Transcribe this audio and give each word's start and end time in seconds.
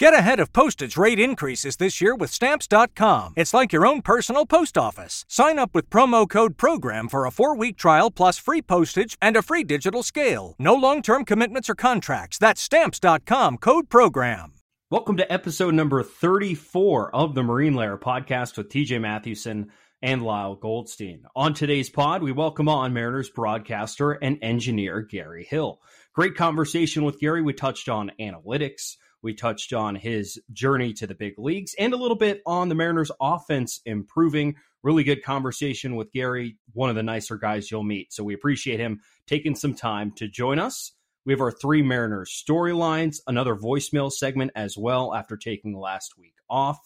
Get 0.00 0.14
ahead 0.14 0.40
of 0.40 0.54
postage 0.54 0.96
rate 0.96 1.20
increases 1.20 1.76
this 1.76 2.00
year 2.00 2.14
with 2.14 2.30
Stamps.com. 2.30 3.34
It's 3.36 3.52
like 3.52 3.70
your 3.70 3.86
own 3.86 4.00
personal 4.00 4.46
post 4.46 4.78
office. 4.78 5.26
Sign 5.28 5.58
up 5.58 5.74
with 5.74 5.90
promo 5.90 6.26
code 6.26 6.56
PROGRAM 6.56 7.10
for 7.10 7.26
a 7.26 7.30
four 7.30 7.54
week 7.54 7.76
trial 7.76 8.10
plus 8.10 8.38
free 8.38 8.62
postage 8.62 9.18
and 9.20 9.36
a 9.36 9.42
free 9.42 9.62
digital 9.62 10.02
scale. 10.02 10.54
No 10.58 10.74
long 10.74 11.02
term 11.02 11.26
commitments 11.26 11.68
or 11.68 11.74
contracts. 11.74 12.38
That's 12.38 12.62
Stamps.com 12.62 13.58
code 13.58 13.90
PROGRAM. 13.90 14.54
Welcome 14.90 15.18
to 15.18 15.30
episode 15.30 15.74
number 15.74 16.02
34 16.02 17.14
of 17.14 17.34
the 17.34 17.42
Marine 17.42 17.74
Layer 17.74 17.98
podcast 17.98 18.56
with 18.56 18.70
TJ 18.70 19.02
Mathewson 19.02 19.70
and 20.00 20.22
Lyle 20.22 20.54
Goldstein. 20.54 21.24
On 21.36 21.52
today's 21.52 21.90
pod, 21.90 22.22
we 22.22 22.32
welcome 22.32 22.70
on 22.70 22.94
Mariners 22.94 23.28
broadcaster 23.28 24.12
and 24.12 24.38
engineer 24.40 25.02
Gary 25.02 25.44
Hill. 25.44 25.78
Great 26.14 26.36
conversation 26.36 27.04
with 27.04 27.20
Gary. 27.20 27.42
We 27.42 27.52
touched 27.52 27.90
on 27.90 28.12
analytics. 28.18 28.96
We 29.22 29.34
touched 29.34 29.72
on 29.72 29.94
his 29.94 30.40
journey 30.52 30.92
to 30.94 31.06
the 31.06 31.14
big 31.14 31.38
leagues 31.38 31.74
and 31.78 31.92
a 31.92 31.96
little 31.96 32.16
bit 32.16 32.42
on 32.46 32.68
the 32.68 32.74
Mariners 32.74 33.10
offense 33.20 33.80
improving. 33.84 34.56
Really 34.82 35.04
good 35.04 35.22
conversation 35.22 35.96
with 35.96 36.12
Gary, 36.12 36.56
one 36.72 36.88
of 36.88 36.96
the 36.96 37.02
nicer 37.02 37.36
guys 37.36 37.70
you'll 37.70 37.82
meet. 37.82 38.12
So 38.12 38.24
we 38.24 38.34
appreciate 38.34 38.80
him 38.80 39.00
taking 39.26 39.54
some 39.54 39.74
time 39.74 40.12
to 40.12 40.26
join 40.26 40.58
us. 40.58 40.92
We 41.26 41.34
have 41.34 41.40
our 41.42 41.52
three 41.52 41.82
Mariners 41.82 42.30
storylines, 42.30 43.18
another 43.26 43.54
voicemail 43.54 44.10
segment 44.10 44.52
as 44.54 44.78
well 44.78 45.14
after 45.14 45.36
taking 45.36 45.78
last 45.78 46.16
week 46.16 46.36
off. 46.48 46.78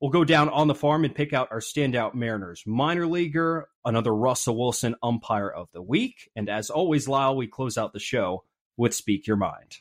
We'll 0.00 0.10
go 0.10 0.24
down 0.24 0.48
on 0.48 0.66
the 0.66 0.74
farm 0.74 1.04
and 1.04 1.14
pick 1.14 1.34
out 1.34 1.48
our 1.50 1.60
standout 1.60 2.14
Mariners 2.14 2.62
minor 2.66 3.06
leaguer, 3.06 3.68
another 3.84 4.14
Russell 4.14 4.56
Wilson 4.56 4.94
umpire 5.02 5.50
of 5.50 5.68
the 5.72 5.82
week. 5.82 6.30
And 6.34 6.48
as 6.48 6.70
always, 6.70 7.06
Lyle, 7.06 7.36
we 7.36 7.46
close 7.46 7.76
out 7.76 7.92
the 7.92 7.98
show 7.98 8.44
with 8.78 8.94
Speak 8.94 9.26
Your 9.26 9.36
Mind. 9.36 9.76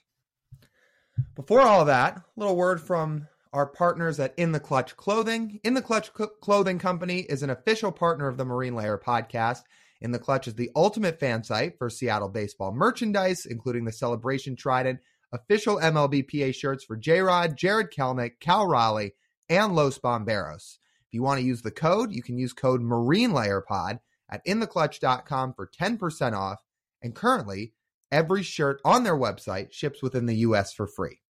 Before 1.39 1.61
all 1.61 1.85
that, 1.85 2.17
a 2.17 2.23
little 2.35 2.57
word 2.57 2.81
from 2.81 3.29
our 3.53 3.65
partners 3.65 4.19
at 4.19 4.33
In 4.35 4.51
the 4.51 4.59
Clutch 4.59 4.97
Clothing. 4.97 5.61
In 5.63 5.73
the 5.73 5.81
Clutch 5.81 6.11
Clothing 6.11 6.79
Company 6.79 7.19
is 7.19 7.41
an 7.41 7.49
official 7.49 7.93
partner 7.93 8.27
of 8.27 8.35
the 8.35 8.43
Marine 8.43 8.75
Layer 8.75 8.97
podcast. 8.97 9.61
In 10.01 10.11
the 10.11 10.19
Clutch 10.19 10.49
is 10.49 10.55
the 10.55 10.69
ultimate 10.75 11.17
fan 11.17 11.45
site 11.45 11.77
for 11.77 11.89
Seattle 11.89 12.27
baseball 12.27 12.73
merchandise, 12.73 13.45
including 13.45 13.85
the 13.85 13.93
Celebration 13.93 14.57
Trident, 14.57 14.99
official 15.31 15.77
MLBPA 15.77 16.53
shirts 16.53 16.83
for 16.83 16.97
J 16.97 17.21
Rod, 17.21 17.55
Jarred 17.55 17.89
Kelenic, 17.89 18.41
Cal 18.41 18.67
Raleigh, 18.67 19.13
and 19.47 19.73
Los 19.73 19.97
Bomberos. 19.97 20.79
If 21.07 21.13
you 21.13 21.23
want 21.23 21.39
to 21.39 21.47
use 21.47 21.61
the 21.61 21.71
code, 21.71 22.11
you 22.11 22.21
can 22.21 22.37
use 22.37 22.51
code 22.51 22.81
Marine 22.81 23.31
Layer 23.31 23.61
Pod 23.61 24.01
at 24.29 24.45
intheclutch.com 24.45 25.53
for 25.53 25.71
10% 25.81 26.33
off. 26.33 26.59
And 27.01 27.15
currently, 27.15 27.71
every 28.11 28.43
shirt 28.43 28.81
on 28.83 29.05
their 29.05 29.15
website 29.15 29.71
ships 29.71 30.03
within 30.03 30.25
the 30.25 30.35
US 30.39 30.73
for 30.73 30.85
free. 30.85 31.21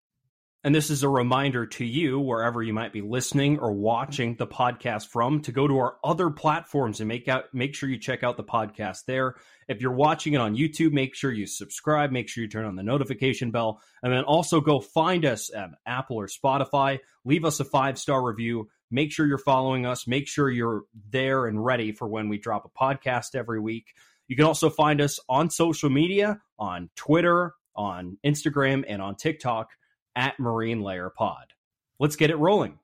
And 0.61 0.75
this 0.75 0.89
is 0.89 1.03
a 1.03 1.09
reminder 1.09 1.65
to 1.65 1.85
you, 1.85 2.19
wherever 2.19 2.61
you 2.61 2.73
might 2.73 2.91
be 2.91 2.99
listening 2.99 3.59
or 3.59 3.71
watching 3.71 4.35
the 4.35 4.45
podcast 4.45 5.07
from, 5.07 5.41
to 5.43 5.53
go 5.53 5.65
to 5.65 5.77
our 5.77 5.95
other 6.03 6.29
platforms 6.29 6.99
and 6.99 7.07
make 7.07 7.29
out 7.29 7.45
make 7.53 7.73
sure 7.73 7.87
you 7.87 7.97
check 7.97 8.23
out 8.23 8.35
the 8.35 8.43
podcast 8.43 9.05
there. 9.05 9.35
If 9.69 9.79
you're 9.79 9.93
watching 9.93 10.33
it 10.33 10.41
on 10.41 10.57
YouTube, 10.57 10.91
make 10.91 11.15
sure 11.15 11.31
you 11.31 11.45
subscribe, 11.45 12.11
make 12.11 12.27
sure 12.27 12.43
you 12.43 12.49
turn 12.49 12.65
on 12.65 12.75
the 12.75 12.83
notification 12.83 13.51
bell, 13.51 13.79
and 14.03 14.11
then 14.11 14.25
also 14.25 14.59
go 14.59 14.81
find 14.81 15.23
us 15.23 15.49
at 15.53 15.69
Apple 15.85 16.17
or 16.17 16.27
Spotify. 16.27 16.99
Leave 17.23 17.45
us 17.45 17.61
a 17.61 17.65
five 17.65 17.97
star 17.97 18.21
review. 18.21 18.67
Make 18.91 19.13
sure 19.13 19.25
you're 19.25 19.37
following 19.37 19.85
us. 19.85 20.07
Make 20.07 20.27
sure 20.27 20.49
you're 20.49 20.83
there 21.09 21.45
and 21.45 21.63
ready 21.63 21.93
for 21.93 22.05
when 22.05 22.27
we 22.27 22.37
drop 22.37 22.65
a 22.65 22.69
podcast 22.83 23.33
every 23.33 23.61
week. 23.61 23.93
You 24.27 24.35
can 24.35 24.45
also 24.45 24.69
find 24.69 24.99
us 24.99 25.21
on 25.29 25.51
social 25.51 25.89
media, 25.89 26.41
on 26.57 26.89
Twitter, 26.97 27.53
on 27.77 28.17
Instagram, 28.25 28.83
and 28.85 29.01
on 29.01 29.15
TikTok 29.15 29.69
at 30.15 30.39
Marine 30.39 30.81
Layer 30.81 31.09
Pod. 31.09 31.53
Let's 31.99 32.15
get 32.15 32.29
it 32.29 32.37
rolling. 32.37 32.79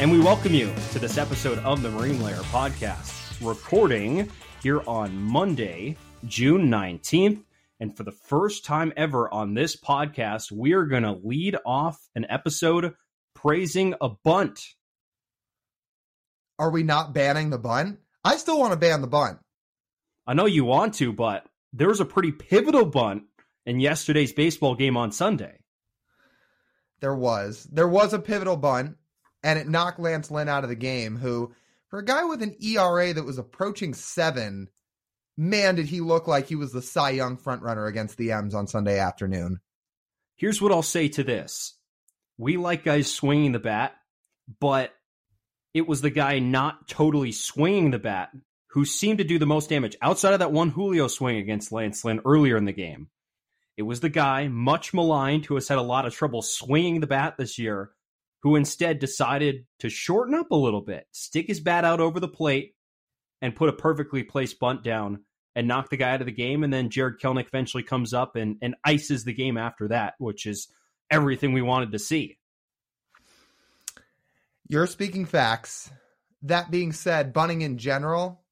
And 0.00 0.10
we 0.10 0.18
welcome 0.18 0.54
you 0.54 0.72
to 0.92 0.98
this 0.98 1.18
episode 1.18 1.58
of 1.58 1.82
the 1.82 1.90
Marine 1.90 2.22
Layer 2.22 2.36
Podcast, 2.36 3.46
recording 3.46 4.30
here 4.62 4.80
on 4.86 5.14
Monday, 5.14 5.94
June 6.24 6.70
19th. 6.70 7.42
And 7.80 7.94
for 7.94 8.04
the 8.04 8.12
first 8.12 8.64
time 8.64 8.94
ever 8.96 9.32
on 9.32 9.52
this 9.52 9.76
podcast, 9.76 10.50
we 10.50 10.72
are 10.72 10.86
going 10.86 11.02
to 11.02 11.20
lead 11.22 11.58
off 11.66 12.08
an 12.14 12.24
episode 12.30 12.94
praising 13.34 13.94
a 14.00 14.08
bunt. 14.08 14.74
Are 16.60 16.70
we 16.70 16.82
not 16.82 17.14
banning 17.14 17.48
the 17.48 17.58
bunt? 17.58 18.00
I 18.22 18.36
still 18.36 18.60
want 18.60 18.74
to 18.74 18.78
ban 18.78 19.00
the 19.00 19.06
bunt. 19.06 19.38
I 20.26 20.34
know 20.34 20.44
you 20.44 20.66
want 20.66 20.92
to, 20.96 21.10
but 21.10 21.46
there 21.72 21.88
was 21.88 22.00
a 22.00 22.04
pretty 22.04 22.32
pivotal 22.32 22.84
bunt 22.84 23.22
in 23.64 23.80
yesterday's 23.80 24.34
baseball 24.34 24.74
game 24.74 24.94
on 24.98 25.10
Sunday. 25.10 25.60
There 27.00 27.14
was. 27.14 27.64
There 27.72 27.88
was 27.88 28.12
a 28.12 28.18
pivotal 28.18 28.58
bunt, 28.58 28.98
and 29.42 29.58
it 29.58 29.70
knocked 29.70 30.00
Lance 30.00 30.30
Lynn 30.30 30.50
out 30.50 30.62
of 30.62 30.68
the 30.68 30.76
game, 30.76 31.16
who, 31.16 31.54
for 31.88 31.98
a 31.98 32.04
guy 32.04 32.24
with 32.24 32.42
an 32.42 32.54
ERA 32.60 33.14
that 33.14 33.24
was 33.24 33.38
approaching 33.38 33.94
seven, 33.94 34.68
man, 35.38 35.76
did 35.76 35.86
he 35.86 36.02
look 36.02 36.28
like 36.28 36.46
he 36.46 36.56
was 36.56 36.72
the 36.72 36.82
Cy 36.82 37.12
Young 37.12 37.38
frontrunner 37.38 37.88
against 37.88 38.18
the 38.18 38.32
M's 38.32 38.54
on 38.54 38.66
Sunday 38.66 38.98
afternoon. 38.98 39.60
Here's 40.36 40.60
what 40.60 40.72
I'll 40.72 40.82
say 40.82 41.08
to 41.08 41.24
this 41.24 41.72
we 42.36 42.58
like 42.58 42.84
guys 42.84 43.10
swinging 43.10 43.52
the 43.52 43.58
bat, 43.58 43.94
but 44.60 44.92
it 45.74 45.86
was 45.86 46.00
the 46.00 46.10
guy 46.10 46.38
not 46.38 46.88
totally 46.88 47.32
swinging 47.32 47.90
the 47.90 47.98
bat 47.98 48.30
who 48.70 48.84
seemed 48.84 49.18
to 49.18 49.24
do 49.24 49.38
the 49.38 49.46
most 49.46 49.68
damage 49.68 49.96
outside 50.00 50.32
of 50.32 50.38
that 50.38 50.52
one 50.52 50.70
Julio 50.70 51.08
swing 51.08 51.36
against 51.38 51.72
Lance 51.72 52.04
Lynn 52.04 52.20
earlier 52.24 52.56
in 52.56 52.64
the 52.64 52.72
game. 52.72 53.08
It 53.76 53.82
was 53.82 54.00
the 54.00 54.08
guy, 54.08 54.48
much 54.48 54.92
maligned, 54.92 55.46
who 55.46 55.54
has 55.54 55.68
had 55.68 55.78
a 55.78 55.82
lot 55.82 56.06
of 56.06 56.14
trouble 56.14 56.42
swinging 56.42 57.00
the 57.00 57.06
bat 57.06 57.36
this 57.38 57.58
year, 57.58 57.90
who 58.42 58.56
instead 58.56 58.98
decided 58.98 59.66
to 59.78 59.88
shorten 59.88 60.34
up 60.34 60.50
a 60.50 60.56
little 60.56 60.82
bit, 60.82 61.06
stick 61.12 61.46
his 61.46 61.60
bat 61.60 61.84
out 61.84 62.00
over 62.00 62.20
the 62.20 62.28
plate, 62.28 62.74
and 63.40 63.56
put 63.56 63.68
a 63.68 63.72
perfectly 63.72 64.22
placed 64.22 64.60
bunt 64.60 64.84
down 64.84 65.24
and 65.56 65.66
knock 65.66 65.88
the 65.88 65.96
guy 65.96 66.12
out 66.12 66.20
of 66.20 66.26
the 66.26 66.32
game. 66.32 66.62
And 66.62 66.72
then 66.72 66.90
Jarred 66.90 67.20
Kelenic 67.20 67.46
eventually 67.46 67.82
comes 67.82 68.12
up 68.12 68.36
and, 68.36 68.56
and 68.60 68.76
ices 68.84 69.24
the 69.24 69.32
game 69.32 69.56
after 69.56 69.88
that, 69.88 70.14
which 70.18 70.46
is 70.46 70.68
everything 71.10 71.52
we 71.52 71.62
wanted 71.62 71.92
to 71.92 71.98
see. 71.98 72.38
You're 74.70 74.86
speaking 74.86 75.26
facts. 75.26 75.90
That 76.42 76.70
being 76.70 76.92
said, 76.92 77.32
bunting 77.32 77.62
in 77.62 77.76
general, 77.76 78.44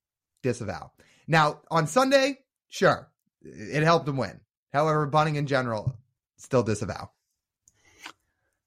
disavow. 0.43 0.91
Now, 1.29 1.61
on 1.71 1.87
Sunday, 1.87 2.41
sure, 2.69 3.09
it 3.41 3.85
helped 3.85 4.09
him 4.09 4.17
win. 4.17 4.41
However, 4.73 5.07
bunting 5.07 5.37
in 5.37 5.47
general, 5.47 5.97
still 6.37 6.65
disavow. 6.65 7.13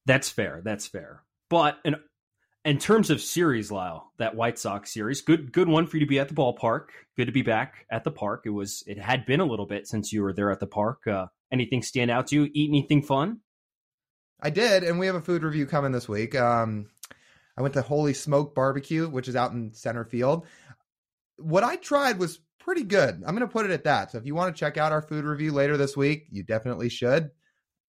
That's 0.05 0.29
fair. 0.29 0.61
That's 0.63 0.87
fair. 0.87 1.23
But 1.49 1.77
in, 1.83 1.97
in 2.63 2.77
terms 2.77 3.09
of 3.09 3.19
series, 3.19 3.69
Lyle, 3.69 4.13
that 4.17 4.33
White 4.33 4.57
Sox 4.57 4.93
series, 4.93 5.19
good 5.19 5.51
good 5.51 5.67
one 5.67 5.87
for 5.87 5.97
you 5.97 6.05
to 6.05 6.09
be 6.09 6.19
at 6.19 6.29
the 6.29 6.33
ballpark. 6.33 6.85
Good 7.17 7.25
to 7.25 7.33
be 7.33 7.41
back 7.41 7.85
at 7.91 8.05
the 8.05 8.11
park. 8.11 8.43
It 8.45 8.51
was 8.51 8.81
it 8.87 8.97
had 8.97 9.25
been 9.25 9.41
a 9.41 9.45
little 9.45 9.65
bit 9.65 9.87
since 9.87 10.13
you 10.13 10.23
were 10.23 10.31
there 10.31 10.51
at 10.51 10.61
the 10.61 10.67
park. 10.67 11.05
Uh, 11.05 11.25
anything 11.51 11.83
stand 11.83 12.11
out 12.11 12.27
to 12.27 12.35
you? 12.35 12.49
Eat 12.53 12.69
anything 12.69 13.01
fun? 13.01 13.41
I 14.41 14.51
did, 14.51 14.85
and 14.85 14.97
we 14.99 15.07
have 15.07 15.15
a 15.15 15.21
food 15.21 15.43
review 15.43 15.65
coming 15.65 15.91
this 15.91 16.07
week. 16.07 16.33
Um, 16.33 16.87
I 17.57 17.61
went 17.61 17.73
to 17.75 17.81
Holy 17.81 18.13
Smoke 18.13 18.55
Barbecue, 18.55 19.07
which 19.07 19.27
is 19.27 19.35
out 19.35 19.51
in 19.51 19.73
center 19.73 20.05
field. 20.05 20.45
What 21.37 21.63
I 21.63 21.75
tried 21.75 22.19
was 22.19 22.39
pretty 22.59 22.83
good. 22.83 23.15
I'm 23.25 23.35
going 23.35 23.39
to 23.39 23.47
put 23.47 23.65
it 23.65 23.71
at 23.71 23.83
that. 23.85 24.11
So 24.11 24.17
if 24.17 24.25
you 24.25 24.35
want 24.35 24.55
to 24.55 24.59
check 24.59 24.77
out 24.77 24.91
our 24.91 25.01
food 25.01 25.25
review 25.25 25.51
later 25.51 25.77
this 25.77 25.97
week, 25.97 26.27
you 26.31 26.43
definitely 26.43 26.89
should. 26.89 27.31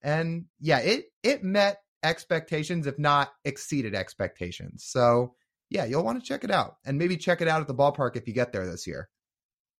And 0.03 0.47
yeah, 0.59 0.79
it 0.79 1.05
it 1.23 1.44
met 1.44 1.79
expectations, 2.03 2.87
if 2.87 2.99
not 2.99 3.32
exceeded 3.44 3.94
expectations. 3.94 4.85
So 4.85 5.35
yeah, 5.70 5.85
you'll 5.85 6.05
want 6.05 6.20
to 6.20 6.26
check 6.26 6.44
it 6.44 6.50
out 6.50 6.76
and 6.85 6.99
maybe 6.99 7.17
check 7.17 7.41
it 7.41 7.49
out 7.49 7.61
at 7.61 7.69
the 7.69 7.75
ballpark 7.75 8.17
if 8.17 8.26
you 8.26 8.35
get 8.35 8.53
there 8.53 8.67
this 8.67 8.87
year. 8.87 9.08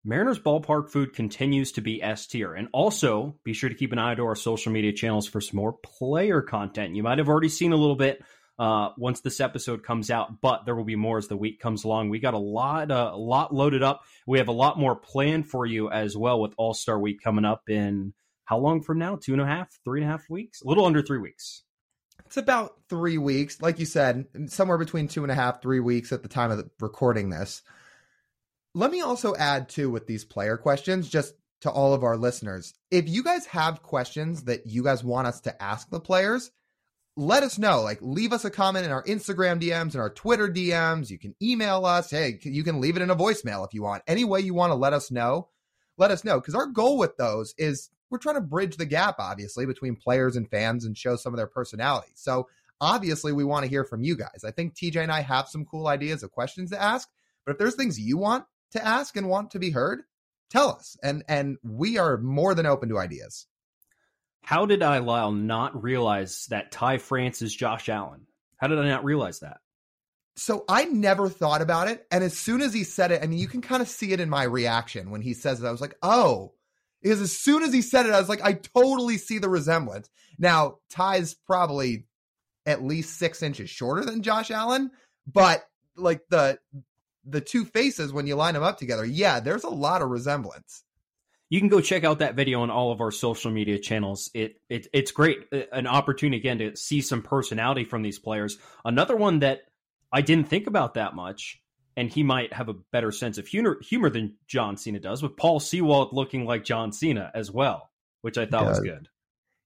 Mariners 0.05 0.41
ballpark 0.41 0.91
food 0.91 1.15
continues 1.15 1.73
to 1.73 1.81
be 1.81 2.03
S 2.03 2.27
tier. 2.27 2.55
And 2.55 2.69
also 2.73 3.37
be 3.45 3.53
sure 3.53 3.69
to 3.69 3.75
keep 3.75 3.93
an 3.93 3.99
eye 3.99 4.15
to 4.15 4.25
our 4.25 4.35
social 4.35 4.73
media 4.73 4.93
channels 4.93 5.29
for 5.29 5.41
some 5.41 5.57
more 5.57 5.75
player 5.75 6.43
content. 6.43 6.97
You 6.97 7.03
might 7.03 7.19
have 7.19 7.29
already 7.29 7.49
seen 7.49 7.73
a 7.73 7.77
little 7.77 7.97
bit 7.97 8.23
uh, 8.59 8.91
once 8.97 9.21
this 9.21 9.41
episode 9.41 9.83
comes 9.83 10.11
out, 10.11 10.41
but 10.41 10.65
there 10.65 10.75
will 10.75 10.85
be 10.85 10.97
more 10.97 11.19
as 11.19 11.29
the 11.29 11.37
week 11.37 11.61
comes 11.61 11.85
along. 11.85 12.11
We 12.11 12.19
got 12.19 12.35
a 12.35 12.39
lot, 12.39 12.91
uh, 12.91 13.11
a 13.13 13.17
lot 13.17 13.55
loaded 13.55 13.83
up. 13.83 14.03
We 14.27 14.39
have 14.39 14.49
a 14.49 14.53
lot 14.53 14.79
more 14.79 14.95
planned 14.95 15.49
for 15.49 15.67
you 15.67 15.91
as 15.91 16.17
well 16.17 16.41
with 16.41 16.55
All 16.57 16.75
Star 16.75 16.99
Week 16.99 17.21
coming 17.23 17.45
up 17.45 17.69
in 17.69 18.13
how 18.45 18.59
long 18.59 18.83
from 18.83 18.99
now? 18.99 19.17
Two 19.17 19.33
and 19.33 19.41
a 19.41 19.47
half, 19.47 19.79
three 19.85 20.03
and 20.03 20.09
a 20.09 20.13
half 20.13 20.29
weeks? 20.29 20.63
A 20.63 20.69
little 20.69 20.85
under 20.85 21.03
three 21.03 21.19
weeks. 21.19 21.63
It's 22.27 22.37
about 22.37 22.75
three 22.89 23.19
weeks, 23.19 23.61
like 23.61 23.79
you 23.79 23.87
said, 23.87 24.27
somewhere 24.47 24.79
between 24.79 25.09
two 25.09 25.23
and 25.23 25.31
a 25.31 25.35
half, 25.35 25.63
three 25.63 25.81
weeks 25.81 26.13
at 26.13 26.23
the 26.23 26.29
time 26.29 26.51
of 26.51 26.59
the, 26.59 26.71
recording 26.81 27.31
this. 27.31 27.63
Let 28.75 28.91
me 28.91 29.01
also 29.01 29.35
add 29.35 29.69
too 29.69 29.91
with 29.91 30.07
these 30.07 30.25
player 30.25 30.57
questions, 30.57 31.09
just 31.09 31.35
to 31.63 31.71
all 31.71 31.95
of 31.95 32.05
our 32.05 32.17
listeners. 32.17 32.75
If 32.91 33.09
you 33.09 33.23
guys 33.23 33.47
have 33.47 33.83
questions 33.83 34.45
that 34.45 34.67
you 34.67 34.83
guys 34.83 35.05
want 35.05 35.27
us 35.27 35.41
to 35.43 35.63
ask 35.63 35.91
the 35.91 36.01
players, 36.01 36.51
let 37.17 37.43
us 37.43 37.59
know. 37.59 37.83
Like, 37.83 37.99
leave 38.01 38.33
us 38.33 38.45
a 38.45 38.51
comment 38.51 38.87
in 38.87 38.93
our 38.93 39.05
Instagram 39.05 39.61
DMs 39.61 39.93
and 39.93 39.97
our 39.97 40.11
Twitter 40.11 40.49
DMs. 40.49 41.11
You 41.11 41.19
can 41.19 41.35
email 41.43 41.85
us. 41.85 42.11
Hey, 42.11 42.39
you 42.43 42.65
can 42.65 42.81
leave 42.81 42.97
it 42.97 43.03
in 43.03 43.11
a 43.11 43.17
voicemail 43.17 43.67
if 43.67 43.75
you 43.75 43.83
want. 43.83 44.03
Any 44.07 44.25
way 44.25 44.41
you 44.41 44.55
want 44.55 44.71
to 44.71 44.77
let 44.77 44.93
us 44.93 45.11
know, 45.11 45.49
let 45.99 46.11
us 46.11 46.25
know. 46.25 46.41
Because 46.41 46.55
our 46.55 46.67
goal 46.67 46.99
with 46.99 47.17
those 47.17 47.55
is 47.59 47.91
we're 48.11 48.19
trying 48.19 48.37
to 48.37 48.41
bridge 48.41 48.77
the 48.77 48.87
gap, 48.87 49.17
obviously, 49.19 49.67
between 49.67 49.97
players 49.97 50.37
and 50.37 50.49
fans 50.49 50.85
and 50.85 50.97
show 50.97 51.17
some 51.17 51.35
of 51.35 51.37
their 51.37 51.47
personalities. 51.47 52.15
So, 52.17 52.49
obviously, 52.81 53.33
we 53.33 53.45
want 53.45 53.65
to 53.65 53.71
hear 53.71 53.85
from 53.85 54.03
you 54.03 54.17
guys. 54.17 54.43
I 54.45 54.51
think 54.51 54.75
TJ 54.75 54.97
and 54.97 55.13
I 55.13 55.21
have 55.21 55.49
some 55.49 55.67
cool 55.67 55.89
ideas 55.89 56.23
of 56.23 56.33
questions 56.33 56.71
to 56.71 56.81
ask. 56.81 57.09
But 57.45 57.53
if 57.53 57.59
there's 57.59 57.75
things 57.75 58.01
you 58.01 58.17
want 58.17 58.45
to 58.73 58.85
ask 58.85 59.17
and 59.17 59.29
want 59.29 59.51
to 59.51 59.59
be 59.59 59.71
heard, 59.71 60.03
tell 60.51 60.71
us. 60.71 60.97
And 61.03 61.25
and 61.29 61.59
we 61.63 61.99
are 61.99 62.17
more 62.17 62.55
than 62.55 62.67
open 62.67 62.89
to 62.89 62.99
ideas. 62.99 63.47
How 64.43 64.67
did 64.67 64.83
I, 64.83 64.99
Lyle, 64.99 65.33
not 65.33 65.83
realize 65.83 66.47
that 66.51 66.73
Ty 66.73 66.99
France 66.99 67.43
is 67.43 67.55
Josh 67.55 67.89
Allen? 67.89 68.27
How 68.57 68.67
did 68.67 68.79
I 68.79 68.89
not 68.89 69.05
realize 69.05 69.41
that? 69.41 69.59
So 70.37 70.65
I 70.69 70.85
never 70.85 71.29
thought 71.29 71.63
about 71.63 71.89
it. 71.89 72.07
And 72.11 72.25
as 72.25 72.37
soon 72.37 72.63
as 72.63 72.73
he 72.73 72.85
said 72.85 73.13
it, 73.13 73.23
I 73.23 73.27
mean, 73.27 73.39
you 73.39 73.49
can 73.49 73.61
kind 73.61 73.83
of 73.83 73.89
see 73.89 74.13
it 74.13 74.21
in 74.21 74.31
my 74.31 74.45
reaction 74.45 75.11
when 75.11 75.21
he 75.21 75.35
says 75.35 75.63
it. 75.63 75.67
I 75.67 75.71
was 75.71 75.81
like, 75.81 75.97
oh, 76.03 76.53
because 77.03 77.21
as 77.21 77.37
soon 77.37 77.63
as 77.63 77.73
he 77.73 77.83
said 77.83 78.07
it, 78.07 78.13
I 78.13 78.21
was 78.21 78.29
like, 78.29 78.43
I 78.43 78.55
totally 78.55 79.19
see 79.19 79.39
the 79.39 79.49
resemblance. 79.49 80.09
Now, 80.39 80.79
Ty's 80.91 81.35
probably 81.35 82.07
at 82.65 82.83
least 82.83 83.19
six 83.19 83.43
inches 83.43 83.69
shorter 83.69 84.05
than 84.05 84.23
Josh 84.23 84.51
Allen, 84.51 84.91
but 85.27 85.65
like 85.97 86.23
the 86.31 86.59
the 87.25 87.41
two 87.41 87.65
faces 87.65 88.13
when 88.13 88.27
you 88.27 88.35
line 88.35 88.55
them 88.55 88.63
up 88.63 88.79
together, 88.79 89.05
yeah, 89.05 89.41
there's 89.41 89.65
a 89.65 89.71
lot 89.71 90.03
of 90.03 90.11
resemblance 90.11 90.83
you 91.53 91.61
can 91.61 91.69
go 91.69 91.83
check 91.83 92.03
out 92.03 92.21
that 92.21 92.35
video 92.35 92.63
on 92.63 92.71
all 92.71 92.93
of 92.93 93.03
our 93.03 93.11
social 93.11 93.51
media 93.51 93.79
channels. 93.79 94.31
It, 94.33 94.59
it 94.71 94.87
it's 94.95 95.11
great, 95.11 95.41
an 95.71 95.87
opportunity 95.87 96.39
again 96.39 96.57
to 96.61 96.77
see 96.77 97.03
some 97.03 97.21
personality 97.21 97.85
from 97.85 98.01
these 98.01 98.19
players. 98.19 98.57
Another 98.87 99.15
one 99.15 99.41
that 99.41 99.61
I 100.11 100.23
didn't 100.23 100.49
think 100.49 100.67
about 100.67 100.95
that 100.95 101.15
much, 101.15 101.61
and 101.95 102.09
he 102.09 102.23
might 102.23 102.55
have 102.55 102.71
a 102.71 102.77
better 102.91 103.13
sense 103.13 103.37
of 103.37 103.47
humor, 103.47 103.77
humor 103.83 104.09
than 104.09 104.37
John 104.47 104.79
Cena 104.79 104.99
does, 104.99 105.23
with 105.23 105.37
Paul 105.37 105.61
Sewald 105.61 106.15
looking 106.15 106.47
like 106.47 106.65
John 106.65 106.91
Cena 106.91 107.31
as 107.35 107.51
well, 107.51 107.91
which 108.23 108.39
I 108.39 108.47
thought 108.47 108.65
was 108.65 108.81
good. 108.81 109.11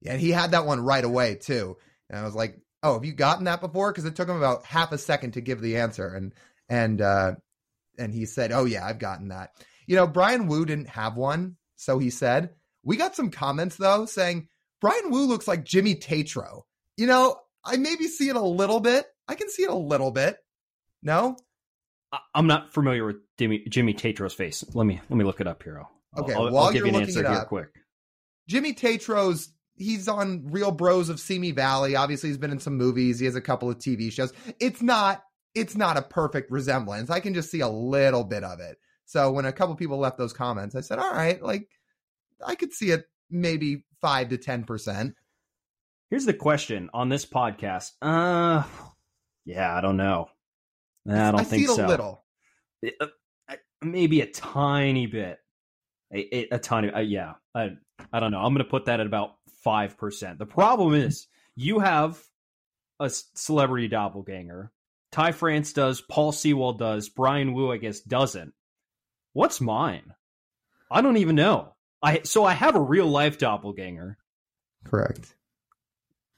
Yeah, 0.00 0.14
and 0.14 0.20
he 0.20 0.32
had 0.32 0.50
that 0.50 0.66
one 0.66 0.80
right 0.80 1.04
away 1.04 1.36
too, 1.36 1.76
and 2.10 2.18
I 2.18 2.24
was 2.24 2.34
like, 2.34 2.58
"Oh, 2.82 2.94
have 2.94 3.04
you 3.04 3.12
gotten 3.12 3.44
that 3.44 3.60
before?" 3.60 3.92
Because 3.92 4.06
it 4.06 4.16
took 4.16 4.28
him 4.28 4.38
about 4.38 4.64
half 4.64 4.90
a 4.90 4.98
second 4.98 5.34
to 5.34 5.40
give 5.40 5.60
the 5.60 5.76
answer, 5.76 6.08
and 6.08 6.34
and 6.68 7.00
uh, 7.00 7.34
and 7.96 8.12
he 8.12 8.26
said, 8.26 8.50
"Oh 8.50 8.64
yeah, 8.64 8.84
I've 8.84 8.98
gotten 8.98 9.28
that." 9.28 9.50
You 9.86 9.94
know, 9.94 10.08
Bryan 10.08 10.48
Woo 10.48 10.66
didn't 10.66 10.88
have 10.88 11.16
one 11.16 11.54
so 11.76 11.98
he 11.98 12.10
said. 12.10 12.50
We 12.82 12.96
got 12.96 13.16
some 13.16 13.30
comments 13.30 13.76
though 13.76 14.06
saying 14.06 14.48
Bryan 14.80 15.10
Woo 15.10 15.26
looks 15.26 15.48
like 15.48 15.64
Jimmy 15.64 15.94
Tatro. 15.94 16.66
You 16.96 17.06
know, 17.06 17.36
I 17.64 17.76
maybe 17.76 18.06
see 18.06 18.28
it 18.28 18.36
a 18.36 18.40
little 18.40 18.80
bit. 18.80 19.06
I 19.28 19.34
can 19.34 19.48
see 19.48 19.62
it 19.62 19.70
a 19.70 19.74
little 19.74 20.10
bit. 20.10 20.38
No, 21.02 21.36
I'm 22.34 22.46
not 22.46 22.72
familiar 22.72 23.04
with 23.04 23.16
Jimmy, 23.38 23.64
Jimmy 23.68 23.94
Tatro's 23.94 24.34
face. 24.34 24.64
Let 24.74 24.86
me 24.86 25.00
let 25.08 25.16
me 25.16 25.24
look 25.24 25.40
it 25.40 25.46
up 25.46 25.62
here. 25.62 25.80
I'll, 25.80 26.22
okay, 26.22 26.34
I'll, 26.34 26.50
while 26.50 26.64
I'll 26.64 26.72
give 26.72 26.80
you're 26.80 26.88
you 26.88 26.94
an 26.94 27.00
looking 27.00 27.18
it 27.18 27.26
up, 27.26 27.48
quick. 27.48 27.68
Jimmy 28.48 28.72
Tatro's 28.72 29.50
he's 29.76 30.08
on 30.08 30.46
Real 30.50 30.70
Bros 30.70 31.08
of 31.08 31.20
Simi 31.20 31.50
Valley. 31.50 31.96
Obviously, 31.96 32.30
he's 32.30 32.38
been 32.38 32.52
in 32.52 32.60
some 32.60 32.76
movies. 32.76 33.18
He 33.18 33.26
has 33.26 33.34
a 33.34 33.40
couple 33.40 33.68
of 33.70 33.78
TV 33.78 34.12
shows. 34.12 34.32
It's 34.60 34.82
not 34.82 35.22
it's 35.54 35.76
not 35.76 35.96
a 35.96 36.02
perfect 36.02 36.50
resemblance. 36.50 37.10
I 37.10 37.20
can 37.20 37.34
just 37.34 37.50
see 37.50 37.60
a 37.60 37.68
little 37.68 38.24
bit 38.24 38.44
of 38.44 38.60
it. 38.60 38.78
So 39.06 39.30
when 39.30 39.46
a 39.46 39.52
couple 39.52 39.74
people 39.76 39.98
left 39.98 40.18
those 40.18 40.32
comments, 40.32 40.74
I 40.74 40.80
said, 40.80 40.98
all 40.98 41.12
right, 41.12 41.40
like 41.42 41.68
I 42.44 42.56
could 42.56 42.72
see 42.72 42.90
it 42.90 43.06
maybe 43.30 43.84
five 44.00 44.28
to 44.30 44.38
10%. 44.38 45.14
Here's 46.10 46.24
the 46.24 46.34
question 46.34 46.90
on 46.92 47.08
this 47.08 47.24
podcast. 47.24 47.92
Uh, 48.02 48.64
yeah, 49.44 49.74
I 49.74 49.80
don't 49.80 49.96
know. 49.96 50.28
I 51.08 51.30
don't 51.30 51.40
I 51.40 51.44
think 51.44 51.68
so. 51.68 51.86
a 51.86 51.88
little. 51.88 52.24
Uh, 53.00 53.06
maybe 53.82 54.20
a 54.20 54.26
tiny 54.26 55.06
bit. 55.06 55.38
A, 56.12 56.36
a, 56.36 56.48
a 56.56 56.58
tiny, 56.58 56.90
uh, 56.90 57.00
yeah. 57.00 57.34
I, 57.54 57.70
I 58.12 58.20
don't 58.20 58.32
know. 58.32 58.38
I'm 58.38 58.52
going 58.52 58.64
to 58.64 58.70
put 58.70 58.86
that 58.86 59.00
at 59.00 59.06
about 59.06 59.34
5%. 59.64 60.38
The 60.38 60.46
problem 60.46 60.94
is 60.94 61.26
you 61.54 61.78
have 61.78 62.20
a 63.00 63.10
celebrity 63.10 63.88
doppelganger. 63.88 64.72
Ty 65.12 65.32
France 65.32 65.72
does, 65.72 66.00
Paul 66.00 66.32
Sewald 66.32 66.78
does, 66.78 67.08
Bryan 67.08 67.52
Woo, 67.52 67.72
I 67.72 67.78
guess, 67.78 68.00
doesn't. 68.00 68.52
What's 69.36 69.60
mine? 69.60 70.14
I 70.90 71.02
don't 71.02 71.18
even 71.18 71.34
know. 71.34 71.74
I 72.02 72.22
so 72.22 72.46
I 72.46 72.54
have 72.54 72.74
a 72.74 72.80
real 72.80 73.06
life 73.06 73.36
doppelganger. 73.36 74.16
Correct. 74.82 75.34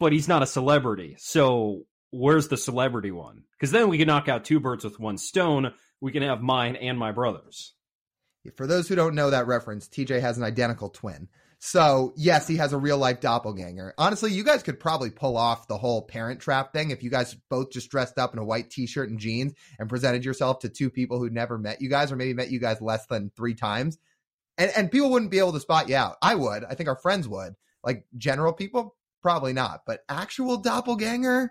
But 0.00 0.12
he's 0.12 0.26
not 0.26 0.42
a 0.42 0.46
celebrity. 0.46 1.14
So 1.20 1.84
where's 2.10 2.48
the 2.48 2.56
celebrity 2.56 3.12
one? 3.12 3.44
Because 3.52 3.70
then 3.70 3.88
we 3.88 3.98
can 3.98 4.08
knock 4.08 4.28
out 4.28 4.44
two 4.44 4.58
birds 4.58 4.82
with 4.82 4.98
one 4.98 5.16
stone. 5.16 5.74
We 6.00 6.10
can 6.10 6.24
have 6.24 6.42
mine 6.42 6.74
and 6.74 6.98
my 6.98 7.12
brother's. 7.12 7.72
For 8.56 8.66
those 8.66 8.88
who 8.88 8.96
don't 8.96 9.14
know 9.14 9.30
that 9.30 9.46
reference, 9.46 9.86
TJ 9.86 10.20
has 10.20 10.36
an 10.36 10.42
identical 10.42 10.88
twin. 10.88 11.28
So, 11.60 12.12
yes, 12.16 12.46
he 12.46 12.56
has 12.56 12.72
a 12.72 12.78
real 12.78 12.98
life 12.98 13.20
doppelganger. 13.20 13.92
Honestly, 13.98 14.32
you 14.32 14.44
guys 14.44 14.62
could 14.62 14.78
probably 14.78 15.10
pull 15.10 15.36
off 15.36 15.66
the 15.66 15.76
whole 15.76 16.02
parent 16.02 16.40
trap 16.40 16.72
thing 16.72 16.92
if 16.92 17.02
you 17.02 17.10
guys 17.10 17.36
both 17.50 17.72
just 17.72 17.90
dressed 17.90 18.16
up 18.16 18.32
in 18.32 18.38
a 18.38 18.44
white 18.44 18.70
t 18.70 18.86
shirt 18.86 19.10
and 19.10 19.18
jeans 19.18 19.54
and 19.78 19.88
presented 19.88 20.24
yourself 20.24 20.60
to 20.60 20.68
two 20.68 20.88
people 20.88 21.18
who 21.18 21.30
never 21.30 21.58
met 21.58 21.80
you 21.80 21.90
guys 21.90 22.12
or 22.12 22.16
maybe 22.16 22.32
met 22.32 22.52
you 22.52 22.60
guys 22.60 22.80
less 22.80 23.06
than 23.06 23.32
three 23.36 23.54
times. 23.54 23.98
And, 24.56 24.70
and 24.76 24.90
people 24.90 25.10
wouldn't 25.10 25.32
be 25.32 25.40
able 25.40 25.52
to 25.52 25.60
spot 25.60 25.88
you 25.88 25.96
out. 25.96 26.16
I 26.22 26.36
would. 26.36 26.64
I 26.64 26.74
think 26.74 26.88
our 26.88 26.96
friends 26.96 27.26
would. 27.26 27.54
Like 27.82 28.04
general 28.16 28.52
people, 28.52 28.96
probably 29.20 29.52
not. 29.52 29.80
But 29.84 30.00
actual 30.08 30.58
doppelganger, 30.58 31.50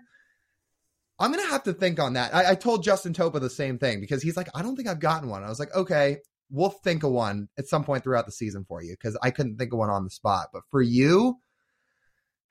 I'm 1.18 1.32
to 1.34 1.40
have 1.48 1.64
to 1.64 1.74
think 1.74 2.00
on 2.00 2.14
that. 2.14 2.34
I, 2.34 2.52
I 2.52 2.54
told 2.54 2.82
Justin 2.82 3.12
Topa 3.12 3.40
the 3.40 3.50
same 3.50 3.78
thing 3.78 4.00
because 4.00 4.22
he's 4.22 4.36
like, 4.38 4.48
I 4.54 4.62
don't 4.62 4.76
think 4.76 4.88
I've 4.88 5.00
gotten 5.00 5.28
one. 5.28 5.44
I 5.44 5.48
was 5.48 5.58
like, 5.58 5.74
okay, 5.74 6.18
we'll 6.50 6.70
think 6.70 7.02
of 7.02 7.10
one 7.10 7.48
at 7.58 7.66
some 7.66 7.84
point 7.84 8.04
throughout 8.04 8.26
the 8.26 8.32
season 8.32 8.64
for 8.66 8.82
you 8.82 8.92
because 8.92 9.18
I 9.22 9.30
couldn't 9.30 9.56
think 9.56 9.72
of 9.72 9.78
one 9.78 9.90
on 9.90 10.04
the 10.04 10.10
spot. 10.10 10.48
But 10.52 10.62
for 10.70 10.82
you, 10.82 11.38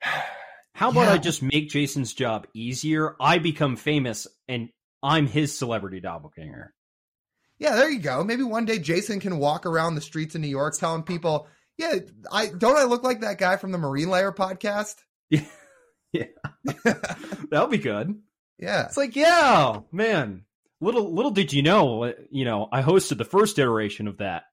how 0.72 0.90
about 0.90 1.06
yeah. 1.06 1.12
I 1.12 1.18
just 1.18 1.42
make 1.42 1.68
Jason's 1.68 2.14
job 2.14 2.46
easier? 2.54 3.16
I 3.20 3.38
become 3.38 3.76
famous 3.76 4.26
and 4.48 4.68
I'm 5.02 5.26
his 5.26 5.56
celebrity 5.56 6.00
doppelganger. 6.00 6.74
Yeah, 7.58 7.74
there 7.74 7.90
you 7.90 7.98
go. 7.98 8.22
Maybe 8.22 8.44
one 8.44 8.64
day 8.64 8.78
Jason 8.78 9.18
can 9.20 9.38
walk 9.38 9.66
around 9.66 9.94
the 9.94 10.00
streets 10.00 10.34
of 10.34 10.40
New 10.40 10.48
York 10.48 10.76
telling 10.78 11.02
people, 11.02 11.48
"Yeah, 11.76 11.96
I 12.30 12.46
don't 12.46 12.76
I 12.76 12.84
look 12.84 13.02
like 13.02 13.20
that 13.20 13.38
guy 13.38 13.56
from 13.56 13.72
the 13.72 13.78
Marine 13.78 14.10
Layer 14.10 14.32
podcast?" 14.32 14.94
Yeah, 16.10 16.24
yeah, 16.64 16.94
that'll 17.50 17.68
be 17.68 17.78
good. 17.78 18.14
Yeah, 18.60 18.86
it's 18.86 18.96
like, 18.96 19.14
yeah, 19.14 19.82
man, 19.92 20.42
little 20.80 21.12
little 21.12 21.30
did 21.30 21.52
you 21.52 21.62
know, 21.62 22.04
uh, 22.04 22.12
you 22.30 22.44
know, 22.44 22.68
I 22.72 22.82
hosted 22.82 23.18
the 23.18 23.24
first 23.24 23.58
iteration 23.58 24.08
of 24.08 24.18
that. 24.18 24.44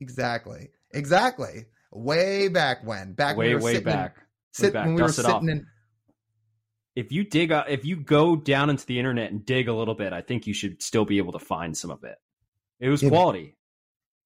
Exactly. 0.00 0.70
Exactly. 0.92 1.66
Way 1.92 2.48
back 2.48 2.86
when. 2.86 3.12
Back 3.12 3.36
way 3.36 3.54
we 3.54 3.62
way 3.62 3.80
back. 3.80 4.16
In, 4.16 4.22
sit, 4.52 4.72
back. 4.72 4.86
when 4.86 4.94
we 4.94 5.02
Dust 5.02 5.18
were 5.18 5.24
sitting 5.24 5.48
in 5.48 5.66
if 6.96 7.12
you 7.12 7.24
dig 7.24 7.52
up, 7.52 7.66
if 7.68 7.84
you 7.84 7.96
go 7.96 8.36
down 8.36 8.70
into 8.70 8.84
the 8.86 8.98
internet 8.98 9.30
and 9.30 9.44
dig 9.44 9.68
a 9.68 9.74
little 9.74 9.94
bit, 9.94 10.12
I 10.12 10.22
think 10.22 10.46
you 10.46 10.54
should 10.54 10.82
still 10.82 11.04
be 11.04 11.18
able 11.18 11.32
to 11.32 11.38
find 11.38 11.76
some 11.76 11.90
of 11.90 12.04
it. 12.04 12.16
It 12.80 12.88
was 12.88 13.02
if, 13.02 13.10
quality. 13.10 13.56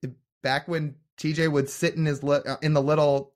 If, 0.02 0.10
back 0.42 0.66
when 0.66 0.96
TJ 1.18 1.50
would 1.52 1.68
sit 1.68 1.94
in 1.94 2.06
his 2.06 2.22
li- 2.22 2.40
uh, 2.46 2.56
in 2.62 2.72
the 2.72 2.82
little 2.82 3.32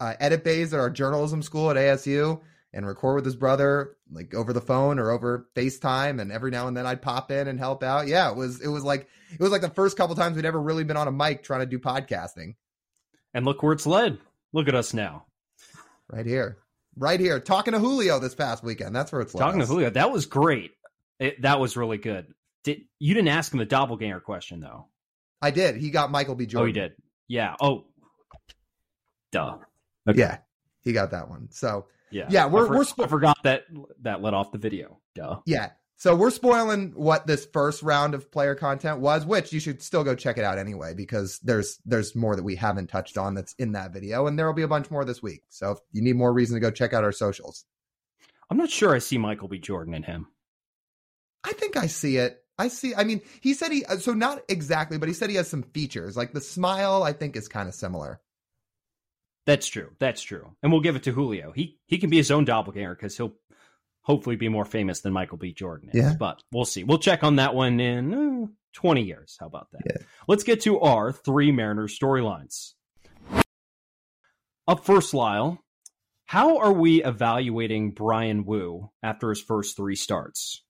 uh, 0.00 0.14
edit 0.20 0.44
bays 0.44 0.72
at 0.72 0.80
our 0.80 0.90
journalism 0.90 1.42
school 1.42 1.70
at 1.70 1.76
ASU 1.76 2.40
and 2.72 2.86
record 2.86 3.16
with 3.16 3.24
his 3.24 3.36
brother 3.36 3.96
like 4.10 4.34
over 4.34 4.52
the 4.52 4.60
phone 4.60 4.98
or 4.98 5.10
over 5.10 5.48
FaceTime 5.54 6.20
and 6.20 6.32
every 6.32 6.50
now 6.50 6.68
and 6.68 6.76
then 6.76 6.86
I'd 6.86 7.02
pop 7.02 7.30
in 7.30 7.48
and 7.48 7.58
help 7.58 7.82
out. 7.82 8.08
Yeah, 8.08 8.30
it 8.30 8.36
was 8.36 8.60
it 8.60 8.68
was 8.68 8.84
like 8.84 9.08
it 9.32 9.40
was 9.40 9.50
like 9.50 9.60
the 9.60 9.68
first 9.68 9.96
couple 9.96 10.16
times 10.16 10.36
we'd 10.36 10.44
ever 10.44 10.60
really 10.60 10.84
been 10.84 10.96
on 10.96 11.08
a 11.08 11.12
mic 11.12 11.42
trying 11.42 11.60
to 11.60 11.66
do 11.66 11.78
podcasting. 11.78 12.54
And 13.34 13.44
look 13.44 13.62
where 13.62 13.72
it's 13.72 13.86
led. 13.86 14.18
Look 14.52 14.68
at 14.68 14.74
us 14.74 14.92
now. 14.92 15.24
Right 16.10 16.26
here. 16.26 16.58
Right 16.96 17.18
here. 17.18 17.40
Talking 17.40 17.72
to 17.72 17.78
Julio 17.78 18.18
this 18.18 18.34
past 18.34 18.62
weekend. 18.62 18.94
That's 18.94 19.10
where 19.10 19.22
it's 19.22 19.34
led. 19.34 19.42
Talking 19.42 19.60
to 19.60 19.66
Julio. 19.66 19.90
That 19.90 20.12
was 20.12 20.26
great. 20.26 20.72
It, 21.18 21.40
that 21.42 21.58
was 21.58 21.76
really 21.76 21.96
good. 21.98 22.26
Did 22.64 22.82
you 22.98 23.14
didn't 23.14 23.28
ask 23.28 23.52
him 23.52 23.58
the 23.58 23.64
doppelganger 23.64 24.20
question 24.20 24.60
though? 24.60 24.88
I 25.40 25.50
did. 25.50 25.76
He 25.76 25.90
got 25.90 26.10
Michael 26.10 26.34
B. 26.34 26.46
Jordan. 26.46 26.62
Oh, 26.62 26.66
he 26.66 26.72
did. 26.72 26.92
Yeah. 27.28 27.56
Oh, 27.60 27.86
duh. 29.32 29.58
Okay. 30.08 30.18
Yeah, 30.18 30.38
he 30.82 30.92
got 30.92 31.12
that 31.12 31.28
one. 31.28 31.48
So 31.50 31.86
yeah, 32.12 32.26
yeah, 32.30 32.46
we're 32.46 32.64
I, 32.64 32.68
for, 32.68 32.76
we're 32.76 32.84
spo- 32.84 33.04
I 33.04 33.08
forgot 33.08 33.38
that 33.42 33.64
that 34.02 34.22
let 34.22 34.34
off 34.34 34.52
the 34.52 34.58
video. 34.58 35.00
Duh. 35.14 35.40
Yeah. 35.46 35.70
So 35.96 36.16
we're 36.16 36.30
spoiling 36.30 36.94
what 36.96 37.28
this 37.28 37.46
first 37.46 37.80
round 37.80 38.14
of 38.14 38.28
player 38.32 38.56
content 38.56 38.98
was, 38.98 39.24
which 39.24 39.52
you 39.52 39.60
should 39.60 39.80
still 39.80 40.02
go 40.02 40.16
check 40.16 40.36
it 40.36 40.42
out 40.42 40.58
anyway 40.58 40.94
because 40.94 41.38
there's 41.44 41.78
there's 41.84 42.16
more 42.16 42.34
that 42.34 42.42
we 42.42 42.56
haven't 42.56 42.88
touched 42.88 43.16
on 43.16 43.34
that's 43.34 43.52
in 43.54 43.72
that 43.72 43.92
video, 43.92 44.26
and 44.26 44.36
there 44.36 44.46
will 44.46 44.52
be 44.52 44.62
a 44.62 44.68
bunch 44.68 44.90
more 44.90 45.04
this 45.04 45.22
week. 45.22 45.44
So 45.48 45.70
if 45.70 45.78
you 45.92 46.02
need 46.02 46.16
more 46.16 46.32
reason 46.32 46.56
to 46.56 46.60
go 46.60 46.72
check 46.72 46.92
out 46.92 47.04
our 47.04 47.12
socials. 47.12 47.64
I'm 48.50 48.56
not 48.58 48.68
sure 48.68 48.94
I 48.94 48.98
see 48.98 49.16
Michael 49.16 49.48
B. 49.48 49.58
Jordan 49.58 49.94
in 49.94 50.02
him. 50.02 50.26
I 51.44 51.52
think 51.52 51.76
I 51.76 51.86
see 51.86 52.16
it. 52.16 52.42
I 52.58 52.68
see. 52.68 52.94
I 52.94 53.04
mean, 53.04 53.22
he 53.40 53.54
said 53.54 53.72
he 53.72 53.84
uh, 53.84 53.96
so 53.96 54.12
not 54.12 54.42
exactly, 54.48 54.98
but 54.98 55.08
he 55.08 55.14
said 55.14 55.30
he 55.30 55.36
has 55.36 55.48
some 55.48 55.62
features 55.62 56.16
like 56.16 56.32
the 56.32 56.40
smile. 56.40 57.02
I 57.02 57.12
think 57.12 57.36
is 57.36 57.48
kind 57.48 57.68
of 57.68 57.74
similar. 57.74 58.20
That's 59.46 59.66
true. 59.66 59.90
That's 59.98 60.22
true. 60.22 60.54
And 60.62 60.70
we'll 60.70 60.82
give 60.82 60.96
it 60.96 61.04
to 61.04 61.12
Julio. 61.12 61.52
He 61.52 61.78
he 61.86 61.98
can 61.98 62.10
be 62.10 62.16
his 62.16 62.30
own 62.30 62.44
doppelganger 62.44 62.94
because 62.94 63.16
he'll 63.16 63.34
hopefully 64.02 64.36
be 64.36 64.48
more 64.48 64.64
famous 64.64 65.00
than 65.00 65.12
Michael 65.12 65.38
B. 65.38 65.52
Jordan 65.52 65.90
is. 65.92 66.04
Yeah. 66.04 66.14
But 66.18 66.42
we'll 66.52 66.64
see. 66.64 66.84
We'll 66.84 66.98
check 66.98 67.24
on 67.24 67.36
that 67.36 67.54
one 67.54 67.80
in 67.80 68.44
uh, 68.44 68.46
20 68.74 69.02
years. 69.02 69.36
How 69.38 69.46
about 69.46 69.68
that? 69.72 69.82
Yeah. 69.86 70.02
Let's 70.28 70.44
get 70.44 70.60
to 70.62 70.80
our 70.80 71.12
three 71.12 71.52
Mariners 71.52 71.98
storylines. 71.98 72.72
Up 74.68 74.84
first, 74.84 75.14
Lyle. 75.14 75.58
How 76.24 76.58
are 76.58 76.72
we 76.72 77.02
evaluating 77.04 77.90
Bryan 77.90 78.44
Woo 78.44 78.90
after 79.02 79.28
his 79.30 79.42
first 79.42 79.76
three 79.76 79.96
starts? 79.96 80.62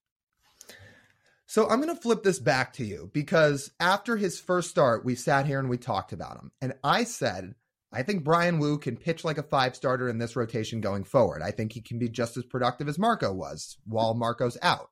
So 1.46 1.68
I'm 1.68 1.82
going 1.82 1.94
to 1.94 2.00
flip 2.00 2.22
this 2.22 2.38
back 2.38 2.72
to 2.74 2.84
you 2.84 3.10
because 3.12 3.70
after 3.78 4.16
his 4.16 4.40
first 4.40 4.70
start, 4.70 5.04
we 5.04 5.14
sat 5.14 5.46
here 5.46 5.60
and 5.60 5.68
we 5.68 5.76
talked 5.76 6.12
about 6.12 6.38
him. 6.38 6.50
And 6.62 6.72
I 6.82 7.04
said, 7.04 7.54
I 7.92 8.02
think 8.02 8.24
Bryan 8.24 8.58
Woo 8.58 8.78
can 8.78 8.96
pitch 8.96 9.24
like 9.24 9.38
a 9.38 9.42
five 9.42 9.76
starter 9.76 10.08
in 10.08 10.18
this 10.18 10.34
rotation 10.34 10.80
going 10.80 11.04
forward. 11.04 11.42
I 11.42 11.50
think 11.50 11.72
he 11.72 11.82
can 11.82 11.98
be 11.98 12.08
just 12.08 12.36
as 12.36 12.44
productive 12.44 12.88
as 12.88 12.98
Marco 12.98 13.32
was 13.32 13.76
while 13.84 14.14
Marco's 14.14 14.56
out. 14.62 14.88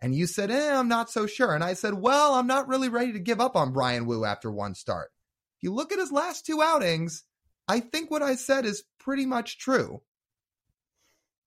And 0.00 0.14
you 0.14 0.26
said, 0.26 0.50
eh, 0.50 0.76
I'm 0.76 0.88
not 0.88 1.10
so 1.10 1.26
sure. 1.26 1.54
And 1.54 1.64
I 1.64 1.74
said, 1.74 1.94
well, 1.94 2.34
I'm 2.34 2.46
not 2.46 2.68
really 2.68 2.88
ready 2.88 3.12
to 3.12 3.18
give 3.18 3.40
up 3.40 3.56
on 3.56 3.72
Bryan 3.72 4.06
Woo 4.06 4.24
after 4.24 4.50
one 4.50 4.74
start. 4.74 5.10
If 5.56 5.64
you 5.64 5.72
look 5.72 5.92
at 5.92 5.98
his 5.98 6.12
last 6.12 6.46
two 6.46 6.62
outings, 6.62 7.24
I 7.68 7.80
think 7.80 8.10
what 8.10 8.22
I 8.22 8.34
said 8.36 8.66
is 8.66 8.84
pretty 8.98 9.26
much 9.26 9.58
true. 9.58 10.02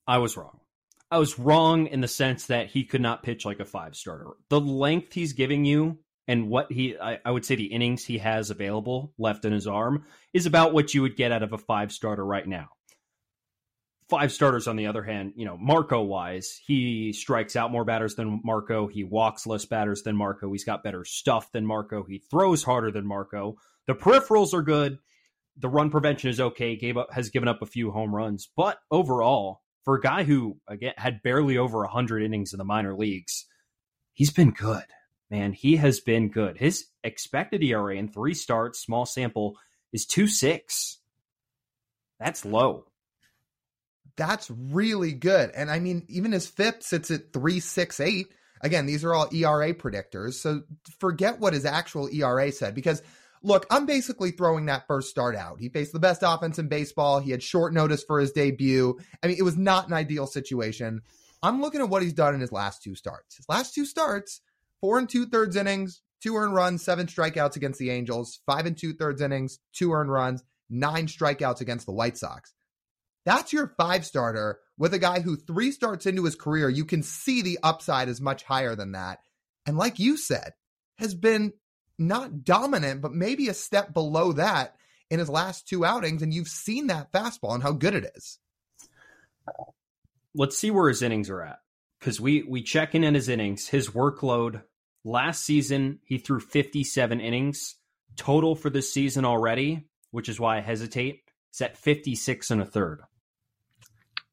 I 0.08 0.20
was 0.20 0.38
wrong. 0.38 0.60
I 1.12 1.20
was 1.20 1.38
wrong 1.40 1.88
in 1.88 2.02
the 2.02 2.08
sense 2.08 2.48
that 2.48 2.68
he 2.68 2.84
could 2.84 3.02
not 3.02 3.24
pitch 3.24 3.46
like 3.46 3.60
a 3.60 3.66
five 3.66 3.96
starter. 3.96 4.32
The 4.50 4.60
length 4.60 5.14
he's 5.14 5.34
giving 5.34 5.66
you 5.66 6.00
and 6.28 6.50
what 6.50 6.72
he, 6.72 6.98
I, 6.98 7.20
I, 7.24 7.32
would 7.32 7.46
say 7.46 7.56
the 7.56 7.66
innings 7.66 8.04
he 8.04 8.18
has 8.18 8.50
available 8.50 9.14
left 9.18 9.46
in 9.46 9.54
his 9.54 9.68
arm 9.68 10.06
is 10.34 10.46
about 10.46 10.74
what 10.74 10.94
you 10.94 11.02
would 11.04 11.16
get 11.16 11.32
out 11.32 11.44
of 11.44 11.54
a 11.54 11.58
five 11.58 11.92
starter 11.92 12.26
right 12.26 12.48
now. 12.48 12.70
Five 14.10 14.32
starters, 14.32 14.68
on 14.68 14.76
the 14.76 14.88
other 14.88 15.04
hand, 15.04 15.34
you 15.36 15.46
know, 15.46 15.58
Marco 15.58 16.02
wise, 16.02 16.60
he 16.66 17.12
strikes 17.12 17.56
out 17.56 17.72
more 17.72 17.86
batters 17.86 18.16
than 18.16 18.40
Marco. 18.44 18.88
He 18.88 19.04
walks 19.04 19.48
less 19.48 19.66
batters 19.66 20.04
than 20.04 20.16
Marco. 20.16 20.52
He's 20.52 20.64
got 20.64 20.84
better 20.84 21.06
stuff 21.06 21.52
than 21.52 21.66
Marco. 21.66 22.04
He 22.04 22.20
throws 22.30 22.64
harder 22.64 22.92
than 22.92 23.08
Marco. 23.08 23.56
The 23.88 23.96
peripherals 23.96 24.54
are 24.54 24.62
good. 24.62 25.00
The 25.58 25.70
run 25.70 25.90
prevention 25.90 26.30
is 26.30 26.40
okay. 26.40 26.76
Gave 26.76 26.98
up, 26.98 27.12
has 27.14 27.30
given 27.30 27.50
up 27.50 27.64
a 27.64 27.68
few 27.68 27.90
home 27.92 28.14
runs, 28.14 28.48
but 28.56 28.78
overall, 28.92 29.62
for 29.86 29.96
a 29.96 30.02
guy 30.02 30.24
who 30.24 30.58
again 30.68 30.94
had 30.98 31.24
barely 31.24 31.58
over 31.58 31.80
100 31.80 32.22
innings 32.22 32.54
in 32.54 32.58
the 32.58 32.64
minor 32.64 32.96
leagues, 32.96 33.46
he's 34.14 34.32
been 34.32 34.52
good. 34.52 34.86
Man, 35.30 35.54
he 35.54 35.78
has 35.78 36.00
been 36.00 36.30
good. 36.30 36.58
His 36.58 36.86
expected 37.04 37.64
ERA 37.64 37.96
in 37.96 38.10
three 38.10 38.34
starts, 38.34 38.80
small 38.80 39.06
sample, 39.06 39.58
is 39.92 40.06
2 40.06 40.28
6. 40.28 41.00
That's 42.20 42.46
low. 42.46 42.86
That's 44.18 44.50
really 44.50 45.14
good. 45.14 45.52
And 45.56 45.70
I 45.70 45.80
mean, 45.80 46.06
even 46.08 46.32
his 46.32 46.48
FIP 46.48 46.84
sits 46.84 47.12
at 47.12 47.34
368. 47.34 48.28
Again, 48.62 48.86
these 48.86 49.04
are 49.04 49.14
all 49.14 49.28
ERA 49.34 49.74
predictors. 49.74 50.36
So 50.36 50.64
forget 51.00 51.40
what 51.40 51.54
his 51.54 51.66
actual 51.66 52.08
ERA 52.14 52.52
said 52.52 52.74
because 52.74 53.02
look, 53.44 53.66
I'm 53.70 53.86
basically 53.86 54.32
throwing 54.32 54.66
that 54.66 54.88
first 54.88 55.10
start 55.10 55.36
out. 55.36 55.60
He 55.60 55.70
faced 55.70 55.94
the 55.94 56.00
best 56.00 56.24
offense 56.24 56.58
in 56.58 56.68
baseball. 56.68 57.20
He 57.20 57.32
had 57.32 57.44
short 57.44 57.74
notice 57.74 58.04
for 58.04 58.20
his 58.20 58.32
debut. 58.32 58.98
I 59.22 59.28
mean, 59.28 59.38
it 59.38 59.44
was 59.44 59.58
not 59.58 59.88
an 59.88 59.94
ideal 59.94 60.28
situation. 60.28 61.02
I'm 61.44 61.62
looking 61.62 61.82
at 61.82 61.90
what 61.90 62.02
he's 62.02 62.14
done 62.14 62.34
in 62.34 62.42
his 62.42 62.52
last 62.52 62.82
two 62.82 62.96
starts. 62.96 63.38
His 63.38 63.48
last 63.48 63.76
two 63.76 63.86
starts, 63.86 64.42
four 64.86 65.00
and 65.00 65.10
two 65.10 65.26
thirds 65.26 65.56
innings, 65.56 66.04
two 66.22 66.36
earned 66.36 66.54
runs, 66.54 66.84
seven 66.84 67.08
strikeouts 67.08 67.56
against 67.56 67.80
the 67.80 67.90
Angels, 67.90 68.40
five 68.46 68.68
and 68.68 68.78
two 68.78 68.94
thirds 68.94 69.20
innings, 69.20 69.58
two 69.74 69.92
earned 69.92 70.12
runs, 70.12 70.44
nine 70.70 71.08
strikeouts 71.08 71.60
against 71.60 71.88
the 71.88 71.92
White 71.92 72.20
Sox. 72.20 72.54
That's 73.26 73.52
your 73.52 73.74
five 73.78 74.06
starter 74.06 74.60
with 74.78 74.94
a 74.94 75.00
guy 75.00 75.22
who 75.22 75.38
three 75.38 75.72
starts 75.72 76.06
into 76.06 76.24
his 76.24 76.36
career, 76.36 76.70
you 76.70 76.86
can 76.86 77.02
see 77.02 77.42
the 77.42 77.58
upside 77.64 78.10
is 78.10 78.22
much 78.22 78.44
higher 78.44 78.76
than 78.76 78.92
that. 78.92 79.22
And 79.66 79.76
like 79.76 79.98
you 79.98 80.18
said, 80.18 80.52
has 81.00 81.16
been 81.16 81.54
not 81.98 82.44
dominant, 82.44 83.02
but 83.02 83.12
maybe 83.12 83.48
a 83.48 83.56
step 83.56 83.92
below 83.92 84.34
that 84.34 84.76
in 85.10 85.18
his 85.18 85.30
last 85.30 85.68
two 85.68 85.84
outings. 85.84 86.22
And 86.22 86.32
you've 86.32 86.48
seen 86.48 86.88
that 86.88 87.12
fastball 87.12 87.56
and 87.56 87.64
how 87.64 87.72
good 87.72 87.96
it 87.96 88.12
is. 88.16 88.38
Let's 90.36 90.60
see 90.60 90.70
where 90.70 90.90
his 90.90 91.02
innings 91.02 91.32
are 91.32 91.42
at. 91.42 91.58
Because 92.00 92.22
we 92.22 92.44
we 92.44 92.62
check 92.62 92.94
in 92.94 93.04
on 93.04 93.16
his 93.16 93.30
innings, 93.30 93.68
his 93.68 93.90
workload. 93.90 94.62
Last 95.06 95.46
season, 95.46 96.00
he 96.04 96.18
threw 96.18 96.40
57 96.40 97.22
innings 97.22 97.76
total 98.18 98.56
for 98.56 98.70
this 98.70 98.92
season 98.92 99.24
already, 99.24 99.88
which 100.12 100.28
is 100.28 100.40
why 100.40 100.58
I 100.58 100.62
hesitate. 100.62 101.22
It's 101.52 101.62
at 101.62 101.78
56 101.78 102.52
and 102.52 102.62
a 102.62 102.66
third. 102.66 103.02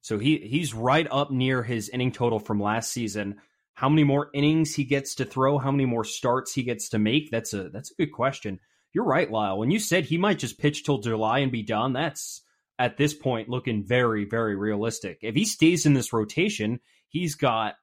So 0.01 0.19
he 0.19 0.39
he's 0.39 0.75
right 0.75 1.07
up 1.11 1.31
near 1.31 1.63
his 1.63 1.89
inning 1.89 2.11
total 2.11 2.41
from 2.41 2.61
last 2.61 2.91
season 2.91 3.37
how 3.75 3.89
many 3.89 4.05
more 4.05 4.31
innings 4.35 4.75
he 4.75 4.85
gets 4.85 5.15
to 5.17 5.25
throw, 5.25 5.59
how 5.59 5.71
many 5.71 5.87
more 5.87 6.05
starts 6.05 6.55
he 6.55 6.63
gets 6.63 6.91
to 6.91 6.99
make. 6.99 7.31
That's 7.31 7.53
a 7.55 7.69
that's 7.69 7.91
a 7.91 7.95
good 7.95 8.13
question. 8.13 8.61
You're 8.93 9.05
right, 9.05 9.31
Lyle. 9.31 9.59
When 9.59 9.71
you 9.71 9.79
said 9.79 10.05
he 10.05 10.19
might 10.19 10.39
just 10.39 10.59
pitch 10.59 10.85
till 10.85 10.99
July 10.99 11.39
and 11.39 11.51
be 11.51 11.63
done, 11.63 11.93
that's 11.93 12.43
at 12.79 12.97
this 12.97 13.15
point 13.15 13.49
looking 13.49 13.85
very, 13.85 14.25
very 14.25 14.55
realistic. 14.55 15.19
If 15.23 15.35
he 15.35 15.45
stays 15.45 15.87
in 15.87 15.95
this 15.95 16.13
rotation, 16.13 16.81
he's 17.09 17.35
got 17.35 17.75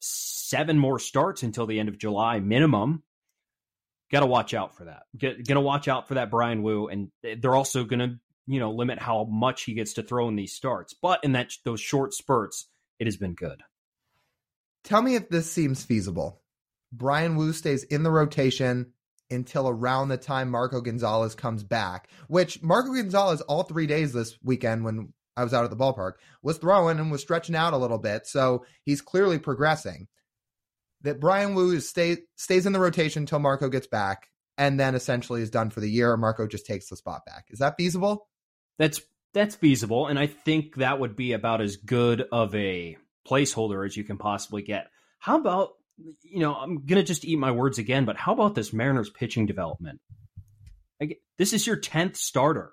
seven 0.00 0.78
more 0.78 0.98
starts 0.98 1.42
until 1.42 1.66
the 1.66 1.78
end 1.78 1.88
of 1.88 1.98
July 1.98 2.40
minimum. 2.40 3.02
Got 4.10 4.20
to 4.20 4.26
watch 4.26 4.54
out 4.54 4.74
for 4.74 4.84
that. 4.84 5.02
Gonna 5.46 5.60
watch 5.60 5.86
out 5.86 6.08
for 6.08 6.14
that 6.14 6.30
Bryan 6.30 6.62
Woo, 6.62 6.88
and 6.88 7.10
they're 7.22 7.54
also 7.54 7.84
gonna 7.84 8.18
you 8.46 8.58
know 8.58 8.70
limit 8.72 8.98
how 8.98 9.24
much 9.24 9.64
he 9.64 9.74
gets 9.74 9.94
to 9.94 10.02
throw 10.02 10.28
in 10.28 10.36
these 10.36 10.54
starts. 10.54 10.94
But 10.94 11.22
in 11.24 11.32
that 11.32 11.52
those 11.64 11.80
short 11.80 12.14
spurts, 12.14 12.68
it 12.98 13.06
has 13.06 13.16
been 13.16 13.34
good. 13.34 13.62
Tell 14.84 15.02
me 15.02 15.14
if 15.16 15.28
this 15.28 15.50
seems 15.50 15.84
feasible. 15.84 16.40
Bryan 16.90 17.36
Woo 17.36 17.52
stays 17.52 17.84
in 17.84 18.02
the 18.02 18.10
rotation 18.10 18.92
until 19.30 19.68
around 19.68 20.08
the 20.08 20.16
time 20.16 20.50
Marco 20.50 20.80
Gonzalez 20.80 21.34
comes 21.34 21.62
back, 21.62 22.08
which 22.28 22.62
Marco 22.62 22.94
Gonzalez, 22.94 23.42
all 23.42 23.62
three 23.62 23.86
days 23.86 24.12
this 24.12 24.38
weekend 24.42 24.84
when 24.84 25.12
I 25.38 25.44
was 25.44 25.54
out 25.54 25.64
at 25.64 25.70
the 25.70 25.76
ballpark, 25.76 26.14
was 26.42 26.58
throwing 26.58 26.98
and 26.98 27.10
was 27.10 27.22
stretching 27.22 27.54
out 27.54 27.72
a 27.72 27.78
little 27.78 27.98
bit. 27.98 28.26
So 28.26 28.64
he's 28.82 29.00
clearly 29.00 29.38
progressing. 29.38 30.08
That 31.02 31.20
Bryan 31.20 31.54
Woo 31.54 31.78
stay, 31.78 32.16
stays 32.34 32.66
in 32.66 32.72
the 32.72 32.80
rotation 32.80 33.22
until 33.22 33.38
Marco 33.38 33.68
gets 33.68 33.86
back 33.86 34.26
and 34.56 34.80
then 34.80 34.96
essentially 34.96 35.42
is 35.42 35.50
done 35.50 35.70
for 35.70 35.78
the 35.78 35.88
year. 35.90 36.16
Marco 36.16 36.48
just 36.48 36.66
takes 36.66 36.88
the 36.88 36.96
spot 36.96 37.24
back. 37.24 37.44
Is 37.50 37.60
that 37.60 37.76
feasible? 37.78 38.26
That's 38.78 39.00
that's 39.34 39.56
feasible, 39.56 40.06
and 40.06 40.18
I 40.18 40.26
think 40.26 40.76
that 40.76 40.98
would 40.98 41.14
be 41.14 41.32
about 41.32 41.60
as 41.60 41.76
good 41.76 42.26
of 42.32 42.54
a 42.54 42.96
placeholder 43.26 43.86
as 43.86 43.96
you 43.96 44.04
can 44.04 44.18
possibly 44.18 44.62
get. 44.62 44.88
How 45.18 45.38
about, 45.38 45.70
you 46.22 46.40
know, 46.40 46.54
I'm 46.54 46.86
to 46.86 47.02
just 47.02 47.24
eat 47.24 47.38
my 47.38 47.50
words 47.50 47.78
again, 47.78 48.04
but 48.04 48.16
how 48.16 48.32
about 48.32 48.54
this 48.54 48.72
Mariners 48.72 49.10
pitching 49.10 49.46
development? 49.46 50.00
Like, 51.00 51.20
this 51.36 51.52
is 51.52 51.66
your 51.66 51.76
10th 51.76 52.16
starter, 52.16 52.72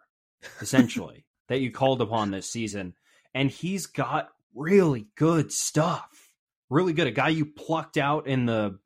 essentially, 0.62 1.25
that 1.50 1.62
you 1.62 1.72
called 1.72 2.02
upon 2.02 2.32
this 2.32 2.52
season. 2.52 2.94
And 3.34 3.50
he's 3.50 3.86
got 3.88 4.30
really 4.54 5.08
good 5.16 5.52
stuff. 5.52 6.32
Really 6.70 6.94
good. 6.94 7.08
A 7.08 7.12
guy 7.12 7.30
you 7.30 7.46
plucked 7.46 7.98
out 7.98 8.28
in 8.28 8.46
the, 8.46 8.80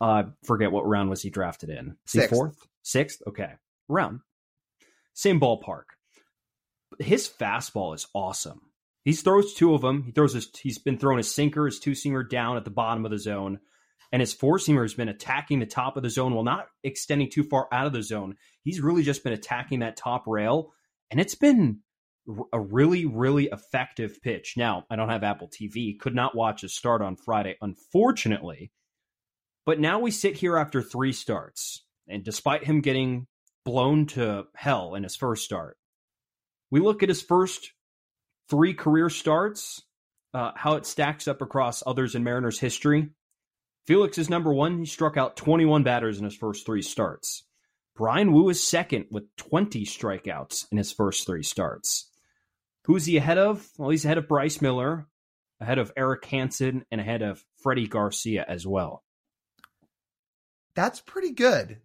uh, 0.00 0.24
forget 0.44 0.72
what 0.72 0.86
round 0.86 1.08
was 1.08 1.22
he 1.22 1.30
drafted 1.30 1.70
in? 1.70 1.96
Sixth. 2.06 2.30
fourth? 2.30 2.66
Sixth? 2.82 3.22
Okay. 3.26 3.52
Round. 3.88 4.20
Same 5.14 5.40
ballpark. 5.40 5.84
His 6.98 7.28
fastball 7.28 7.94
is 7.94 8.06
awesome 8.14 8.60
He 9.04 9.12
throws 9.12 9.54
two 9.54 9.74
of 9.74 9.82
them. 9.82 10.02
He 10.02 10.10
throws 10.10 10.34
his, 10.34 10.50
he's 10.60 10.78
been 10.78 10.98
throwing 10.98 11.18
his 11.18 11.32
sinker, 11.32 11.66
his 11.66 11.78
two 11.78 11.92
seamer 11.92 12.28
down 12.28 12.56
at 12.56 12.64
the 12.64 12.70
bottom 12.70 13.04
of 13.04 13.12
the 13.12 13.18
zone, 13.18 13.60
and 14.10 14.20
his 14.20 14.34
four 14.34 14.58
seamer 14.58 14.82
has 14.82 14.94
been 14.94 15.08
attacking 15.08 15.60
the 15.60 15.66
top 15.66 15.96
of 15.96 16.02
the 16.02 16.10
zone 16.10 16.34
while 16.34 16.42
not 16.42 16.66
extending 16.82 17.30
too 17.30 17.44
far 17.44 17.68
out 17.72 17.86
of 17.86 17.92
the 17.92 18.02
zone. 18.02 18.36
He's 18.62 18.80
really 18.80 19.04
just 19.04 19.22
been 19.22 19.32
attacking 19.32 19.78
that 19.80 19.96
top 19.96 20.24
rail, 20.26 20.72
and 21.10 21.20
it's 21.20 21.36
been 21.36 21.80
a 22.52 22.60
really, 22.60 23.06
really 23.06 23.48
effective 23.52 24.20
pitch. 24.22 24.54
Now, 24.56 24.84
I 24.90 24.96
don't 24.96 25.08
have 25.08 25.22
Apple 25.22 25.48
TV, 25.48 25.98
could 25.98 26.14
not 26.14 26.34
watch 26.34 26.64
a 26.64 26.68
start 26.68 27.02
on 27.02 27.16
Friday, 27.16 27.56
unfortunately. 27.60 28.72
But 29.64 29.80
now 29.80 29.98
we 29.98 30.10
sit 30.10 30.36
here 30.36 30.56
after 30.56 30.82
three 30.82 31.12
starts, 31.12 31.84
and 32.08 32.24
despite 32.24 32.64
him 32.64 32.80
getting 32.80 33.26
blown 33.64 34.06
to 34.06 34.44
hell 34.54 34.94
in 34.94 35.02
his 35.02 35.16
first 35.16 35.44
start, 35.44 35.76
we 36.70 36.80
look 36.80 37.02
at 37.02 37.08
his 37.08 37.22
first 37.22 37.72
three 38.48 38.74
career 38.74 39.10
starts, 39.10 39.82
uh, 40.34 40.52
how 40.54 40.74
it 40.74 40.86
stacks 40.86 41.26
up 41.26 41.42
across 41.42 41.82
others 41.86 42.14
in 42.14 42.24
Mariners 42.24 42.60
history. 42.60 43.10
Felix 43.86 44.18
is 44.18 44.28
number 44.28 44.52
one. 44.52 44.78
He 44.78 44.86
struck 44.86 45.16
out 45.16 45.36
21 45.36 45.84
batters 45.84 46.18
in 46.18 46.24
his 46.24 46.36
first 46.36 46.66
three 46.66 46.82
starts. 46.82 47.44
Bryan 47.96 48.32
Woo 48.32 48.50
is 48.50 48.62
second 48.62 49.06
with 49.10 49.24
20 49.36 49.86
strikeouts 49.86 50.66
in 50.70 50.78
his 50.78 50.92
first 50.92 51.26
three 51.26 51.42
starts. 51.42 52.05
Who's 52.86 53.06
he 53.06 53.16
ahead 53.16 53.36
of? 53.36 53.68
Well, 53.78 53.90
he's 53.90 54.04
ahead 54.04 54.16
of 54.16 54.28
Bryce 54.28 54.62
Miller, 54.62 55.08
ahead 55.60 55.78
of 55.78 55.92
Erik 55.96 56.24
Hanson, 56.26 56.84
and 56.88 57.00
ahead 57.00 57.20
of 57.20 57.44
Freddie 57.60 57.88
Garcia 57.88 58.44
as 58.46 58.64
well. 58.64 59.02
That's 60.76 61.00
pretty 61.00 61.32
good. 61.32 61.78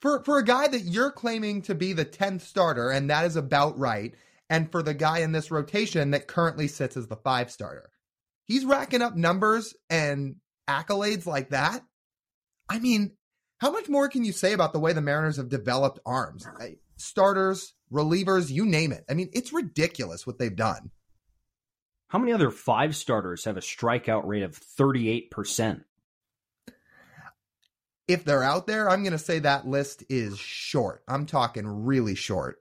For 0.00 0.24
for 0.24 0.38
a 0.38 0.44
guy 0.44 0.66
that 0.66 0.80
you're 0.80 1.12
claiming 1.12 1.62
to 1.62 1.74
be 1.76 1.92
the 1.92 2.04
10th 2.04 2.40
starter 2.40 2.90
and 2.90 3.10
that 3.10 3.26
is 3.26 3.36
about 3.36 3.78
right, 3.78 4.12
and 4.50 4.72
for 4.72 4.82
the 4.82 4.92
guy 4.92 5.20
in 5.20 5.30
this 5.30 5.52
rotation 5.52 6.10
that 6.10 6.26
currently 6.26 6.66
sits 6.66 6.96
as 6.96 7.06
the 7.06 7.16
5 7.16 7.50
starter. 7.52 7.90
He's 8.44 8.64
racking 8.64 9.02
up 9.02 9.14
numbers 9.14 9.74
and 9.88 10.36
accolades 10.68 11.26
like 11.26 11.50
that. 11.50 11.80
I 12.68 12.80
mean, 12.80 13.12
how 13.58 13.70
much 13.70 13.88
more 13.88 14.08
can 14.08 14.24
you 14.24 14.32
say 14.32 14.52
about 14.52 14.72
the 14.72 14.80
way 14.80 14.92
the 14.92 15.00
Mariners 15.00 15.36
have 15.36 15.48
developed 15.48 16.00
arms? 16.04 16.44
Starters, 16.96 17.74
relievers, 17.92 18.50
you 18.50 18.66
name 18.66 18.92
it. 18.92 19.04
I 19.08 19.14
mean, 19.14 19.30
it's 19.32 19.52
ridiculous 19.52 20.26
what 20.26 20.38
they've 20.38 20.54
done. 20.54 20.90
How 22.08 22.18
many 22.18 22.32
other 22.32 22.50
five 22.50 22.94
starters 22.94 23.44
have 23.44 23.56
a 23.56 23.60
strikeout 23.60 24.24
rate 24.24 24.42
of 24.42 24.58
38%? 24.58 25.82
If 28.06 28.24
they're 28.24 28.42
out 28.42 28.66
there, 28.66 28.88
I'm 28.88 29.02
going 29.02 29.12
to 29.12 29.18
say 29.18 29.40
that 29.40 29.66
list 29.66 30.04
is 30.08 30.38
short. 30.38 31.02
I'm 31.08 31.26
talking 31.26 31.66
really 31.66 32.14
short. 32.14 32.58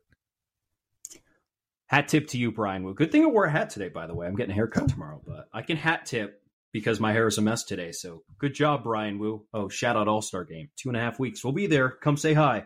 Hat 1.88 2.08
tip 2.08 2.30
to 2.30 2.38
you, 2.38 2.52
Bryan. 2.52 2.84
Well, 2.84 2.94
good 2.94 3.12
thing 3.12 3.24
I 3.24 3.28
wore 3.28 3.46
a 3.46 3.52
hat 3.52 3.70
today, 3.70 3.90
by 3.90 4.08
the 4.08 4.16
way. 4.16 4.26
I'm 4.26 4.36
getting 4.36 4.54
a 4.54 4.56
haircut 4.56 4.90
tomorrow, 4.90 5.22
but 5.26 5.50
I 5.54 5.62
can 5.62 5.78
hat 5.78 6.06
tip 6.06 6.42
because 6.72 7.00
my 7.00 7.12
hair 7.12 7.28
is 7.28 7.38
a 7.38 7.42
mess 7.42 7.64
today. 7.64 7.92
So 7.92 8.24
good 8.40 8.56
job, 8.56 8.84
Bryan 8.84 9.20
Woo. 9.20 9.46
Oh, 9.54 9.70
shout 9.70 9.96
out 9.96 10.08
All 10.08 10.22
Star 10.22 10.46
Game. 10.46 10.70
Two 10.76 10.90
and 10.90 10.98
a 10.98 11.02
half 11.02 11.20
weeks. 11.20 11.44
We'll 11.44 11.54
be 11.54 11.68
there. 11.68 11.90
Come 11.90 12.18
say 12.18 12.34
hi. 12.34 12.66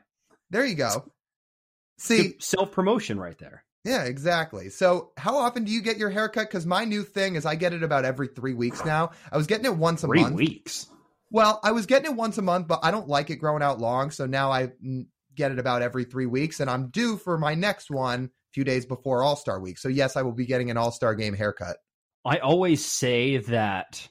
There 0.50 0.66
you 0.66 0.76
go. 0.76 1.12
See, 1.98 2.36
self 2.40 2.72
promotion 2.72 3.20
right 3.20 3.38
there. 3.38 3.64
Yeah, 3.84 4.04
exactly. 4.04 4.70
So, 4.70 5.12
how 5.18 5.38
often 5.38 5.64
do 5.64 5.72
you 5.72 5.82
get 5.82 5.98
your 5.98 6.10
haircut? 6.10 6.48
Because 6.50 6.66
my 6.66 6.84
new 6.84 7.04
thing 7.04 7.36
is 7.36 7.46
I 7.46 7.56
get 7.56 7.74
it 7.74 7.84
about 7.84 8.06
every 8.06 8.28
three 8.28 8.54
weeks 8.54 8.84
now. 8.84 9.12
I 9.32 9.38
was 9.38 9.48
getting 9.48 9.66
it 9.66 9.78
once 9.78 10.04
a 10.04 10.08
three 10.08 10.22
month. 10.22 10.36
Three 10.36 10.46
weeks. 10.46 10.88
Well, 11.32 11.60
I 11.64 11.72
was 11.72 11.86
getting 11.86 12.12
it 12.12 12.18
once 12.18 12.38
a 12.38 12.42
month, 12.42 12.68
but 12.68 12.80
I 12.84 12.92
don't 12.92 13.08
like 13.08 13.30
it 13.30 13.38
growing 13.38 13.64
out 13.64 13.80
long. 13.80 14.12
So 14.12 14.26
now 14.26 14.52
I 14.52 14.72
get 15.36 15.52
it 15.52 15.60
about 15.60 15.82
every 15.82 16.04
three 16.04 16.26
weeks, 16.26 16.60
and 16.60 16.70
I'm 16.70 16.90
due 16.90 17.18
for 17.18 17.38
my 17.38 17.54
next 17.56 17.90
one 17.90 18.26
a 18.26 18.30
few 18.54 18.64
days 18.64 18.86
before 18.86 19.24
All 19.24 19.36
Star 19.36 19.60
Week. 19.60 19.78
So 19.78 19.88
yes, 19.90 20.16
I 20.16 20.22
will 20.22 20.34
be 20.34 20.46
getting 20.46 20.70
an 20.70 20.78
All 20.78 20.92
Star 20.92 21.16
Game 21.16 21.34
haircut. 21.34 21.78
I 22.26 22.40
always 22.40 22.86
say 22.86 23.38
that 23.38 24.08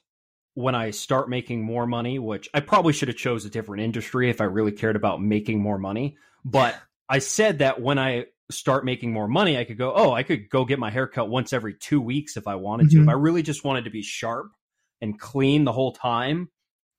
when 0.55 0.75
I 0.75 0.91
start 0.91 1.29
making 1.29 1.63
more 1.63 1.87
money, 1.87 2.19
which 2.19 2.49
I 2.55 2.61
probably 2.61 2.95
should 2.95 3.09
have 3.09 3.19
chose 3.19 3.45
a 3.45 3.51
different 3.51 3.83
industry 3.83 4.31
if 4.31 4.41
I 4.41 4.45
really 4.45 4.73
cared 4.73 4.97
about 4.97 5.21
making 5.21 5.61
more 5.61 5.79
money, 5.79 6.17
but 6.47 6.75
I 7.09 7.21
said 7.21 7.59
that 7.59 7.81
when 7.81 7.99
I 7.99 8.27
start 8.51 8.85
making 8.85 9.13
more 9.13 9.29
money, 9.29 9.59
I 9.59 9.65
could 9.65 9.79
go, 9.79 9.93
oh, 9.95 10.13
I 10.13 10.23
could 10.23 10.49
go 10.51 10.65
get 10.65 10.79
my 10.79 10.91
haircut 10.91 11.29
once 11.29 11.53
every 11.53 11.75
two 11.75 12.01
weeks 12.01 12.37
if 12.37 12.47
I 12.47 12.57
wanted 12.57 12.91
to. 12.91 12.97
Mm-hmm. 12.97 13.05
If 13.05 13.09
I 13.09 13.13
really 13.13 13.43
just 13.43 13.65
wanted 13.65 13.85
to 13.85 13.91
be 13.91 14.03
sharp 14.03 14.53
and 15.01 15.19
clean 15.19 15.65
the 15.65 15.73
whole 15.73 15.93
time, 15.93 16.49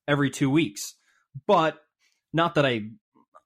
every 0.07 0.29
two 0.29 0.49
weeks. 0.49 0.95
But 1.45 1.77
not 2.33 2.55
that 2.55 2.65
I, 2.65 2.89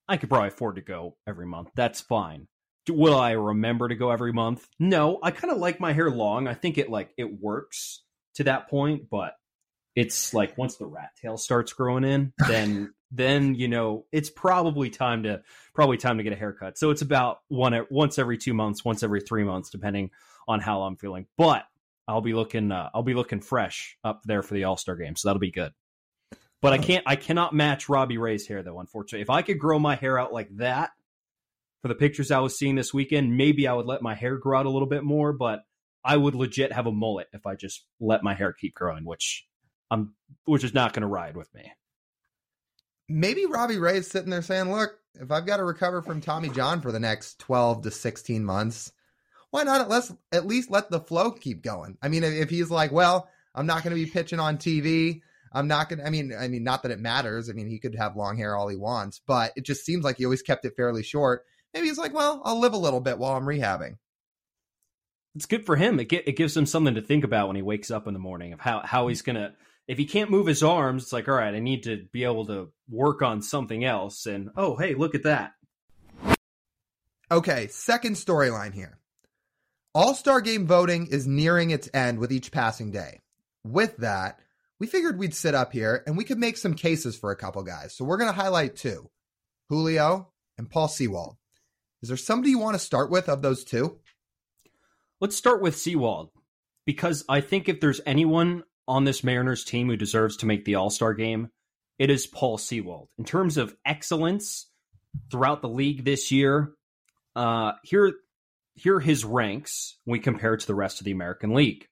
I 0.07 0.17
could 0.17 0.29
probably 0.29 0.49
afford 0.49 0.75
to 0.75 0.81
go 0.81 1.17
every 1.27 1.45
month. 1.45 1.69
That's 1.75 2.01
fine. 2.01 2.47
Will 2.89 3.17
I 3.17 3.31
remember 3.31 3.87
to 3.87 3.95
go 3.95 4.11
every 4.11 4.33
month? 4.33 4.67
No, 4.79 5.19
I 5.21 5.31
kind 5.31 5.51
of 5.51 5.59
like 5.59 5.79
my 5.79 5.93
hair 5.93 6.09
long. 6.09 6.47
I 6.47 6.53
think 6.53 6.77
it 6.77 6.89
like 6.89 7.11
it 7.17 7.39
works 7.39 8.03
to 8.35 8.45
that 8.45 8.69
point, 8.69 9.09
but 9.09 9.33
it's 9.95 10.33
like 10.33 10.57
once 10.57 10.77
the 10.77 10.87
rat 10.87 11.11
tail 11.21 11.37
starts 11.37 11.73
growing 11.73 12.03
in, 12.03 12.33
then 12.47 12.93
then 13.11 13.55
you 13.55 13.67
know 13.67 14.05
it's 14.11 14.29
probably 14.29 14.89
time 14.89 15.23
to 15.23 15.41
probably 15.73 15.97
time 15.97 16.17
to 16.17 16.23
get 16.23 16.33
a 16.33 16.37
haircut. 16.37 16.77
So 16.77 16.89
it's 16.89 17.01
about 17.01 17.39
one 17.49 17.73
once 17.89 18.17
every 18.17 18.37
two 18.37 18.53
months, 18.53 18.85
once 18.85 19.03
every 19.03 19.21
three 19.21 19.43
months, 19.43 19.69
depending 19.69 20.11
on 20.47 20.59
how 20.59 20.83
I'm 20.83 20.95
feeling. 20.95 21.27
But 21.37 21.65
I'll 22.07 22.21
be 22.21 22.33
looking 22.33 22.71
uh, 22.71 22.89
I'll 22.93 23.03
be 23.03 23.13
looking 23.13 23.41
fresh 23.41 23.97
up 24.03 24.21
there 24.23 24.41
for 24.41 24.53
the 24.53 24.63
All 24.63 24.77
Star 24.77 24.95
game, 24.95 25.15
so 25.15 25.27
that'll 25.27 25.39
be 25.39 25.51
good. 25.51 25.73
But 26.61 26.73
I 26.73 26.77
can't 26.77 27.03
I 27.05 27.15
cannot 27.15 27.53
match 27.53 27.89
Robbie 27.89 28.17
Ray's 28.17 28.47
hair 28.47 28.63
though. 28.63 28.79
Unfortunately, 28.79 29.21
if 29.21 29.29
I 29.29 29.41
could 29.41 29.59
grow 29.59 29.77
my 29.77 29.95
hair 29.95 30.17
out 30.17 30.31
like 30.31 30.49
that 30.57 30.91
for 31.81 31.89
the 31.89 31.95
pictures 31.95 32.31
I 32.31 32.39
was 32.39 32.57
seeing 32.57 32.75
this 32.75 32.93
weekend, 32.93 33.35
maybe 33.35 33.67
I 33.67 33.73
would 33.73 33.87
let 33.87 34.01
my 34.01 34.15
hair 34.15 34.37
grow 34.37 34.59
out 34.59 34.65
a 34.65 34.69
little 34.69 34.87
bit 34.87 35.03
more. 35.03 35.33
But 35.33 35.63
I 36.03 36.15
would 36.15 36.35
legit 36.35 36.71
have 36.71 36.87
a 36.87 36.91
mullet 36.91 37.27
if 37.33 37.45
I 37.45 37.55
just 37.55 37.83
let 37.99 38.23
my 38.23 38.35
hair 38.35 38.53
keep 38.53 38.73
growing, 38.73 39.03
which 39.03 39.45
I'm 39.89 40.13
which 40.45 40.63
is 40.63 40.73
not 40.73 40.93
going 40.93 41.01
to 41.01 41.07
ride 41.07 41.35
with 41.35 41.53
me 41.53 41.71
maybe 43.11 43.45
Robbie 43.45 43.79
Ray 43.79 43.97
is 43.97 44.07
sitting 44.07 44.29
there 44.29 44.41
saying, 44.41 44.71
look, 44.71 44.97
if 45.15 45.31
I've 45.31 45.45
got 45.45 45.57
to 45.57 45.63
recover 45.63 46.01
from 46.01 46.21
Tommy 46.21 46.49
John 46.49 46.81
for 46.81 46.91
the 46.91 46.99
next 46.99 47.39
12 47.39 47.83
to 47.83 47.91
16 47.91 48.43
months, 48.43 48.91
why 49.49 49.63
not 49.63 49.81
at 49.81 49.89
least, 49.89 50.13
at 50.31 50.47
least 50.47 50.71
let 50.71 50.89
the 50.89 50.99
flow 50.99 51.31
keep 51.31 51.61
going? 51.61 51.97
I 52.01 52.07
mean, 52.07 52.23
if 52.23 52.49
he's 52.49 52.71
like, 52.71 52.91
well, 52.91 53.29
I'm 53.53 53.65
not 53.65 53.83
going 53.83 53.95
to 53.95 54.03
be 54.03 54.09
pitching 54.09 54.39
on 54.39 54.57
TV. 54.57 55.21
I'm 55.51 55.67
not 55.67 55.89
going 55.89 55.99
to, 55.99 56.05
I 56.05 56.09
mean, 56.09 56.33
I 56.37 56.47
mean, 56.47 56.63
not 56.63 56.83
that 56.83 56.91
it 56.91 56.99
matters. 56.99 57.49
I 57.49 57.53
mean, 57.53 57.67
he 57.67 57.79
could 57.79 57.95
have 57.95 58.15
long 58.15 58.37
hair 58.37 58.55
all 58.55 58.69
he 58.69 58.77
wants, 58.77 59.19
but 59.25 59.51
it 59.57 59.65
just 59.65 59.85
seems 59.85 60.03
like 60.03 60.17
he 60.17 60.25
always 60.25 60.41
kept 60.41 60.63
it 60.63 60.77
fairly 60.77 61.03
short. 61.03 61.43
Maybe 61.73 61.87
he's 61.87 61.97
like, 61.97 62.13
well, 62.13 62.41
I'll 62.45 62.59
live 62.59 62.73
a 62.73 62.77
little 62.77 63.01
bit 63.01 63.17
while 63.17 63.35
I'm 63.35 63.45
rehabbing. 63.45 63.97
It's 65.35 65.45
good 65.45 65.65
for 65.65 65.75
him. 65.75 65.99
It, 65.99 66.11
it 66.11 66.37
gives 66.37 66.55
him 66.55 66.65
something 66.65 66.95
to 66.95 67.01
think 67.01 67.23
about 67.23 67.47
when 67.47 67.55
he 67.55 67.61
wakes 67.61 67.91
up 67.91 68.07
in 68.07 68.13
the 68.13 68.19
morning 68.19 68.53
of 68.53 68.59
how, 68.59 68.81
how 68.83 69.07
he's 69.07 69.21
going 69.21 69.35
to, 69.35 69.53
if 69.91 69.97
he 69.97 70.05
can't 70.05 70.31
move 70.31 70.47
his 70.47 70.63
arms, 70.63 71.03
it's 71.03 71.11
like, 71.11 71.27
all 71.27 71.35
right, 71.35 71.53
I 71.53 71.59
need 71.59 71.83
to 71.83 72.05
be 72.13 72.23
able 72.23 72.45
to 72.45 72.71
work 72.89 73.21
on 73.21 73.41
something 73.41 73.83
else. 73.83 74.25
And 74.25 74.49
oh, 74.55 74.77
hey, 74.77 74.93
look 74.93 75.15
at 75.15 75.23
that. 75.23 75.51
Okay, 77.29 77.67
second 77.67 78.15
storyline 78.15 78.73
here. 78.73 78.99
All 79.93 80.15
Star 80.15 80.39
game 80.39 80.65
voting 80.65 81.07
is 81.07 81.27
nearing 81.27 81.71
its 81.71 81.89
end 81.93 82.19
with 82.19 82.31
each 82.31 82.53
passing 82.53 82.91
day. 82.91 83.19
With 83.65 83.97
that, 83.97 84.39
we 84.79 84.87
figured 84.87 85.19
we'd 85.19 85.35
sit 85.35 85.55
up 85.55 85.73
here 85.73 86.03
and 86.07 86.15
we 86.15 86.23
could 86.23 86.39
make 86.39 86.55
some 86.55 86.73
cases 86.73 87.17
for 87.17 87.31
a 87.31 87.35
couple 87.35 87.61
guys. 87.63 87.93
So 87.93 88.05
we're 88.05 88.15
going 88.15 88.33
to 88.33 88.41
highlight 88.41 88.77
two 88.77 89.09
Julio 89.67 90.31
and 90.57 90.69
Paul 90.69 90.87
Sewald. 90.87 91.35
Is 92.01 92.07
there 92.07 92.17
somebody 92.17 92.51
you 92.51 92.59
want 92.59 92.75
to 92.75 92.79
start 92.79 93.11
with 93.11 93.27
of 93.27 93.41
those 93.41 93.65
two? 93.65 93.99
Let's 95.19 95.35
start 95.35 95.61
with 95.61 95.75
Sewald 95.75 96.29
because 96.85 97.25
I 97.27 97.41
think 97.41 97.67
if 97.67 97.81
there's 97.81 97.99
anyone 98.05 98.63
on 98.91 99.05
this 99.05 99.23
Mariners 99.23 99.63
team 99.63 99.87
who 99.87 99.95
deserves 99.95 100.35
to 100.37 100.45
make 100.45 100.65
the 100.65 100.75
All 100.75 100.89
Star 100.89 101.13
game, 101.13 101.47
it 101.97 102.09
is 102.09 102.27
Paul 102.27 102.57
Sewald. 102.57 103.07
In 103.17 103.23
terms 103.23 103.55
of 103.55 103.73
excellence 103.85 104.69
throughout 105.31 105.61
the 105.61 105.69
league 105.69 106.03
this 106.03 106.29
year, 106.29 106.73
uh, 107.33 107.71
here, 107.83 108.11
here 108.75 108.97
are 108.97 108.99
his 108.99 109.23
ranks 109.23 109.97
when 110.03 110.13
we 110.13 110.19
compare 110.19 110.57
to 110.57 110.67
the 110.67 110.75
rest 110.75 110.99
of 110.99 111.05
the 111.05 111.11
American 111.11 111.53
League. 111.53 111.87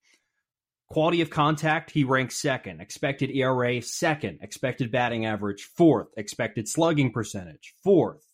Quality 0.90 1.22
of 1.22 1.30
contact, 1.30 1.90
he 1.90 2.04
ranks 2.04 2.36
second. 2.36 2.82
Expected 2.82 3.32
ERA, 3.32 3.82
second. 3.82 4.40
Expected 4.42 4.92
batting 4.92 5.26
average, 5.26 5.70
fourth. 5.78 6.08
Expected 6.18 6.68
slugging 6.68 7.14
percentage, 7.14 7.76
fourth. 7.82 8.26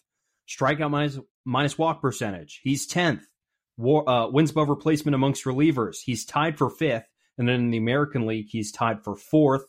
Strikeout 0.49 0.89
minus, 0.89 1.19
minus 1.45 1.77
walk 1.77 2.01
percentage, 2.01 2.61
he's 2.63 2.87
10th. 2.91 3.21
War, 3.77 4.09
uh, 4.09 4.29
wins 4.29 4.51
above 4.51 4.69
replacement 4.69 5.13
amongst 5.13 5.43
relievers, 5.43 5.97
he's 6.03 6.25
tied 6.25 6.57
for 6.57 6.71
fifth. 6.71 7.05
And 7.37 7.47
then 7.47 7.55
in 7.55 7.71
the 7.71 7.77
American 7.77 8.25
League, 8.25 8.47
he's 8.49 8.71
tied 8.71 9.03
for 9.03 9.15
fourth, 9.15 9.65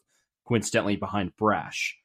coincidentally 0.46 0.96
behind 0.96 1.36
Brash. 1.36 1.96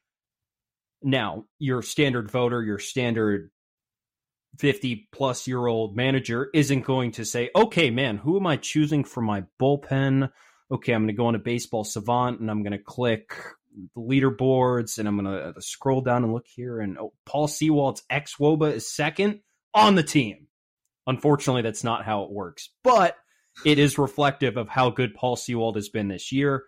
Now, 1.02 1.44
your 1.58 1.82
standard 1.82 2.30
voter, 2.30 2.62
your 2.62 2.78
standard 2.78 3.50
50 4.58 5.08
plus 5.12 5.46
year 5.46 5.66
old 5.66 5.96
manager 5.96 6.50
isn't 6.52 6.82
going 6.82 7.12
to 7.12 7.24
say, 7.24 7.50
okay, 7.54 7.90
man, 7.90 8.18
who 8.18 8.36
am 8.36 8.46
I 8.46 8.56
choosing 8.56 9.04
for 9.04 9.20
my 9.20 9.44
bullpen? 9.60 10.30
Okay, 10.70 10.92
I'm 10.92 11.02
going 11.02 11.08
to 11.08 11.14
go 11.14 11.26
on 11.26 11.34
a 11.34 11.40
Baseball 11.40 11.84
Savant 11.84 12.40
and 12.40 12.50
I'm 12.50 12.62
going 12.62 12.72
to 12.72 12.78
click 12.78 13.34
the 13.94 14.00
leaderboards 14.00 14.98
and 14.98 15.08
I'm 15.08 15.18
going 15.18 15.34
to 15.34 15.48
uh, 15.48 15.60
scroll 15.60 16.02
down 16.02 16.24
and 16.24 16.32
look 16.32 16.46
here. 16.46 16.80
And 16.80 16.98
oh, 16.98 17.12
Paul 17.24 17.48
Sewald's 17.48 18.02
xwOBA 18.10 18.74
is 18.74 18.92
second 18.92 19.40
on 19.74 19.94
the 19.94 20.02
team. 20.02 20.48
Unfortunately, 21.06 21.62
that's 21.62 21.84
not 21.84 22.04
how 22.04 22.24
it 22.24 22.30
works. 22.30 22.70
But 22.84 23.16
it 23.64 23.78
is 23.78 23.98
reflective 23.98 24.56
of 24.56 24.68
how 24.68 24.90
good 24.90 25.14
Paul 25.14 25.36
Sewald 25.36 25.76
has 25.76 25.88
been 25.88 26.08
this 26.08 26.32
year. 26.32 26.64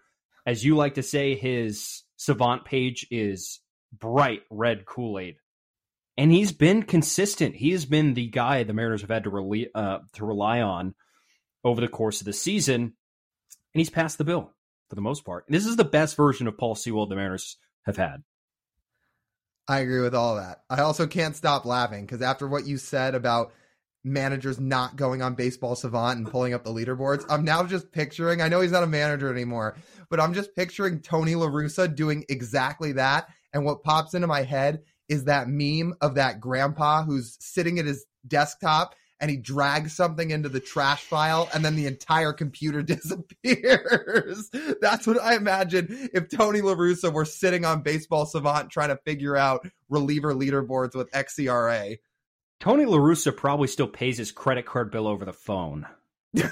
As 0.46 0.64
you 0.64 0.76
like 0.76 0.94
to 0.94 1.02
say, 1.02 1.34
his 1.34 2.02
savant 2.16 2.64
page 2.64 3.06
is 3.10 3.60
bright 3.92 4.42
red 4.50 4.84
Kool 4.84 5.18
Aid, 5.18 5.36
and 6.16 6.30
he's 6.30 6.52
been 6.52 6.82
consistent. 6.82 7.56
He 7.56 7.70
has 7.70 7.86
been 7.86 8.14
the 8.14 8.28
guy 8.28 8.62
the 8.62 8.74
Mariners 8.74 9.00
have 9.00 9.10
had 9.10 9.24
to 9.24 9.30
rely 9.30 9.66
uh, 9.74 9.98
to 10.14 10.24
rely 10.24 10.60
on 10.60 10.94
over 11.64 11.80
the 11.80 11.88
course 11.88 12.20
of 12.20 12.26
the 12.26 12.32
season, 12.32 12.82
and 12.82 12.92
he's 13.72 13.90
passed 13.90 14.18
the 14.18 14.24
bill 14.24 14.52
for 14.88 14.94
the 14.94 15.00
most 15.00 15.24
part. 15.24 15.46
And 15.46 15.54
This 15.54 15.66
is 15.66 15.76
the 15.76 15.84
best 15.84 16.16
version 16.16 16.46
of 16.46 16.58
Paul 16.58 16.74
Sewald 16.74 17.10
the 17.10 17.16
Mariners 17.16 17.56
have 17.86 17.96
had. 17.96 18.22
I 19.66 19.78
agree 19.78 20.02
with 20.02 20.14
all 20.14 20.36
that. 20.36 20.62
I 20.68 20.82
also 20.82 21.06
can't 21.06 21.36
stop 21.36 21.64
laughing 21.64 22.04
because 22.04 22.20
after 22.20 22.46
what 22.46 22.66
you 22.66 22.76
said 22.76 23.14
about 23.14 23.52
managers 24.04 24.60
not 24.60 24.96
going 24.96 25.22
on 25.22 25.34
Baseball 25.34 25.74
Savant 25.74 26.18
and 26.18 26.30
pulling 26.30 26.54
up 26.54 26.62
the 26.62 26.70
leaderboards, 26.70 27.24
I'm 27.28 27.44
now 27.44 27.64
just 27.64 27.90
picturing. 27.90 28.42
I 28.42 28.48
know 28.48 28.60
he's 28.60 28.72
not 28.72 28.82
a 28.82 28.88
manager 28.88 29.32
anymore, 29.32 29.76
but 30.10 30.20
I'm 30.20 30.34
just 30.34 30.54
picturing 30.54 31.00
Tony 31.00 31.34
La 31.34 31.46
Russa 31.46 31.92
doing 31.92 32.24
exactly 32.28 32.92
that. 32.92 33.28
And 33.52 33.64
what 33.64 33.82
pops 33.82 34.14
into 34.14 34.26
my 34.26 34.42
head 34.42 34.82
is 35.08 35.24
that 35.24 35.48
meme 35.48 35.94
of 36.00 36.16
that 36.16 36.40
grandpa 36.40 37.02
who's 37.02 37.36
sitting 37.40 37.78
at 37.78 37.86
his 37.86 38.04
desktop 38.26 38.94
and 39.20 39.30
he 39.30 39.36
drags 39.36 39.94
something 39.94 40.30
into 40.30 40.48
the 40.48 40.60
trash 40.60 41.02
file 41.02 41.48
and 41.54 41.64
then 41.64 41.76
the 41.76 41.86
entire 41.86 42.32
computer 42.32 42.82
disappears. 42.82 44.50
That's 44.80 45.06
what 45.06 45.20
I 45.20 45.36
imagine 45.36 46.10
if 46.12 46.28
Tony 46.28 46.60
La 46.60 46.74
Russa 46.74 47.12
were 47.12 47.24
sitting 47.24 47.64
on 47.64 47.82
Baseball 47.82 48.26
Savant 48.26 48.70
trying 48.70 48.90
to 48.90 48.98
figure 49.04 49.36
out 49.36 49.66
reliever 49.88 50.34
leaderboards 50.34 50.94
with 50.94 51.10
XERA. 51.12 51.98
Tony 52.60 52.84
La 52.84 52.98
Russa 52.98 53.36
probably 53.36 53.68
still 53.68 53.88
pays 53.88 54.18
his 54.18 54.32
credit 54.32 54.66
card 54.66 54.90
bill 54.90 55.06
over 55.06 55.24
the 55.24 55.32
phone. 55.32 55.86
yeah. 56.32 56.50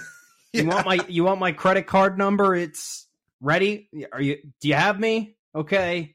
You 0.53 0.67
want 0.67 0.87
my 0.87 0.99
you 1.09 1.25
want 1.25 1.41
my 1.41 1.53
credit 1.53 1.87
card 1.87 2.19
number? 2.19 2.55
It's 2.55 3.07
ready. 3.41 3.89
Are 4.13 4.21
you 4.21 4.39
do 4.61 4.69
you 4.69 4.75
have 4.75 4.99
me? 5.01 5.37
Okay. 5.55 6.15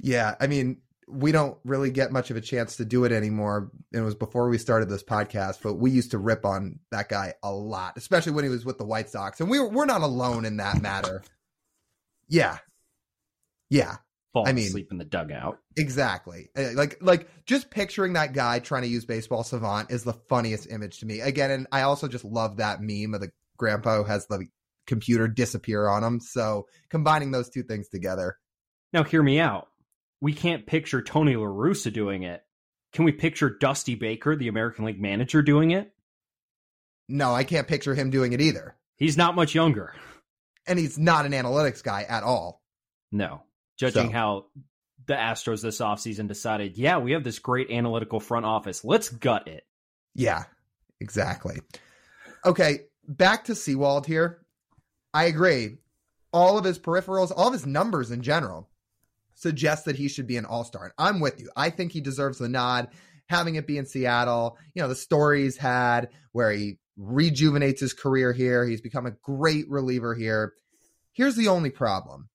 Yeah, 0.00 0.36
I 0.40 0.46
mean, 0.46 0.78
we 1.08 1.32
don't 1.32 1.58
really 1.64 1.90
get 1.90 2.12
much 2.12 2.30
of 2.30 2.36
a 2.36 2.40
chance 2.40 2.76
to 2.76 2.84
do 2.84 3.04
it 3.04 3.12
anymore. 3.12 3.70
It 3.92 4.00
was 4.00 4.14
before 4.14 4.48
we 4.48 4.58
started 4.58 4.88
this 4.88 5.02
podcast, 5.02 5.58
but 5.62 5.74
we 5.74 5.90
used 5.90 6.12
to 6.12 6.18
rip 6.18 6.44
on 6.44 6.78
that 6.90 7.08
guy 7.08 7.34
a 7.42 7.52
lot, 7.52 7.96
especially 7.96 8.32
when 8.32 8.44
he 8.44 8.50
was 8.50 8.64
with 8.64 8.78
the 8.78 8.84
White 8.84 9.10
Sox. 9.10 9.40
And 9.40 9.50
we 9.50 9.58
were, 9.58 9.68
we're 9.68 9.86
not 9.86 10.02
alone 10.02 10.44
in 10.44 10.58
that 10.58 10.80
matter. 10.82 11.22
Yeah. 12.28 12.58
Yeah. 13.70 13.96
Fall 14.32 14.46
I 14.46 14.52
mean, 14.52 14.66
asleep 14.66 14.88
in 14.90 14.98
the 14.98 15.04
dugout. 15.04 15.58
Exactly. 15.76 16.50
Uh, 16.56 16.70
like, 16.74 16.98
like 17.00 17.28
just 17.46 17.70
picturing 17.70 18.12
that 18.12 18.34
guy 18.34 18.58
trying 18.58 18.82
to 18.82 18.88
use 18.88 19.04
baseball 19.06 19.42
savant 19.42 19.90
is 19.90 20.04
the 20.04 20.12
funniest 20.12 20.70
image 20.70 21.00
to 21.00 21.06
me. 21.06 21.20
Again, 21.20 21.50
and 21.50 21.66
I 21.72 21.82
also 21.82 22.08
just 22.08 22.24
love 22.24 22.58
that 22.58 22.80
meme 22.82 23.14
of 23.14 23.20
the 23.20 23.30
grandpa 23.56 23.96
who 23.96 24.04
has 24.04 24.26
the 24.26 24.46
computer 24.86 25.28
disappear 25.28 25.88
on 25.88 26.04
him. 26.04 26.20
So 26.20 26.66
combining 26.90 27.30
those 27.30 27.48
two 27.48 27.62
things 27.62 27.88
together. 27.88 28.36
Now, 28.92 29.02
hear 29.04 29.22
me 29.22 29.40
out 29.40 29.68
we 30.20 30.32
can't 30.32 30.66
picture 30.66 31.02
Tony 31.02 31.36
La 31.36 31.46
Russa 31.46 31.92
doing 31.92 32.22
it. 32.24 32.42
Can 32.92 33.04
we 33.04 33.12
picture 33.12 33.50
Dusty 33.50 33.94
Baker, 33.94 34.34
the 34.34 34.48
American 34.48 34.84
League 34.84 35.00
manager, 35.00 35.42
doing 35.42 35.70
it? 35.72 35.92
No, 37.08 37.34
I 37.34 37.44
can't 37.44 37.68
picture 37.68 37.94
him 37.94 38.10
doing 38.10 38.32
it 38.32 38.40
either. 38.40 38.76
He's 38.96 39.16
not 39.16 39.36
much 39.36 39.54
younger. 39.54 39.94
And 40.66 40.78
he's 40.78 40.98
not 40.98 41.24
an 41.24 41.32
analytics 41.32 41.82
guy 41.82 42.02
at 42.02 42.24
all. 42.24 42.62
No. 43.12 43.42
Judging 43.78 44.08
so. 44.08 44.12
how 44.12 44.46
the 45.06 45.14
Astros 45.14 45.62
this 45.62 45.80
offseason 45.80 46.28
decided, 46.28 46.76
yeah, 46.76 46.98
we 46.98 47.12
have 47.12 47.24
this 47.24 47.38
great 47.38 47.70
analytical 47.70 48.20
front 48.20 48.44
office. 48.44 48.84
Let's 48.84 49.08
gut 49.08 49.48
it. 49.48 49.64
Yeah, 50.14 50.44
exactly. 51.00 51.60
Okay, 52.44 52.80
back 53.06 53.44
to 53.44 53.54
Sewald 53.54 54.06
here. 54.06 54.40
I 55.14 55.24
agree. 55.24 55.78
All 56.32 56.58
of 56.58 56.64
his 56.64 56.78
peripherals, 56.78 57.32
all 57.34 57.46
of 57.48 57.52
his 57.54 57.66
numbers 57.66 58.10
in 58.10 58.22
general, 58.22 58.68
suggests 59.34 59.84
that 59.84 59.96
he 59.96 60.08
should 60.08 60.26
be 60.26 60.36
an 60.36 60.44
all 60.44 60.64
star. 60.64 60.84
And 60.84 60.92
I'm 60.98 61.20
with 61.20 61.40
you. 61.40 61.50
I 61.56 61.70
think 61.70 61.92
he 61.92 62.00
deserves 62.00 62.38
the 62.38 62.48
nod. 62.48 62.88
Having 63.28 63.56
it 63.56 63.66
be 63.66 63.78
in 63.78 63.86
Seattle, 63.86 64.56
you 64.74 64.82
know, 64.82 64.88
the 64.88 64.94
stories 64.94 65.56
had 65.56 66.08
where 66.32 66.50
he 66.50 66.78
rejuvenates 66.96 67.80
his 67.80 67.92
career 67.92 68.32
here. 68.32 68.66
He's 68.66 68.80
become 68.80 69.06
a 69.06 69.10
great 69.10 69.70
reliever 69.70 70.14
here. 70.14 70.54
Here's 71.12 71.36
the 71.36 71.48
only 71.48 71.70
problem 71.70 72.28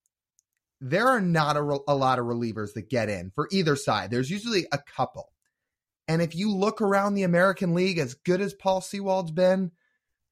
there 0.83 1.07
are 1.07 1.21
not 1.21 1.55
a, 1.55 1.79
a 1.87 1.95
lot 1.95 2.19
of 2.19 2.25
relievers 2.25 2.73
that 2.73 2.89
get 2.89 3.09
in 3.09 3.31
for 3.33 3.47
either 3.51 3.77
side. 3.77 4.11
There's 4.11 4.29
usually 4.29 4.67
a 4.71 4.77
couple. 4.77 5.31
And 6.09 6.21
if 6.21 6.35
you 6.35 6.53
look 6.53 6.81
around 6.81 7.13
the 7.13 7.23
American 7.23 7.73
League, 7.73 7.97
as 7.97 8.15
good 8.15 8.41
as 8.41 8.53
Paul 8.53 8.81
Sewald's 8.81 9.31
been, 9.31 9.71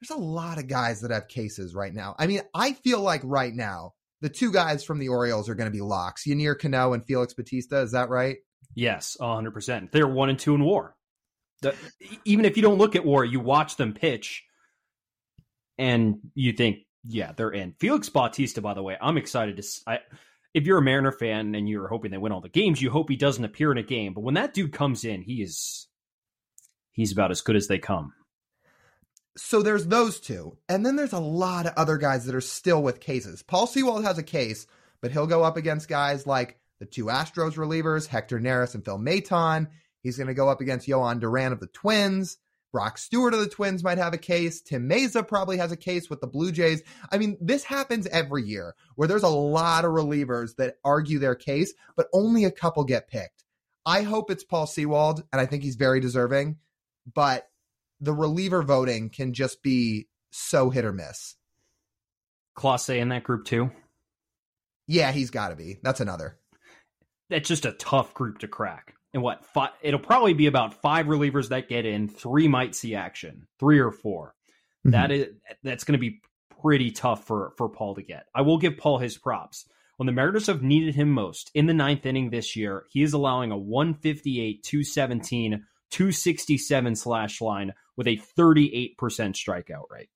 there's 0.02 0.18
a 0.18 0.22
lot 0.22 0.58
of 0.58 0.68
guys 0.68 1.02
that 1.02 1.12
have 1.12 1.30
cases 1.30 1.74
right 1.74 1.94
now. 1.94 2.16
I 2.20 2.28
mean, 2.28 2.42
I 2.54 2.74
feel 2.74 3.00
like 3.00 3.22
right 3.24 3.54
now, 3.54 3.94
the 4.20 4.28
two 4.28 4.52
guys 4.52 4.84
from 4.84 5.00
the 5.00 5.08
Orioles 5.08 5.48
are 5.48 5.56
going 5.56 5.72
to 5.72 5.76
be 5.76 5.82
locks. 5.82 6.26
Yennier 6.28 6.60
Cano 6.60 6.92
and 6.92 7.06
Felix 7.06 7.34
Bautista. 7.34 7.80
Is 7.80 7.94
that 7.94 8.10
right? 8.10 8.38
Yes, 8.76 9.16
100%. 9.22 9.92
They're 9.92 10.08
one 10.08 10.30
and 10.30 10.38
two 10.38 10.54
in 10.54 10.64
war. 10.66 10.96
The, 11.62 11.76
even 12.26 12.44
if 12.44 12.58
you 12.58 12.64
don't 12.64 12.78
look 12.78 12.98
at 12.98 13.06
war, 13.06 13.24
you 13.24 13.40
watch 13.40 13.78
them 13.78 13.94
pitch 13.94 14.44
and 15.78 16.18
you 16.36 16.52
think, 16.52 16.80
yeah, 17.08 17.32
they're 17.32 17.52
in. 17.52 17.74
Felix 17.80 18.10
Bautista, 18.10 18.62
by 18.62 18.74
the 18.74 18.84
way, 18.84 18.98
I'm 19.00 19.18
excited 19.18 19.58
to. 19.58 19.64
I, 19.88 20.00
if 20.54 20.66
you're 20.66 20.80
a 20.80 20.82
Mariner 20.82 21.12
fan 21.12 21.56
and 21.56 21.68
you're 21.68 21.88
hoping 21.88 22.12
they 22.12 22.18
win 22.18 22.32
all 22.32 22.42
the 22.42 22.50
games, 22.50 22.82
you 22.82 22.90
hope 22.90 23.10
he 23.10 23.16
doesn't 23.16 23.46
appear 23.46 23.72
in 23.72 23.78
a 23.78 23.84
game. 23.84 24.14
But 24.14 24.22
when 24.22 24.36
that 24.36 24.54
dude 24.54 24.74
comes 24.74 25.06
in, 25.06 25.22
he 25.22 25.42
is 25.42 25.88
he's 26.92 27.12
about 27.12 27.32
as 27.32 27.42
good 27.42 27.56
as 27.56 27.68
they 27.68 27.80
come 27.80 28.14
so 29.38 29.62
there's 29.62 29.88
those 29.88 30.20
two. 30.20 30.58
And 30.68 30.86
then 30.86 30.96
there's 30.96 31.14
a 31.14 31.20
lot 31.20 31.66
of 31.66 31.74
other 31.78 31.98
guys 31.98 32.26
that 32.26 32.36
are 32.36 32.42
still 32.42 32.82
with 32.84 33.00
cases. 33.00 33.44
Paul 33.44 33.68
Sewald 33.68 34.04
has 34.04 34.18
a 34.18 34.24
case, 34.24 34.68
but 35.02 35.12
he'll 35.12 35.28
go 35.28 35.44
up 35.44 35.58
against 35.58 35.88
guys 35.88 36.28
like 36.28 36.60
the 36.80 36.86
two 36.86 37.06
Astros 37.06 37.54
relievers, 37.54 38.08
Hector 38.08 38.40
Neris 38.40 38.76
and 38.76 38.84
Phil 38.84 39.00
Maton. 39.00 39.68
He's 40.02 40.18
going 40.18 40.28
to 40.28 40.34
go 40.34 40.50
up 40.50 40.62
against 40.62 40.88
Jhoan 40.88 41.20
Duran 41.20 41.54
of 41.54 41.60
the 41.60 41.68
Twins. 41.68 42.38
Brock 42.72 42.98
Stewart 42.98 43.34
of 43.34 43.42
the 43.42 43.50
Twins 43.50 43.84
might 43.84 43.98
have 43.98 44.14
a 44.14 44.18
case. 44.18 44.62
Tim 44.62 44.90
Mayza 44.90 45.28
probably 45.28 45.58
has 45.58 45.72
a 45.72 45.78
case 45.78 46.10
with 46.10 46.22
the 46.22 46.28
Blue 46.28 46.52
Jays. 46.52 46.82
I 47.12 47.18
mean, 47.18 47.38
this 47.42 47.64
happens 47.64 48.08
every 48.08 48.44
year 48.44 48.76
where 48.96 49.08
there's 49.08 49.24
a 49.24 49.30
lot 49.30 49.86
of 49.86 49.92
relievers 49.92 50.56
that 50.56 50.76
argue 50.84 51.20
their 51.20 51.36
case, 51.36 51.74
but 51.96 52.08
only 52.14 52.46
a 52.46 52.52
couple 52.52 52.84
get 52.84 53.10
picked. 53.10 53.44
I 53.86 54.04
hope 54.04 54.32
it's 54.32 54.44
Paul 54.44 54.68
Sewald, 54.68 55.24
and 55.32 55.42
I 55.42 55.46
think 55.46 55.64
he's 55.64 55.76
very 55.76 56.00
deserving. 56.00 56.58
But 57.14 57.50
the 58.00 58.14
reliever 58.14 58.64
voting 58.64 59.10
can 59.10 59.34
just 59.34 59.62
be 59.62 60.08
so 60.32 60.70
hit 60.70 60.86
or 60.86 60.94
miss. 60.94 61.36
Clase 62.58 62.98
in 62.98 63.10
that 63.10 63.24
group 63.24 63.46
too? 63.46 63.72
Yeah, 64.88 65.12
he's 65.12 65.30
got 65.30 65.50
to 65.50 65.56
be. 65.56 65.78
That's 65.82 66.00
another. 66.00 66.38
That's 67.30 67.48
just 67.48 67.66
a 67.66 67.72
tough 67.72 68.14
group 68.14 68.40
to 68.40 68.48
crack. 68.48 68.96
And 69.14 69.22
what? 69.22 69.46
Five, 69.46 69.72
it'll 69.82 70.00
probably 70.00 70.34
be 70.34 70.48
about 70.48 70.82
five 70.82 71.08
relievers 71.08 71.50
that 71.50 71.68
get 71.68 71.86
in. 71.86 72.08
Three 72.08 72.48
might 72.48 72.76
see 72.76 72.96
action. 72.96 73.48
Three 73.60 73.80
or 73.80 73.92
4 73.92 74.34
mm-hmm. 74.86 74.92
That 74.92 75.12
is 75.12 75.28
that's 75.64 75.84
going 75.84 76.00
to 76.00 76.00
be 76.00 76.22
pretty 76.62 76.92
tough 76.92 77.26
for 77.26 77.54
for 77.58 77.70
Paul 77.70 77.96
to 77.96 78.02
get. 78.02 78.26
I 78.34 78.42
will 78.42 78.58
give 78.58 78.78
Paul 78.78 79.00
his 79.00 79.18
props. 79.18 79.66
When 79.98 80.08
the 80.08 80.14
Mariners 80.14 80.48
have 80.48 80.64
needed 80.64 80.96
him 80.96 81.12
most 81.12 81.52
in 81.54 81.68
the 81.68 81.74
ninth 81.74 82.06
inning 82.06 82.30
this 82.30 82.56
year, 82.56 82.86
he 82.90 83.04
is 83.04 83.14
allowing 83.14 83.52
a 83.52 83.58
158, 83.58 84.64
217 84.64 85.66
267 85.92 86.96
slash 86.96 87.42
line 87.42 87.74
with 87.98 88.08
a 88.08 88.20
38% 88.38 88.96
strikeout 88.98 89.90
rate 89.92 90.10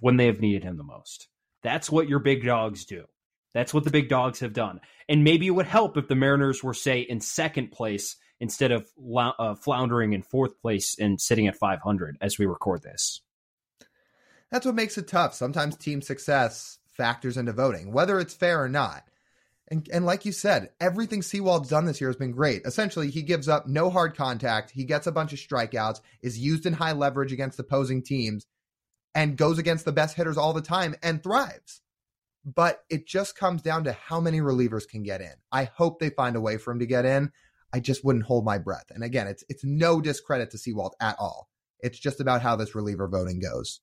when 0.00 0.18
they 0.18 0.26
have 0.26 0.40
needed 0.40 0.62
him 0.62 0.76
the 0.76 0.84
most. 0.84 1.28
That's 1.62 1.90
what 1.90 2.08
your 2.08 2.18
big 2.18 2.44
dogs 2.44 2.84
do. 2.84 3.06
That's 3.54 3.74
what 3.74 3.84
the 3.84 3.90
big 3.90 4.08
dogs 4.08 4.40
have 4.40 4.52
done. 4.52 4.80
And 5.08 5.24
maybe 5.24 5.46
it 5.46 5.50
would 5.50 5.66
help 5.66 5.96
if 5.96 6.08
the 6.08 6.14
Mariners 6.14 6.62
were, 6.62 6.74
say, 6.74 7.00
in 7.00 7.20
second 7.20 7.70
place 7.70 8.16
instead 8.40 8.72
of 8.72 8.88
uh, 9.16 9.54
floundering 9.54 10.14
in 10.14 10.22
fourth 10.22 10.60
place 10.60 10.96
and 10.98 11.20
sitting 11.20 11.46
at 11.46 11.56
500 11.56 12.16
as 12.20 12.38
we 12.38 12.46
record 12.46 12.82
this. 12.82 13.20
That's 14.50 14.66
what 14.66 14.74
makes 14.74 14.98
it 14.98 15.08
tough. 15.08 15.34
Sometimes 15.34 15.76
team 15.76 16.02
success 16.02 16.78
factors 16.88 17.36
into 17.36 17.52
voting, 17.52 17.92
whether 17.92 18.18
it's 18.18 18.34
fair 18.34 18.62
or 18.62 18.68
not. 18.68 19.04
And, 19.68 19.88
and 19.92 20.04
like 20.04 20.26
you 20.26 20.32
said, 20.32 20.70
everything 20.80 21.22
Sewald's 21.22 21.70
done 21.70 21.86
this 21.86 22.00
year 22.00 22.10
has 22.10 22.16
been 22.16 22.32
great. 22.32 22.62
Essentially, 22.66 23.10
he 23.10 23.22
gives 23.22 23.48
up 23.48 23.66
no 23.66 23.88
hard 23.88 24.14
contact. 24.16 24.70
He 24.70 24.84
gets 24.84 25.06
a 25.06 25.12
bunch 25.12 25.32
of 25.32 25.38
strikeouts, 25.38 26.00
is 26.20 26.38
used 26.38 26.66
in 26.66 26.74
high 26.74 26.92
leverage 26.92 27.32
against 27.32 27.58
opposing 27.58 28.02
teams, 28.02 28.46
and 29.14 29.36
goes 29.36 29.58
against 29.58 29.84
the 29.84 29.92
best 29.92 30.16
hitters 30.16 30.36
all 30.36 30.52
the 30.52 30.60
time 30.60 30.94
and 31.02 31.22
thrives. 31.22 31.80
But 32.44 32.80
it 32.90 33.06
just 33.06 33.36
comes 33.36 33.62
down 33.62 33.84
to 33.84 33.92
how 33.92 34.20
many 34.20 34.40
relievers 34.40 34.88
can 34.88 35.02
get 35.02 35.20
in. 35.20 35.34
I 35.52 35.64
hope 35.64 36.00
they 36.00 36.10
find 36.10 36.34
a 36.34 36.40
way 36.40 36.56
for 36.56 36.72
him 36.72 36.80
to 36.80 36.86
get 36.86 37.04
in. 37.04 37.30
I 37.72 37.80
just 37.80 38.04
wouldn't 38.04 38.24
hold 38.24 38.44
my 38.44 38.58
breath. 38.58 38.86
And 38.90 39.04
again, 39.04 39.26
it's 39.28 39.44
it's 39.48 39.64
no 39.64 40.00
discredit 40.00 40.50
to 40.50 40.58
Sewald 40.58 40.94
at 41.00 41.16
all. 41.18 41.48
It's 41.80 41.98
just 41.98 42.20
about 42.20 42.42
how 42.42 42.56
this 42.56 42.74
reliever 42.74 43.08
voting 43.08 43.40
goes. 43.40 43.80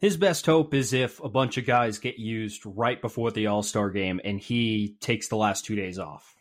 His 0.00 0.16
best 0.16 0.46
hope 0.46 0.74
is 0.74 0.92
if 0.92 1.20
a 1.22 1.28
bunch 1.28 1.58
of 1.58 1.66
guys 1.66 1.98
get 1.98 2.18
used 2.18 2.62
right 2.64 3.00
before 3.00 3.30
the 3.30 3.48
All 3.48 3.62
Star 3.62 3.90
game 3.90 4.20
and 4.24 4.40
he 4.40 4.96
takes 5.00 5.28
the 5.28 5.36
last 5.36 5.64
two 5.64 5.76
days 5.76 5.98
off. 5.98 6.36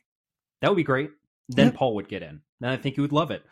That 0.62 0.70
would 0.70 0.78
be 0.78 0.84
great. 0.84 1.10
Then 1.50 1.72
Paul 1.72 1.96
would 1.96 2.08
get 2.08 2.24
in. 2.24 2.42
And 2.62 2.72
I 2.72 2.78
think 2.78 2.96
he 2.96 3.02
would 3.02 3.12
love 3.12 3.32
it. 3.32 3.44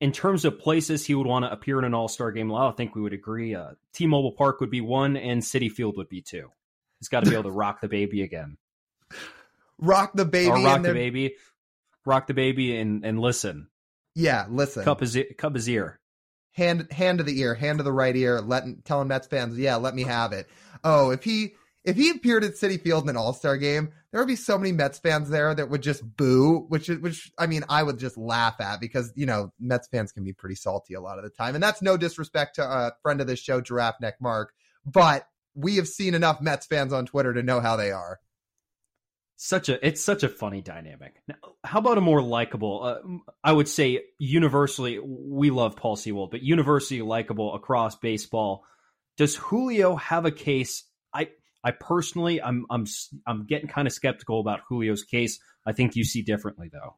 in 0.00 0.12
terms 0.12 0.44
of 0.44 0.58
places 0.58 1.04
he 1.04 1.14
would 1.14 1.26
want 1.26 1.44
to 1.44 1.52
appear 1.52 1.78
in 1.78 1.84
an 1.84 1.94
All 1.94 2.08
Star 2.08 2.32
game, 2.32 2.52
I 2.52 2.70
think 2.72 2.94
we 2.94 3.02
would 3.02 3.12
agree. 3.12 3.54
Uh, 3.54 3.72
T 3.92 4.06
Mobile 4.06 4.32
Park 4.32 4.60
would 4.60 4.70
be 4.70 4.80
one, 4.80 5.16
and 5.16 5.42
Citi 5.42 5.70
Field 5.70 5.96
would 5.96 6.08
be 6.08 6.22
two. 6.22 6.50
He's 7.00 7.08
got 7.08 7.24
to 7.24 7.30
be 7.30 7.34
able 7.34 7.44
to 7.44 7.50
rock 7.50 7.80
the 7.80 7.88
baby 7.88 8.22
again. 8.22 8.56
Rock 9.78 10.12
the 10.14 10.26
baby, 10.26 10.50
or 10.50 10.62
rock 10.62 10.82
the 10.82 10.92
baby, 10.92 11.34
rock 12.04 12.26
the 12.26 12.34
baby, 12.34 12.76
and 12.76 13.04
and 13.04 13.18
listen. 13.18 13.68
Yeah, 14.14 14.46
listen. 14.48 14.84
Cup 14.84 15.00
his 15.00 15.18
cup 15.38 15.54
his 15.54 15.68
ear. 15.68 15.98
Hand 16.52 16.88
hand 16.90 17.18
to 17.18 17.24
the 17.24 17.40
ear, 17.40 17.54
hand 17.54 17.78
to 17.78 17.84
the 17.84 17.92
right 17.92 18.14
ear. 18.14 18.40
Letting 18.40 18.82
telling 18.84 19.08
Mets 19.08 19.26
fans, 19.26 19.58
yeah, 19.58 19.76
let 19.76 19.94
me 19.94 20.02
have 20.02 20.32
it. 20.32 20.48
Oh, 20.84 21.10
if 21.10 21.24
he 21.24 21.54
if 21.84 21.96
he 21.96 22.10
appeared 22.10 22.44
at 22.44 22.54
Citi 22.54 22.80
Field 22.80 23.04
in 23.04 23.10
an 23.10 23.16
All 23.16 23.32
Star 23.32 23.56
game, 23.56 23.92
there 24.10 24.20
would 24.20 24.28
be 24.28 24.36
so 24.36 24.58
many 24.58 24.72
Mets 24.72 24.98
fans 24.98 25.30
there 25.30 25.54
that 25.54 25.70
would 25.70 25.82
just 25.82 26.02
boo, 26.16 26.66
which 26.68 26.88
which 26.88 27.30
I 27.38 27.46
mean 27.46 27.64
I 27.68 27.82
would 27.82 27.98
just 27.98 28.18
laugh 28.18 28.60
at 28.60 28.80
because 28.80 29.12
you 29.16 29.24
know 29.24 29.52
Mets 29.58 29.88
fans 29.88 30.12
can 30.12 30.24
be 30.24 30.34
pretty 30.34 30.56
salty 30.56 30.94
a 30.94 31.00
lot 31.00 31.18
of 31.18 31.24
the 31.24 31.30
time, 31.30 31.54
and 31.54 31.62
that's 31.62 31.80
no 31.80 31.96
disrespect 31.96 32.56
to 32.56 32.64
a 32.64 32.92
friend 33.02 33.20
of 33.20 33.26
this 33.26 33.40
show, 33.40 33.60
Giraffe 33.60 34.00
Neck 34.00 34.16
Mark, 34.20 34.52
but 34.84 35.26
we 35.54 35.76
have 35.76 35.88
seen 35.88 36.14
enough 36.14 36.40
Mets 36.40 36.66
fans 36.66 36.92
on 36.92 37.06
Twitter 37.06 37.34
to 37.34 37.42
know 37.42 37.60
how 37.60 37.76
they 37.76 37.90
are. 37.90 38.18
Such 39.36 39.70
a 39.70 39.86
it's 39.86 40.04
such 40.04 40.22
a 40.22 40.28
funny 40.28 40.60
dynamic. 40.60 41.14
Now, 41.26 41.36
how 41.64 41.78
about 41.78 41.96
a 41.96 42.02
more 42.02 42.20
likable? 42.20 42.82
Uh, 42.82 43.32
I 43.42 43.52
would 43.52 43.68
say 43.68 44.02
universally 44.18 44.98
we 45.02 45.50
love 45.50 45.76
Paul 45.76 45.96
Sewald, 45.96 46.30
but 46.30 46.42
universally 46.42 47.00
likable 47.00 47.54
across 47.54 47.96
baseball. 47.96 48.64
Does 49.16 49.36
Julio 49.36 49.96
have 49.96 50.26
a 50.26 50.30
case? 50.30 50.84
I 51.14 51.28
I 51.64 51.70
personally, 51.70 52.42
I'm 52.42 52.66
I'm 52.70 52.84
I'm 53.26 53.46
getting 53.46 53.68
kind 53.68 53.88
of 53.88 53.94
skeptical 53.94 54.40
about 54.40 54.60
Julio's 54.68 55.04
case. 55.04 55.40
I 55.66 55.72
think 55.72 55.96
you 55.96 56.04
see 56.04 56.20
differently 56.20 56.70
though. 56.70 56.96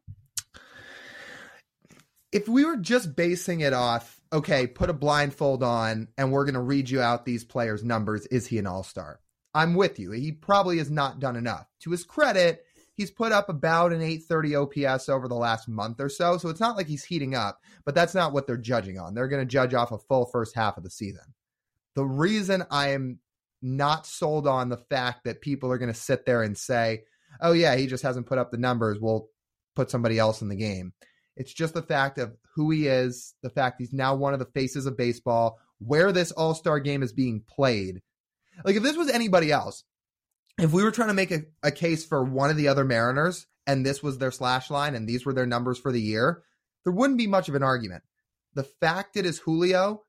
If 2.32 2.48
we 2.48 2.64
were 2.64 2.78
just 2.78 3.14
basing 3.14 3.60
it 3.60 3.72
off, 3.72 4.20
okay, 4.32 4.66
put 4.66 4.90
a 4.90 4.94
blindfold 4.94 5.62
on, 5.62 6.08
and 6.16 6.32
we're 6.32 6.44
going 6.44 6.54
to 6.54 6.60
read 6.60 6.88
you 6.88 7.00
out 7.00 7.24
these 7.24 7.44
players' 7.44 7.84
numbers. 7.84 8.26
Is 8.26 8.46
he 8.46 8.58
an 8.58 8.66
all 8.66 8.82
star? 8.82 9.20
I'm 9.54 9.74
with 9.74 9.98
you. 9.98 10.12
He 10.12 10.32
probably 10.32 10.78
has 10.78 10.90
not 10.90 11.20
done 11.20 11.36
enough. 11.36 11.66
To 11.80 11.90
his 11.90 12.04
credit, 12.04 12.64
he's 12.94 13.10
put 13.10 13.32
up 13.32 13.48
about 13.48 13.92
an 13.92 14.00
830 14.00 14.56
OPS 14.56 15.08
over 15.08 15.28
the 15.28 15.34
last 15.34 15.68
month 15.68 16.00
or 16.00 16.08
so. 16.08 16.38
So 16.38 16.48
it's 16.48 16.60
not 16.60 16.76
like 16.76 16.86
he's 16.86 17.04
heating 17.04 17.34
up, 17.34 17.60
but 17.84 17.94
that's 17.94 18.14
not 18.14 18.32
what 18.32 18.46
they're 18.46 18.56
judging 18.56 18.98
on. 18.98 19.14
They're 19.14 19.28
going 19.28 19.42
to 19.42 19.50
judge 19.50 19.74
off 19.74 19.92
a 19.92 19.98
full 19.98 20.26
first 20.26 20.54
half 20.54 20.78
of 20.78 20.84
the 20.84 20.90
season. 20.90 21.34
The 21.94 22.04
reason 22.04 22.64
I 22.70 22.90
am 22.90 23.18
not 23.60 24.06
sold 24.06 24.46
on 24.46 24.70
the 24.70 24.78
fact 24.78 25.24
that 25.24 25.42
people 25.42 25.70
are 25.70 25.78
going 25.78 25.92
to 25.92 25.98
sit 25.98 26.24
there 26.24 26.42
and 26.42 26.56
say, 26.56 27.04
oh, 27.40 27.52
yeah, 27.52 27.76
he 27.76 27.86
just 27.86 28.02
hasn't 28.02 28.26
put 28.26 28.38
up 28.38 28.50
the 28.50 28.58
numbers. 28.58 28.98
We'll 28.98 29.28
put 29.74 29.90
somebody 29.90 30.18
else 30.18 30.40
in 30.40 30.48
the 30.48 30.56
game. 30.56 30.94
It's 31.36 31.52
just 31.52 31.74
the 31.74 31.82
fact 31.82 32.18
of 32.18 32.36
who 32.54 32.70
he 32.70 32.86
is, 32.86 33.34
the 33.42 33.50
fact 33.50 33.76
he's 33.78 33.92
now 33.92 34.14
one 34.14 34.32
of 34.32 34.38
the 34.38 34.46
faces 34.46 34.86
of 34.86 34.96
baseball, 34.96 35.58
where 35.78 36.12
this 36.12 36.32
all 36.32 36.54
star 36.54 36.80
game 36.80 37.02
is 37.02 37.12
being 37.12 37.42
played. 37.48 38.02
Like, 38.64 38.76
if 38.76 38.82
this 38.82 38.96
was 38.96 39.10
anybody 39.10 39.50
else, 39.50 39.84
if 40.58 40.72
we 40.72 40.82
were 40.84 40.90
trying 40.90 41.08
to 41.08 41.14
make 41.14 41.30
a, 41.30 41.44
a 41.62 41.70
case 41.70 42.04
for 42.04 42.22
one 42.22 42.50
of 42.50 42.56
the 42.56 42.68
other 42.68 42.84
Mariners 42.84 43.46
and 43.66 43.84
this 43.84 44.02
was 44.02 44.18
their 44.18 44.30
slash 44.30 44.70
line 44.70 44.94
and 44.94 45.08
these 45.08 45.24
were 45.24 45.32
their 45.32 45.46
numbers 45.46 45.78
for 45.78 45.90
the 45.90 46.00
year, 46.00 46.42
there 46.84 46.92
wouldn't 46.92 47.18
be 47.18 47.26
much 47.26 47.48
of 47.48 47.54
an 47.54 47.62
argument. 47.62 48.02
The 48.54 48.64
fact 48.64 49.16
it 49.16 49.24
is 49.24 49.38
Julio 49.38 50.02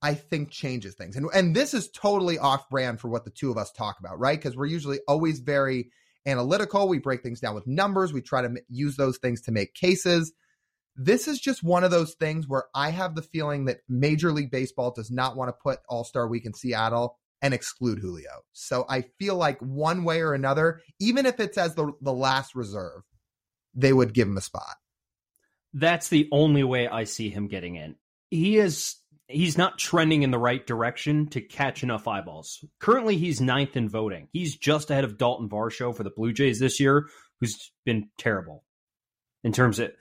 I 0.00 0.14
think 0.14 0.50
changes 0.50 0.94
things. 0.94 1.16
And 1.16 1.28
and 1.34 1.54
this 1.54 1.74
is 1.74 1.90
totally 1.90 2.38
off 2.38 2.68
brand 2.68 3.00
for 3.00 3.08
what 3.08 3.24
the 3.24 3.30
two 3.30 3.50
of 3.50 3.56
us 3.56 3.72
talk 3.72 3.98
about, 3.98 4.18
right? 4.18 4.38
Because 4.38 4.56
we're 4.56 4.66
usually 4.66 5.00
always 5.08 5.40
very 5.40 5.90
analytical. 6.26 6.88
We 6.88 6.98
break 6.98 7.22
things 7.22 7.40
down 7.40 7.54
with 7.54 7.66
numbers. 7.66 8.12
We 8.12 8.22
try 8.22 8.42
to 8.42 8.54
use 8.68 8.96
those 8.96 9.18
things 9.18 9.40
to 9.42 9.52
make 9.52 9.74
cases. 9.74 10.32
This 10.98 11.28
is 11.28 11.40
just 11.40 11.62
one 11.62 11.84
of 11.84 11.92
those 11.92 12.14
things 12.14 12.48
where 12.48 12.64
I 12.74 12.90
have 12.90 13.14
the 13.14 13.22
feeling 13.22 13.66
that 13.66 13.80
Major 13.88 14.32
League 14.32 14.50
Baseball 14.50 14.90
does 14.90 15.12
not 15.12 15.36
want 15.36 15.48
to 15.48 15.62
put 15.62 15.78
All 15.88 16.02
Star 16.02 16.26
Week 16.26 16.44
in 16.44 16.54
Seattle 16.54 17.16
and 17.40 17.54
exclude 17.54 18.00
Julio. 18.00 18.42
So 18.52 18.84
I 18.88 19.04
feel 19.18 19.36
like 19.36 19.60
one 19.60 20.02
way 20.02 20.20
or 20.20 20.34
another, 20.34 20.80
even 20.98 21.24
if 21.24 21.38
it's 21.38 21.56
as 21.56 21.76
the 21.76 21.92
the 22.00 22.12
last 22.12 22.56
reserve, 22.56 23.02
they 23.74 23.92
would 23.92 24.12
give 24.12 24.26
him 24.26 24.36
a 24.36 24.42
spot. 24.42 24.76
That's 25.72 26.08
the 26.08 26.28
only 26.32 26.64
way 26.64 26.88
I 26.88 27.04
see 27.04 27.30
him 27.30 27.46
getting 27.46 27.76
in. 27.76 27.94
He 28.30 28.58
is 28.58 28.96
he's 29.28 29.56
not 29.56 29.78
trending 29.78 30.22
in 30.24 30.32
the 30.32 30.38
right 30.38 30.66
direction 30.66 31.28
to 31.28 31.40
catch 31.40 31.84
enough 31.84 32.08
eyeballs. 32.08 32.64
Currently, 32.80 33.16
he's 33.16 33.40
ninth 33.40 33.76
in 33.76 33.88
voting. 33.88 34.28
He's 34.32 34.56
just 34.56 34.90
ahead 34.90 35.04
of 35.04 35.16
Dalton 35.16 35.48
Varsho 35.48 35.94
for 35.94 36.02
the 36.02 36.10
Blue 36.10 36.32
Jays 36.32 36.58
this 36.58 36.80
year, 36.80 37.06
who's 37.40 37.70
been 37.84 38.08
terrible 38.18 38.64
in 39.44 39.52
terms 39.52 39.78
of 39.78 39.92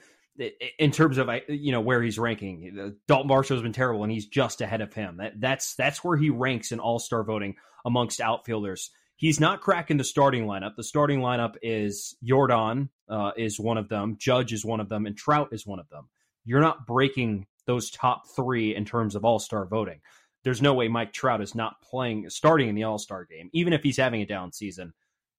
in 0.80 0.92
terms 0.92 1.18
of 1.18 1.30
you 1.48 1.72
know 1.72 1.82
where 1.82 2.02
he's 2.02 2.20
ranking. 2.20 2.96
Dalton 3.08 3.30
Varsho's 3.30 3.62
been 3.62 3.74
terrible, 3.74 4.04
and 4.04 4.12
he's 4.12 4.28
just 4.28 4.62
ahead 4.62 4.82
of 4.82 4.94
him. 4.94 5.18
That, 5.18 5.40
that's 5.40 5.76
that's 5.76 6.04
where 6.04 6.18
he 6.18 6.30
ranks 6.30 6.72
in 6.72 6.80
All 6.80 7.00
Star 7.00 7.24
voting 7.24 7.56
amongst 7.86 8.22
outfielders. 8.22 8.92
He's 9.16 9.40
not 9.40 9.62
cracking 9.62 9.98
the 9.98 10.04
starting 10.04 10.46
lineup. 10.46 10.76
The 10.76 10.84
starting 10.84 11.22
lineup 11.22 11.56
is 11.64 12.16
Yordan 12.24 12.90
uh, 13.10 13.32
is 13.36 13.60
one 13.60 13.78
of 13.78 13.90
them, 13.90 14.18
Judge 14.20 14.54
is 14.54 14.64
one 14.64 14.80
of 14.80 14.90
them, 14.90 15.06
and 15.06 15.18
Trout 15.18 15.50
is 15.52 15.66
one 15.66 15.80
of 15.80 15.90
them. 15.90 16.10
You're 16.46 16.62
not 16.62 16.86
breaking 16.86 17.48
those 17.66 17.90
top 17.90 18.24
three 18.36 18.76
in 18.76 18.86
terms 18.86 19.16
of 19.16 19.26
all 19.26 19.40
star 19.40 19.66
voting. 19.66 20.02
There's 20.44 20.62
no 20.62 20.74
way 20.74 20.88
Mike 20.88 21.14
Trout 21.14 21.42
is 21.42 21.56
not 21.56 21.82
playing, 21.82 22.30
starting 22.30 22.70
in 22.70 22.76
the 22.76 22.84
All 22.84 22.98
Star 22.98 23.26
game, 23.26 23.50
even 23.54 23.74
if 23.74 23.84
he's 23.84 23.98
having 23.98 24.22
a 24.22 24.26
down 24.26 24.54
season. 24.54 24.94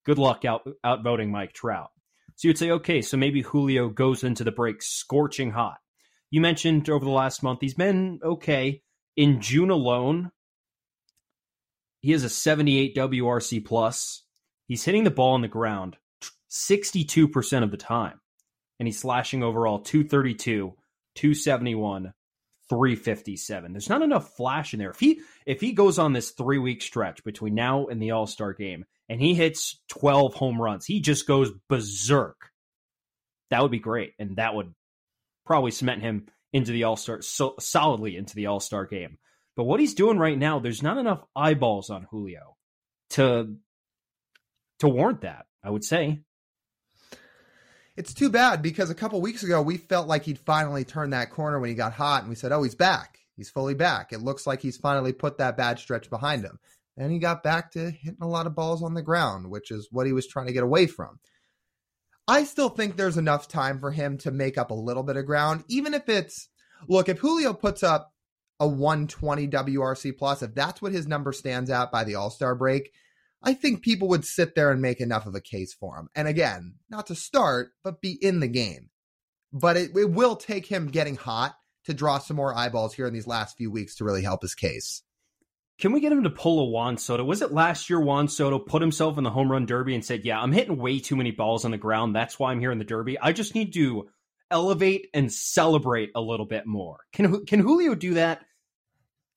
Good 0.05 0.19
luck 0.19 0.45
out 0.45 0.67
outvoting 0.85 1.31
Mike 1.31 1.53
Trout. 1.53 1.89
So 2.39 2.47
you'd 2.47 2.57
say, 2.57 2.71
okay, 2.71 3.01
so 3.01 3.17
maybe 3.17 3.41
Julio 3.41 3.89
goes 3.89 4.23
into 4.23 4.45
the 4.45 4.51
break 4.53 4.81
scorching 4.81 5.51
hot. 5.51 5.79
You 6.31 6.39
mentioned 6.39 6.89
over 6.89 7.03
the 7.03 7.11
last 7.11 7.43
month 7.43 7.59
he's 7.59 7.73
been 7.73 8.21
okay. 8.23 8.81
In 9.17 9.41
June 9.41 9.69
alone, 9.69 10.31
he 11.99 12.13
has 12.13 12.23
a 12.23 12.29
78 12.29 12.95
WRC 12.95 13.65
plus. 13.65 14.23
He's 14.67 14.85
hitting 14.85 15.03
the 15.03 15.11
ball 15.11 15.33
on 15.33 15.41
the 15.41 15.49
ground 15.49 15.97
62% 16.49 17.61
of 17.61 17.71
the 17.71 17.77
time. 17.77 18.21
And 18.79 18.87
he's 18.87 19.01
slashing 19.01 19.43
overall 19.43 19.79
232, 19.79 20.75
271, 21.15 22.13
357. 22.69 23.73
There's 23.73 23.89
not 23.89 24.01
enough 24.01 24.37
flash 24.37 24.73
in 24.73 24.79
there. 24.79 24.91
If 24.91 25.01
he 25.01 25.19
if 25.45 25.59
he 25.59 25.73
goes 25.73 25.99
on 25.99 26.13
this 26.13 26.33
3-week 26.33 26.83
stretch 26.83 27.21
between 27.25 27.53
now 27.53 27.87
and 27.87 28.01
the 28.01 28.11
All-Star 28.11 28.53
game 28.53 28.85
and 29.09 29.19
he 29.19 29.33
hits 29.33 29.79
12 29.89 30.35
home 30.35 30.61
runs, 30.61 30.85
he 30.85 31.01
just 31.01 31.27
goes 31.27 31.51
berserk. 31.67 32.51
That 33.49 33.61
would 33.61 33.71
be 33.71 33.79
great 33.79 34.13
and 34.19 34.37
that 34.37 34.55
would 34.55 34.73
probably 35.45 35.71
cement 35.71 36.01
him 36.01 36.27
into 36.53 36.71
the 36.71 36.83
All-Star 36.83 37.21
so 37.21 37.55
solidly 37.59 38.15
into 38.15 38.35
the 38.35 38.45
All-Star 38.45 38.85
game. 38.85 39.17
But 39.55 39.63
what 39.63 39.79
he's 39.79 39.95
doing 39.95 40.17
right 40.17 40.37
now, 40.37 40.59
there's 40.59 40.83
not 40.83 40.97
enough 40.97 41.23
eyeballs 41.35 41.89
on 41.89 42.07
Julio 42.09 42.55
to 43.11 43.55
to 44.79 44.87
warrant 44.87 45.21
that, 45.21 45.47
I 45.63 45.69
would 45.69 45.83
say 45.83 46.21
it's 47.99 48.13
too 48.13 48.29
bad 48.29 48.61
because 48.61 48.89
a 48.89 48.95
couple 48.95 49.19
weeks 49.19 49.43
ago 49.43 49.61
we 49.61 49.75
felt 49.75 50.07
like 50.07 50.23
he'd 50.23 50.39
finally 50.39 50.85
turned 50.85 51.11
that 51.11 51.31
corner 51.31 51.59
when 51.59 51.69
he 51.69 51.75
got 51.75 51.91
hot, 51.91 52.21
and 52.21 52.29
we 52.29 52.35
said, 52.35 52.53
"Oh, 52.53 52.63
he's 52.63 52.73
back. 52.73 53.19
He's 53.35 53.49
fully 53.49 53.73
back. 53.73 54.13
It 54.13 54.21
looks 54.21 54.47
like 54.47 54.61
he's 54.61 54.77
finally 54.77 55.11
put 55.11 55.37
that 55.39 55.57
bad 55.57 55.79
stretch 55.79 56.09
behind 56.09 56.45
him." 56.45 56.59
And 56.99 57.11
he 57.11 57.17
got 57.17 57.43
back 57.43 57.71
to 57.71 57.91
hitting 57.91 58.21
a 58.21 58.27
lot 58.27 58.45
of 58.45 58.55
balls 58.55 58.83
on 58.83 58.93
the 58.93 59.01
ground, 59.01 59.49
which 59.49 59.71
is 59.71 59.87
what 59.89 60.05
he 60.05 60.13
was 60.13 60.27
trying 60.27 60.47
to 60.47 60.53
get 60.53 60.63
away 60.63 60.85
from. 60.85 61.19
I 62.27 62.43
still 62.43 62.69
think 62.69 62.95
there's 62.95 63.17
enough 63.17 63.47
time 63.47 63.79
for 63.79 63.91
him 63.91 64.17
to 64.19 64.31
make 64.31 64.57
up 64.57 64.69
a 64.69 64.75
little 64.75 65.01
bit 65.01 65.17
of 65.17 65.25
ground, 65.25 65.63
even 65.67 65.93
if 65.95 66.07
it's 66.09 66.49
look, 66.87 67.09
if 67.09 67.19
Julio 67.19 67.53
puts 67.53 67.81
up 67.81 68.13
a 68.59 68.67
120 68.67 69.47
WRC 69.47 70.17
plus, 70.17 70.43
if 70.43 70.53
that's 70.53 70.81
what 70.81 70.91
his 70.91 71.07
number 71.07 71.31
stands 71.31 71.69
at 71.69 71.91
by 71.91 72.03
the 72.03 72.15
All 72.15 72.29
Star 72.29 72.53
break, 72.53 72.91
I 73.41 73.53
think 73.53 73.81
people 73.81 74.09
would 74.09 74.25
sit 74.25 74.53
there 74.53 74.71
and 74.71 74.81
make 74.81 74.99
enough 74.99 75.25
of 75.25 75.35
a 75.35 75.41
case 75.41 75.73
for 75.73 75.97
him. 75.97 76.09
And 76.13 76.27
again, 76.27 76.75
not 76.89 77.07
to 77.07 77.15
start, 77.15 77.71
but 77.83 78.01
be 78.01 78.17
in 78.21 78.41
the 78.41 78.47
game. 78.47 78.89
But 79.53 79.77
it, 79.77 79.91
it 79.95 80.11
will 80.11 80.35
take 80.35 80.65
him 80.65 80.87
getting 80.87 81.15
hot 81.15 81.55
to 81.85 81.93
draw 81.93 82.19
some 82.19 82.37
more 82.37 82.55
eyeballs 82.55 82.93
here 82.93 83.07
in 83.07 83.13
these 83.13 83.27
last 83.27 83.57
few 83.57 83.71
weeks 83.71 83.95
to 83.95 84.03
really 84.03 84.21
help 84.21 84.41
his 84.41 84.53
case. 84.53 85.01
Can 85.79 85.91
we 85.93 86.01
get 86.01 86.11
him 86.11 86.23
to 86.23 86.29
pull 86.29 86.59
a 86.59 86.65
Juan 86.65 86.97
Soto? 86.97 87.23
Was 87.23 87.41
it 87.41 87.53
last 87.53 87.89
year 87.89 87.99
Juan 87.99 88.27
Soto 88.27 88.59
put 88.59 88.81
himself 88.81 89.17
in 89.17 89.23
the 89.23 89.29
home 89.29 89.51
run 89.51 89.65
derby 89.65 89.95
and 89.95 90.03
said, 90.03 90.25
Yeah, 90.25 90.41
I'm 90.41 90.51
hitting 90.51 90.77
way 90.77 90.99
too 90.99 91.15
many 91.15 91.31
balls 91.31 91.65
on 91.65 91.71
the 91.71 91.77
ground. 91.77 92.15
That's 92.15 92.37
why 92.37 92.51
I'm 92.51 92.59
here 92.59 92.71
in 92.71 92.79
the 92.79 92.85
derby. 92.85 93.17
I 93.17 93.31
just 93.31 93.55
need 93.55 93.73
to 93.73 94.09
elevate 94.51 95.07
and 95.13 95.31
celebrate 95.31 96.11
a 96.15 96.21
little 96.21 96.45
bit 96.45 96.65
more. 96.65 96.97
Can 97.13 97.45
can 97.45 97.59
Julio 97.61 97.95
do 97.95 98.15
that? 98.15 98.41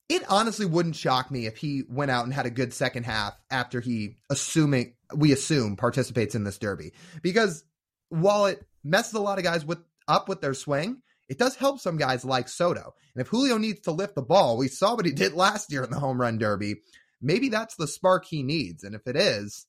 it 0.09 0.23
honestly 0.29 0.65
wouldn't 0.65 0.95
shock 0.95 1.31
me 1.31 1.45
if 1.45 1.57
he 1.57 1.83
went 1.89 2.11
out 2.11 2.25
and 2.25 2.33
had 2.33 2.45
a 2.45 2.51
good 2.51 2.73
second 2.73 3.03
half 3.03 3.33
after 3.49 3.79
he 3.79 4.17
assuming 4.29 4.93
we 5.15 5.31
assume 5.31 5.75
participates 5.75 6.35
in 6.35 6.43
this 6.43 6.57
derby 6.57 6.93
because 7.21 7.63
while 8.09 8.45
it 8.45 8.63
messes 8.83 9.13
a 9.13 9.19
lot 9.19 9.37
of 9.37 9.43
guys 9.43 9.65
with 9.65 9.79
up 10.07 10.27
with 10.27 10.41
their 10.41 10.53
swing 10.53 11.01
it 11.33 11.39
does 11.39 11.55
help 11.55 11.79
some 11.79 11.97
guys 11.97 12.23
like 12.23 12.47
Soto. 12.47 12.93
And 13.15 13.21
if 13.21 13.27
Julio 13.27 13.57
needs 13.57 13.79
to 13.81 13.91
lift 13.91 14.13
the 14.13 14.21
ball, 14.21 14.55
we 14.55 14.67
saw 14.67 14.93
what 14.95 15.07
he 15.07 15.11
did 15.15 15.33
last 15.33 15.71
year 15.71 15.83
in 15.83 15.89
the 15.89 15.99
home 15.99 16.21
run 16.21 16.37
derby. 16.37 16.75
Maybe 17.23 17.49
that's 17.49 17.75
the 17.75 17.87
spark 17.87 18.25
he 18.25 18.43
needs. 18.43 18.83
And 18.83 18.93
if 18.93 19.07
it 19.07 19.15
is, 19.15 19.65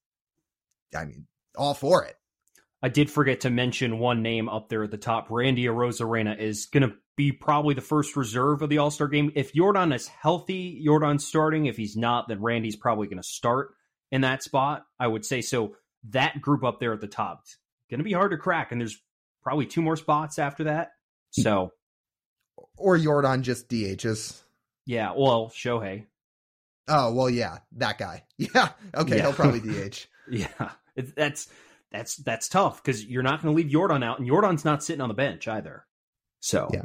I 0.95 1.07
mean, 1.07 1.27
all 1.57 1.73
for 1.73 2.05
it. 2.05 2.17
I 2.83 2.91
did 2.91 3.11
forget 3.11 3.41
to 3.41 3.51
mention 3.51 3.99
one 3.99 4.21
name 4.21 4.47
up 4.47 4.69
there 4.69 4.83
at 4.83 4.91
the 4.91 4.99
top. 4.99 5.31
Randy 5.31 5.65
Arozarena 5.65 6.39
is 6.39 6.67
going 6.67 6.87
to 6.87 6.97
be 7.17 7.33
probably 7.33 7.75
the 7.75 7.81
first 7.81 8.15
reserve 8.15 8.61
of 8.61 8.69
the 8.69 8.77
All 8.77 8.91
Star 8.91 9.09
game. 9.09 9.33
If 9.35 9.55
Yordan 9.55 9.95
is 9.95 10.07
healthy, 10.07 10.85
Yordan's 10.87 11.27
starting. 11.27 11.65
If 11.65 11.79
he's 11.79 11.97
not, 11.97 12.29
then 12.29 12.43
Randy's 12.43 12.77
probably 12.77 13.07
going 13.07 13.23
to 13.23 13.27
start 13.27 13.71
in 14.13 14.21
that 14.21 14.43
spot. 14.43 14.85
I 15.01 15.07
would 15.07 15.25
say 15.25 15.41
so. 15.41 15.77
That 16.11 16.43
group 16.43 16.63
up 16.63 16.79
there 16.79 16.93
at 16.93 17.01
the 17.01 17.07
top, 17.07 17.41
it's 17.45 17.57
going 17.89 18.01
to 18.01 18.05
be 18.05 18.13
hard 18.13 18.33
to 18.33 18.37
crack, 18.37 18.71
and 18.71 18.79
there's 18.79 19.01
probably 19.43 19.65
two 19.65 19.81
more 19.81 19.97
spots 19.97 20.39
after 20.39 20.65
that. 20.65 20.91
So, 21.43 21.73
or 22.77 22.97
Yordan 22.97 23.43
just 23.43 23.69
DHs. 23.69 24.41
Yeah, 24.87 25.13
well, 25.17 25.49
Shohei. 25.49 26.07
Oh 26.89 27.13
well, 27.13 27.31
yeah, 27.31 27.59
that 27.73 27.99
guy. 27.99 28.25
Yeah, 28.37 28.71
okay, 28.95 29.17
yeah. 29.17 29.23
he'll 29.23 29.33
probably 29.33 29.61
DH. 29.89 30.07
yeah, 30.31 30.71
it, 30.97 31.15
that's 31.15 31.49
that's 31.91 32.17
that's 32.17 32.49
tough 32.49 32.83
because 32.83 33.05
you're 33.05 33.23
not 33.23 33.43
going 33.43 33.55
to 33.55 33.57
leave 33.57 33.73
Yordan 33.73 34.05
out, 34.05 34.19
and 34.19 34.29
Yordan's 34.29 34.65
not 34.65 34.83
sitting 34.83 35.01
on 35.01 35.09
the 35.09 35.15
bench 35.15 35.49
either. 35.49 35.87
So 36.41 36.69
yeah, 36.73 36.85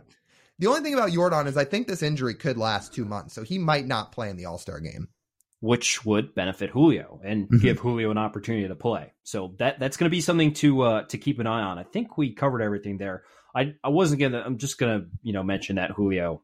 the 0.60 0.68
only 0.68 0.82
thing 0.82 0.94
about 0.94 1.12
Jordan 1.12 1.48
is 1.48 1.58
I 1.58 1.64
think 1.64 1.88
this 1.88 2.04
injury 2.04 2.36
could 2.36 2.58
last 2.58 2.94
two 2.94 3.06
months, 3.06 3.34
so 3.34 3.44
he 3.44 3.58
might 3.58 3.88
not 3.88 4.12
play 4.12 4.30
in 4.30 4.36
the 4.36 4.46
All 4.46 4.58
Star 4.58 4.80
game, 4.82 5.08
which 5.62 6.06
would 6.06 6.36
benefit 6.36 6.70
Julio 6.70 7.22
and 7.24 7.46
mm-hmm. 7.46 7.60
give 7.60 7.80
Julio 7.80 8.12
an 8.12 8.18
opportunity 8.18 8.68
to 8.68 8.76
play. 8.76 9.14
So 9.24 9.56
that 9.60 9.80
that's 9.80 9.96
going 9.96 10.10
to 10.10 10.16
be 10.16 10.22
something 10.22 10.54
to 10.56 10.82
uh, 10.82 11.04
to 11.04 11.18
keep 11.18 11.40
an 11.40 11.48
eye 11.48 11.62
on. 11.62 11.80
I 11.80 11.84
think 11.84 12.18
we 12.18 12.34
covered 12.34 12.62
everything 12.62 12.98
there. 12.98 13.24
I 13.56 13.74
I 13.84 13.90
wasn't 13.90 14.22
gonna. 14.22 14.42
I'm 14.46 14.58
just 14.58 14.78
gonna 14.78 15.06
you 15.24 15.34
know 15.34 15.44
mention 15.44 15.78
that 15.78 15.92
Julio. 15.92 16.44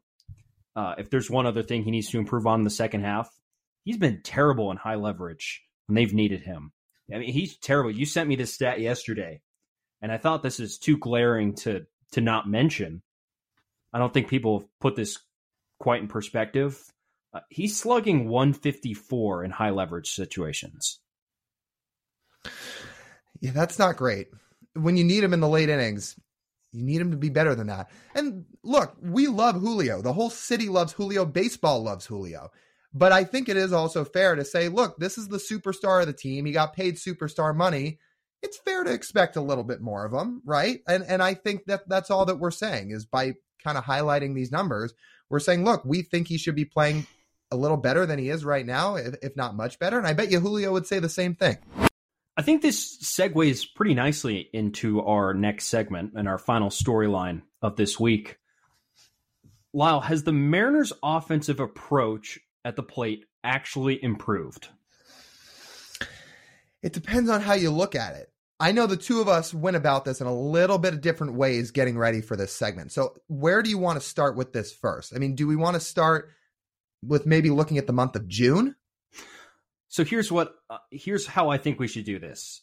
Uh, 0.74 0.94
if 0.98 1.08
there's 1.08 1.30
one 1.30 1.46
other 1.46 1.62
thing 1.62 1.82
he 1.82 1.90
needs 1.90 2.10
to 2.10 2.18
improve 2.18 2.46
on 2.46 2.60
in 2.60 2.64
the 2.64 2.70
second 2.70 3.02
half, 3.02 3.30
he's 3.84 3.96
been 3.96 4.20
terrible 4.22 4.70
in 4.70 4.76
high 4.76 4.96
leverage 4.96 5.62
when 5.86 5.94
they've 5.94 6.12
needed 6.12 6.42
him. 6.42 6.72
I 7.12 7.18
mean, 7.18 7.32
he's 7.32 7.56
terrible. 7.56 7.90
You 7.90 8.04
sent 8.04 8.28
me 8.28 8.36
this 8.36 8.52
stat 8.52 8.80
yesterday, 8.80 9.40
and 10.02 10.12
I 10.12 10.18
thought 10.18 10.42
this 10.42 10.60
is 10.60 10.78
too 10.78 10.98
glaring 10.98 11.54
to 11.56 11.86
to 12.12 12.20
not 12.20 12.48
mention. 12.48 13.02
I 13.92 13.98
don't 13.98 14.12
think 14.12 14.28
people 14.28 14.60
have 14.60 14.68
put 14.80 14.96
this 14.96 15.18
quite 15.78 16.02
in 16.02 16.08
perspective. 16.08 16.78
Uh, 17.32 17.40
he's 17.50 17.78
slugging 17.78 18.28
154 18.28 19.44
in 19.44 19.50
high 19.50 19.70
leverage 19.70 20.10
situations. 20.10 21.00
Yeah, 23.40 23.52
that's 23.52 23.78
not 23.78 23.96
great. 23.96 24.28
When 24.74 24.96
you 24.96 25.04
need 25.04 25.24
him 25.24 25.32
in 25.32 25.40
the 25.40 25.48
late 25.48 25.68
innings, 25.68 26.16
you 26.76 26.84
need 26.84 27.00
him 27.00 27.10
to 27.10 27.16
be 27.16 27.30
better 27.30 27.54
than 27.54 27.68
that. 27.68 27.90
And 28.14 28.44
look, 28.62 28.96
we 29.00 29.26
love 29.26 29.56
Julio. 29.56 30.02
The 30.02 30.12
whole 30.12 30.30
city 30.30 30.68
loves 30.68 30.92
Julio. 30.92 31.24
Baseball 31.24 31.82
loves 31.82 32.06
Julio. 32.06 32.50
But 32.92 33.12
I 33.12 33.24
think 33.24 33.48
it 33.48 33.56
is 33.56 33.72
also 33.72 34.04
fair 34.04 34.34
to 34.34 34.44
say, 34.44 34.68
look, 34.68 34.98
this 34.98 35.18
is 35.18 35.28
the 35.28 35.38
superstar 35.38 36.00
of 36.00 36.06
the 36.06 36.12
team. 36.12 36.44
He 36.46 36.52
got 36.52 36.74
paid 36.74 36.96
superstar 36.96 37.54
money 37.54 37.98
it's 38.42 38.58
fair 38.58 38.84
to 38.84 38.92
expect 38.92 39.36
a 39.36 39.40
little 39.40 39.64
bit 39.64 39.80
more 39.80 40.04
of 40.04 40.12
him, 40.12 40.42
right? 40.44 40.80
And 40.88 41.04
and 41.04 41.22
I 41.22 41.34
think 41.34 41.64
that 41.66 41.88
that's 41.88 42.10
all 42.10 42.26
that 42.26 42.38
we're 42.38 42.50
saying 42.50 42.90
is 42.90 43.04
by 43.04 43.34
kind 43.62 43.78
of 43.78 43.84
highlighting 43.84 44.34
these 44.34 44.52
numbers, 44.52 44.94
we're 45.28 45.40
saying, 45.40 45.64
look, 45.64 45.84
we 45.84 46.02
think 46.02 46.28
he 46.28 46.38
should 46.38 46.54
be 46.54 46.64
playing 46.64 47.06
a 47.50 47.56
little 47.56 47.76
better 47.76 48.06
than 48.06 48.18
he 48.18 48.28
is 48.28 48.44
right 48.44 48.66
now, 48.66 48.96
if, 48.96 49.14
if 49.22 49.36
not 49.36 49.56
much 49.56 49.78
better. 49.78 49.98
And 49.98 50.06
I 50.06 50.12
bet 50.12 50.30
you 50.30 50.40
Julio 50.40 50.72
would 50.72 50.86
say 50.86 50.98
the 50.98 51.08
same 51.08 51.34
thing. 51.34 51.58
I 52.36 52.42
think 52.42 52.60
this 52.60 52.98
segues 52.98 53.66
pretty 53.74 53.94
nicely 53.94 54.50
into 54.52 55.00
our 55.00 55.32
next 55.32 55.68
segment 55.68 56.12
and 56.16 56.28
our 56.28 56.38
final 56.38 56.68
storyline 56.68 57.42
of 57.62 57.76
this 57.76 57.98
week. 57.98 58.36
Lyle, 59.72 60.00
has 60.00 60.22
the 60.22 60.32
Mariners' 60.32 60.92
offensive 61.02 61.60
approach 61.60 62.38
at 62.64 62.76
the 62.76 62.82
plate 62.82 63.24
actually 63.42 64.02
improved? 64.02 64.68
It 66.82 66.92
depends 66.92 67.30
on 67.30 67.40
how 67.40 67.54
you 67.54 67.70
look 67.70 67.94
at 67.94 68.14
it. 68.14 68.30
I 68.60 68.72
know 68.72 68.86
the 68.86 68.96
two 68.96 69.20
of 69.20 69.28
us 69.28 69.52
went 69.52 69.76
about 69.76 70.04
this 70.04 70.20
in 70.20 70.26
a 70.26 70.34
little 70.34 70.78
bit 70.78 70.94
of 70.94 71.00
different 71.00 71.34
ways 71.34 71.70
getting 71.70 71.98
ready 71.98 72.20
for 72.20 72.36
this 72.36 72.52
segment. 72.52 72.92
So, 72.92 73.14
where 73.28 73.62
do 73.62 73.68
you 73.68 73.76
want 73.76 74.00
to 74.00 74.06
start 74.06 74.36
with 74.36 74.52
this 74.52 74.72
first? 74.72 75.14
I 75.14 75.18
mean, 75.18 75.34
do 75.34 75.46
we 75.46 75.56
want 75.56 75.74
to 75.74 75.80
start 75.80 76.30
with 77.02 77.26
maybe 77.26 77.50
looking 77.50 77.76
at 77.78 77.86
the 77.86 77.92
month 77.92 78.16
of 78.16 78.28
June? 78.28 78.76
So, 79.96 80.04
here's 80.04 80.30
what 80.30 80.56
uh, 80.68 80.76
here's 80.90 81.26
how 81.26 81.48
I 81.48 81.56
think 81.56 81.80
we 81.80 81.88
should 81.88 82.04
do 82.04 82.18
this. 82.18 82.60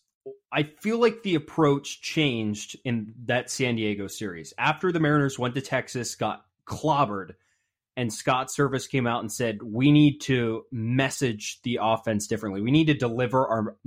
I 0.51 0.69
feel 0.81 0.99
like 0.99 1.23
the 1.23 1.33
approach 1.33 1.99
changed 1.99 2.77
in 2.85 3.11
that 3.25 3.49
San 3.49 3.75
Diego 3.75 4.05
series. 4.05 4.53
After 4.55 4.91
the 4.91 4.99
Mariners 4.99 5.39
went 5.39 5.55
to 5.55 5.61
Texas, 5.61 6.13
got 6.13 6.45
clobbered, 6.67 7.31
and 7.97 8.13
Scott 8.13 8.49
Servais 8.49 8.87
came 8.87 9.07
out 9.07 9.21
and 9.21 9.31
said, 9.31 9.63
"We 9.63 9.91
need 9.91 10.19
to 10.25 10.65
message 10.71 11.59
the 11.63 11.79
offense 11.81 12.27
differently. 12.27 12.61
We 12.61 12.69
need 12.69 12.85
to 12.85 12.93
deliver 12.93 13.47
our 13.47 13.77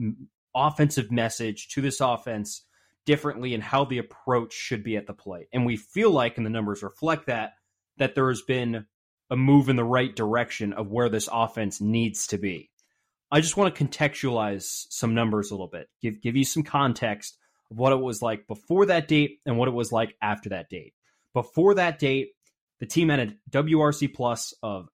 offensive 0.53 1.13
message 1.13 1.69
to 1.69 1.81
this 1.81 2.01
offense 2.01 2.65
differently 3.05 3.55
and 3.55 3.63
how 3.63 3.85
the 3.85 3.99
approach 3.99 4.55
should 4.55 4.83
be 4.83 4.97
at 4.97 5.07
the 5.07 5.15
plate. 5.15 5.47
And 5.53 5.65
we 5.65 5.77
feel 5.77 6.11
like, 6.11 6.37
and 6.37 6.45
the 6.45 6.51
numbers 6.51 6.83
reflect 6.83 7.27
that, 7.27 7.53
that 7.99 8.17
there 8.17 8.27
has 8.27 8.43
been 8.43 8.87
a 9.31 9.37
move 9.37 9.69
in 9.69 9.77
the 9.77 9.85
right 9.85 10.17
direction 10.17 10.73
of 10.73 10.91
where 10.91 11.09
this 11.09 11.29
offense 11.31 11.81
needs 11.81 12.27
to 12.27 12.39
be. 12.39 12.71
I 13.31 13.41
just 13.41 13.57
want 13.57 13.75
to 13.75 13.85
contextualize 13.85 14.87
some 14.91 15.15
numbers 15.15 15.51
a 15.51 15.55
little 15.55 15.69
bit, 15.69 15.89
give 16.01 16.21
give 16.21 16.37
you 16.37 16.45
some 16.45 16.63
context 16.63 17.39
of 17.71 17.79
what 17.79 17.93
it 17.93 18.01
was 18.01 18.23
like 18.23 18.47
before 18.47 18.87
that 18.87 19.09
date 19.09 19.41
and 19.45 19.59
what 19.59 19.69
it 19.69 19.75
was 19.75 19.91
like 19.91 20.15
after 20.23 20.51
that 20.51 20.69
date. 20.69 20.95
Before 21.35 21.75
that 21.75 21.99
date, 21.99 22.31
the 22.79 22.87
team 22.87 23.09
had 23.09 23.21
a 23.21 23.35
WRC 23.51 24.15
plus 24.15 24.55
of 24.63 24.89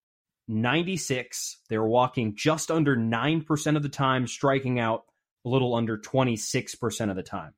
96. 0.48 1.58
They 1.68 1.78
were 1.78 1.88
walking 1.88 2.34
just 2.36 2.70
under 2.70 2.96
9% 2.96 3.76
of 3.76 3.82
the 3.82 3.88
time, 3.88 4.26
striking 4.26 4.78
out 4.80 5.04
a 5.44 5.48
little 5.48 5.74
under 5.74 5.98
26% 5.98 7.10
of 7.10 7.16
the 7.16 7.22
time. 7.22 7.54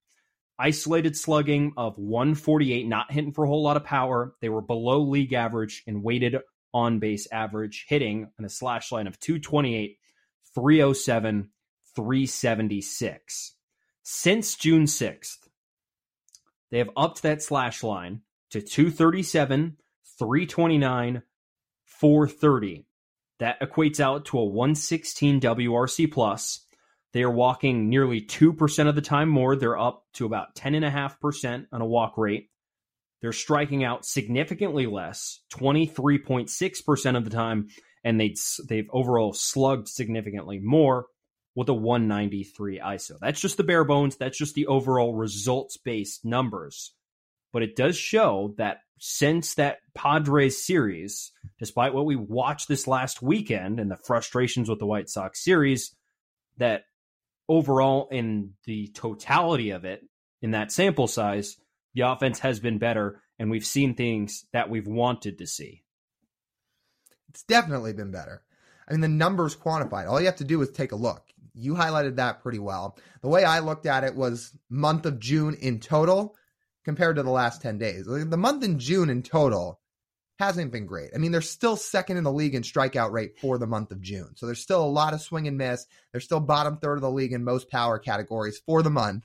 Isolated 0.58 1.16
slugging 1.16 1.72
of 1.76 1.98
148, 1.98 2.86
not 2.86 3.10
hitting 3.10 3.32
for 3.32 3.44
a 3.44 3.48
whole 3.48 3.62
lot 3.62 3.76
of 3.76 3.84
power. 3.84 4.34
They 4.40 4.48
were 4.48 4.62
below 4.62 5.00
league 5.00 5.32
average 5.32 5.82
and 5.86 6.02
weighted 6.02 6.36
on 6.72 6.98
base 7.00 7.26
average, 7.30 7.86
hitting 7.88 8.28
on 8.38 8.44
a 8.44 8.48
slash 8.48 8.92
line 8.92 9.06
of 9.06 9.18
228, 9.18 9.98
307, 10.54 11.50
376. 11.96 13.52
Since 14.02 14.54
June 14.56 14.84
6th, 14.84 15.48
they 16.70 16.78
have 16.78 16.90
upped 16.96 17.22
that 17.22 17.42
slash 17.42 17.82
line 17.82 18.22
to 18.50 18.60
237, 18.60 19.76
329, 20.18 21.22
430. 21.84 22.86
That 23.38 23.60
equates 23.60 24.00
out 24.00 24.26
to 24.26 24.38
a 24.38 24.44
116 24.44 25.40
WRC 25.40 26.12
plus 26.12 26.64
they 27.14 27.22
are 27.22 27.30
walking 27.30 27.88
nearly 27.88 28.20
2% 28.20 28.88
of 28.88 28.96
the 28.96 29.00
time 29.00 29.28
more. 29.28 29.54
They're 29.54 29.78
up 29.78 30.04
to 30.14 30.26
about 30.26 30.56
10.5% 30.56 31.66
on 31.72 31.80
a 31.80 31.86
walk 31.86 32.18
rate. 32.18 32.50
They're 33.22 33.32
striking 33.32 33.84
out 33.84 34.04
significantly 34.04 34.86
less, 34.86 35.40
23.6% 35.54 37.16
of 37.16 37.24
the 37.24 37.30
time, 37.30 37.68
and 38.04 38.20
they 38.20 38.34
they've 38.68 38.88
overall 38.92 39.32
slugged 39.32 39.88
significantly 39.88 40.60
more 40.60 41.06
with 41.54 41.68
a 41.68 41.74
193 41.74 42.80
ISO. 42.80 43.18
That's 43.20 43.40
just 43.40 43.56
the 43.56 43.64
bare 43.64 43.84
bones. 43.84 44.16
That's 44.16 44.38
just 44.38 44.54
the 44.54 44.66
overall 44.66 45.14
results 45.14 45.76
based 45.76 46.24
numbers. 46.24 46.92
But 47.52 47.62
it 47.62 47.76
does 47.76 47.96
show 47.96 48.54
that 48.58 48.78
since 48.98 49.54
that 49.54 49.78
Padres 49.94 50.64
series, 50.64 51.32
despite 51.58 51.94
what 51.94 52.06
we 52.06 52.16
watched 52.16 52.68
this 52.68 52.86
last 52.86 53.22
weekend 53.22 53.78
and 53.78 53.90
the 53.90 53.96
frustrations 53.96 54.68
with 54.68 54.80
the 54.80 54.86
White 54.86 55.08
Sox 55.08 55.42
series, 55.42 55.94
that 56.58 56.82
overall, 57.48 58.08
in 58.10 58.54
the 58.64 58.88
totality 58.88 59.70
of 59.70 59.84
it, 59.84 60.02
in 60.42 60.52
that 60.52 60.72
sample 60.72 61.06
size, 61.06 61.56
the 61.94 62.02
offense 62.02 62.40
has 62.40 62.58
been 62.58 62.78
better, 62.78 63.22
and 63.38 63.50
we've 63.50 63.64
seen 63.64 63.94
things 63.94 64.46
that 64.52 64.68
we've 64.68 64.86
wanted 64.86 65.38
to 65.38 65.46
see. 65.46 65.83
It's 67.34 67.42
definitely 67.42 67.92
been 67.92 68.12
better. 68.12 68.44
I 68.88 68.92
mean, 68.92 69.00
the 69.00 69.08
numbers 69.08 69.56
quantified. 69.56 70.08
All 70.08 70.20
you 70.20 70.26
have 70.26 70.36
to 70.36 70.44
do 70.44 70.62
is 70.62 70.70
take 70.70 70.92
a 70.92 70.96
look. 70.96 71.24
You 71.52 71.74
highlighted 71.74 72.16
that 72.16 72.42
pretty 72.42 72.60
well. 72.60 72.96
The 73.22 73.28
way 73.28 73.44
I 73.44 73.58
looked 73.58 73.86
at 73.86 74.04
it 74.04 74.14
was 74.14 74.56
month 74.70 75.04
of 75.04 75.18
June 75.18 75.54
in 75.54 75.80
total 75.80 76.36
compared 76.84 77.16
to 77.16 77.24
the 77.24 77.30
last 77.30 77.60
10 77.60 77.78
days. 77.78 78.06
The 78.06 78.36
month 78.36 78.62
in 78.62 78.78
June 78.78 79.10
in 79.10 79.22
total 79.22 79.80
hasn't 80.38 80.70
been 80.70 80.86
great. 80.86 81.10
I 81.12 81.18
mean, 81.18 81.32
they're 81.32 81.40
still 81.40 81.76
second 81.76 82.18
in 82.18 82.24
the 82.24 82.32
league 82.32 82.54
in 82.54 82.62
strikeout 82.62 83.10
rate 83.10 83.38
for 83.40 83.58
the 83.58 83.66
month 83.66 83.90
of 83.90 84.00
June. 84.00 84.30
So 84.36 84.46
there's 84.46 84.60
still 84.60 84.84
a 84.84 84.86
lot 84.86 85.12
of 85.12 85.20
swing 85.20 85.48
and 85.48 85.58
miss. 85.58 85.86
They're 86.12 86.20
still 86.20 86.40
bottom 86.40 86.76
third 86.76 86.96
of 86.96 87.02
the 87.02 87.10
league 87.10 87.32
in 87.32 87.42
most 87.42 87.70
power 87.70 87.98
categories 87.98 88.60
for 88.64 88.82
the 88.82 88.90
month. 88.90 89.24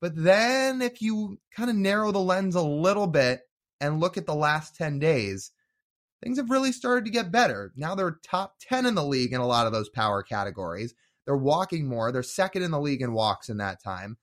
But 0.00 0.16
then 0.16 0.82
if 0.82 1.00
you 1.00 1.38
kind 1.56 1.70
of 1.70 1.76
narrow 1.76 2.10
the 2.10 2.18
lens 2.18 2.56
a 2.56 2.62
little 2.62 3.06
bit 3.06 3.42
and 3.80 4.00
look 4.00 4.16
at 4.16 4.26
the 4.26 4.34
last 4.34 4.76
10 4.76 4.98
days, 4.98 5.50
things 6.24 6.38
have 6.38 6.50
really 6.50 6.72
started 6.72 7.04
to 7.04 7.10
get 7.10 7.30
better. 7.30 7.72
Now 7.76 7.94
they're 7.94 8.18
top 8.22 8.54
10 8.60 8.86
in 8.86 8.94
the 8.94 9.04
league 9.04 9.34
in 9.34 9.40
a 9.40 9.46
lot 9.46 9.66
of 9.66 9.72
those 9.72 9.90
power 9.90 10.22
categories. 10.22 10.94
They're 11.26 11.36
walking 11.36 11.86
more. 11.86 12.10
They're 12.10 12.22
second 12.22 12.62
in 12.62 12.70
the 12.70 12.80
league 12.80 13.02
in 13.02 13.12
walks 13.12 13.50
in 13.50 13.58
that 13.58 13.82
time. 13.82 14.16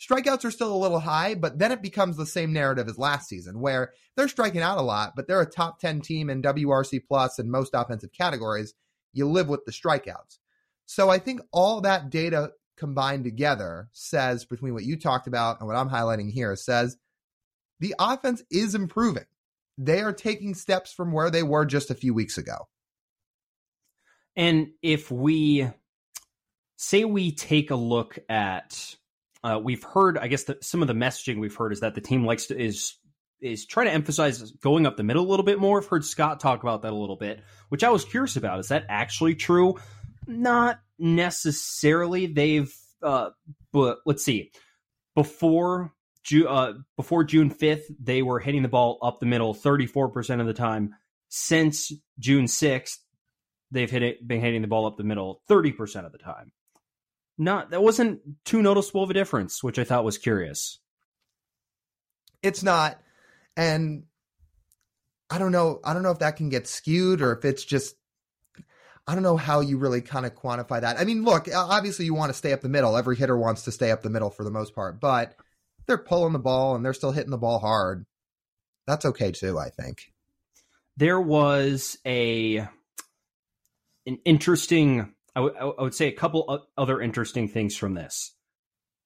Strikeouts 0.00 0.44
are 0.44 0.50
still 0.50 0.74
a 0.74 0.76
little 0.76 0.98
high, 0.98 1.36
but 1.36 1.60
then 1.60 1.70
it 1.70 1.80
becomes 1.80 2.16
the 2.16 2.26
same 2.26 2.52
narrative 2.52 2.88
as 2.88 2.98
last 2.98 3.28
season, 3.28 3.60
where 3.60 3.92
they're 4.16 4.28
striking 4.28 4.60
out 4.60 4.78
a 4.78 4.82
lot, 4.82 5.12
but 5.14 5.28
they're 5.28 5.40
a 5.40 5.46
top 5.46 5.78
10 5.78 6.00
team 6.00 6.28
in 6.28 6.42
WRC 6.42 7.00
plus 7.06 7.38
and 7.38 7.50
most 7.50 7.70
offensive 7.72 8.12
categories. 8.12 8.74
You 9.12 9.28
live 9.28 9.48
with 9.48 9.64
the 9.64 9.72
strikeouts. 9.72 10.38
So 10.86 11.08
I 11.08 11.18
think 11.18 11.40
all 11.52 11.80
that 11.82 12.10
data 12.10 12.50
combined 12.76 13.22
together 13.22 13.88
says 13.92 14.44
between 14.44 14.74
what 14.74 14.84
you 14.84 14.98
talked 14.98 15.28
about 15.28 15.60
and 15.60 15.68
what 15.68 15.76
I'm 15.76 15.88
highlighting 15.88 16.32
here 16.32 16.56
says 16.56 16.98
the 17.78 17.94
offense 18.00 18.42
is 18.50 18.74
improving. 18.74 19.24
They 19.76 20.00
are 20.00 20.12
taking 20.12 20.54
steps 20.54 20.92
from 20.92 21.12
where 21.12 21.30
they 21.30 21.42
were 21.42 21.64
just 21.64 21.90
a 21.90 21.94
few 21.94 22.14
weeks 22.14 22.38
ago. 22.38 22.68
And 24.36 24.68
if 24.82 25.10
we 25.10 25.68
say 26.76 27.04
we 27.04 27.32
take 27.32 27.70
a 27.70 27.76
look 27.76 28.18
at, 28.28 28.96
uh, 29.42 29.60
we've 29.62 29.82
heard, 29.82 30.18
I 30.18 30.28
guess, 30.28 30.44
the, 30.44 30.58
some 30.60 30.82
of 30.82 30.88
the 30.88 30.94
messaging 30.94 31.40
we've 31.40 31.54
heard 31.54 31.72
is 31.72 31.80
that 31.80 31.94
the 31.94 32.00
team 32.00 32.24
likes 32.24 32.46
to 32.46 32.60
is 32.60 32.94
is 33.40 33.66
trying 33.66 33.86
to 33.86 33.92
emphasize 33.92 34.50
going 34.52 34.86
up 34.86 34.96
the 34.96 35.02
middle 35.02 35.24
a 35.24 35.28
little 35.28 35.44
bit 35.44 35.58
more. 35.58 35.80
I've 35.80 35.86
heard 35.86 36.04
Scott 36.04 36.40
talk 36.40 36.62
about 36.62 36.82
that 36.82 36.92
a 36.92 36.96
little 36.96 37.16
bit, 37.16 37.42
which 37.68 37.84
I 37.84 37.90
was 37.90 38.04
curious 38.04 38.36
about. 38.36 38.58
Is 38.58 38.68
that 38.68 38.86
actually 38.88 39.34
true? 39.34 39.74
Not 40.26 40.80
necessarily. 40.98 42.26
They've, 42.26 42.74
uh, 43.02 43.30
but 43.72 43.98
let's 44.06 44.24
see. 44.24 44.50
Before 45.14 45.92
Ju- 46.24 46.48
uh, 46.48 46.74
before 46.96 47.22
June 47.22 47.50
5th, 47.54 47.84
they 48.00 48.22
were 48.22 48.40
hitting 48.40 48.62
the 48.62 48.68
ball 48.68 48.98
up 49.02 49.20
the 49.20 49.26
middle 49.26 49.54
34% 49.54 50.40
of 50.40 50.46
the 50.46 50.54
time. 50.54 50.94
Since 51.28 51.92
June 52.18 52.46
6th, 52.46 52.98
they've 53.70 53.90
hit 53.90 54.02
it, 54.02 54.26
been 54.26 54.40
hitting 54.40 54.62
the 54.62 54.68
ball 54.68 54.86
up 54.86 54.96
the 54.96 55.04
middle 55.04 55.42
30% 55.48 56.06
of 56.06 56.12
the 56.12 56.18
time. 56.18 56.52
Not 57.36 57.70
that 57.70 57.82
wasn't 57.82 58.20
too 58.44 58.62
noticeable 58.62 59.02
of 59.02 59.10
a 59.10 59.14
difference, 59.14 59.62
which 59.62 59.78
I 59.78 59.84
thought 59.84 60.04
was 60.04 60.18
curious. 60.18 60.78
It's 62.42 62.62
not 62.62 62.98
and 63.56 64.04
I 65.30 65.38
don't 65.38 65.50
know 65.50 65.80
I 65.84 65.94
don't 65.94 66.04
know 66.04 66.12
if 66.12 66.20
that 66.20 66.36
can 66.36 66.48
get 66.48 66.68
skewed 66.68 67.22
or 67.22 67.32
if 67.32 67.44
it's 67.44 67.64
just 67.64 67.96
I 69.06 69.14
don't 69.14 69.24
know 69.24 69.36
how 69.36 69.60
you 69.60 69.78
really 69.78 70.00
kind 70.00 70.24
of 70.24 70.34
quantify 70.34 70.80
that. 70.80 70.98
I 70.98 71.04
mean, 71.04 71.24
look, 71.24 71.48
obviously 71.54 72.04
you 72.04 72.14
want 72.14 72.30
to 72.30 72.38
stay 72.38 72.52
up 72.52 72.62
the 72.62 72.70
middle. 72.70 72.96
Every 72.96 73.16
hitter 73.16 73.36
wants 73.36 73.64
to 73.64 73.72
stay 73.72 73.90
up 73.90 74.02
the 74.02 74.10
middle 74.10 74.30
for 74.30 74.44
the 74.44 74.50
most 74.50 74.74
part, 74.74 75.00
but 75.00 75.34
they're 75.86 75.98
pulling 75.98 76.32
the 76.32 76.38
ball 76.38 76.74
and 76.74 76.84
they're 76.84 76.94
still 76.94 77.12
hitting 77.12 77.30
the 77.30 77.38
ball 77.38 77.58
hard. 77.58 78.06
That's 78.86 79.04
okay 79.04 79.32
too, 79.32 79.58
I 79.58 79.70
think. 79.70 80.12
There 80.96 81.20
was 81.20 81.98
a 82.06 82.58
an 84.06 84.18
interesting 84.24 85.14
I, 85.36 85.40
w- 85.40 85.74
I 85.78 85.82
would 85.82 85.94
say 85.94 86.08
a 86.08 86.12
couple 86.12 86.66
other 86.76 87.00
interesting 87.00 87.48
things 87.48 87.76
from 87.76 87.94
this. 87.94 88.34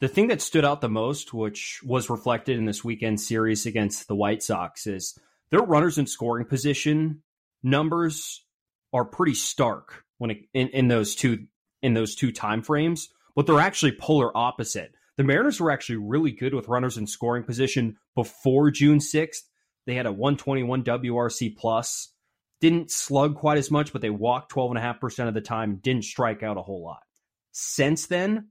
The 0.01 0.09
thing 0.09 0.29
that 0.29 0.43
stood 0.43 0.65
out 0.65 0.81
the 0.81 0.89
most, 0.89 1.33
which 1.33 1.81
was 1.83 2.11
reflected 2.11 2.59
in 2.59 2.67
this 2.67 2.85
weekend 2.85 3.21
series 3.21 3.67
against 3.67 4.07
the 4.07 4.15
White 4.15 4.43
Sox, 4.43 4.87
is 4.87 5.19
their 5.51 5.63
runners 5.63 5.99
in 5.99 6.07
scoring 6.07 6.47
position 6.47 7.23
numbers 7.63 8.45
are 8.93 9.05
pretty 9.05 9.35
stark 9.35 10.05
when 10.19 10.31
it, 10.31 10.39
in, 10.55 10.69
in 10.69 10.89
those 10.89 11.15
two 11.15 11.47
in 11.83 11.95
those 11.95 12.15
two 12.15 12.33
time 12.33 12.63
frames, 12.63 13.09
but 13.37 13.47
they're 13.47 13.61
actually 13.61 13.93
polar 13.93 14.37
opposite. 14.37 14.93
The 15.19 15.25
Mariners 15.25 15.61
were 15.61 15.73
actually 15.73 15.97
really 15.97 16.31
good 16.31 16.55
with 16.55 16.69
runners 16.69 16.97
in 16.97 17.09
scoring 17.09 17.43
position 17.43 17.97
before 18.15 18.71
June 18.71 19.01
6th. 19.01 19.43
They 19.85 19.97
had 19.97 20.07
a 20.07 20.13
121 20.13 20.85
WRC 20.85 21.57
plus. 21.57 22.13
Didn't 22.61 22.93
slug 22.93 23.35
quite 23.35 23.59
as 23.59 23.69
much, 23.69 23.93
but 23.93 24.01
they 24.01 24.11
walked 24.11 24.53
12.5% 24.53 25.27
of 25.27 25.35
the 25.35 25.41
time, 25.41 25.81
didn't 25.83 26.05
strike 26.05 26.45
out 26.45 26.57
a 26.57 26.63
whole 26.63 26.85
lot. 26.85 27.03
Since 27.51 28.07
then, 28.07 28.51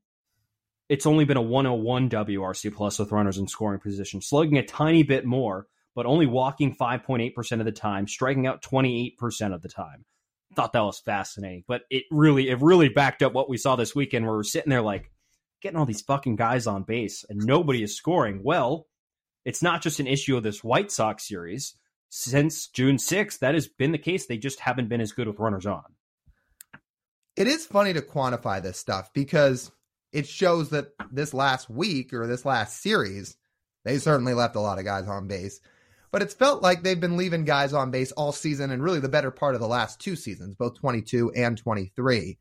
it's 0.90 1.06
only 1.06 1.24
been 1.24 1.38
a 1.38 1.42
101 1.42 2.10
WRC 2.10 2.74
plus 2.74 3.00
with 3.00 3.14
runners 3.14 3.38
in 3.38 3.48
scoring 3.48 3.80
position, 3.80 4.22
slugging 4.22 4.58
a 4.58 4.66
tiny 4.66 5.04
bit 5.04 5.26
more, 5.26 5.68
but 5.96 6.06
only 6.06 6.26
walking 6.26 6.76
5.8% 6.76 7.60
of 7.60 7.66
the 7.66 7.72
time, 7.72 8.10
striking 8.10 8.46
out 8.46 8.62
28% 8.62 9.54
of 9.54 9.62
the 9.62 9.70
time. 9.70 10.04
Thought 10.54 10.74
that 10.74 10.82
was 10.82 11.00
fascinating, 11.00 11.64
but 11.66 11.84
it 11.90 12.04
really, 12.12 12.50
it 12.50 12.62
really 12.62 12.90
backed 12.90 13.24
up 13.24 13.32
what 13.32 13.50
we 13.50 13.58
saw 13.58 13.78
this 13.78 13.96
weekend 13.96 14.26
where 14.26 14.36
we're 14.36 14.44
sitting 14.44 14.70
there 14.70 14.82
like 14.82 15.12
getting 15.62 15.78
all 15.78 15.86
these 15.86 16.02
fucking 16.02 16.36
guys 16.36 16.68
on 16.68 16.84
base 16.84 17.26
and 17.30 17.46
nobody 17.46 17.84
is 17.84 17.96
scoring. 17.96 18.42
Well, 18.44 18.88
it's 19.46 19.64
not 19.64 19.82
just 19.82 20.00
an 20.00 20.08
issue 20.08 20.38
of 20.38 20.44
this 20.44 20.64
White 20.64 20.92
Sox 20.92 21.28
series. 21.28 21.76
Since 22.10 22.68
June 22.68 22.98
6th, 22.98 23.40
that 23.40 23.54
has 23.54 23.68
been 23.68 23.92
the 23.92 23.98
case. 23.98 24.26
They 24.26 24.38
just 24.38 24.60
haven't 24.60 24.90
been 24.90 25.02
as 25.02 25.12
good 25.12 25.28
with 25.28 25.40
runners 25.40 25.66
on. 25.66 25.84
It 27.36 27.48
is 27.48 27.66
funny 27.66 27.94
to 27.94 28.02
quantify 28.02 28.62
this 28.62 28.78
stuff 28.78 29.12
because 29.14 29.72
it 30.12 30.28
shows 30.28 30.70
that 30.70 30.88
this 31.12 31.34
last 31.34 31.70
week 31.70 32.14
or 32.14 32.28
this 32.28 32.46
last 32.46 32.82
series, 32.82 33.38
they 33.86 34.00
certainly 34.00 34.34
left 34.34 34.56
a 34.56 34.62
lot 34.62 34.80
of 34.80 34.86
guys 34.86 35.08
on 35.08 35.28
base. 35.28 35.60
But 36.12 36.22
it's 36.22 36.34
felt 36.34 36.64
like 36.64 36.84
they've 36.84 37.00
been 37.00 37.18
leaving 37.18 37.44
guys 37.44 37.74
on 37.74 37.92
base 37.92 38.12
all 38.14 38.32
season 38.32 38.72
and 38.72 38.82
really 38.82 39.00
the 39.00 39.10
better 39.10 39.32
part 39.32 39.56
of 39.56 39.62
the 39.62 39.68
last 39.68 40.00
two 40.00 40.16
seasons, 40.16 40.56
both 40.56 40.80
22 40.80 41.32
and 41.36 41.58
23. 41.58 42.38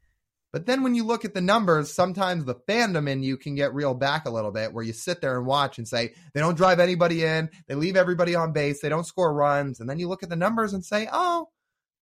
But 0.56 0.64
then 0.64 0.82
when 0.82 0.94
you 0.94 1.04
look 1.04 1.26
at 1.26 1.34
the 1.34 1.42
numbers, 1.42 1.92
sometimes 1.92 2.46
the 2.46 2.54
fandom 2.54 3.10
in 3.10 3.22
you 3.22 3.36
can 3.36 3.56
get 3.56 3.74
reeled 3.74 4.00
back 4.00 4.24
a 4.24 4.30
little 4.30 4.52
bit 4.52 4.72
where 4.72 4.82
you 4.82 4.94
sit 4.94 5.20
there 5.20 5.36
and 5.36 5.44
watch 5.44 5.76
and 5.76 5.86
say, 5.86 6.14
they 6.32 6.40
don't 6.40 6.56
drive 6.56 6.80
anybody 6.80 7.24
in, 7.24 7.50
they 7.68 7.74
leave 7.74 7.94
everybody 7.94 8.34
on 8.34 8.54
base, 8.54 8.80
they 8.80 8.88
don't 8.88 9.04
score 9.04 9.34
runs. 9.34 9.80
And 9.80 9.90
then 9.90 9.98
you 9.98 10.08
look 10.08 10.22
at 10.22 10.30
the 10.30 10.34
numbers 10.34 10.72
and 10.72 10.82
say, 10.82 11.10
oh, 11.12 11.50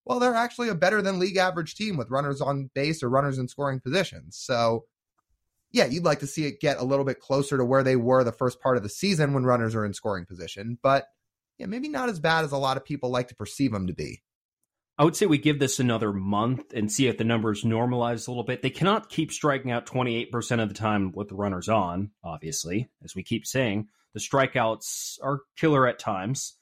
well, 0.05 0.21
they're 0.21 0.37
actually 0.37 0.69
a 0.69 0.77
better 0.77 1.03
than 1.03 1.19
league 1.19 1.37
average 1.37 1.75
team 1.75 1.97
with 1.97 2.11
runners 2.11 2.41
on 2.41 2.71
base 2.77 3.03
or 3.03 3.11
runners 3.11 3.39
in 3.39 3.49
scoring 3.49 3.81
positions. 3.81 4.37
So 4.41 4.85
yeah, 5.73 5.87
you'd 5.87 6.05
like 6.05 6.21
to 6.21 6.29
see 6.29 6.47
it 6.47 6.61
get 6.61 6.79
a 6.79 6.85
little 6.85 7.05
bit 7.05 7.19
closer 7.19 7.57
to 7.57 7.65
where 7.65 7.83
they 7.83 7.97
were 7.97 8.23
the 8.23 8.31
first 8.31 8.61
part 8.61 8.77
of 8.77 8.85
the 8.85 8.89
season 8.89 9.33
when 9.33 9.43
runners 9.43 9.75
are 9.75 9.85
in 9.85 9.95
scoring 9.95 10.27
position, 10.27 10.79
but 10.81 11.07
yeah, 11.59 11.67
maybe 11.67 11.89
not 11.89 12.09
as 12.09 12.21
bad 12.21 12.45
as 12.45 12.53
a 12.53 12.57
lot 12.57 12.77
of 12.77 12.85
people 12.85 13.11
like 13.11 13.27
to 13.27 13.35
perceive 13.35 13.73
them 13.73 13.89
to 13.89 13.95
be. 13.95 14.23
I 14.97 15.05
would 15.05 15.17
say 15.17 15.27
we 15.27 15.39
give 15.39 15.59
this 15.59 15.81
another 15.81 16.13
month 16.13 16.73
and 16.73 16.91
see 16.91 17.09
if 17.09 17.19
the 17.19 17.25
numbers 17.25 17.65
normalize 17.65 18.29
a 18.29 18.31
little 18.31 18.45
bit. 18.45 18.63
They 18.63 18.71
cannot 18.71 19.09
keep 19.09 19.33
striking 19.33 19.73
out 19.73 19.87
28% 19.87 20.63
of 20.63 20.69
the 20.69 20.75
time 20.75 21.11
with 21.13 21.29
the 21.29 21.35
runners 21.35 21.69
on, 21.69 22.11
obviously, 22.23 22.89
as 23.03 23.15
we 23.15 23.25
keep 23.25 23.45
saying. 23.45 23.89
The 24.13 24.21
strikeouts 24.21 25.19
are 25.21 25.41
killer 25.57 25.89
at 25.89 25.99
times. 25.99 26.55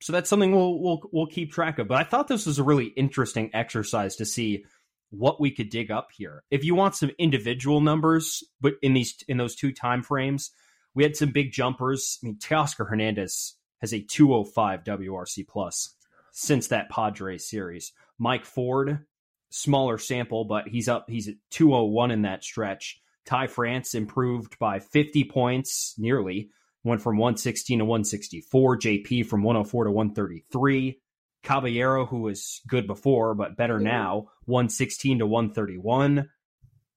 So 0.00 0.12
that's 0.12 0.28
something 0.28 0.50
we'll 0.50 0.80
we'll 0.80 1.02
we'll 1.12 1.26
keep 1.28 1.52
track 1.52 1.78
of. 1.78 1.86
But 1.86 1.98
I 1.98 2.02
thought 2.02 2.26
this 2.26 2.46
was 2.46 2.58
a 2.58 2.64
really 2.64 2.86
interesting 2.86 3.50
exercise 3.54 4.16
to 4.16 4.26
see 4.26 4.64
what 5.10 5.40
we 5.40 5.52
could 5.52 5.70
dig 5.70 5.92
up 5.92 6.08
here. 6.12 6.42
If 6.50 6.64
you 6.64 6.74
want 6.74 6.96
some 6.96 7.12
individual 7.18 7.80
numbers, 7.80 8.42
but 8.60 8.74
in 8.82 8.94
these 8.94 9.14
in 9.28 9.36
those 9.36 9.54
two 9.54 9.72
time 9.72 10.02
frames, 10.02 10.50
we 10.94 11.04
had 11.04 11.14
some 11.14 11.30
big 11.30 11.52
jumpers. 11.52 12.18
I 12.20 12.26
mean, 12.26 12.36
Teoscar 12.38 12.88
Hernandez 12.88 13.54
has 13.80 13.94
a 13.94 14.02
205 14.02 14.82
WRC 14.82 15.46
plus 15.46 15.94
since 16.32 16.68
that 16.68 16.90
Padres 16.90 17.48
series. 17.48 17.92
Mike 18.18 18.44
Ford, 18.44 19.04
smaller 19.50 19.98
sample, 19.98 20.44
but 20.44 20.66
he's 20.66 20.88
up. 20.88 21.08
He's 21.08 21.28
at 21.28 21.34
201 21.50 22.10
in 22.10 22.22
that 22.22 22.42
stretch. 22.42 23.00
Ty 23.24 23.46
France 23.46 23.94
improved 23.94 24.58
by 24.58 24.80
50 24.80 25.24
points, 25.24 25.94
nearly 25.96 26.50
went 26.82 27.00
from 27.00 27.16
116 27.16 27.78
to 27.78 27.84
164. 27.84 28.78
JP 28.78 29.26
from 29.26 29.42
104 29.44 29.84
to 29.84 29.90
133. 29.92 31.00
Caballero, 31.44 32.06
who 32.06 32.20
was 32.22 32.60
good 32.66 32.86
before 32.86 33.34
but 33.34 33.56
better 33.56 33.76
mm-hmm. 33.76 33.84
now, 33.84 34.28
116 34.46 35.20
to 35.20 35.26
131. 35.26 36.28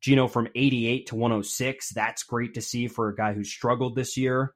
Geno 0.01 0.27
from 0.27 0.47
88 0.55 1.07
to 1.07 1.15
106. 1.15 1.89
That's 1.93 2.23
great 2.23 2.55
to 2.55 2.61
see 2.61 2.87
for 2.87 3.09
a 3.09 3.15
guy 3.15 3.33
who 3.33 3.43
struggled 3.43 3.95
this 3.95 4.17
year. 4.17 4.53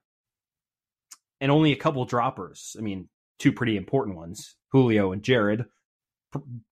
And 1.41 1.51
only 1.51 1.71
a 1.71 1.77
couple 1.77 2.05
droppers. 2.05 2.75
I 2.77 2.81
mean, 2.81 3.09
two 3.39 3.53
pretty 3.53 3.77
important 3.77 4.17
ones 4.17 4.55
Julio 4.71 5.11
and 5.11 5.23
Jarred. 5.23 5.65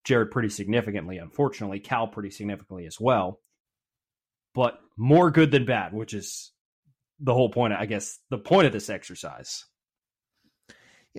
Jarred 0.04 0.30
pretty 0.30 0.50
significantly, 0.50 1.18
unfortunately. 1.18 1.80
Cal 1.80 2.06
pretty 2.06 2.30
significantly 2.30 2.86
as 2.86 3.00
well. 3.00 3.40
But 4.54 4.78
more 4.96 5.30
good 5.30 5.50
than 5.50 5.64
bad, 5.64 5.92
which 5.92 6.14
is 6.14 6.52
the 7.20 7.34
whole 7.34 7.50
point, 7.50 7.72
I 7.72 7.86
guess, 7.86 8.18
the 8.30 8.38
point 8.38 8.66
of 8.66 8.72
this 8.72 8.88
exercise 8.88 9.64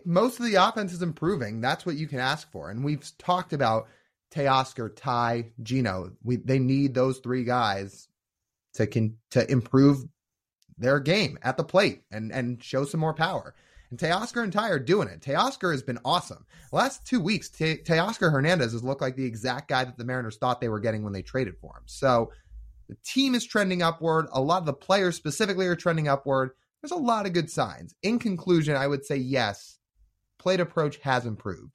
most 0.06 0.40
of 0.40 0.46
the 0.46 0.56
offense 0.56 0.94
is 0.94 1.02
improving. 1.02 1.62
That's 1.62 1.86
what 1.86 1.96
you 1.96 2.08
can 2.08 2.20
ask 2.20 2.52
for. 2.52 2.70
And 2.70 2.84
we've 2.84 3.06
talked 3.18 3.54
about 3.54 3.88
Teoscar, 4.34 4.96
Ty, 4.96 5.52
Geno. 5.62 6.12
We 6.24 6.38
they 6.38 6.60
need 6.60 6.94
those 6.94 7.20
three 7.20 7.44
guys 7.44 8.08
to 8.76 8.88
can 8.88 9.18
to 9.32 9.50
improve 9.52 10.06
their 10.78 11.00
game 11.00 11.40
at 11.42 11.58
the 11.58 11.64
plate 11.64 12.04
and 12.12 12.32
and 12.32 12.64
show 12.64 12.86
some 12.86 13.00
more 13.00 13.14
power. 13.14 13.56
And 13.90 14.00
Teoscar 14.00 14.44
and 14.44 14.54
Ty 14.54 14.70
are 14.70 14.80
doing 14.80 15.08
it. 15.08 15.22
Teoscar 15.22 15.72
has 15.72 15.82
been 15.82 16.00
awesome. 16.06 16.46
The 16.70 16.76
last 16.76 17.06
two 17.08 17.20
weeks, 17.20 17.50
Te- 17.50 17.78
Teoscar 17.78 18.32
Hernandez 18.32 18.74
has 18.74 18.84
looked 18.84 19.02
like 19.02 19.16
the 19.16 19.26
exact 19.26 19.68
guy 19.68 19.84
that 19.84 19.98
the 19.98 20.06
Mariners 20.06 20.38
thought 20.38 20.62
they 20.62 20.70
were 20.70 20.80
getting 20.80 21.04
when 21.04 21.14
they 21.14 21.24
traded 21.24 21.58
for 21.58 21.78
him. 21.78 21.84
So 21.86 22.32
the 22.88 22.98
team 23.04 23.36
is 23.36 23.46
trending 23.46 23.82
upward. 23.82 24.28
A 24.32 24.42
lot 24.42 24.60
of 24.60 24.66
the 24.66 24.74
players 24.74 25.16
specifically 25.16 25.66
are 25.68 25.76
trending 25.76 26.08
upward. 26.08 26.52
There's 26.82 26.92
a 26.92 26.96
lot 26.96 27.26
of 27.26 27.34
good 27.34 27.50
signs. 27.50 27.96
In 28.04 28.20
conclusion, 28.20 28.76
I 28.76 28.88
would 28.88 29.06
say 29.06 29.18
yes, 29.18 29.80
plate 30.38 30.60
approach 30.60 30.98
has 30.98 31.26
improved. 31.26 31.72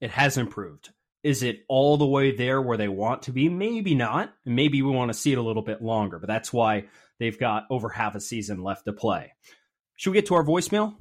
It 0.00 0.10
has 0.10 0.36
improved. 0.36 0.90
Is 1.22 1.42
it 1.42 1.64
all 1.68 1.98
the 1.98 2.06
way 2.06 2.34
there 2.34 2.62
where 2.62 2.78
they 2.78 2.88
want 2.88 3.22
to 3.22 3.32
be? 3.32 3.48
Maybe 3.48 3.94
not. 3.94 4.32
Maybe 4.46 4.80
we 4.80 4.90
want 4.90 5.10
to 5.12 5.18
see 5.18 5.32
it 5.32 5.38
a 5.38 5.42
little 5.42 5.62
bit 5.62 5.82
longer, 5.82 6.18
but 6.18 6.28
that's 6.28 6.52
why 6.52 6.84
they've 7.18 7.38
got 7.38 7.64
over 7.68 7.90
half 7.90 8.14
a 8.14 8.20
season 8.20 8.62
left 8.62 8.86
to 8.86 8.92
play. 8.92 9.32
Should 9.96 10.10
we 10.10 10.16
get 10.16 10.26
to 10.26 10.34
our 10.36 10.44
voicemail? 10.44 10.96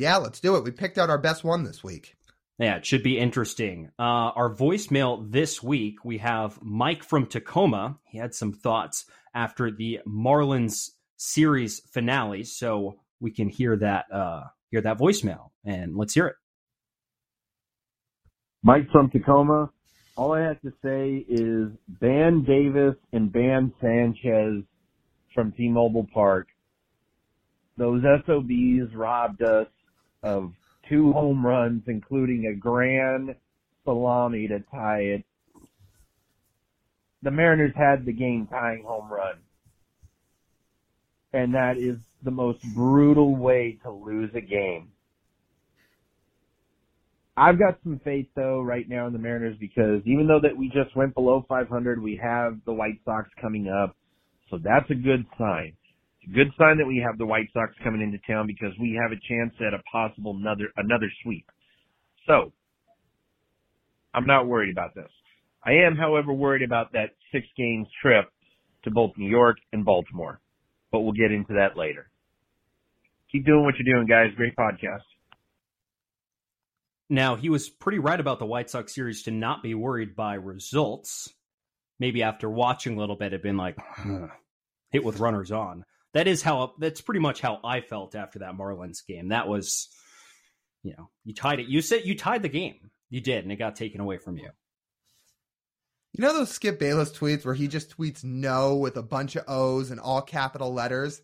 Yeah, 0.00 0.16
let's 0.16 0.40
do 0.40 0.56
it. 0.56 0.64
We 0.64 0.70
picked 0.70 0.96
out 0.96 1.10
our 1.10 1.18
best 1.18 1.44
one 1.44 1.62
this 1.62 1.84
week. 1.84 2.16
Yeah, 2.58 2.76
it 2.76 2.86
should 2.86 3.02
be 3.02 3.18
interesting. 3.18 3.90
Uh, 3.98 4.32
our 4.32 4.54
voicemail 4.54 5.30
this 5.30 5.62
week, 5.62 6.06
we 6.06 6.16
have 6.18 6.58
Mike 6.62 7.04
from 7.04 7.26
Tacoma. 7.26 7.98
He 8.04 8.16
had 8.16 8.34
some 8.34 8.54
thoughts 8.54 9.04
after 9.34 9.70
the 9.70 9.98
Marlins 10.08 10.88
series 11.18 11.80
finale. 11.80 12.44
So 12.44 12.96
we 13.20 13.30
can 13.30 13.50
hear 13.50 13.76
that 13.76 14.06
uh, 14.10 14.44
hear 14.70 14.80
that 14.80 14.96
voicemail, 14.96 15.50
and 15.66 15.94
let's 15.94 16.14
hear 16.14 16.28
it. 16.28 16.36
Mike 18.62 18.88
from 18.90 19.10
Tacoma. 19.10 19.70
All 20.16 20.32
I 20.32 20.40
have 20.40 20.62
to 20.62 20.72
say 20.82 21.26
is 21.28 21.68
ban 21.88 22.42
Davis 22.44 22.94
and 23.12 23.30
ban 23.30 23.70
Sanchez 23.82 24.64
from 25.34 25.52
T-Mobile 25.52 26.06
Park. 26.12 26.48
Those 27.76 28.02
SOBs 28.26 28.94
robbed 28.94 29.42
us 29.42 29.66
of 30.22 30.52
two 30.88 31.12
home 31.12 31.46
runs, 31.46 31.82
including 31.86 32.46
a 32.46 32.54
grand 32.54 33.34
salami 33.84 34.48
to 34.48 34.60
tie 34.72 35.00
it. 35.00 35.24
The 37.22 37.30
Mariners 37.30 37.72
had 37.76 38.04
the 38.04 38.12
game 38.12 38.46
tying 38.46 38.84
home 38.84 39.10
run. 39.10 39.36
And 41.32 41.54
that 41.54 41.76
is 41.78 41.98
the 42.22 42.30
most 42.30 42.62
brutal 42.74 43.36
way 43.36 43.78
to 43.82 43.90
lose 43.90 44.30
a 44.34 44.40
game. 44.40 44.90
I've 47.36 47.58
got 47.58 47.78
some 47.82 48.00
faith 48.04 48.26
though 48.34 48.60
right 48.60 48.86
now 48.88 49.06
in 49.06 49.12
the 49.12 49.18
Mariners 49.18 49.56
because 49.58 50.02
even 50.04 50.26
though 50.26 50.40
that 50.42 50.56
we 50.56 50.68
just 50.68 50.94
went 50.94 51.14
below 51.14 51.44
500, 51.48 52.02
we 52.02 52.20
have 52.22 52.58
the 52.66 52.72
White 52.72 53.00
Sox 53.04 53.28
coming 53.40 53.68
up. 53.68 53.96
So 54.50 54.58
that's 54.62 54.90
a 54.90 54.94
good 54.94 55.24
sign. 55.38 55.74
It's 56.20 56.30
a 56.30 56.34
good 56.34 56.52
sign 56.58 56.78
that 56.78 56.86
we 56.86 57.02
have 57.06 57.18
the 57.18 57.26
White 57.26 57.48
Sox 57.52 57.72
coming 57.82 58.02
into 58.02 58.18
town 58.26 58.46
because 58.46 58.72
we 58.78 58.98
have 59.00 59.12
a 59.12 59.20
chance 59.28 59.54
at 59.60 59.74
a 59.74 59.82
possible 59.90 60.36
another 60.38 60.68
another 60.76 61.10
sweep. 61.22 61.46
So 62.26 62.52
I'm 64.12 64.26
not 64.26 64.46
worried 64.46 64.70
about 64.70 64.94
this. 64.94 65.08
I 65.64 65.72
am, 65.72 65.96
however, 65.96 66.32
worried 66.32 66.62
about 66.62 66.92
that 66.92 67.10
six 67.32 67.46
games 67.56 67.86
trip 68.02 68.26
to 68.84 68.90
both 68.90 69.12
New 69.16 69.28
York 69.28 69.56
and 69.72 69.84
Baltimore. 69.84 70.40
But 70.90 71.00
we'll 71.00 71.12
get 71.12 71.32
into 71.32 71.54
that 71.54 71.76
later. 71.76 72.10
Keep 73.30 73.46
doing 73.46 73.64
what 73.64 73.74
you're 73.78 73.94
doing, 73.94 74.08
guys. 74.08 74.34
Great 74.36 74.56
podcast. 74.56 75.02
Now, 77.08 77.36
he 77.36 77.48
was 77.48 77.68
pretty 77.68 77.98
right 77.98 78.18
about 78.18 78.38
the 78.38 78.46
White 78.46 78.70
Sox 78.70 78.94
series 78.94 79.22
to 79.24 79.30
not 79.30 79.62
be 79.62 79.74
worried 79.74 80.16
by 80.16 80.34
results. 80.34 81.32
Maybe 81.98 82.22
after 82.22 82.48
watching 82.48 82.96
a 82.96 83.00
little 83.00 83.16
bit, 83.16 83.26
it 83.26 83.32
had 83.32 83.42
been 83.42 83.56
like, 83.56 83.76
hit 84.90 85.04
with 85.04 85.20
runners 85.20 85.52
on. 85.52 85.84
That 86.12 86.26
is 86.26 86.42
how, 86.42 86.74
that's 86.78 87.00
pretty 87.00 87.20
much 87.20 87.40
how 87.40 87.60
I 87.64 87.80
felt 87.80 88.14
after 88.14 88.40
that 88.40 88.54
Marlins 88.54 89.06
game. 89.06 89.28
That 89.28 89.48
was, 89.48 89.88
you 90.82 90.94
know, 90.96 91.10
you 91.24 91.34
tied 91.34 91.60
it. 91.60 91.68
You 91.68 91.82
said 91.82 92.02
you 92.04 92.16
tied 92.16 92.42
the 92.42 92.48
game. 92.48 92.90
You 93.10 93.20
did, 93.20 93.44
and 93.44 93.52
it 93.52 93.56
got 93.56 93.76
taken 93.76 94.00
away 94.00 94.18
from 94.18 94.36
you. 94.36 94.50
You 96.12 96.24
know 96.24 96.32
those 96.32 96.50
Skip 96.50 96.78
Bayless 96.78 97.12
tweets 97.12 97.44
where 97.44 97.54
he 97.54 97.68
just 97.68 97.96
tweets 97.96 98.24
no 98.24 98.76
with 98.76 98.96
a 98.96 99.02
bunch 99.02 99.36
of 99.36 99.44
O's 99.48 99.90
and 99.90 100.00
all 100.00 100.22
capital 100.22 100.72
letters? 100.72 101.22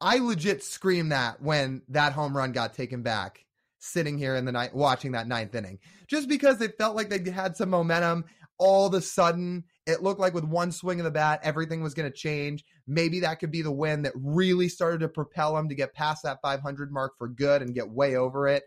I 0.00 0.18
legit 0.18 0.62
screamed 0.62 1.12
that 1.12 1.42
when 1.42 1.82
that 1.88 2.12
home 2.12 2.36
run 2.36 2.52
got 2.52 2.74
taken 2.74 3.02
back, 3.02 3.44
sitting 3.78 4.16
here 4.16 4.36
in 4.36 4.44
the 4.44 4.52
night 4.52 4.74
watching 4.74 5.12
that 5.12 5.28
ninth 5.28 5.54
inning. 5.54 5.78
Just 6.06 6.28
because 6.28 6.60
it 6.60 6.78
felt 6.78 6.96
like 6.96 7.10
they 7.10 7.30
had 7.30 7.56
some 7.56 7.70
momentum. 7.70 8.24
All 8.58 8.86
of 8.86 8.94
a 8.94 9.00
sudden, 9.00 9.64
it 9.88 10.02
looked 10.02 10.20
like 10.20 10.34
with 10.34 10.44
one 10.44 10.70
swing 10.70 11.00
of 11.00 11.04
the 11.04 11.10
bat, 11.10 11.40
everything 11.42 11.82
was 11.82 11.94
going 11.94 12.10
to 12.10 12.16
change. 12.16 12.64
Maybe 12.86 13.20
that 13.20 13.40
could 13.40 13.50
be 13.50 13.62
the 13.62 13.72
win 13.72 14.02
that 14.02 14.12
really 14.14 14.68
started 14.68 15.00
to 15.00 15.08
propel 15.08 15.56
him 15.56 15.70
to 15.70 15.74
get 15.74 15.94
past 15.94 16.22
that 16.24 16.42
500 16.42 16.92
mark 16.92 17.16
for 17.16 17.26
good 17.26 17.62
and 17.62 17.74
get 17.74 17.90
way 17.90 18.14
over 18.14 18.46
it. 18.46 18.64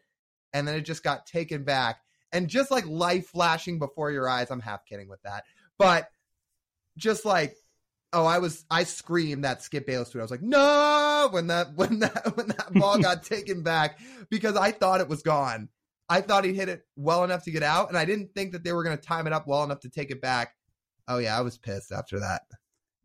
And 0.51 0.67
then 0.67 0.75
it 0.75 0.81
just 0.81 1.03
got 1.03 1.27
taken 1.27 1.63
back 1.63 2.01
and 2.31 2.47
just 2.47 2.71
like 2.71 2.85
life 2.87 3.27
flashing 3.27 3.79
before 3.79 4.11
your 4.11 4.27
eyes. 4.27 4.49
I'm 4.49 4.59
half 4.59 4.85
kidding 4.85 5.07
with 5.07 5.21
that, 5.21 5.43
but 5.77 6.09
just 6.97 7.23
like 7.23 7.55
oh, 8.13 8.25
I 8.25 8.39
was 8.39 8.65
I 8.69 8.83
screamed 8.83 9.45
that 9.45 9.61
Skip 9.61 9.85
Bayless 9.85 10.09
tweet. 10.09 10.21
I 10.21 10.23
was 10.23 10.31
like, 10.31 10.41
no, 10.41 11.29
when 11.31 11.47
that 11.47 11.73
when 11.75 11.99
that 11.99 12.35
when 12.35 12.47
that 12.47 12.73
ball 12.73 12.97
got 12.99 13.23
taken 13.23 13.63
back 13.63 13.99
because 14.29 14.55
I 14.55 14.71
thought 14.71 15.01
it 15.01 15.07
was 15.07 15.21
gone. 15.21 15.69
I 16.09 16.19
thought 16.19 16.43
he'd 16.43 16.55
hit 16.55 16.67
it 16.67 16.85
well 16.97 17.23
enough 17.23 17.45
to 17.45 17.51
get 17.51 17.63
out, 17.63 17.87
and 17.87 17.97
I 17.97 18.03
didn't 18.03 18.33
think 18.33 18.51
that 18.51 18.65
they 18.65 18.73
were 18.73 18.83
going 18.83 18.97
to 18.97 19.03
time 19.03 19.27
it 19.27 19.33
up 19.33 19.47
well 19.47 19.63
enough 19.63 19.79
to 19.81 19.89
take 19.89 20.11
it 20.11 20.21
back. 20.21 20.53
Oh 21.11 21.17
yeah, 21.17 21.37
I 21.37 21.41
was 21.41 21.57
pissed 21.57 21.91
after 21.91 22.21
that. 22.21 22.43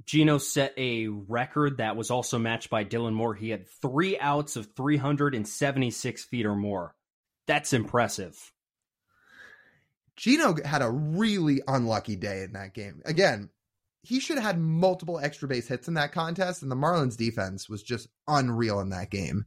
Geno 0.05 0.39
set 0.39 0.73
a 0.77 1.09
record 1.09 1.79
that 1.79 1.97
was 1.97 2.13
also 2.13 2.39
matched 2.39 2.71
by 2.71 2.85
Dylan 2.85 3.15
Moore. 3.15 3.35
He 3.35 3.51
had 3.51 3.67
three 3.83 4.17
outs 4.17 4.55
of 4.55 4.69
376 4.77 6.25
feet 6.25 6.47
or 6.47 6.55
more. 6.55 6.95
That's 7.49 7.73
impressive. 7.73 8.37
Geno 10.15 10.55
had 10.65 10.83
a 10.83 10.91
really 10.91 11.61
unlucky 11.67 12.15
day 12.15 12.45
in 12.45 12.53
that 12.53 12.75
game. 12.75 13.03
Again, 13.05 13.51
he 14.03 14.21
should 14.21 14.37
have 14.37 14.47
had 14.47 14.61
multiple 14.61 15.19
extra 15.19 15.49
base 15.49 15.67
hits 15.67 15.89
in 15.89 15.95
that 15.95 16.13
contest, 16.13 16.63
and 16.63 16.71
the 16.71 16.77
Marlins 16.77 17.17
defense 17.17 17.69
was 17.69 17.83
just 17.83 18.07
unreal 18.29 18.79
in 18.79 18.91
that 18.91 19.11
game. 19.11 19.47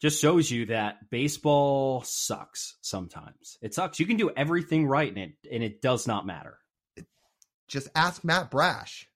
Just 0.00 0.20
shows 0.20 0.48
you 0.48 0.66
that 0.66 1.10
baseball 1.10 2.04
sucks 2.04 2.76
sometimes. 2.82 3.58
It 3.60 3.74
sucks. 3.74 3.98
You 3.98 4.06
can 4.06 4.16
do 4.16 4.30
everything 4.36 4.86
right 4.86 5.10
in 5.10 5.18
it, 5.18 5.32
and 5.50 5.64
it 5.64 5.82
does 5.82 6.06
not 6.06 6.24
matter. 6.24 6.58
Just 7.68 7.88
ask 7.94 8.24
Matt 8.24 8.50
Brash. 8.50 9.08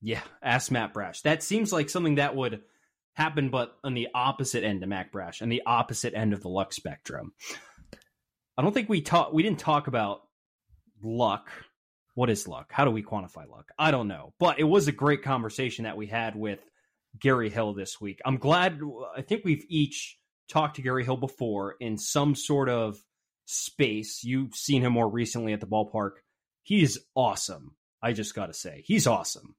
Yeah, 0.00 0.22
ask 0.42 0.70
Matt 0.70 0.94
Brash. 0.94 1.22
That 1.22 1.42
seems 1.42 1.72
like 1.72 1.90
something 1.90 2.14
that 2.14 2.34
would 2.34 2.62
happen, 3.14 3.50
but 3.50 3.76
on 3.84 3.94
the 3.94 4.08
opposite 4.14 4.64
end 4.64 4.82
of 4.82 4.88
Matt 4.88 5.12
Brash, 5.12 5.40
and 5.40 5.52
the 5.52 5.62
opposite 5.66 6.14
end 6.14 6.32
of 6.32 6.40
the 6.40 6.48
luck 6.48 6.72
spectrum. 6.72 7.32
I 8.56 8.62
don't 8.62 8.72
think 8.72 8.88
we 8.88 9.00
talk. 9.02 9.32
We 9.32 9.42
didn't 9.42 9.58
talk 9.58 9.88
about 9.88 10.20
luck. 11.02 11.50
What 12.14 12.30
is 12.30 12.48
luck? 12.48 12.72
How 12.72 12.84
do 12.84 12.90
we 12.90 13.02
quantify 13.02 13.48
luck? 13.48 13.70
I 13.78 13.90
don't 13.90 14.08
know, 14.08 14.32
but 14.38 14.58
it 14.58 14.64
was 14.64 14.88
a 14.88 14.92
great 14.92 15.22
conversation 15.22 15.84
that 15.84 15.96
we 15.96 16.06
had 16.06 16.36
with 16.36 16.60
Gary 17.18 17.50
Hill 17.50 17.74
this 17.74 18.00
week. 18.00 18.20
I'm 18.24 18.38
glad. 18.38 18.80
I 19.16 19.22
think 19.22 19.44
we've 19.44 19.64
each 19.68 20.18
talked 20.48 20.76
to 20.76 20.82
Gary 20.82 21.04
Hill 21.04 21.16
before 21.16 21.76
in 21.80 21.98
some 21.98 22.34
sort 22.34 22.68
of 22.68 22.98
space. 23.46 24.22
You've 24.24 24.54
seen 24.54 24.82
him 24.82 24.92
more 24.92 25.08
recently 25.08 25.52
at 25.52 25.60
the 25.60 25.66
ballpark. 25.66 26.12
He's 26.70 26.98
awesome. 27.16 27.74
I 28.00 28.12
just 28.12 28.34
got 28.34 28.46
to 28.46 28.54
say, 28.54 28.82
he's 28.86 29.06
awesome 29.06 29.56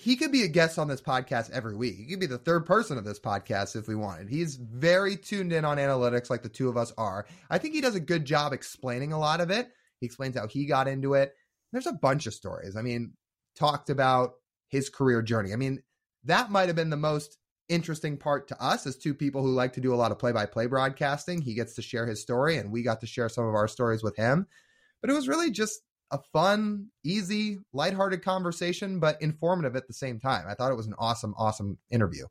he 0.00 0.16
could 0.16 0.32
be 0.32 0.44
a 0.44 0.48
guest 0.48 0.78
on 0.78 0.88
this 0.88 1.02
podcast 1.02 1.50
every 1.50 1.76
week. 1.76 1.96
He 1.96 2.06
could 2.06 2.20
be 2.20 2.26
the 2.26 2.38
third 2.38 2.64
person 2.64 2.96
of 2.96 3.04
this 3.04 3.20
podcast 3.20 3.76
if 3.76 3.86
we 3.86 3.94
wanted. 3.94 4.30
He's 4.30 4.56
very 4.56 5.16
tuned 5.16 5.52
in 5.52 5.66
on 5.66 5.76
analytics, 5.76 6.30
like 6.30 6.42
the 6.42 6.48
two 6.48 6.70
of 6.70 6.78
us 6.78 6.90
are. 6.96 7.26
I 7.50 7.58
think 7.58 7.74
he 7.74 7.82
does 7.82 7.96
a 7.96 8.00
good 8.00 8.24
job 8.24 8.54
explaining 8.54 9.12
a 9.12 9.18
lot 9.18 9.42
of 9.42 9.50
it. 9.50 9.68
He 10.00 10.06
explains 10.06 10.38
how 10.38 10.46
he 10.46 10.64
got 10.64 10.88
into 10.88 11.14
it. 11.14 11.34
There's 11.72 11.86
a 11.86 11.92
bunch 11.92 12.26
of 12.26 12.32
stories. 12.32 12.76
I 12.76 12.82
mean, 12.82 13.12
talked 13.56 13.90
about 13.90 14.32
his 14.68 14.88
career 14.88 15.20
journey. 15.20 15.52
I 15.52 15.56
mean, 15.56 15.82
that 16.24 16.50
might 16.50 16.68
have 16.68 16.76
been 16.76 16.90
the 16.90 16.96
most 16.96 17.36
interesting 17.68 18.16
part 18.16 18.48
to 18.48 18.62
us 18.62 18.86
as 18.86 18.96
two 18.96 19.14
people 19.14 19.42
who 19.42 19.52
like 19.52 19.74
to 19.74 19.82
do 19.82 19.92
a 19.92 19.96
lot 19.96 20.12
of 20.12 20.18
play 20.18 20.32
by 20.32 20.46
play 20.46 20.66
broadcasting. 20.66 21.42
He 21.42 21.54
gets 21.54 21.74
to 21.74 21.82
share 21.82 22.06
his 22.06 22.22
story, 22.22 22.56
and 22.56 22.72
we 22.72 22.82
got 22.82 23.00
to 23.00 23.06
share 23.06 23.28
some 23.28 23.44
of 23.46 23.54
our 23.54 23.68
stories 23.68 24.02
with 24.02 24.16
him. 24.16 24.46
But 25.00 25.10
it 25.10 25.14
was 25.14 25.28
really 25.28 25.50
just 25.50 25.80
a 26.10 26.18
fun, 26.32 26.88
easy, 27.04 27.58
lighthearted 27.72 28.24
conversation, 28.24 28.98
but 28.98 29.20
informative 29.22 29.76
at 29.76 29.86
the 29.86 29.92
same 29.92 30.18
time. 30.18 30.44
I 30.48 30.54
thought 30.54 30.72
it 30.72 30.76
was 30.76 30.86
an 30.86 30.94
awesome, 30.98 31.34
awesome 31.38 31.78
interview. 31.90 32.26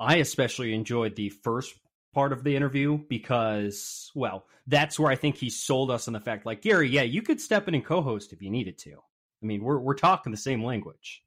I 0.00 0.16
especially 0.16 0.74
enjoyed 0.74 1.14
the 1.14 1.28
first 1.28 1.74
part 2.12 2.32
of 2.32 2.44
the 2.44 2.56
interview 2.56 2.98
because, 3.08 4.10
well, 4.14 4.46
that's 4.66 4.98
where 4.98 5.10
I 5.10 5.16
think 5.16 5.36
he 5.36 5.50
sold 5.50 5.90
us 5.90 6.08
on 6.08 6.14
the 6.14 6.20
fact, 6.20 6.46
like 6.46 6.62
Gary, 6.62 6.88
yeah, 6.88 7.02
you 7.02 7.22
could 7.22 7.40
step 7.40 7.68
in 7.68 7.74
and 7.74 7.84
co-host 7.84 8.32
if 8.32 8.40
you 8.40 8.50
needed 8.50 8.78
to. 8.78 8.92
I 8.92 9.46
mean, 9.46 9.62
we're 9.62 9.78
we're 9.78 9.94
talking 9.94 10.32
the 10.32 10.38
same 10.38 10.64
language. 10.64 11.22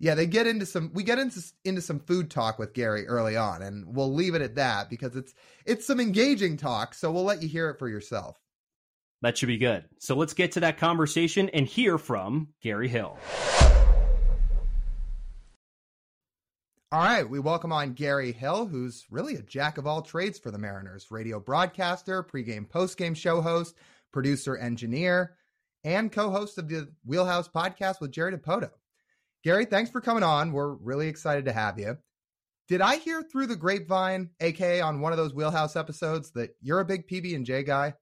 Yeah, 0.00 0.16
they 0.16 0.26
get 0.26 0.48
into 0.48 0.66
some 0.66 0.90
we 0.92 1.04
get 1.04 1.20
into 1.20 1.40
into 1.64 1.80
some 1.80 2.00
food 2.00 2.30
talk 2.30 2.58
with 2.58 2.74
Gary 2.74 3.06
early 3.06 3.36
on, 3.36 3.62
and 3.62 3.94
we'll 3.94 4.12
leave 4.12 4.34
it 4.34 4.42
at 4.42 4.56
that 4.56 4.90
because 4.90 5.14
it's 5.14 5.32
it's 5.64 5.86
some 5.86 6.00
engaging 6.00 6.56
talk. 6.56 6.94
So 6.94 7.12
we'll 7.12 7.22
let 7.22 7.40
you 7.40 7.48
hear 7.48 7.70
it 7.70 7.78
for 7.78 7.88
yourself. 7.88 8.41
That 9.22 9.38
should 9.38 9.46
be 9.46 9.58
good. 9.58 9.84
So 9.98 10.16
let's 10.16 10.34
get 10.34 10.52
to 10.52 10.60
that 10.60 10.78
conversation 10.78 11.48
and 11.50 11.64
hear 11.66 11.96
from 11.96 12.48
Gary 12.60 12.88
Hill. 12.88 13.16
All 16.90 17.00
right, 17.00 17.26
we 17.26 17.38
welcome 17.38 17.72
on 17.72 17.94
Gary 17.94 18.32
Hill, 18.32 18.66
who's 18.66 19.06
really 19.10 19.36
a 19.36 19.42
jack 19.42 19.78
of 19.78 19.86
all 19.86 20.02
trades 20.02 20.38
for 20.38 20.50
the 20.50 20.58
Mariners 20.58 21.06
radio 21.10 21.40
broadcaster, 21.40 22.22
pregame, 22.22 22.68
postgame 22.68 23.16
show 23.16 23.40
host, 23.40 23.76
producer, 24.12 24.58
engineer, 24.58 25.36
and 25.84 26.12
co 26.12 26.28
host 26.28 26.58
of 26.58 26.68
the 26.68 26.92
Wheelhouse 27.06 27.48
podcast 27.48 28.00
with 28.00 28.10
Jerry 28.10 28.36
Dipoto. 28.36 28.70
Gary, 29.44 29.64
thanks 29.64 29.90
for 29.90 30.00
coming 30.00 30.22
on. 30.22 30.52
We're 30.52 30.74
really 30.74 31.08
excited 31.08 31.46
to 31.46 31.52
have 31.52 31.78
you. 31.78 31.96
Did 32.68 32.80
I 32.80 32.96
hear 32.96 33.22
through 33.22 33.46
the 33.46 33.56
grapevine, 33.56 34.30
aka 34.40 34.80
on 34.80 35.00
one 35.00 35.12
of 35.12 35.18
those 35.18 35.32
Wheelhouse 35.32 35.76
episodes, 35.76 36.32
that 36.32 36.56
you're 36.60 36.80
a 36.80 36.84
big 36.84 37.08
PB 37.08 37.34
and 37.34 37.46
J 37.46 37.62
guy? 37.62 37.94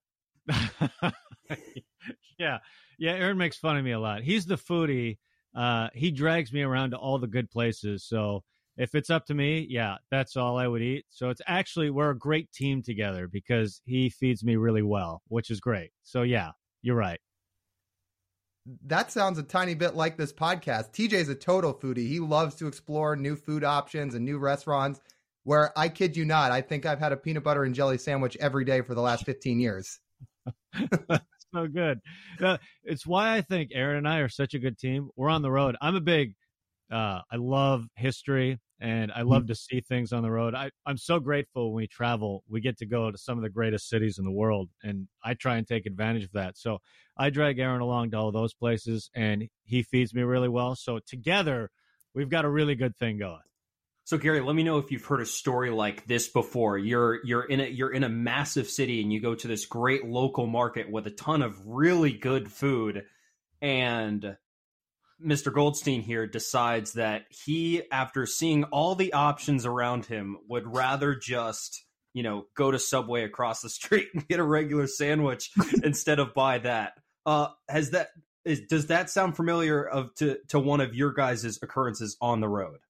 yeah, 2.39 2.59
yeah. 2.99 3.13
Aaron 3.13 3.39
makes 3.39 3.57
fun 3.59 3.77
of 3.77 3.85
me 3.85 3.93
a 3.93 4.01
lot. 4.01 4.23
He's 4.23 4.47
the 4.47 4.57
foodie. 4.57 5.19
Uh, 5.55 5.89
he 5.95 6.11
drags 6.11 6.53
me 6.53 6.63
around 6.63 6.91
to 6.91 6.97
all 6.97 7.19
the 7.19 7.27
good 7.27 7.51
places. 7.51 8.05
So 8.05 8.45
if 8.77 8.95
it's 8.95 9.11
up 9.11 9.27
to 9.27 9.35
me, 9.35 9.67
yeah, 9.69 9.97
that's 10.11 10.37
all 10.37 10.57
I 10.57 10.67
would 10.67 10.83
eat. 10.83 11.05
So 11.11 11.29
it's 11.31 11.43
actually 11.47 11.91
we're 11.91 12.11
a 12.11 12.19
great 12.19 12.51
team 12.53 12.83
together 12.83 13.29
because 13.29 13.81
he 13.85 14.09
feeds 14.11 14.45
me 14.45 14.57
really 14.57 14.83
well, 14.83 15.23
which 15.29 15.51
is 15.51 15.61
great. 15.61 15.91
So 16.03 16.23
yeah, 16.23 16.51
you're 16.83 16.97
right. 16.97 17.21
that 18.87 19.11
sounds 19.11 19.39
a 19.39 19.43
tiny 19.43 19.75
bit 19.75 19.95
like 19.95 20.17
this 20.17 20.33
podcast. 20.33 20.93
TJ's 20.93 21.29
a 21.29 21.35
total 21.35 21.75
foodie. 21.75 22.09
He 22.09 22.21
loves 22.21 22.55
to 22.57 22.67
explore 22.67 23.17
new 23.17 23.37
food 23.37 23.65
options 23.65 24.15
and 24.15 24.25
new 24.25 24.39
restaurants. 24.39 25.01
Where 25.45 25.77
I 25.79 25.89
kid 25.89 26.17
you 26.17 26.25
not, 26.27 26.53
I 26.53 26.61
think 26.61 26.85
I've 26.85 26.99
had 26.99 27.13
a 27.13 27.17
peanut 27.17 27.43
butter 27.43 27.65
and 27.65 27.75
jelly 27.75 27.99
sandwich 27.99 28.37
every 28.41 28.65
day 28.65 28.83
for 28.83 28.95
the 28.95 29.01
last 29.01 29.25
15 29.25 29.59
years. 29.59 29.99
so 31.55 31.67
good. 31.67 32.01
Uh, 32.43 32.59
it's 32.85 33.07
why 33.07 33.37
I 33.37 33.41
think 33.41 33.71
Aaron 33.75 33.99
and 33.99 34.09
I 34.09 34.19
are 34.19 34.29
such 34.29 34.55
a 34.55 34.59
good 34.59 34.79
team. 34.79 35.11
We're 35.17 35.31
on 35.31 35.43
the 35.43 35.51
road. 35.51 35.77
I'm 35.81 35.97
a 35.97 36.01
big, 36.01 36.35
uh, 36.91 37.21
I 37.31 37.37
love 37.37 37.87
history 37.97 38.59
and 38.81 39.13
I 39.13 39.23
love 39.23 39.43
mm-hmm. 39.43 39.49
to 39.49 39.55
see 39.55 39.81
things 39.81 40.13
on 40.13 40.23
the 40.23 40.31
road. 40.31 40.55
I, 40.55 40.71
I'm 40.87 40.97
so 40.97 41.21
grateful 41.21 41.73
when 41.73 41.83
we 41.83 41.87
travel, 41.87 42.43
we 42.49 42.61
get 42.61 42.79
to 42.79 42.87
go 42.87 43.11
to 43.11 43.19
some 43.19 43.37
of 43.37 43.43
the 43.43 43.51
greatest 43.51 43.89
cities 43.89 44.19
in 44.19 44.25
the 44.25 44.31
world, 44.31 44.71
and 44.83 45.07
I 45.23 45.35
try 45.35 45.57
and 45.59 45.69
take 45.69 45.85
advantage 45.85 46.25
of 46.25 46.33
that. 46.33 46.57
So 46.57 46.79
I 47.17 47.29
drag 47.29 47.59
Aaron 47.59 47.83
along 47.83 48.13
to 48.13 48.17
all 48.17 48.33
those 48.33 48.55
places, 48.55 49.11
and 49.15 49.49
he 49.65 49.83
feeds 49.83 50.15
me 50.15 50.23
really 50.23 50.49
well. 50.49 50.75
So 50.77 50.99
together, 51.07 51.71
we've 52.15 52.31
got 52.31 52.47
a 52.47 52.51
really 52.51 52.75
good 52.75 52.97
thing 52.97 53.19
going. 53.19 53.41
So 54.11 54.19
Gary, 54.19 54.41
let 54.41 54.57
me 54.57 54.65
know 54.65 54.79
if 54.79 54.91
you've 54.91 55.05
heard 55.05 55.21
a 55.21 55.25
story 55.25 55.71
like 55.71 56.05
this 56.05 56.27
before. 56.27 56.77
You're 56.77 57.25
you're 57.25 57.45
in 57.45 57.61
a 57.61 57.69
you're 57.69 57.93
in 57.93 58.03
a 58.03 58.09
massive 58.09 58.69
city 58.69 59.01
and 59.03 59.13
you 59.13 59.21
go 59.21 59.37
to 59.37 59.47
this 59.47 59.67
great 59.67 60.05
local 60.05 60.49
market 60.49 60.91
with 60.91 61.07
a 61.07 61.13
ton 61.13 61.43
of 61.43 61.65
really 61.65 62.13
good 62.13 62.51
food 62.51 63.05
and 63.63 64.37
Mr. 65.25 65.55
Goldstein 65.55 66.03
here 66.03 66.27
decides 66.27 66.95
that 66.95 67.27
he, 67.29 67.83
after 67.93 68.27
seeing 68.27 68.65
all 68.65 68.97
the 68.97 69.13
options 69.13 69.65
around 69.65 70.07
him, 70.07 70.39
would 70.49 70.67
rather 70.67 71.15
just, 71.15 71.85
you 72.13 72.25
know, 72.25 72.47
go 72.57 72.73
to 72.73 72.81
Subway 72.81 73.23
across 73.23 73.61
the 73.61 73.69
street 73.69 74.09
and 74.13 74.27
get 74.27 74.41
a 74.41 74.45
regular 74.45 74.89
sandwich 74.89 75.53
instead 75.85 76.19
of 76.19 76.35
buy 76.35 76.59
that. 76.59 76.95
Uh, 77.25 77.47
has 77.69 77.91
that 77.91 78.09
is 78.45 78.63
does 78.63 78.89
that 78.89 79.09
sound 79.09 79.37
familiar 79.37 79.85
of 79.85 80.13
to 80.17 80.39
to 80.49 80.59
one 80.59 80.81
of 80.81 80.97
your 80.97 81.13
guys' 81.13 81.61
occurrences 81.63 82.17
on 82.21 82.41
the 82.41 82.49
road? 82.49 82.81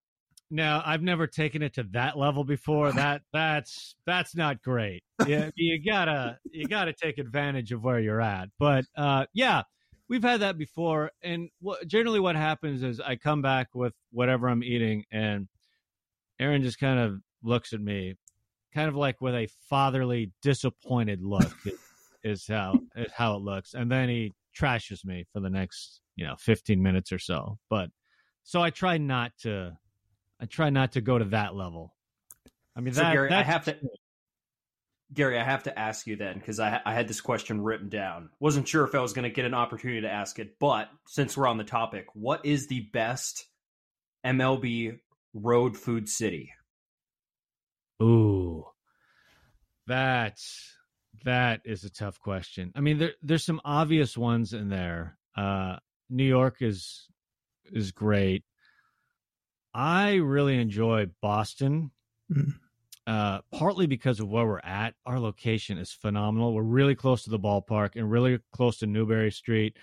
No, 0.51 0.83
I've 0.85 1.03
never 1.03 1.27
taken 1.27 1.63
it 1.63 1.75
to 1.75 1.85
that 1.93 2.19
level 2.19 2.45
before. 2.45 2.93
That 3.01 3.23
that's 3.33 3.95
that's 4.05 4.35
not 4.35 4.63
great. 4.63 5.03
Yeah, 5.27 5.51
you 5.55 5.83
gotta 5.83 6.39
you 6.51 6.67
gotta 6.67 6.93
take 6.93 7.19
advantage 7.19 7.73
of 7.73 7.83
where 7.83 8.01
you're 8.01 8.21
at. 8.21 8.49
But 8.59 8.85
uh, 8.97 9.27
yeah, 9.33 9.63
we've 10.09 10.23
had 10.23 10.41
that 10.41 10.59
before. 10.59 11.13
And 11.23 11.49
what, 11.61 11.87
generally, 11.87 12.21
what 12.21 12.37
happens 12.37 12.83
is 12.83 13.01
I 13.01 13.17
come 13.17 13.41
back 13.41 13.69
with 13.75 13.95
whatever 14.11 14.49
I'm 14.49 14.63
eating, 14.63 15.05
and 15.11 15.49
Aaron 16.39 16.63
just 16.63 16.79
kind 16.79 16.99
of 16.99 17.21
looks 17.43 17.73
at 17.73 17.81
me, 17.81 18.17
kind 18.75 18.89
of 18.89 18.97
like 18.97 19.21
with 19.21 19.35
a 19.35 19.49
fatherly, 19.69 20.33
disappointed 20.43 21.23
look. 21.23 21.53
is 22.23 22.47
how 22.47 22.75
is 22.97 23.13
how 23.13 23.37
it 23.37 23.43
looks, 23.43 23.75
and 23.75 23.91
then 23.91 24.09
he 24.09 24.33
trashes 24.59 25.05
me 25.05 25.25
for 25.33 25.41
the 25.41 25.49
next 25.49 26.01
you 26.17 26.27
know 26.27 26.35
15 26.39 26.83
minutes 26.83 27.13
or 27.13 27.19
so. 27.19 27.59
But 27.71 27.91
so 28.43 28.61
I 28.61 28.71
try 28.71 28.99
not 28.99 29.33
to, 29.43 29.77
I 30.41 30.47
try 30.47 30.70
not 30.70 30.93
to 30.93 31.01
go 31.01 31.18
to 31.18 31.26
that 31.26 31.55
level. 31.55 31.95
I 32.76 32.80
mean, 32.80 32.95
so 32.95 33.03
that, 33.03 33.12
Gary, 33.12 33.30
I 33.30 33.43
have 33.43 33.64
to. 33.66 33.76
Gary, 35.12 35.38
I 35.38 35.45
have 35.45 35.64
to 35.64 35.76
ask 35.76 36.07
you 36.07 36.16
then 36.16 36.38
because 36.38 36.61
I, 36.61 36.80
I 36.84 36.95
had 36.95 37.09
this 37.09 37.20
question 37.20 37.61
written 37.61 37.88
down. 37.88 38.30
Wasn't 38.38 38.68
sure 38.68 38.84
if 38.84 38.95
I 38.95 39.01
was 39.01 39.12
going 39.12 39.24
to 39.24 39.34
get 39.34 39.45
an 39.45 39.55
opportunity 39.55 40.03
to 40.03 40.11
ask 40.11 40.38
it, 40.38 40.59
but 40.59 40.88
since 41.07 41.36
we're 41.36 41.49
on 41.49 41.59
the 41.59 41.64
topic, 41.64 42.07
what 42.14 42.47
is 42.47 42.68
the 42.68 42.88
best 42.93 43.47
MLB 44.24 45.01
road 45.34 45.76
food 45.76 46.09
city? 46.09 46.53
Ooh, 48.03 48.64
that 49.88 50.38
that 51.24 51.61
is 51.64 51.84
a 51.84 51.91
tough 51.91 52.20
question. 52.20 52.72
I 52.74 52.80
mean, 52.80 52.99
there 52.99 53.12
there's 53.22 53.45
some 53.45 53.61
obvious 53.64 54.16
ones 54.16 54.53
in 54.53 54.68
there. 54.68 55.18
Uh, 55.36 55.76
New 56.09 56.24
York 56.24 56.59
is 56.61 57.09
is 57.72 57.93
great. 57.93 58.45
I 59.75 60.14
really 60.14 60.61
enjoy 60.61 61.07
Boston. 61.21 61.91
Mm 62.33 62.55
uh, 63.11 63.41
partly 63.53 63.87
because 63.87 64.21
of 64.21 64.29
where 64.29 64.47
we're 64.47 64.61
at. 64.61 64.95
Our 65.05 65.18
location 65.18 65.79
is 65.79 65.91
phenomenal. 65.91 66.55
We're 66.55 66.62
really 66.62 66.95
close 66.95 67.25
to 67.25 67.31
the 67.31 67.41
ballpark 67.41 67.97
and 67.97 68.09
really 68.09 68.39
close 68.53 68.79
to 68.79 68.87
Newbury 68.87 69.33
Street. 69.33 69.77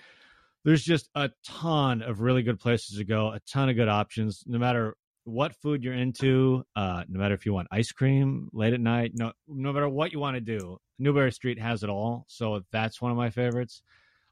There's 0.64 0.82
just 0.82 1.10
a 1.14 1.30
ton 1.44 2.00
of 2.00 2.20
really 2.20 2.42
good 2.42 2.58
places 2.58 2.96
to 2.96 3.04
go, 3.04 3.28
a 3.28 3.40
ton 3.40 3.68
of 3.68 3.76
good 3.76 3.88
options, 3.88 4.44
no 4.46 4.58
matter 4.58 4.96
what 5.24 5.54
food 5.56 5.84
you're 5.84 5.92
into, 5.92 6.64
uh, 6.74 7.04
no 7.06 7.20
matter 7.20 7.34
if 7.34 7.44
you 7.44 7.52
want 7.52 7.68
ice 7.70 7.92
cream 7.92 8.48
late 8.54 8.72
at 8.72 8.80
night, 8.80 9.12
no, 9.14 9.32
no 9.46 9.74
matter 9.74 9.88
what 9.88 10.10
you 10.10 10.18
want 10.18 10.36
to 10.36 10.40
do, 10.40 10.78
Newbury 10.98 11.32
Street 11.32 11.58
has 11.58 11.82
it 11.82 11.90
all. 11.90 12.24
So 12.28 12.62
that's 12.72 13.02
one 13.02 13.10
of 13.10 13.18
my 13.18 13.28
favorites. 13.28 13.82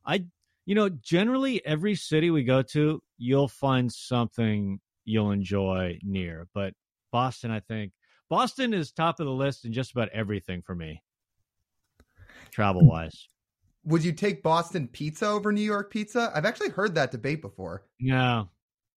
I, 0.06 0.24
you 0.64 0.74
know, 0.74 0.88
generally 0.88 1.64
every 1.66 1.96
city 1.96 2.30
we 2.30 2.44
go 2.44 2.62
to, 2.72 3.02
you'll 3.18 3.48
find 3.48 3.92
something 3.92 4.80
you'll 5.06 5.30
enjoy 5.30 5.98
near. 6.02 6.48
But 6.52 6.74
Boston, 7.12 7.50
I 7.50 7.60
think, 7.60 7.92
Boston 8.28 8.74
is 8.74 8.92
top 8.92 9.20
of 9.20 9.26
the 9.26 9.32
list 9.32 9.64
in 9.64 9.72
just 9.72 9.92
about 9.92 10.10
everything 10.10 10.60
for 10.60 10.74
me, 10.74 11.02
travel 12.50 12.86
wise. 12.86 13.28
Would 13.84 14.04
you 14.04 14.12
take 14.12 14.42
Boston 14.42 14.88
pizza 14.88 15.28
over 15.28 15.52
New 15.52 15.62
York 15.62 15.90
pizza? 15.90 16.32
I've 16.34 16.44
actually 16.44 16.70
heard 16.70 16.94
that 16.96 17.12
debate 17.12 17.40
before. 17.40 17.84
No, 18.00 18.48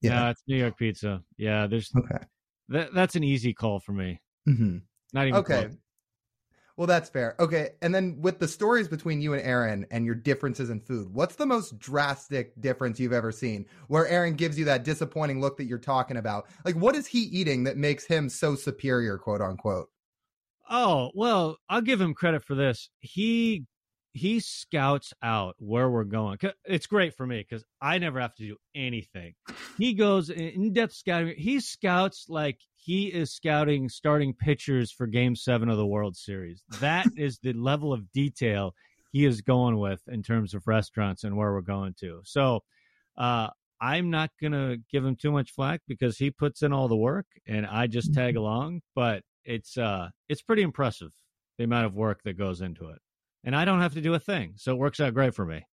yeah, 0.01 0.19
no, 0.19 0.29
it's 0.31 0.41
New 0.47 0.57
York 0.57 0.77
pizza. 0.77 1.21
Yeah, 1.37 1.67
there's 1.67 1.91
okay. 1.95 2.25
That, 2.69 2.93
that's 2.93 3.15
an 3.15 3.23
easy 3.23 3.53
call 3.53 3.79
for 3.79 3.93
me. 3.93 4.19
Mm-hmm. 4.47 4.77
Not 5.13 5.27
even 5.27 5.39
okay. 5.39 5.61
Close. 5.61 5.77
Well, 6.79 6.87
that's 6.87 7.09
fair. 7.09 7.35
Okay. 7.41 7.71
And 7.81 7.93
then 7.93 8.21
with 8.21 8.39
the 8.39 8.47
stories 8.47 8.87
between 8.87 9.19
you 9.19 9.33
and 9.33 9.41
Aaron 9.41 9.85
and 9.91 10.05
your 10.05 10.15
differences 10.15 10.69
in 10.69 10.79
food, 10.79 11.13
what's 11.13 11.35
the 11.35 11.45
most 11.45 11.77
drastic 11.77 12.53
difference 12.61 13.01
you've 13.01 13.11
ever 13.11 13.33
seen 13.33 13.65
where 13.89 14.07
Aaron 14.07 14.35
gives 14.35 14.57
you 14.57 14.63
that 14.63 14.85
disappointing 14.85 15.41
look 15.41 15.57
that 15.57 15.65
you're 15.65 15.77
talking 15.77 16.15
about? 16.15 16.47
Like, 16.63 16.75
what 16.75 16.95
is 16.95 17.05
he 17.05 17.19
eating 17.19 17.65
that 17.65 17.75
makes 17.75 18.05
him 18.05 18.29
so 18.29 18.55
superior, 18.55 19.17
quote 19.17 19.41
unquote? 19.41 19.89
Oh, 20.69 21.11
well, 21.13 21.57
I'll 21.67 21.81
give 21.81 21.99
him 21.99 22.13
credit 22.13 22.45
for 22.45 22.55
this. 22.55 22.89
He 23.01 23.65
he 24.13 24.39
scouts 24.39 25.11
out 25.21 25.55
where 25.59 25.89
we're 25.89 26.05
going. 26.05 26.37
It's 26.63 26.87
great 26.87 27.13
for 27.13 27.27
me 27.27 27.45
because 27.47 27.65
I 27.81 27.97
never 27.97 28.21
have 28.21 28.35
to 28.35 28.47
do 28.47 28.55
anything. 28.73 29.33
He 29.77 29.95
goes 29.95 30.29
in 30.29 30.71
depth 30.71 30.93
scouting. 30.93 31.35
He 31.37 31.59
scouts 31.59 32.27
like 32.29 32.61
he 32.79 33.07
is 33.07 33.31
scouting 33.31 33.89
starting 33.89 34.33
pitchers 34.33 34.91
for 34.91 35.07
Game 35.07 35.35
Seven 35.35 35.69
of 35.69 35.77
the 35.77 35.85
World 35.85 36.15
Series. 36.15 36.63
That 36.79 37.07
is 37.17 37.39
the 37.39 37.53
level 37.53 37.93
of 37.93 38.11
detail 38.11 38.73
he 39.11 39.25
is 39.25 39.41
going 39.41 39.77
with 39.77 40.01
in 40.07 40.23
terms 40.23 40.53
of 40.53 40.67
restaurants 40.67 41.23
and 41.23 41.35
where 41.35 41.51
we're 41.51 41.61
going 41.61 41.95
to. 41.99 42.21
So, 42.23 42.61
uh, 43.17 43.49
I'm 43.81 44.09
not 44.09 44.29
gonna 44.41 44.77
give 44.91 45.05
him 45.05 45.15
too 45.15 45.31
much 45.31 45.51
flack 45.51 45.81
because 45.87 46.17
he 46.17 46.31
puts 46.31 46.63
in 46.63 46.73
all 46.73 46.89
the 46.89 46.97
work 46.97 47.27
and 47.47 47.65
I 47.65 47.87
just 47.87 48.13
tag 48.13 48.33
mm-hmm. 48.33 48.43
along. 48.43 48.81
But 48.95 49.23
it's 49.45 49.77
uh, 49.77 50.09
it's 50.27 50.41
pretty 50.41 50.63
impressive 50.63 51.11
the 51.57 51.63
amount 51.63 51.85
of 51.85 51.95
work 51.95 52.21
that 52.23 52.37
goes 52.37 52.61
into 52.61 52.89
it 52.89 52.99
and 53.43 53.55
I 53.55 53.65
don't 53.65 53.81
have 53.81 53.93
to 53.93 54.01
do 54.01 54.13
a 54.13 54.19
thing. 54.19 54.53
So 54.57 54.73
it 54.73 54.77
works 54.77 54.99
out 54.99 55.13
great 55.13 55.33
for 55.33 55.45
me. 55.45 55.65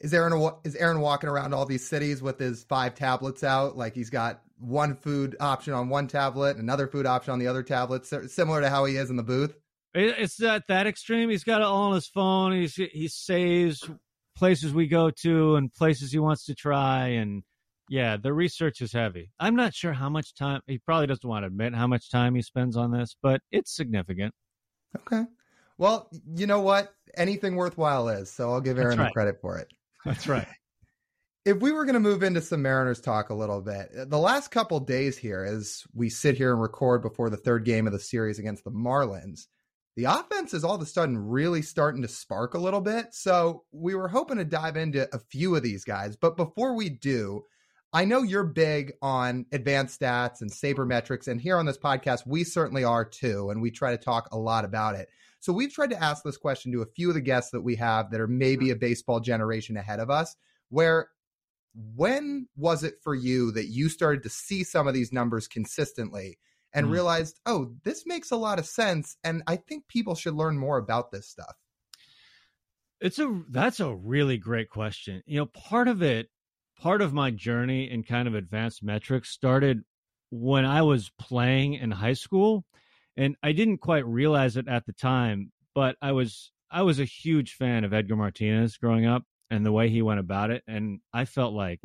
Is 0.00 0.12
Aaron 0.12 0.52
is 0.64 0.76
Aaron 0.76 1.00
walking 1.00 1.28
around 1.28 1.54
all 1.54 1.64
these 1.64 1.86
cities 1.86 2.22
with 2.22 2.38
his 2.38 2.64
five 2.64 2.94
tablets 2.94 3.42
out? 3.42 3.76
Like 3.76 3.94
he's 3.94 4.10
got 4.10 4.42
one 4.58 4.96
food 4.96 5.36
option 5.40 5.72
on 5.72 5.88
one 5.88 6.08
tablet, 6.08 6.56
another 6.56 6.86
food 6.86 7.06
option 7.06 7.32
on 7.32 7.38
the 7.38 7.46
other 7.46 7.62
tablet, 7.62 8.06
similar 8.06 8.60
to 8.60 8.70
how 8.70 8.84
he 8.84 8.96
is 8.96 9.10
in 9.10 9.16
the 9.16 9.22
booth. 9.22 9.54
It's 9.94 10.40
not 10.40 10.62
that 10.68 10.86
extreme. 10.86 11.30
He's 11.30 11.44
got 11.44 11.62
it 11.62 11.64
all 11.64 11.84
on 11.84 11.94
his 11.94 12.08
phone. 12.08 12.52
He's 12.52 12.74
he 12.74 13.08
saves 13.08 13.82
places 14.36 14.74
we 14.74 14.86
go 14.86 15.10
to 15.22 15.56
and 15.56 15.72
places 15.72 16.12
he 16.12 16.18
wants 16.18 16.44
to 16.46 16.54
try, 16.54 17.08
and 17.08 17.42
yeah, 17.88 18.16
the 18.16 18.32
research 18.32 18.82
is 18.82 18.92
heavy. 18.92 19.30
I'm 19.40 19.56
not 19.56 19.72
sure 19.72 19.92
how 19.92 20.10
much 20.10 20.34
time 20.34 20.60
he 20.66 20.78
probably 20.78 21.06
doesn't 21.06 21.28
want 21.28 21.44
to 21.44 21.46
admit 21.46 21.74
how 21.74 21.86
much 21.86 22.10
time 22.10 22.34
he 22.34 22.42
spends 22.42 22.76
on 22.76 22.92
this, 22.92 23.16
but 23.22 23.40
it's 23.50 23.74
significant. 23.74 24.34
Okay. 24.96 25.24
Well, 25.78 26.08
you 26.34 26.46
know 26.46 26.60
what? 26.60 26.94
Anything 27.16 27.56
worthwhile 27.56 28.08
is. 28.08 28.30
So 28.30 28.50
I'll 28.50 28.60
give 28.60 28.78
Aaron 28.78 28.98
right. 28.98 29.06
the 29.06 29.12
credit 29.12 29.40
for 29.40 29.58
it. 29.58 29.68
That's 30.04 30.26
right. 30.26 30.46
If 31.46 31.58
we 31.58 31.70
were 31.70 31.84
going 31.84 31.94
to 31.94 32.00
move 32.00 32.24
into 32.24 32.40
some 32.40 32.62
Mariners 32.62 33.00
talk 33.00 33.30
a 33.30 33.34
little 33.34 33.60
bit, 33.60 33.92
uh, 33.96 34.04
the 34.04 34.18
last 34.18 34.50
couple 34.50 34.80
days 34.80 35.16
here, 35.16 35.44
as 35.44 35.84
we 35.94 36.10
sit 36.10 36.36
here 36.36 36.50
and 36.50 36.60
record 36.60 37.02
before 37.02 37.30
the 37.30 37.36
third 37.36 37.64
game 37.64 37.86
of 37.86 37.92
the 37.92 38.00
series 38.00 38.40
against 38.40 38.64
the 38.64 38.72
Marlins, 38.72 39.46
the 39.94 40.06
offense 40.06 40.52
is 40.52 40.64
all 40.64 40.74
of 40.74 40.82
a 40.82 40.86
sudden 40.86 41.16
really 41.16 41.62
starting 41.62 42.02
to 42.02 42.08
spark 42.08 42.54
a 42.54 42.58
little 42.58 42.80
bit. 42.80 43.14
So 43.14 43.62
we 43.70 43.94
were 43.94 44.08
hoping 44.08 44.38
to 44.38 44.44
dive 44.44 44.76
into 44.76 45.08
a 45.14 45.20
few 45.20 45.54
of 45.54 45.62
these 45.62 45.84
guys. 45.84 46.16
But 46.16 46.36
before 46.36 46.74
we 46.74 46.88
do, 46.88 47.44
I 47.92 48.06
know 48.06 48.24
you're 48.24 48.42
big 48.42 48.94
on 49.00 49.46
advanced 49.52 50.00
stats 50.00 50.40
and 50.40 50.50
sabermetrics. 50.50 51.28
And 51.28 51.40
here 51.40 51.58
on 51.58 51.66
this 51.66 51.78
podcast, 51.78 52.26
we 52.26 52.42
certainly 52.42 52.82
are 52.82 53.04
too. 53.04 53.50
And 53.50 53.62
we 53.62 53.70
try 53.70 53.92
to 53.92 54.02
talk 54.02 54.28
a 54.32 54.36
lot 54.36 54.64
about 54.64 54.96
it. 54.96 55.08
So 55.38 55.52
we've 55.52 55.72
tried 55.72 55.90
to 55.90 56.02
ask 56.02 56.24
this 56.24 56.38
question 56.38 56.72
to 56.72 56.82
a 56.82 56.92
few 56.96 57.08
of 57.08 57.14
the 57.14 57.20
guests 57.20 57.52
that 57.52 57.62
we 57.62 57.76
have 57.76 58.10
that 58.10 58.20
are 58.20 58.26
maybe 58.26 58.70
a 58.70 58.76
baseball 58.76 59.20
generation 59.20 59.76
ahead 59.76 60.00
of 60.00 60.10
us, 60.10 60.34
where 60.70 61.10
when 61.94 62.48
was 62.56 62.84
it 62.84 62.94
for 63.02 63.14
you 63.14 63.52
that 63.52 63.66
you 63.66 63.88
started 63.88 64.22
to 64.22 64.30
see 64.30 64.64
some 64.64 64.88
of 64.88 64.94
these 64.94 65.12
numbers 65.12 65.46
consistently 65.46 66.38
and 66.72 66.86
mm. 66.86 66.90
realized, 66.90 67.40
oh, 67.46 67.74
this 67.84 68.04
makes 68.06 68.30
a 68.30 68.36
lot 68.36 68.58
of 68.58 68.66
sense. 68.66 69.16
And 69.22 69.42
I 69.46 69.56
think 69.56 69.88
people 69.88 70.14
should 70.14 70.34
learn 70.34 70.58
more 70.58 70.78
about 70.78 71.10
this 71.10 71.28
stuff? 71.28 71.54
It's 73.00 73.18
a 73.18 73.42
that's 73.50 73.80
a 73.80 73.94
really 73.94 74.38
great 74.38 74.70
question. 74.70 75.22
You 75.26 75.40
know, 75.40 75.46
part 75.46 75.86
of 75.86 76.02
it, 76.02 76.28
part 76.80 77.02
of 77.02 77.12
my 77.12 77.30
journey 77.30 77.90
in 77.90 78.02
kind 78.04 78.26
of 78.26 78.34
advanced 78.34 78.82
metrics 78.82 79.28
started 79.28 79.82
when 80.30 80.64
I 80.64 80.80
was 80.82 81.10
playing 81.18 81.74
in 81.74 81.90
high 81.90 82.14
school, 82.14 82.64
and 83.14 83.36
I 83.42 83.52
didn't 83.52 83.78
quite 83.78 84.06
realize 84.06 84.56
it 84.56 84.66
at 84.66 84.86
the 84.86 84.94
time, 84.94 85.52
but 85.74 85.96
I 86.00 86.12
was 86.12 86.52
I 86.70 86.82
was 86.82 86.98
a 86.98 87.04
huge 87.04 87.52
fan 87.52 87.84
of 87.84 87.92
Edgar 87.92 88.16
Martinez 88.16 88.78
growing 88.78 89.04
up 89.04 89.24
and 89.50 89.64
the 89.64 89.72
way 89.72 89.88
he 89.88 90.02
went 90.02 90.20
about 90.20 90.50
it, 90.50 90.62
and 90.66 91.00
I 91.12 91.24
felt 91.24 91.54
like 91.54 91.80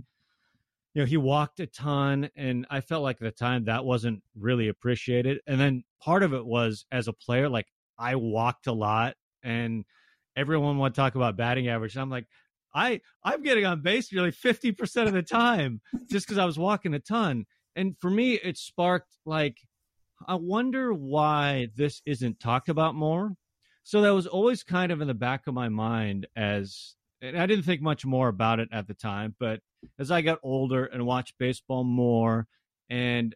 you 0.93 1.01
know 1.01 1.05
he 1.05 1.17
walked 1.17 1.59
a 1.59 1.67
ton 1.67 2.29
and 2.35 2.65
i 2.69 2.81
felt 2.81 3.03
like 3.03 3.17
at 3.17 3.23
the 3.23 3.31
time 3.31 3.65
that 3.65 3.85
wasn't 3.85 4.21
really 4.35 4.67
appreciated 4.67 5.39
and 5.47 5.59
then 5.59 5.83
part 6.01 6.23
of 6.23 6.33
it 6.33 6.45
was 6.45 6.85
as 6.91 7.07
a 7.07 7.13
player 7.13 7.49
like 7.49 7.67
i 7.97 8.15
walked 8.15 8.67
a 8.67 8.71
lot 8.71 9.15
and 9.43 9.85
everyone 10.35 10.77
would 10.79 10.95
talk 10.95 11.15
about 11.15 11.37
batting 11.37 11.67
average 11.67 11.97
i'm 11.97 12.09
like 12.09 12.27
i 12.73 12.99
i'm 13.23 13.41
getting 13.41 13.65
on 13.65 13.81
base 13.81 14.11
nearly 14.11 14.31
50% 14.31 15.07
of 15.07 15.13
the 15.13 15.23
time 15.23 15.81
just 16.09 16.25
because 16.25 16.37
i 16.37 16.45
was 16.45 16.59
walking 16.59 16.93
a 16.93 16.99
ton 16.99 17.45
and 17.75 17.95
for 17.99 18.09
me 18.09 18.33
it 18.33 18.57
sparked 18.57 19.17
like 19.25 19.57
i 20.27 20.35
wonder 20.35 20.93
why 20.93 21.67
this 21.75 22.01
isn't 22.05 22.39
talked 22.39 22.69
about 22.69 22.95
more 22.95 23.33
so 23.83 24.01
that 24.01 24.13
was 24.13 24.27
always 24.27 24.63
kind 24.63 24.91
of 24.91 25.01
in 25.01 25.07
the 25.07 25.13
back 25.13 25.47
of 25.47 25.53
my 25.53 25.67
mind 25.67 26.27
as 26.35 26.95
and 27.21 27.37
i 27.37 27.45
didn't 27.45 27.63
think 27.65 27.81
much 27.81 28.05
more 28.05 28.27
about 28.27 28.59
it 28.59 28.69
at 28.71 28.87
the 28.87 28.93
time 28.93 29.35
but 29.39 29.61
as 29.99 30.11
I 30.11 30.21
got 30.21 30.39
older 30.43 30.85
and 30.85 31.05
watched 31.05 31.37
baseball 31.37 31.83
more, 31.83 32.47
and 32.89 33.35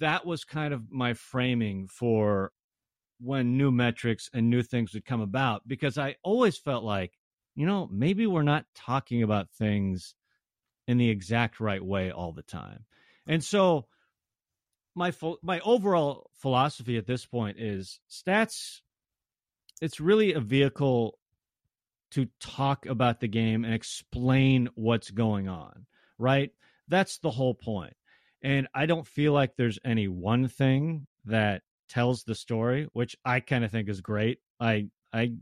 that 0.00 0.26
was 0.26 0.44
kind 0.44 0.72
of 0.74 0.90
my 0.90 1.14
framing 1.14 1.88
for 1.88 2.52
when 3.20 3.56
new 3.56 3.72
metrics 3.72 4.30
and 4.32 4.48
new 4.48 4.62
things 4.62 4.94
would 4.94 5.04
come 5.04 5.20
about 5.20 5.66
because 5.66 5.98
I 5.98 6.16
always 6.22 6.56
felt 6.56 6.84
like, 6.84 7.12
you 7.56 7.66
know, 7.66 7.88
maybe 7.90 8.26
we're 8.26 8.42
not 8.42 8.64
talking 8.76 9.22
about 9.22 9.50
things 9.50 10.14
in 10.86 10.98
the 10.98 11.10
exact 11.10 11.58
right 11.58 11.84
way 11.84 12.10
all 12.12 12.32
the 12.32 12.42
time. 12.42 12.84
And 13.26 13.42
so 13.42 13.86
my 14.94 15.12
my 15.42 15.60
overall 15.60 16.30
philosophy 16.34 16.96
at 16.96 17.06
this 17.06 17.26
point 17.26 17.58
is 17.58 18.00
stats 18.10 18.80
it's 19.80 20.00
really 20.00 20.32
a 20.32 20.40
vehicle 20.40 21.17
to 22.12 22.26
talk 22.40 22.86
about 22.86 23.20
the 23.20 23.28
game 23.28 23.64
and 23.64 23.74
explain 23.74 24.68
what's 24.74 25.10
going 25.10 25.48
on, 25.48 25.86
right? 26.18 26.50
That's 26.88 27.18
the 27.18 27.30
whole 27.30 27.54
point. 27.54 27.94
And 28.42 28.68
I 28.74 28.86
don't 28.86 29.06
feel 29.06 29.32
like 29.32 29.56
there's 29.56 29.78
any 29.84 30.08
one 30.08 30.48
thing 30.48 31.06
that 31.24 31.62
tells 31.88 32.24
the 32.24 32.34
story, 32.34 32.88
which 32.92 33.16
I 33.24 33.40
kind 33.40 33.64
of 33.64 33.70
think 33.70 33.88
is 33.88 34.00
great. 34.00 34.38
I 34.60 34.88
I 35.12 35.32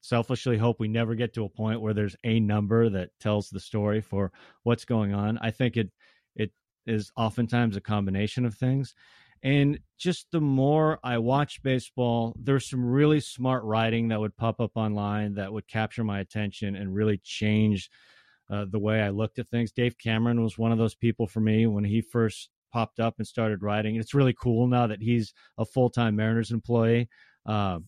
selfishly 0.00 0.58
hope 0.58 0.78
we 0.78 0.88
never 0.88 1.14
get 1.14 1.32
to 1.34 1.44
a 1.44 1.48
point 1.48 1.80
where 1.80 1.94
there's 1.94 2.16
a 2.24 2.38
number 2.38 2.90
that 2.90 3.10
tells 3.20 3.48
the 3.48 3.60
story 3.60 4.00
for 4.00 4.32
what's 4.62 4.84
going 4.84 5.14
on. 5.14 5.38
I 5.38 5.50
think 5.50 5.76
it 5.76 5.90
it 6.36 6.52
is 6.86 7.10
oftentimes 7.16 7.76
a 7.76 7.80
combination 7.80 8.44
of 8.44 8.54
things. 8.54 8.94
And 9.44 9.78
just 9.98 10.28
the 10.32 10.40
more 10.40 10.98
I 11.04 11.18
watch 11.18 11.62
baseball, 11.62 12.34
there's 12.40 12.68
some 12.68 12.82
really 12.82 13.20
smart 13.20 13.62
writing 13.64 14.08
that 14.08 14.18
would 14.18 14.36
pop 14.38 14.58
up 14.58 14.72
online 14.74 15.34
that 15.34 15.52
would 15.52 15.68
capture 15.68 16.02
my 16.02 16.20
attention 16.20 16.74
and 16.74 16.94
really 16.94 17.18
change 17.22 17.90
uh, 18.50 18.64
the 18.68 18.78
way 18.78 19.02
I 19.02 19.10
looked 19.10 19.38
at 19.38 19.50
things. 19.50 19.70
Dave 19.70 19.98
Cameron 19.98 20.42
was 20.42 20.56
one 20.56 20.72
of 20.72 20.78
those 20.78 20.94
people 20.94 21.26
for 21.26 21.40
me 21.40 21.66
when 21.66 21.84
he 21.84 22.00
first 22.00 22.48
popped 22.72 22.98
up 22.98 23.16
and 23.18 23.26
started 23.26 23.62
writing. 23.62 23.96
It's 23.96 24.14
really 24.14 24.32
cool 24.32 24.66
now 24.66 24.86
that 24.86 25.02
he's 25.02 25.34
a 25.58 25.66
full 25.66 25.90
time 25.90 26.16
Mariners 26.16 26.50
employee 26.50 27.10
uh, 27.44 27.80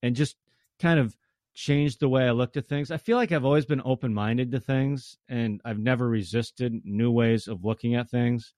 and 0.00 0.14
just 0.14 0.36
kind 0.78 1.00
of 1.00 1.16
changed 1.54 1.98
the 1.98 2.08
way 2.08 2.26
I 2.26 2.30
looked 2.30 2.56
at 2.56 2.68
things. 2.68 2.92
I 2.92 2.98
feel 2.98 3.16
like 3.16 3.32
I've 3.32 3.44
always 3.44 3.66
been 3.66 3.82
open 3.84 4.14
minded 4.14 4.52
to 4.52 4.60
things 4.60 5.18
and 5.28 5.60
I've 5.64 5.78
never 5.78 6.08
resisted 6.08 6.82
new 6.84 7.10
ways 7.10 7.48
of 7.48 7.64
looking 7.64 7.96
at 7.96 8.10
things 8.10 8.54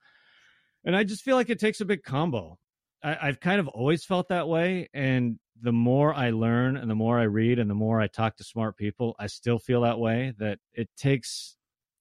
and 0.87 0.97
I 0.97 1.03
just 1.05 1.23
feel 1.23 1.37
like 1.37 1.51
it 1.51 1.59
takes 1.59 1.81
a 1.81 1.85
big 1.85 2.05
combo. 2.05 2.59
I, 3.03 3.19
I've 3.21 3.41
kind 3.41 3.61
of 3.61 3.69
always 3.69 4.05
felt 4.05 4.29
that 4.29 4.49
way, 4.49 4.89
and 4.95 5.39
the 5.61 5.73
more 5.73 6.15
I 6.15 6.31
learn 6.31 6.77
and 6.77 6.89
the 6.89 6.95
more 6.95 7.19
I 7.19 7.25
read 7.25 7.59
and 7.59 7.69
the 7.69 7.75
more 7.75 8.01
I 8.01 8.07
talk 8.07 8.37
to 8.37 8.45
smart 8.45 8.77
people, 8.77 9.17
I 9.19 9.27
still 9.27 9.59
feel 9.59 9.83
that 9.83 9.99
way. 9.99 10.33
That 10.39 10.61
it 10.73 10.89
takes 10.97 11.57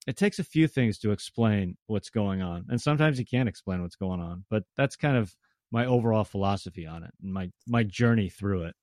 it 0.08 0.16
takes 0.16 0.40
a 0.40 0.44
few 0.44 0.68
things 0.68 1.00
to 1.00 1.12
explain 1.12 1.78
what's 1.88 2.12
going 2.12 2.42
on, 2.42 2.68
and 2.70 2.80
sometimes 2.80 3.20
you 3.20 3.26
can't 3.26 3.50
explain 3.50 3.82
what's 3.82 3.96
going 3.96 4.22
on. 4.22 4.46
But 4.50 4.64
that's 4.78 4.96
kind 4.96 5.18
of 5.18 5.36
my 5.72 5.86
overall 5.86 6.24
philosophy 6.24 6.86
on 6.86 7.04
it 7.04 7.12
and 7.22 7.34
my 7.34 7.50
my 7.68 7.84
journey 7.84 8.30
through 8.30 8.66
it. 8.66 8.76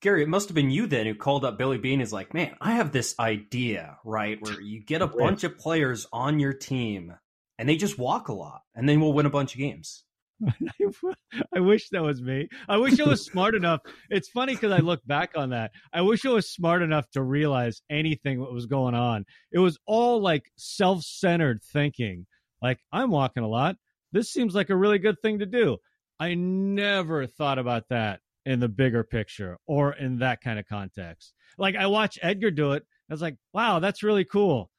Gary, 0.00 0.22
it 0.22 0.28
must 0.28 0.48
have 0.48 0.54
been 0.54 0.70
you 0.70 0.86
then 0.86 1.06
who 1.06 1.14
called 1.14 1.44
up 1.44 1.58
Billy 1.58 1.76
Beane. 1.76 2.00
Is 2.00 2.12
like, 2.12 2.32
man, 2.32 2.56
I 2.60 2.72
have 2.72 2.92
this 2.92 3.14
idea, 3.18 3.98
right, 4.04 4.38
where 4.40 4.60
you 4.60 4.82
get 4.82 5.02
a 5.02 5.08
bunch 5.08 5.44
of 5.44 5.58
players 5.58 6.06
on 6.10 6.38
your 6.38 6.54
team 6.54 7.14
and 7.58 7.68
they 7.68 7.76
just 7.76 7.98
walk 7.98 8.28
a 8.28 8.32
lot, 8.32 8.62
and 8.74 8.88
then 8.88 9.00
we'll 9.00 9.12
win 9.12 9.26
a 9.26 9.30
bunch 9.30 9.54
of 9.54 9.58
games. 9.58 10.04
I 11.54 11.60
wish 11.60 11.88
that 11.90 12.02
was 12.02 12.22
me. 12.22 12.48
I 12.68 12.76
wish 12.76 13.00
I 13.00 13.08
was 13.08 13.24
smart 13.24 13.54
enough. 13.54 13.80
It's 14.08 14.28
funny 14.28 14.54
because 14.54 14.72
I 14.72 14.78
look 14.78 15.04
back 15.04 15.32
on 15.36 15.50
that. 15.50 15.72
I 15.92 16.02
wish 16.02 16.24
I 16.24 16.30
was 16.30 16.50
smart 16.50 16.82
enough 16.82 17.10
to 17.10 17.22
realize 17.22 17.82
anything 17.90 18.40
what 18.40 18.52
was 18.52 18.66
going 18.66 18.94
on. 18.94 19.24
It 19.52 19.58
was 19.58 19.78
all 19.86 20.20
like 20.20 20.50
self-centered 20.56 21.62
thinking. 21.72 22.26
Like 22.62 22.78
I'm 22.92 23.10
walking 23.10 23.42
a 23.42 23.48
lot. 23.48 23.76
This 24.12 24.32
seems 24.32 24.54
like 24.54 24.70
a 24.70 24.76
really 24.76 24.98
good 24.98 25.20
thing 25.22 25.40
to 25.40 25.46
do. 25.46 25.78
I 26.20 26.34
never 26.34 27.26
thought 27.26 27.58
about 27.58 27.84
that 27.90 28.20
in 28.46 28.60
the 28.60 28.68
bigger 28.68 29.04
picture 29.04 29.58
or 29.66 29.92
in 29.92 30.18
that 30.18 30.40
kind 30.40 30.58
of 30.58 30.66
context. 30.66 31.34
Like 31.58 31.76
I 31.76 31.86
watch 31.86 32.18
Edgar 32.22 32.50
do 32.50 32.72
it. 32.72 32.84
I 33.10 33.14
was 33.14 33.22
like, 33.22 33.36
wow, 33.52 33.78
that's 33.78 34.02
really 34.02 34.24
cool. 34.24 34.70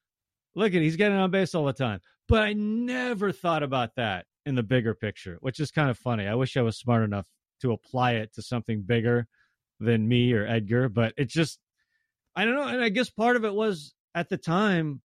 Look 0.55 0.73
at 0.73 0.81
he's 0.81 0.95
getting 0.95 1.17
on 1.17 1.31
base 1.31 1.53
all 1.55 1.65
the 1.65 1.73
time. 1.73 1.99
But 2.29 2.43
I 2.43 2.53
never 2.53 3.31
thought 3.31 3.63
about 3.63 3.95
that 3.95 4.27
in 4.45 4.53
the 4.55 4.63
bigger 4.63 4.93
picture, 4.93 5.37
which 5.41 5.59
is 5.59 5.71
kind 5.71 5.89
of 5.89 5.97
funny. 5.97 6.27
I 6.27 6.35
wish 6.35 6.55
I 6.55 6.61
was 6.61 6.77
smart 6.77 7.03
enough 7.03 7.27
to 7.61 7.71
apply 7.71 8.13
it 8.13 8.33
to 8.35 8.43
something 8.43 8.83
bigger 8.83 9.27
than 9.79 10.07
me 10.07 10.31
or 10.33 10.45
Edgar, 10.45 10.89
but 10.89 11.13
it 11.17 11.27
just, 11.27 11.59
I 12.35 12.45
don't 12.45 12.55
know. 12.55 12.67
And 12.67 12.81
I 12.81 12.89
guess 12.89 13.09
part 13.09 13.35
of 13.35 13.45
it 13.45 13.53
was 13.53 13.95
at 14.13 14.29
the 14.29 14.37
time, 14.37 15.01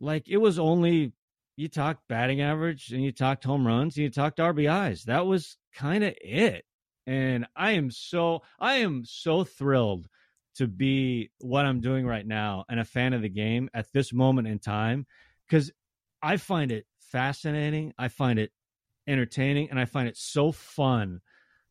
like 0.00 0.28
it 0.28 0.38
was 0.38 0.58
only 0.58 1.12
you 1.56 1.68
talked 1.68 2.08
batting 2.08 2.40
average 2.40 2.90
and 2.90 3.04
you 3.04 3.12
talked 3.12 3.44
home 3.44 3.66
runs 3.66 3.96
and 3.96 4.04
you 4.04 4.10
talked 4.10 4.38
RBIs. 4.38 5.04
That 5.04 5.26
was 5.26 5.56
kind 5.74 6.02
of 6.02 6.14
it. 6.20 6.64
And 7.06 7.46
I 7.54 7.72
am 7.72 7.90
so, 7.90 8.42
I 8.58 8.76
am 8.76 9.04
so 9.04 9.44
thrilled 9.44 10.08
to 10.56 10.66
be 10.66 11.30
what 11.38 11.66
I'm 11.66 11.80
doing 11.80 12.06
right 12.06 12.26
now 12.26 12.64
and 12.68 12.80
a 12.80 12.84
fan 12.84 13.12
of 13.12 13.22
the 13.22 13.28
game 13.28 13.70
at 13.72 13.92
this 13.92 14.12
moment 14.12 14.48
in 14.48 14.58
time 14.58 15.06
because 15.48 15.70
I 16.22 16.36
find 16.36 16.70
it 16.70 16.86
fascinating. 17.00 17.92
I 17.98 18.08
find 18.08 18.38
it 18.38 18.52
entertaining, 19.06 19.70
and 19.70 19.78
I 19.80 19.84
find 19.84 20.08
it 20.08 20.16
so 20.16 20.52
fun 20.52 21.20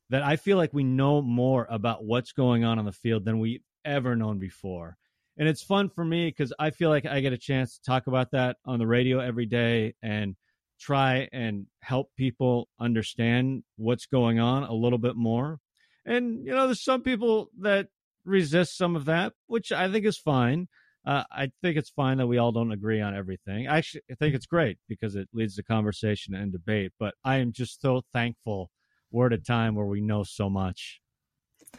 that 0.09 0.23
I 0.23 0.35
feel 0.35 0.57
like 0.57 0.73
we 0.73 0.83
know 0.83 1.21
more 1.21 1.65
about 1.69 2.03
what's 2.03 2.33
going 2.33 2.65
on 2.65 2.77
on 2.77 2.85
the 2.85 2.91
field 2.91 3.23
than 3.23 3.39
we've 3.39 3.63
ever 3.85 4.15
known 4.15 4.39
before. 4.39 4.97
And 5.37 5.47
it's 5.47 5.63
fun 5.63 5.89
for 5.89 6.03
me 6.03 6.27
because 6.27 6.53
I 6.59 6.71
feel 6.71 6.89
like 6.89 7.05
I 7.05 7.21
get 7.21 7.33
a 7.33 7.37
chance 7.37 7.77
to 7.77 7.83
talk 7.83 8.07
about 8.07 8.31
that 8.31 8.57
on 8.65 8.79
the 8.79 8.85
radio 8.85 9.19
every 9.19 9.45
day 9.45 9.95
and 10.03 10.35
try 10.79 11.29
and 11.31 11.67
help 11.81 12.11
people 12.17 12.67
understand 12.79 13.63
what's 13.77 14.05
going 14.05 14.39
on 14.39 14.63
a 14.63 14.73
little 14.73 14.99
bit 14.99 15.15
more. 15.15 15.59
And, 16.05 16.45
you 16.45 16.51
know, 16.51 16.65
there's 16.65 16.83
some 16.83 17.01
people 17.01 17.49
that 17.61 17.87
resist 18.25 18.77
some 18.77 18.95
of 18.95 19.05
that, 19.05 19.33
which 19.47 19.71
I 19.71 19.89
think 19.89 20.05
is 20.05 20.17
fine 20.17 20.67
uh, 21.05 21.23
I 21.31 21.51
think 21.61 21.77
it's 21.77 21.89
fine 21.89 22.17
that 22.17 22.27
we 22.27 22.37
all 22.37 22.51
don't 22.51 22.71
agree 22.71 23.01
on 23.01 23.15
everything. 23.15 23.67
Actually, 23.67 24.01
I 24.11 24.15
think 24.15 24.35
it's 24.35 24.45
great 24.45 24.77
because 24.87 25.15
it 25.15 25.27
leads 25.33 25.55
to 25.55 25.63
conversation 25.63 26.35
and 26.35 26.51
debate. 26.51 26.91
But 26.99 27.15
I 27.23 27.37
am 27.37 27.51
just 27.51 27.81
so 27.81 28.03
thankful 28.13 28.69
we're 29.09 29.27
at 29.27 29.33
a 29.33 29.37
time 29.37 29.75
where 29.75 29.85
we 29.85 30.01
know 30.01 30.23
so 30.23 30.49
much. 30.49 31.01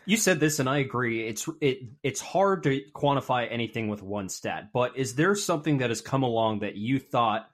You 0.07 0.17
said 0.17 0.41
this, 0.41 0.59
and 0.59 0.69
I 0.69 0.79
agree. 0.79 1.27
It's 1.27 1.49
it 1.61 1.81
it's 2.03 2.21
hard 2.21 2.65
to 2.65 2.81
quantify 2.95 3.47
anything 3.51 3.89
with 3.89 4.03
one 4.03 4.29
stat. 4.29 4.71
But 4.73 4.97
is 4.97 5.15
there 5.15 5.35
something 5.35 5.79
that 5.79 5.91
has 5.91 6.01
come 6.01 6.23
along 6.23 6.61
that 6.61 6.77
you 6.77 6.99
thought 6.99 7.49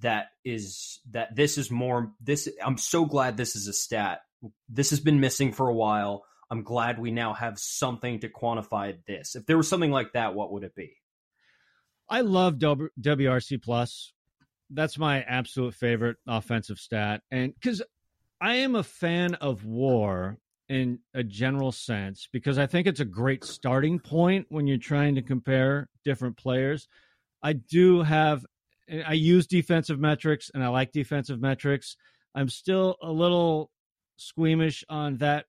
that 0.00 0.26
is 0.44 1.00
that 1.12 1.34
this 1.34 1.56
is 1.56 1.70
more 1.70 2.12
this? 2.20 2.48
I'm 2.62 2.76
so 2.76 3.04
glad 3.04 3.36
this 3.36 3.56
is 3.56 3.68
a 3.68 3.72
stat. 3.72 4.20
This 4.68 4.90
has 4.90 5.00
been 5.00 5.20
missing 5.20 5.52
for 5.52 5.68
a 5.68 5.74
while 5.74 6.24
I'm 6.50 6.62
glad 6.62 6.98
we 6.98 7.10
now 7.10 7.34
have 7.34 7.58
something 7.58 8.20
to 8.20 8.28
quantify 8.28 8.96
this. 9.06 9.36
If 9.36 9.46
there 9.46 9.56
was 9.56 9.68
something 9.68 9.90
like 9.90 10.12
that, 10.12 10.34
what 10.34 10.52
would 10.52 10.64
it 10.64 10.74
be? 10.74 10.94
I 12.08 12.22
love 12.22 12.54
WRC 12.54 13.62
plus. 13.62 14.12
That's 14.70 14.98
my 14.98 15.22
absolute 15.22 15.74
favorite 15.74 16.16
offensive 16.26 16.78
stat, 16.78 17.22
and 17.30 17.54
because 17.54 17.82
I 18.40 18.56
am 18.56 18.74
a 18.74 18.82
fan 18.82 19.34
of 19.34 19.64
WAR 19.64 20.38
in 20.68 20.98
a 21.14 21.24
general 21.24 21.72
sense, 21.72 22.28
because 22.30 22.58
I 22.58 22.66
think 22.66 22.86
it's 22.86 23.00
a 23.00 23.04
great 23.04 23.44
starting 23.44 23.98
point 23.98 24.46
when 24.50 24.66
you're 24.66 24.76
trying 24.76 25.14
to 25.14 25.22
compare 25.22 25.88
different 26.04 26.36
players. 26.36 26.86
I 27.42 27.54
do 27.54 28.02
have, 28.02 28.44
I 29.06 29.14
use 29.14 29.46
defensive 29.46 29.98
metrics, 29.98 30.50
and 30.52 30.62
I 30.62 30.68
like 30.68 30.92
defensive 30.92 31.40
metrics. 31.40 31.96
I'm 32.34 32.50
still 32.50 32.96
a 33.02 33.10
little 33.10 33.70
squeamish 34.16 34.84
on 34.88 35.16
that 35.16 35.46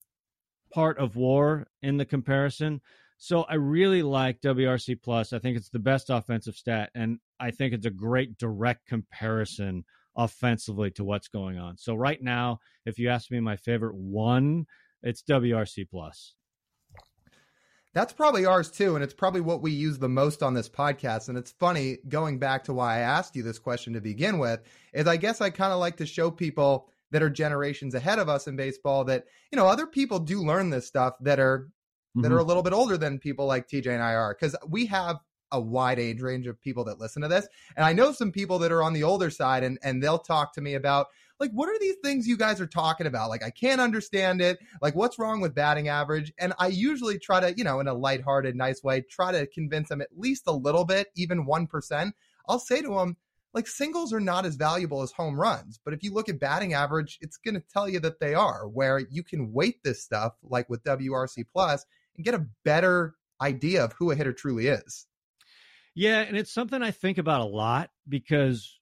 part 0.72 0.97
of 0.97 1.15
war 1.15 1.67
in 1.82 1.97
the 1.97 2.05
comparison 2.05 2.82
So 3.22 3.43
I 3.43 3.55
really 3.55 4.01
like 4.01 4.39
WRC 4.39 5.01
plus. 5.03 5.34
I 5.34 5.39
think 5.39 5.57
it's 5.57 5.70
the 5.70 5.78
best 5.78 6.09
offensive 6.09 6.55
stat, 6.55 6.89
and 6.95 7.20
I 7.38 7.51
think 7.51 7.74
it's 7.74 7.86
a 7.86 7.91
great 7.91 8.38
direct 8.38 8.88
comparison 8.88 9.84
offensively 10.15 10.89
to 10.91 11.03
what's 11.03 11.28
going 11.28 11.57
on. 11.57 11.78
So 11.78 11.95
right 11.95 12.22
now, 12.24 12.59
if 12.86 12.97
you 12.97 13.09
ask 13.09 13.30
me 13.30 13.41
my 13.41 13.57
favorite 13.57 13.95
one, 13.95 14.67
it's 15.03 15.22
WRC 15.22 15.89
plus. 15.91 16.34
That's 17.93 18.13
probably 18.13 18.45
ours 18.45 18.72
too, 18.72 18.95
and 18.95 19.03
it's 19.03 19.13
probably 19.13 19.41
what 19.41 19.61
we 19.61 19.72
use 19.72 19.99
the 19.99 20.07
most 20.07 20.41
on 20.41 20.53
this 20.53 20.70
podcast. 20.70 21.28
And 21.28 21.38
it's 21.38 21.51
funny 21.51 21.97
going 22.07 22.39
back 22.39 22.63
to 22.65 22.74
why 22.74 22.97
I 22.97 22.99
asked 22.99 23.36
you 23.36 23.43
this 23.43 23.59
question 23.59 23.93
to 23.93 24.01
begin 24.01 24.39
with, 24.39 24.61
is 24.93 25.07
I 25.07 25.17
guess 25.17 25.41
I 25.41 25.49
kind 25.49 25.74
of 25.74 25.80
like 25.80 25.97
to 25.97 26.05
show 26.05 26.32
people 26.32 26.89
that 27.12 27.24
are 27.24 27.30
generations 27.30 27.95
ahead 27.95 28.20
of 28.20 28.30
us 28.30 28.47
in 28.47 28.55
baseball 28.55 29.03
that 29.05 29.26
you 29.51 29.57
know 29.57 29.68
other 29.68 29.88
people 29.88 30.20
do 30.20 30.43
learn 30.43 30.70
this 30.70 30.88
stuff 30.88 31.16
that 31.22 31.39
are 31.39 31.60
mm-hmm. 31.60 32.22
that 32.22 32.32
are 32.32 32.39
a 32.39 32.43
little 32.43 32.64
bit 32.64 32.74
older 32.74 32.97
than 32.97 33.20
people 33.20 33.45
like 33.45 33.68
TJ 33.68 33.88
and 33.88 34.03
I 34.03 34.14
are 34.14 34.36
because 34.39 34.55
we 34.68 34.86
have 34.88 35.18
a 35.51 35.60
wide 35.60 35.99
age 35.99 36.22
range 36.22 36.45
of 36.45 36.62
people 36.62 36.84
that 36.84 36.99
listen 36.99 37.24
to 37.24 37.28
this. 37.28 37.47
And 37.76 37.84
I 37.84 37.91
know 37.91 38.12
some 38.12 38.32
people 38.32 38.60
that 38.60 38.72
are 38.72 38.84
on 38.84 38.93
the 38.93 39.03
older 39.03 39.30
side 39.30 39.64
and 39.64 39.80
and 39.82 40.01
they'll 40.01 40.20
talk 40.20 40.53
to 40.53 40.62
me 40.62 40.76
about 40.76 41.07
like 41.39 41.51
what 41.51 41.70
are 41.70 41.80
these 41.80 41.95
things 42.03 42.28
you 42.28 42.38
guys 42.38 42.62
are 42.62 42.68
talking 42.68 43.07
about? 43.07 43.30
Like 43.30 43.43
I 43.43 43.49
can't 43.49 43.82
understand 43.82 44.41
it. 44.41 44.60
Like 44.82 44.95
what's 44.95 45.18
wrong 45.18 45.41
with 45.41 45.55
batting 45.55 45.88
average? 45.88 46.34
And 46.38 46.53
I 46.60 46.68
usually 46.68 47.18
try 47.18 47.39
to 47.39 47.53
you 47.57 47.64
know 47.64 47.80
in 47.80 47.88
a 47.88 47.93
lighthearted 47.93 48.55
nice 48.55 48.84
way 48.84 49.01
try 49.01 49.32
to 49.32 49.47
convince 49.47 49.89
them 49.89 50.01
at 50.01 50.10
least 50.16 50.43
a 50.47 50.51
little 50.51 50.86
bit 50.86 51.07
even 51.16 51.45
1% 51.45 52.12
I'll 52.47 52.60
say 52.60 52.82
to 52.82 52.95
them 52.95 53.16
like 53.53 53.67
singles 53.67 54.13
are 54.13 54.19
not 54.19 54.45
as 54.45 54.55
valuable 54.55 55.01
as 55.01 55.11
home 55.11 55.39
runs. 55.39 55.79
But 55.83 55.93
if 55.93 56.03
you 56.03 56.13
look 56.13 56.29
at 56.29 56.39
batting 56.39 56.73
average, 56.73 57.17
it's 57.21 57.37
going 57.37 57.55
to 57.55 57.63
tell 57.73 57.89
you 57.89 57.99
that 58.01 58.19
they 58.19 58.33
are, 58.33 58.67
where 58.67 58.99
you 58.99 59.23
can 59.23 59.51
weight 59.51 59.83
this 59.83 60.03
stuff 60.03 60.33
like 60.43 60.69
with 60.69 60.83
WRC 60.83 61.45
Plus 61.51 61.85
and 62.15 62.25
get 62.25 62.35
a 62.35 62.45
better 62.63 63.15
idea 63.41 63.83
of 63.83 63.93
who 63.93 64.11
a 64.11 64.15
hitter 64.15 64.33
truly 64.33 64.67
is. 64.67 65.07
Yeah, 65.95 66.21
and 66.21 66.37
it's 66.37 66.51
something 66.51 66.81
I 66.81 66.91
think 66.91 67.17
about 67.17 67.41
a 67.41 67.45
lot 67.45 67.89
because 68.07 68.79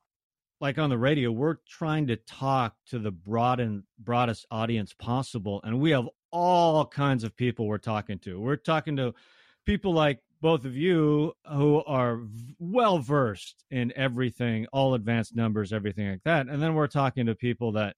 like 0.60 0.78
on 0.78 0.90
the 0.90 0.98
radio, 0.98 1.32
we're 1.32 1.58
trying 1.68 2.08
to 2.08 2.16
talk 2.16 2.76
to 2.88 3.00
the 3.00 3.12
broad 3.12 3.60
and 3.60 3.84
broadest 4.00 4.46
audience 4.52 4.94
possible 4.94 5.62
and 5.64 5.80
we 5.80 5.92
have 5.92 6.08
all 6.32 6.86
kinds 6.86 7.24
of 7.24 7.36
people 7.36 7.68
we're 7.68 7.78
talking 7.78 8.20
to. 8.20 8.40
We're 8.40 8.58
talking 8.58 8.98
to 8.98 9.14
people 9.66 9.94
like 9.94 10.20
both 10.42 10.66
of 10.66 10.76
you 10.76 11.34
who 11.52 11.84
are 11.86 12.22
well 12.60 13.00
versed 13.00 13.64
in 13.72 13.92
everything, 13.96 14.68
all 14.72 14.94
advanced 14.94 15.36
numbers, 15.36 15.74
everything 15.74 16.10
like 16.10 16.24
that. 16.26 16.48
And 16.48 16.62
then 16.62 16.76
we're 16.76 16.88
talking 16.88 17.26
to 17.26 17.36
people 17.36 17.74
that 17.74 17.96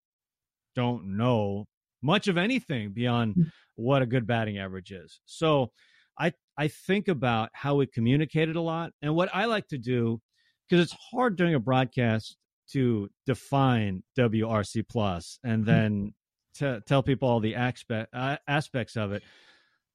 don't 0.76 1.18
know 1.18 1.66
much 2.02 2.28
of 2.28 2.38
anything 2.38 2.92
beyond 2.92 3.36
hmm. 3.36 3.42
what 3.76 4.02
a 4.02 4.06
good 4.06 4.26
batting 4.26 4.58
average 4.58 4.92
is. 4.92 5.20
So 5.26 5.72
I 6.18 6.34
I 6.58 6.68
think 6.68 7.08
about 7.08 7.50
how 7.54 7.76
we 7.76 7.88
communicated 7.88 8.56
a 8.56 8.62
lot 8.62 8.92
and 9.02 9.16
what 9.16 9.30
I 9.34 9.46
like 9.46 9.68
to 9.70 9.78
do 9.78 10.22
because 10.68 10.84
it's 10.84 10.98
hard 11.12 11.36
during 11.36 11.56
a 11.56 11.60
broadcast 11.60 12.38
to 12.72 13.10
define 13.26 14.04
WRC 14.18 14.88
plus 14.88 15.40
and 15.44 15.64
hmm. 15.64 15.70
then 15.70 16.14
to 16.56 16.82
tell 16.86 17.02
people 17.02 17.30
all 17.30 17.40
the 17.40 17.56
aspect, 17.56 18.14
uh, 18.14 18.38
aspects 18.48 18.96
of 18.96 19.12
it. 19.12 19.24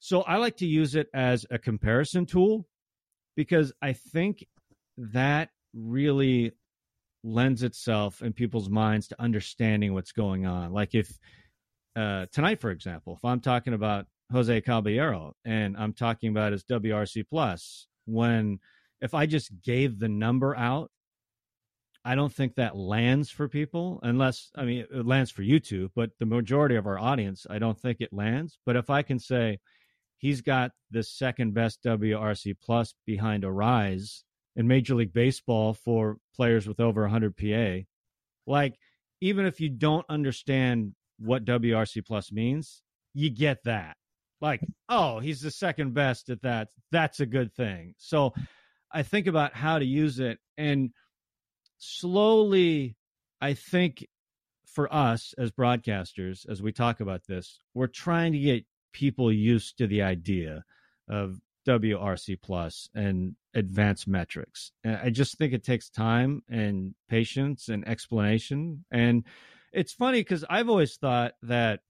So 0.04 0.20
I 0.20 0.36
like 0.36 0.58
to 0.58 0.66
use 0.66 0.96
it 0.96 1.08
as 1.14 1.46
a 1.50 1.58
comparison 1.58 2.26
tool 2.26 2.66
because 3.36 3.72
I 3.80 3.94
think 3.94 4.44
that 4.98 5.48
really 5.72 6.52
lends 7.22 7.62
itself 7.62 8.20
in 8.20 8.34
people's 8.34 8.68
minds 8.68 9.08
to 9.08 9.16
understanding 9.18 9.94
what's 9.94 10.12
going 10.12 10.44
on. 10.44 10.74
Like 10.74 10.94
if 10.94 11.18
uh, 11.96 12.26
tonight, 12.32 12.60
for 12.60 12.70
example, 12.70 13.14
if 13.14 13.24
I'm 13.24 13.40
talking 13.40 13.72
about 13.72 14.04
Jose 14.30 14.60
Caballero 14.60 15.32
and 15.42 15.74
I'm 15.74 15.94
talking 15.94 16.28
about 16.28 16.52
his 16.52 16.64
WRC 16.64 17.24
plus, 17.30 17.86
when 18.04 18.58
if 19.00 19.14
I 19.14 19.24
just 19.24 19.58
gave 19.62 19.98
the 19.98 20.10
number 20.10 20.54
out, 20.54 20.90
I 22.04 22.14
don't 22.14 22.30
think 22.30 22.56
that 22.56 22.76
lands 22.76 23.30
for 23.30 23.48
people 23.48 24.00
unless 24.02 24.50
I 24.54 24.66
mean 24.66 24.84
it 24.94 25.06
lands 25.06 25.30
for 25.30 25.40
you 25.40 25.60
two, 25.60 25.90
but 25.96 26.10
the 26.18 26.26
majority 26.26 26.76
of 26.76 26.86
our 26.86 26.98
audience, 26.98 27.46
I 27.48 27.58
don't 27.58 27.80
think 27.80 28.02
it 28.02 28.12
lands. 28.12 28.58
But 28.66 28.76
if 28.76 28.90
I 28.90 29.00
can 29.00 29.18
say, 29.18 29.60
he's 30.24 30.40
got 30.40 30.70
the 30.90 31.02
second 31.02 31.52
best 31.52 31.82
WRC 31.84 32.56
plus 32.64 32.94
behind 33.04 33.42
Arraez 33.42 34.22
in 34.56 34.66
Major 34.66 34.94
League 34.94 35.12
Baseball 35.12 35.74
for 35.74 36.16
players 36.34 36.66
with 36.66 36.80
over 36.80 37.02
100 37.02 37.36
PA. 37.36 37.84
Like, 38.46 38.78
even 39.20 39.44
if 39.44 39.60
you 39.60 39.68
don't 39.68 40.06
understand 40.08 40.94
what 41.18 41.44
WRC 41.44 42.06
plus 42.06 42.32
means, 42.32 42.80
you 43.12 43.28
get 43.28 43.64
that. 43.64 43.98
Like, 44.40 44.62
oh, 44.88 45.18
he's 45.18 45.42
the 45.42 45.50
second 45.50 45.92
best 45.92 46.30
at 46.30 46.40
that. 46.40 46.68
That's 46.90 47.20
a 47.20 47.26
good 47.26 47.52
thing. 47.54 47.92
So 47.98 48.32
I 48.90 49.02
think 49.02 49.26
about 49.26 49.54
how 49.54 49.78
to 49.78 49.84
use 49.84 50.20
it. 50.20 50.38
And 50.56 50.92
slowly, 51.76 52.96
I 53.42 53.52
think 53.52 54.06
for 54.64 54.90
us 54.90 55.34
as 55.36 55.50
broadcasters, 55.50 56.48
as 56.48 56.62
we 56.62 56.72
talk 56.72 57.00
about 57.00 57.26
this, 57.28 57.60
we're 57.74 57.88
trying 57.88 58.32
to 58.32 58.38
get 58.38 58.64
people 58.94 59.30
used 59.30 59.76
to 59.76 59.86
the 59.86 60.00
idea 60.00 60.64
of 61.08 61.38
WRC 61.66 62.40
plus 62.40 62.88
and 62.94 63.34
advanced 63.54 64.08
metrics. 64.08 64.72
I 64.84 65.10
just 65.10 65.36
think 65.36 65.52
it 65.52 65.64
takes 65.64 65.90
time 65.90 66.42
and 66.48 66.94
patience 67.08 67.68
and 67.68 67.86
explanation. 67.86 68.84
And 68.90 69.24
it's 69.72 69.92
funny 69.92 70.20
because 70.20 70.44
I've 70.48 70.70
always 70.70 70.96
thought 70.96 71.32
that 71.42 71.80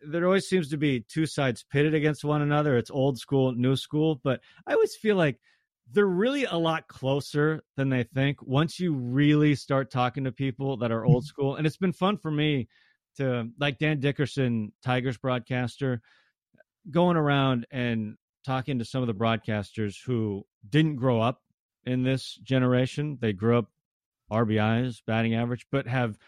there 0.00 0.24
always 0.24 0.48
seems 0.48 0.70
to 0.70 0.76
be 0.76 1.00
two 1.00 1.26
sides 1.26 1.64
pitted 1.70 1.94
against 1.94 2.24
one 2.24 2.40
another. 2.40 2.76
It's 2.76 2.90
old 2.90 3.18
school, 3.18 3.52
new 3.52 3.76
school, 3.76 4.20
but 4.22 4.40
I 4.66 4.74
always 4.74 4.94
feel 4.94 5.16
like 5.16 5.40
they're 5.90 6.06
really 6.06 6.44
a 6.44 6.56
lot 6.56 6.86
closer 6.86 7.62
than 7.76 7.88
they 7.88 8.04
think 8.04 8.42
once 8.42 8.78
you 8.78 8.94
really 8.94 9.54
start 9.54 9.90
talking 9.90 10.24
to 10.24 10.32
people 10.32 10.76
that 10.78 10.92
are 10.92 11.04
old 11.04 11.24
mm-hmm. 11.24 11.28
school. 11.28 11.56
And 11.56 11.66
it's 11.66 11.78
been 11.78 11.92
fun 11.92 12.18
for 12.18 12.30
me 12.30 12.68
to 13.18 13.48
like 13.58 13.78
Dan 13.78 14.00
Dickerson, 14.00 14.72
Tigers 14.82 15.18
broadcaster, 15.18 16.00
going 16.90 17.16
around 17.16 17.66
and 17.70 18.16
talking 18.44 18.78
to 18.78 18.84
some 18.84 19.02
of 19.02 19.06
the 19.06 19.14
broadcasters 19.14 19.96
who 20.04 20.44
didn't 20.68 20.96
grow 20.96 21.20
up 21.20 21.42
in 21.84 22.02
this 22.02 22.34
generation. 22.42 23.18
They 23.20 23.32
grew 23.32 23.58
up 23.58 23.66
RBIs, 24.32 25.02
batting 25.06 25.34
average, 25.34 25.66
but 25.70 25.86
have 25.86 26.18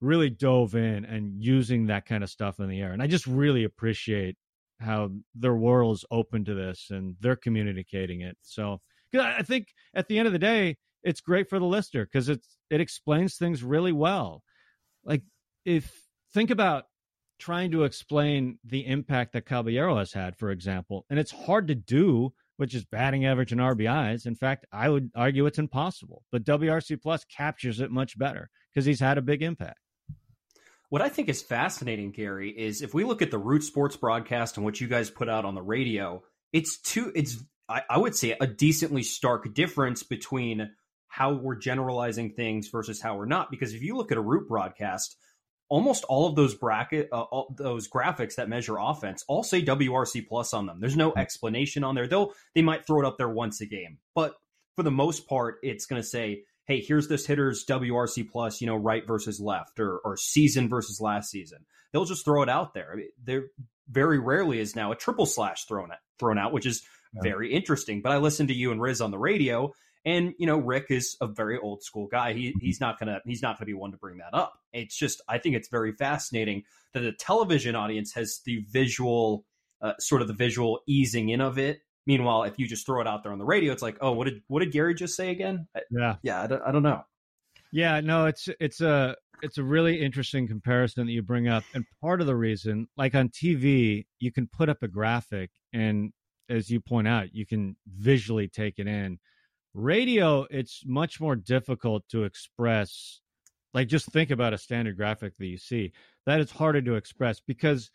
really 0.00 0.30
dove 0.30 0.74
in 0.74 1.04
and 1.04 1.42
using 1.42 1.86
that 1.86 2.06
kind 2.06 2.22
of 2.22 2.30
stuff 2.30 2.60
in 2.60 2.68
the 2.68 2.80
air. 2.80 2.92
And 2.92 3.02
I 3.02 3.06
just 3.06 3.26
really 3.26 3.64
appreciate 3.64 4.36
how 4.80 5.10
their 5.34 5.54
world 5.54 5.96
is 5.96 6.04
open 6.10 6.44
to 6.44 6.54
this 6.54 6.88
and 6.90 7.16
they're 7.20 7.36
communicating 7.36 8.20
it. 8.20 8.36
So 8.42 8.80
I 9.14 9.42
think 9.42 9.68
at 9.94 10.06
the 10.08 10.18
end 10.18 10.26
of 10.26 10.32
the 10.32 10.38
day, 10.38 10.76
it's 11.02 11.20
great 11.20 11.48
for 11.48 11.58
the 11.58 11.64
listener 11.64 12.04
because 12.04 12.28
it's 12.28 12.58
it 12.70 12.80
explains 12.80 13.36
things 13.36 13.62
really 13.62 13.92
well. 13.92 14.42
Like 15.04 15.22
if 15.64 16.07
think 16.32 16.50
about 16.50 16.84
trying 17.38 17.70
to 17.70 17.84
explain 17.84 18.58
the 18.64 18.86
impact 18.86 19.32
that 19.32 19.46
Caballero 19.46 19.96
has 19.98 20.12
had, 20.12 20.36
for 20.36 20.50
example, 20.50 21.06
and 21.08 21.18
it's 21.18 21.30
hard 21.30 21.68
to 21.68 21.74
do, 21.74 22.32
which 22.56 22.74
is 22.74 22.84
batting 22.84 23.26
average 23.26 23.52
and 23.52 23.60
RBIs. 23.60 24.26
In 24.26 24.34
fact, 24.34 24.66
I 24.72 24.88
would 24.88 25.10
argue 25.14 25.46
it's 25.46 25.58
impossible, 25.58 26.24
but 26.32 26.44
WRC 26.44 27.00
Plus 27.00 27.24
captures 27.24 27.80
it 27.80 27.90
much 27.90 28.18
better 28.18 28.50
because 28.72 28.84
he's 28.84 29.00
had 29.00 29.18
a 29.18 29.22
big 29.22 29.42
impact. 29.42 29.78
What 30.90 31.02
I 31.02 31.10
think 31.10 31.28
is 31.28 31.42
fascinating, 31.42 32.12
Gary, 32.12 32.50
is 32.50 32.80
if 32.80 32.94
we 32.94 33.04
look 33.04 33.20
at 33.20 33.30
the 33.30 33.38
Root 33.38 33.62
Sports 33.62 33.96
broadcast 33.96 34.56
and 34.56 34.64
what 34.64 34.80
you 34.80 34.88
guys 34.88 35.10
put 35.10 35.28
out 35.28 35.44
on 35.44 35.54
the 35.54 35.62
radio, 35.62 36.22
it's 36.52 36.80
two, 36.80 37.12
it's, 37.14 37.36
I, 37.68 37.82
I 37.90 37.98
would 37.98 38.16
say, 38.16 38.34
a 38.40 38.46
decently 38.46 39.02
stark 39.02 39.52
difference 39.52 40.02
between 40.02 40.70
how 41.06 41.34
we're 41.34 41.56
generalizing 41.56 42.32
things 42.32 42.68
versus 42.68 43.02
how 43.02 43.16
we're 43.16 43.26
not. 43.26 43.50
Because 43.50 43.74
if 43.74 43.82
you 43.82 43.96
look 43.96 44.10
at 44.12 44.18
a 44.18 44.22
Root 44.22 44.48
broadcast, 44.48 45.16
almost 45.68 46.04
all 46.04 46.26
of 46.26 46.34
those 46.36 46.54
bracket 46.54 47.08
uh, 47.12 47.22
all 47.22 47.54
those 47.56 47.88
graphics 47.88 48.36
that 48.36 48.48
measure 48.48 48.76
offense 48.78 49.24
all 49.28 49.42
say 49.42 49.62
WRC 49.62 50.26
plus 50.26 50.54
on 50.54 50.66
them. 50.66 50.80
There's 50.80 50.96
no 50.96 51.12
explanation 51.16 51.84
on 51.84 51.94
there. 51.94 52.06
They'll 52.06 52.32
they 52.54 52.62
might 52.62 52.86
throw 52.86 53.00
it 53.00 53.06
up 53.06 53.18
there 53.18 53.28
once 53.28 53.60
a 53.60 53.66
game, 53.66 53.98
but 54.14 54.34
for 54.76 54.82
the 54.82 54.90
most 54.90 55.26
part, 55.26 55.58
it's 55.62 55.86
going 55.86 56.00
to 56.00 56.06
say, 56.06 56.44
"Hey, 56.66 56.80
here's 56.80 57.08
this 57.08 57.26
hitter's 57.26 57.64
WRC 57.66 58.30
plus, 58.30 58.60
you 58.60 58.66
know, 58.66 58.76
right 58.76 59.06
versus 59.06 59.40
left, 59.40 59.80
or 59.80 59.98
or 59.98 60.16
season 60.16 60.68
versus 60.68 61.00
last 61.00 61.30
season." 61.30 61.66
They'll 61.92 62.04
just 62.04 62.24
throw 62.24 62.42
it 62.42 62.48
out 62.48 62.74
there. 62.74 63.00
There 63.22 63.46
very 63.88 64.18
rarely 64.18 64.60
is 64.60 64.76
now 64.76 64.92
a 64.92 64.96
triple 64.96 65.26
slash 65.26 65.64
thrown 65.64 65.90
at, 65.90 66.00
thrown 66.18 66.38
out, 66.38 66.52
which 66.52 66.66
is 66.66 66.82
yeah. 67.14 67.22
very 67.22 67.52
interesting. 67.52 68.02
But 68.02 68.12
I 68.12 68.18
listened 68.18 68.50
to 68.50 68.54
you 68.54 68.70
and 68.70 68.80
Riz 68.80 69.00
on 69.00 69.10
the 69.10 69.18
radio, 69.18 69.72
and 70.04 70.34
you 70.38 70.46
know, 70.46 70.58
Rick 70.58 70.86
is 70.90 71.16
a 71.20 71.26
very 71.26 71.58
old 71.58 71.82
school 71.82 72.06
guy. 72.06 72.32
He 72.32 72.54
he's 72.60 72.80
not 72.80 72.98
gonna 72.98 73.20
he's 73.26 73.42
not 73.42 73.58
gonna 73.58 73.66
be 73.66 73.74
one 73.74 73.92
to 73.92 73.96
bring 73.96 74.18
that 74.18 74.34
up. 74.34 74.58
It's 74.72 74.96
just 74.96 75.20
I 75.28 75.38
think 75.38 75.56
it's 75.56 75.68
very 75.68 75.92
fascinating 75.92 76.64
that 76.94 77.00
the 77.00 77.12
television 77.12 77.74
audience 77.74 78.12
has 78.14 78.40
the 78.44 78.64
visual, 78.70 79.44
uh, 79.82 79.94
sort 79.98 80.22
of 80.22 80.28
the 80.28 80.34
visual 80.34 80.80
easing 80.86 81.28
in 81.28 81.40
of 81.40 81.58
it. 81.58 81.80
Meanwhile, 82.06 82.44
if 82.44 82.58
you 82.58 82.66
just 82.66 82.86
throw 82.86 83.00
it 83.00 83.06
out 83.06 83.22
there 83.22 83.32
on 83.32 83.38
the 83.38 83.44
radio, 83.44 83.72
it's 83.72 83.82
like, 83.82 83.98
oh, 84.00 84.12
what 84.12 84.24
did 84.24 84.42
what 84.48 84.60
did 84.60 84.72
Gary 84.72 84.94
just 84.94 85.14
say 85.16 85.30
again? 85.30 85.68
Yeah, 85.90 86.16
yeah, 86.22 86.42
I 86.42 86.46
don't, 86.46 86.62
I 86.62 86.72
don't 86.72 86.82
know. 86.82 87.02
Yeah, 87.70 88.00
no, 88.00 88.26
it's 88.26 88.48
it's 88.60 88.80
a 88.80 89.16
it's 89.42 89.58
a 89.58 89.62
really 89.62 90.00
interesting 90.00 90.48
comparison 90.48 91.06
that 91.06 91.12
you 91.12 91.22
bring 91.22 91.48
up, 91.48 91.64
and 91.74 91.84
part 92.00 92.20
of 92.20 92.26
the 92.26 92.36
reason, 92.36 92.88
like 92.96 93.14
on 93.14 93.28
TV, 93.28 94.06
you 94.18 94.32
can 94.32 94.46
put 94.46 94.68
up 94.68 94.82
a 94.82 94.88
graphic 94.88 95.50
and 95.72 96.12
as 96.48 96.70
you 96.70 96.80
point 96.80 97.08
out, 97.08 97.34
you 97.34 97.46
can 97.46 97.76
visually 97.86 98.48
take 98.48 98.78
it 98.78 98.86
in. 98.86 99.18
Radio, 99.74 100.46
it's 100.50 100.82
much 100.86 101.20
more 101.20 101.36
difficult 101.36 102.08
to 102.08 102.24
express. 102.24 103.20
Like, 103.74 103.88
just 103.88 104.06
think 104.06 104.30
about 104.30 104.54
a 104.54 104.58
standard 104.58 104.96
graphic 104.96 105.36
that 105.36 105.46
you 105.46 105.58
see. 105.58 105.92
That 106.26 106.40
is 106.40 106.50
harder 106.50 106.82
to 106.82 106.94
express 106.94 107.40
because 107.40 107.90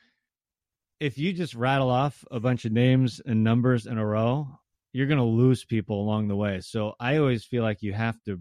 if 0.99 1.17
you 1.17 1.33
just 1.33 1.55
rattle 1.55 1.89
off 1.89 2.23
a 2.31 2.39
bunch 2.39 2.65
of 2.65 2.71
names 2.71 3.21
and 3.25 3.43
numbers 3.43 3.85
in 3.85 3.97
a 3.97 4.05
row, 4.05 4.47
you're 4.93 5.07
going 5.07 5.17
to 5.17 5.23
lose 5.23 5.65
people 5.65 5.99
along 6.01 6.27
the 6.27 6.35
way. 6.35 6.61
So 6.61 6.93
I 6.99 7.17
always 7.17 7.43
feel 7.43 7.63
like 7.63 7.81
you 7.81 7.93
have 7.93 8.21
to 8.23 8.39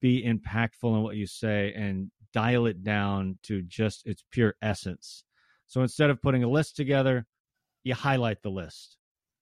be 0.00 0.24
impactful 0.24 0.96
in 0.96 1.02
what 1.02 1.16
you 1.16 1.26
say 1.26 1.72
and 1.74 2.10
dial 2.32 2.66
it 2.66 2.82
down 2.82 3.38
to 3.44 3.62
just 3.62 4.06
its 4.06 4.24
pure 4.30 4.54
essence. 4.62 5.24
So 5.66 5.82
instead 5.82 6.10
of 6.10 6.22
putting 6.22 6.44
a 6.44 6.48
list 6.48 6.76
together, 6.76 7.26
you 7.82 7.94
highlight 7.94 8.42
the 8.42 8.50
list. 8.50 8.96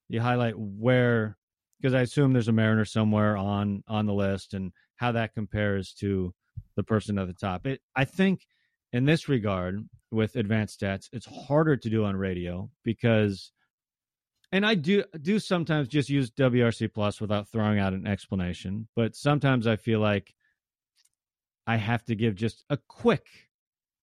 You 0.08 0.20
highlight 0.20 0.54
where 0.56 1.36
because 1.82 1.94
I 1.94 2.02
assume 2.02 2.32
there's 2.32 2.48
a 2.48 2.52
Mariner 2.52 2.84
somewhere 2.84 3.36
on 3.36 3.82
on 3.88 4.06
the 4.06 4.14
list 4.14 4.54
and 4.54 4.72
how 4.96 5.12
that 5.12 5.34
compares 5.34 5.92
to 5.94 6.32
the 6.76 6.84
person 6.84 7.18
at 7.18 7.26
the 7.26 7.34
top. 7.34 7.66
It 7.66 7.80
I 7.96 8.04
think 8.04 8.46
in 8.92 9.04
this 9.04 9.28
regard 9.28 9.88
with 10.10 10.36
advanced 10.36 10.80
stats, 10.80 11.08
it's 11.12 11.26
harder 11.26 11.76
to 11.76 11.90
do 11.90 12.04
on 12.04 12.16
radio 12.16 12.70
because 12.84 13.52
and 14.52 14.64
I 14.64 14.76
do 14.76 15.02
do 15.20 15.38
sometimes 15.38 15.88
just 15.88 16.08
use 16.08 16.30
WRC 16.30 16.92
plus 16.92 17.20
without 17.20 17.48
throwing 17.48 17.78
out 17.78 17.94
an 17.94 18.06
explanation, 18.06 18.86
but 18.94 19.16
sometimes 19.16 19.66
I 19.66 19.76
feel 19.76 19.98
like 19.98 20.34
I 21.66 21.76
have 21.76 22.04
to 22.04 22.14
give 22.14 22.34
just 22.36 22.64
a 22.70 22.78
quick 22.88 23.26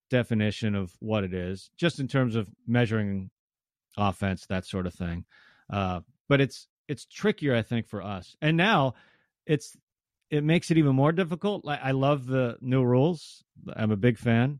definition 0.09 0.75
of 0.75 0.91
what 0.99 1.23
it 1.23 1.33
is, 1.33 1.69
just 1.77 1.99
in 1.99 2.07
terms 2.07 2.35
of 2.35 2.47
measuring 2.67 3.29
offense, 3.97 4.45
that 4.47 4.65
sort 4.65 4.87
of 4.87 4.93
thing. 4.93 5.25
Uh, 5.71 5.99
but 6.27 6.41
it's 6.41 6.67
it's 6.89 7.05
trickier, 7.05 7.55
I 7.55 7.61
think, 7.61 7.87
for 7.87 8.01
us. 8.01 8.35
And 8.41 8.57
now 8.57 8.95
it's 9.45 9.77
it 10.29 10.43
makes 10.43 10.69
it 10.71 10.77
even 10.77 10.95
more 10.95 11.11
difficult. 11.11 11.63
Like 11.63 11.79
I 11.81 11.91
love 11.91 12.25
the 12.25 12.57
new 12.61 12.83
rules. 12.83 13.43
I'm 13.73 13.91
a 13.91 13.97
big 13.97 14.17
fan, 14.17 14.59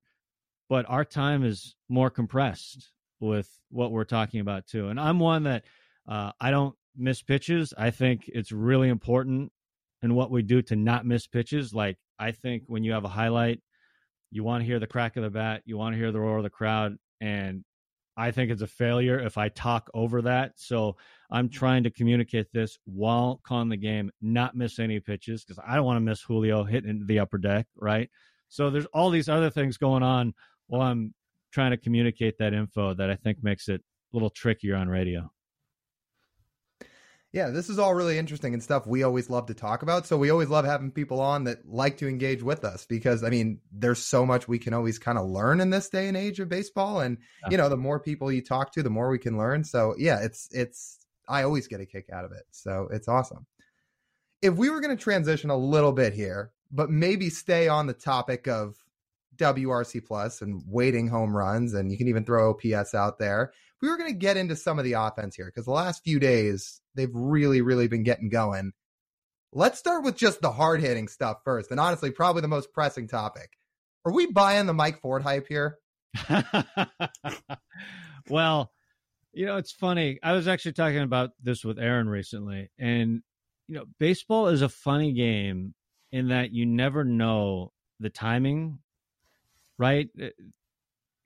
but 0.70 0.86
our 0.88 1.04
time 1.04 1.44
is 1.44 1.76
more 1.90 2.10
compressed 2.10 2.92
with 3.20 3.50
what 3.70 3.92
we're 3.92 4.06
talking 4.06 4.40
about 4.40 4.68
too. 4.68 4.88
And 4.88 5.00
I'm 5.00 5.20
one 5.20 5.44
that 5.44 5.66
uh, 6.08 6.32
I 6.40 6.52
don't 6.52 6.76
miss 6.96 7.22
pitches. 7.22 7.74
I 7.78 7.92
think 7.92 8.24
it's 8.28 8.52
really 8.52 8.90
important 8.90 9.52
in 10.02 10.16
what 10.16 10.32
we 10.32 10.42
do 10.42 10.62
to 10.64 10.76
not 10.76 11.06
miss 11.06 11.28
pitches. 11.28 11.74
Like 11.74 11.98
I 12.18 12.32
think 12.32 12.64
when 12.68 12.84
you 12.84 12.94
have 12.94 13.06
a 13.06 13.10
highlight, 13.10 13.62
you 14.32 14.44
want 14.44 14.62
to 14.62 14.66
hear 14.66 14.80
the 14.80 14.88
crack 14.88 15.18
of 15.18 15.24
the 15.24 15.30
bat, 15.30 15.64
you 15.66 15.78
want 15.78 15.94
to 15.94 16.00
hear 16.00 16.12
the 16.12 16.20
roar 16.20 16.38
of 16.38 16.44
the 16.44 16.50
crowd, 16.50 16.98
and 17.20 17.64
I 18.20 18.32
think 18.32 18.52
it's 18.52 18.62
a 18.62 18.68
failure 18.68 19.18
if 19.18 19.38
I 19.38 19.48
talk 19.48 19.90
over 19.94 20.22
that. 20.24 20.52
So 20.58 20.98
I'm 21.32 21.48
trying 21.48 21.84
to 21.84 21.90
communicate 21.90 22.52
this 22.52 22.78
while 22.84 23.40
calling 23.44 23.70
the 23.70 23.78
game, 23.78 24.12
not 24.22 24.58
miss 24.58 24.78
any 24.78 25.00
pitches 25.00 25.46
because 25.46 25.64
I 25.66 25.78
don't 25.78 25.86
want 25.86 25.96
to 25.96 26.02
miss 26.02 26.22
Julio 26.22 26.66
hitting 26.66 26.90
into 26.90 27.06
the 27.06 27.20
upper 27.20 27.38
deck, 27.38 27.68
right? 27.78 28.10
So 28.50 28.70
there's 28.70 28.88
all 28.88 29.10
these 29.10 29.30
other 29.30 29.50
things 29.50 29.78
going 29.78 30.04
on 30.04 30.34
while 30.68 30.82
I'm 30.82 31.14
trying 31.54 31.72
to 31.72 31.78
communicate 31.78 32.38
that 32.40 32.54
info 32.54 32.94
that 32.94 33.10
I 33.10 33.16
think 33.16 33.42
makes 33.42 33.70
it 33.70 33.80
a 33.80 34.16
little 34.16 34.30
trickier 34.30 34.76
on 34.76 34.90
radio. 34.90 35.32
Yeah, 37.32 37.52
this 37.52 37.70
is 37.70 37.78
all 37.78 37.94
really 37.94 38.18
interesting 38.18 38.56
and 38.56 38.64
stuff 38.64 38.88
we 38.88 39.04
always 39.04 39.30
love 39.30 39.48
to 39.48 39.54
talk 39.54 39.84
about. 39.84 40.08
So 40.08 40.18
we 40.18 40.32
always 40.32 40.50
love 40.50 40.66
having 40.66 40.92
people 40.92 41.20
on 41.20 41.44
that 41.44 41.60
like 41.68 41.98
to 41.98 42.08
engage 42.08 42.42
with 42.42 42.66
us 42.66 42.88
because 42.88 43.24
I 43.24 43.30
mean, 43.30 43.60
there's 43.72 44.04
so 44.04 44.26
much 44.26 44.48
we 44.48 44.58
can 44.58 44.74
always 44.74 44.98
kind 44.98 45.18
of 45.18 45.28
learn 45.28 45.62
in 45.62 45.70
this 45.70 45.90
day 45.90 46.08
and 46.08 46.18
age 46.18 46.40
of 46.40 46.50
baseball 46.50 47.02
and 47.02 47.18
yeah. 47.44 47.52
you 47.52 47.58
know, 47.58 47.70
the 47.70 47.78
more 47.78 48.00
people 48.00 48.32
you 48.32 48.42
talk 48.42 48.74
to, 48.74 48.84
the 48.84 48.90
more 48.90 49.12
we 49.12 49.20
can 49.20 49.38
learn. 49.38 49.64
So, 49.64 49.94
yeah, 49.98 50.20
it's 50.22 50.50
it's 50.52 50.98
I 51.28 51.44
always 51.44 51.68
get 51.68 51.82
a 51.82 51.86
kick 51.86 52.08
out 52.12 52.26
of 52.26 52.32
it. 52.32 52.46
So, 52.50 52.88
it's 52.92 53.08
awesome. 53.08 53.46
If 54.42 54.56
we 54.56 54.72
were 54.72 54.82
going 54.82 54.98
to 54.98 55.04
transition 55.04 55.52
a 55.52 55.58
little 55.58 55.92
bit 55.92 56.14
here, 56.14 56.52
but 56.72 56.90
maybe 56.90 57.30
stay 57.30 57.68
on 57.68 57.86
the 57.86 57.94
topic 57.94 58.48
of 58.48 58.76
WRC 59.36 60.04
plus 60.04 60.42
and 60.42 60.64
waiting 60.66 61.08
home 61.08 61.38
runs 61.38 61.76
and 61.76 61.92
you 61.92 61.98
can 61.98 62.08
even 62.08 62.26
throw 62.26 62.50
OPS 62.50 62.96
out 62.96 63.20
there 63.20 63.54
we 63.82 63.90
were 63.90 63.98
going 63.98 64.12
to 64.12 64.18
get 64.18 64.38
into 64.38 64.56
some 64.56 64.78
of 64.78 64.86
the 64.86 64.94
offense 64.94 65.36
here 65.36 65.46
because 65.46 65.66
the 65.66 65.72
last 65.72 66.04
few 66.04 66.20
days 66.20 66.82
they've 67.00 67.14
really, 67.14 67.62
really 67.62 67.88
been 67.88 68.04
getting 68.04 68.30
going. 68.30 68.74
Let's 69.52 69.80
start 69.80 70.04
with 70.04 70.16
just 70.16 70.42
the 70.42 70.52
hard 70.52 70.82
hitting 70.82 71.08
stuff 71.08 71.38
first, 71.44 71.72
and 71.72 71.80
honestly, 71.80 72.12
probably 72.12 72.42
the 72.42 72.48
most 72.48 72.72
pressing 72.74 73.08
topic. 73.08 73.50
Are 74.06 74.14
we 74.14 74.28
buying 74.28 74.68
the 74.68 74.74
Mike 74.74 75.02
Ford 75.02 75.24
hype 75.24 75.48
here? 75.48 75.78
well, 78.30 78.72
you 79.34 79.46
know, 79.46 79.58
it's 79.58 79.72
funny. 79.72 80.20
I 80.22 80.34
was 80.34 80.48
actually 80.48 80.74
talking 80.74 81.02
about 81.02 81.32
this 81.42 81.64
with 81.64 81.80
Aaron 81.80 82.08
recently, 82.08 82.70
and 82.78 83.22
you 83.68 83.76
know, 83.76 83.86
baseball 84.00 84.48
is 84.48 84.62
a 84.62 84.70
funny 84.70 85.14
game 85.14 85.74
in 86.12 86.30
that 86.30 86.52
you 86.52 86.66
never 86.66 87.04
know 87.04 87.72
the 88.00 88.10
timing, 88.10 88.80
right? 89.78 90.10
Eh, 90.20 90.30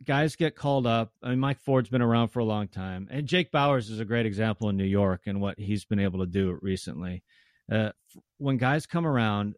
guys 0.05 0.35
get 0.35 0.55
called 0.55 0.85
up. 0.85 1.11
I 1.21 1.29
mean, 1.29 1.39
Mike 1.39 1.59
Ford's 1.59 1.89
been 1.89 2.01
around 2.01 2.29
for 2.29 2.39
a 2.39 2.45
long 2.45 2.67
time, 2.67 3.07
and 3.11 3.27
Jake 3.27 3.51
Bauers 3.51 3.89
is 3.89 3.99
a 3.99 4.05
great 4.05 4.25
example 4.25 4.69
in 4.69 4.77
New 4.77 4.83
York 4.83 5.21
and 5.25 5.41
what 5.41 5.59
he's 5.59 5.85
been 5.85 5.99
able 5.99 6.19
to 6.19 6.25
do 6.25 6.57
recently. 6.61 7.23
Uh, 7.71 7.91
when 8.37 8.57
guys 8.57 8.85
come 8.85 9.07
around, 9.07 9.55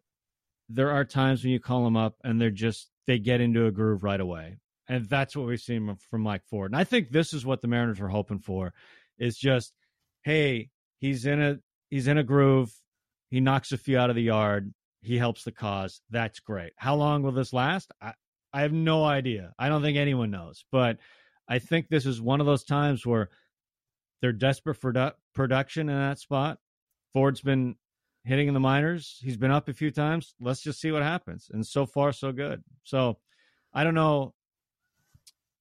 there 0.68 0.90
are 0.90 1.04
times 1.04 1.42
when 1.42 1.52
you 1.52 1.60
call 1.60 1.84
them 1.84 1.96
up 1.96 2.16
and 2.24 2.40
they're 2.40 2.50
just 2.50 2.88
they 3.06 3.18
get 3.18 3.40
into 3.40 3.66
a 3.66 3.70
groove 3.70 4.02
right 4.02 4.20
away, 4.20 4.56
and 4.88 5.08
that's 5.08 5.36
what 5.36 5.46
we've 5.46 5.60
seen 5.60 5.96
from 6.10 6.22
Mike 6.22 6.44
Ford. 6.48 6.72
And 6.72 6.80
I 6.80 6.84
think 6.84 7.10
this 7.10 7.32
is 7.32 7.44
what 7.44 7.60
the 7.60 7.68
Mariners 7.68 8.00
are 8.00 8.08
hoping 8.08 8.40
for, 8.40 8.72
is 9.18 9.36
just, 9.36 9.72
hey, 10.22 10.70
he's 10.98 11.26
in 11.26 11.40
a 11.40 11.58
he's 11.90 12.08
in 12.08 12.18
a 12.18 12.24
groove. 12.24 12.72
He 13.30 13.40
knocks 13.40 13.72
a 13.72 13.78
few 13.78 13.98
out 13.98 14.10
of 14.10 14.16
the 14.16 14.22
yard. 14.22 14.72
He 15.02 15.18
helps 15.18 15.44
the 15.44 15.52
cause. 15.52 16.00
That's 16.10 16.40
great. 16.40 16.72
How 16.76 16.96
long 16.96 17.22
will 17.22 17.32
this 17.32 17.52
last? 17.52 17.92
I, 18.00 18.12
I 18.56 18.62
have 18.62 18.72
no 18.72 19.04
idea. 19.04 19.52
I 19.58 19.68
don't 19.68 19.82
think 19.82 19.98
anyone 19.98 20.30
knows. 20.30 20.64
But 20.72 20.96
I 21.46 21.58
think 21.58 21.88
this 21.88 22.06
is 22.06 22.22
one 22.22 22.40
of 22.40 22.46
those 22.46 22.64
times 22.64 23.04
where 23.04 23.28
they're 24.22 24.32
desperate 24.32 24.76
for 24.76 24.92
du- 24.92 25.14
production 25.34 25.90
in 25.90 25.94
that 25.94 26.18
spot. 26.18 26.58
Ford's 27.12 27.42
been 27.42 27.76
hitting 28.24 28.48
in 28.48 28.54
the 28.54 28.60
minors. 28.60 29.18
He's 29.22 29.36
been 29.36 29.50
up 29.50 29.68
a 29.68 29.74
few 29.74 29.90
times. 29.90 30.34
Let's 30.40 30.62
just 30.62 30.80
see 30.80 30.90
what 30.90 31.02
happens. 31.02 31.50
And 31.52 31.66
so 31.66 31.84
far, 31.84 32.12
so 32.12 32.32
good. 32.32 32.64
So 32.82 33.18
I 33.74 33.84
don't 33.84 33.94
know. 33.94 34.32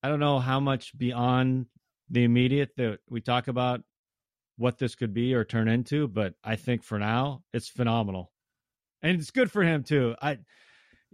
I 0.01 0.07
don't 0.07 0.21
know 0.21 0.39
how 0.39 0.61
much 0.61 0.97
beyond 0.97 1.65
the 2.09 2.23
immediate 2.23 2.77
that 2.77 2.99
we 3.09 3.19
talk 3.19 3.49
about 3.49 3.81
what 4.55 4.77
this 4.77 4.95
could 4.95 5.13
be 5.13 5.33
or 5.33 5.43
turn 5.43 5.67
into, 5.67 6.07
but 6.07 6.35
I 6.45 6.55
think 6.55 6.81
for 6.81 6.97
now 6.97 7.43
it's 7.51 7.67
phenomenal. 7.67 8.31
And 9.01 9.19
it's 9.19 9.31
good 9.31 9.51
for 9.51 9.63
him 9.63 9.83
too. 9.83 10.15
I 10.21 10.37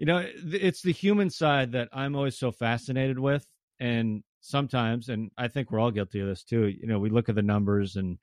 you 0.01 0.07
know, 0.07 0.25
it's 0.35 0.81
the 0.81 0.91
human 0.91 1.29
side 1.29 1.73
that 1.73 1.87
I'm 1.93 2.15
always 2.15 2.35
so 2.35 2.51
fascinated 2.51 3.19
with. 3.19 3.45
And 3.79 4.23
sometimes, 4.39 5.09
and 5.09 5.29
I 5.37 5.47
think 5.47 5.69
we're 5.69 5.77
all 5.79 5.91
guilty 5.91 6.21
of 6.21 6.27
this 6.27 6.43
too, 6.43 6.69
you 6.69 6.87
know, 6.87 6.97
we 6.97 7.11
look 7.11 7.29
at 7.29 7.35
the 7.35 7.43
numbers 7.43 7.95
and, 7.95 8.17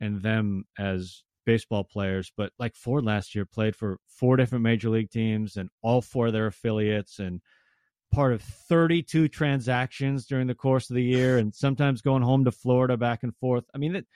and 0.00 0.20
them 0.20 0.64
as 0.76 1.22
baseball 1.46 1.84
players, 1.84 2.32
but 2.36 2.50
like 2.58 2.74
Ford 2.74 3.04
last 3.04 3.36
year 3.36 3.44
played 3.44 3.76
for 3.76 3.98
four 4.08 4.36
different 4.36 4.64
major 4.64 4.90
league 4.90 5.10
teams 5.12 5.56
and 5.56 5.70
all 5.80 6.02
four 6.02 6.26
of 6.26 6.32
their 6.32 6.48
affiliates 6.48 7.20
and 7.20 7.40
part 8.12 8.32
of 8.32 8.42
32 8.42 9.28
transactions 9.28 10.26
during 10.26 10.48
the 10.48 10.56
course 10.56 10.90
of 10.90 10.96
the 10.96 11.04
year 11.04 11.38
and 11.38 11.54
sometimes 11.54 12.02
going 12.02 12.24
home 12.24 12.46
to 12.46 12.50
Florida 12.50 12.96
back 12.96 13.22
and 13.22 13.36
forth. 13.36 13.62
I 13.72 13.78
mean, 13.78 13.92
that 13.92 14.06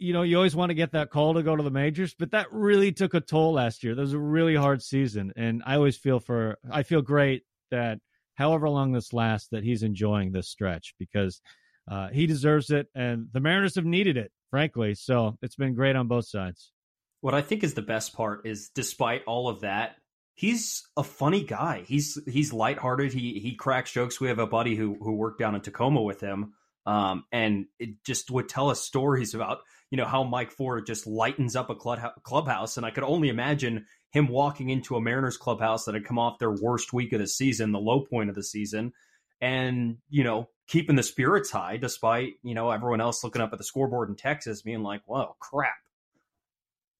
you 0.00 0.14
know, 0.14 0.22
you 0.22 0.36
always 0.36 0.56
want 0.56 0.70
to 0.70 0.74
get 0.74 0.92
that 0.92 1.10
call 1.10 1.34
to 1.34 1.42
go 1.42 1.54
to 1.54 1.62
the 1.62 1.70
majors, 1.70 2.14
but 2.18 2.30
that 2.30 2.50
really 2.50 2.90
took 2.90 3.12
a 3.12 3.20
toll 3.20 3.52
last 3.52 3.84
year. 3.84 3.94
That 3.94 4.00
was 4.00 4.14
a 4.14 4.18
really 4.18 4.56
hard 4.56 4.82
season. 4.82 5.32
And 5.36 5.62
I 5.66 5.76
always 5.76 5.96
feel 5.96 6.18
for, 6.18 6.58
I 6.70 6.84
feel 6.84 7.02
great 7.02 7.42
that 7.70 7.98
however 8.34 8.70
long 8.70 8.92
this 8.92 9.12
lasts, 9.12 9.48
that 9.52 9.62
he's 9.62 9.82
enjoying 9.82 10.32
this 10.32 10.48
stretch 10.48 10.94
because 10.98 11.42
uh, 11.88 12.08
he 12.08 12.26
deserves 12.26 12.70
it. 12.70 12.86
And 12.94 13.28
the 13.30 13.40
Mariners 13.40 13.74
have 13.74 13.84
needed 13.84 14.16
it, 14.16 14.32
frankly. 14.50 14.94
So 14.94 15.36
it's 15.42 15.56
been 15.56 15.74
great 15.74 15.96
on 15.96 16.08
both 16.08 16.26
sides. 16.26 16.72
What 17.20 17.34
I 17.34 17.42
think 17.42 17.62
is 17.62 17.74
the 17.74 17.82
best 17.82 18.14
part 18.14 18.46
is 18.46 18.70
despite 18.74 19.22
all 19.26 19.48
of 19.48 19.60
that, 19.60 19.96
he's 20.34 20.82
a 20.96 21.02
funny 21.02 21.44
guy. 21.44 21.84
He's 21.86 22.18
he's 22.26 22.54
lighthearted. 22.54 23.12
He 23.12 23.38
he 23.38 23.54
cracks 23.54 23.92
jokes. 23.92 24.18
We 24.18 24.28
have 24.28 24.38
a 24.38 24.46
buddy 24.46 24.74
who 24.74 24.96
who 24.98 25.12
worked 25.12 25.38
down 25.38 25.54
in 25.54 25.60
Tacoma 25.60 26.00
with 26.00 26.22
him 26.22 26.54
um, 26.86 27.24
and 27.30 27.66
it 27.78 28.02
just 28.04 28.30
would 28.30 28.48
tell 28.48 28.70
us 28.70 28.80
stories 28.80 29.34
about 29.34 29.60
you 29.90 29.96
know 29.96 30.06
how 30.06 30.22
Mike 30.22 30.52
Ford 30.52 30.86
just 30.86 31.06
lightens 31.06 31.56
up 31.56 31.70
a 31.70 31.74
clubhouse, 31.74 32.76
and 32.76 32.86
I 32.86 32.90
could 32.90 33.04
only 33.04 33.28
imagine 33.28 33.86
him 34.10 34.28
walking 34.28 34.70
into 34.70 34.96
a 34.96 35.00
Mariners 35.00 35.36
clubhouse 35.36 35.84
that 35.84 35.94
had 35.94 36.04
come 36.04 36.18
off 36.18 36.38
their 36.38 36.52
worst 36.52 36.92
week 36.92 37.12
of 37.12 37.20
the 37.20 37.26
season, 37.26 37.72
the 37.72 37.78
low 37.78 38.00
point 38.00 38.28
of 38.28 38.36
the 38.36 38.42
season, 38.42 38.92
and 39.40 39.98
you 40.08 40.24
know 40.24 40.48
keeping 40.68 40.96
the 40.96 41.02
spirits 41.02 41.50
high 41.50 41.76
despite 41.76 42.34
you 42.42 42.54
know 42.54 42.70
everyone 42.70 43.00
else 43.00 43.24
looking 43.24 43.42
up 43.42 43.52
at 43.52 43.58
the 43.58 43.64
scoreboard 43.64 44.08
in 44.08 44.16
Texas 44.16 44.62
being 44.62 44.82
like, 44.82 45.02
"Whoa, 45.06 45.36
crap." 45.40 45.74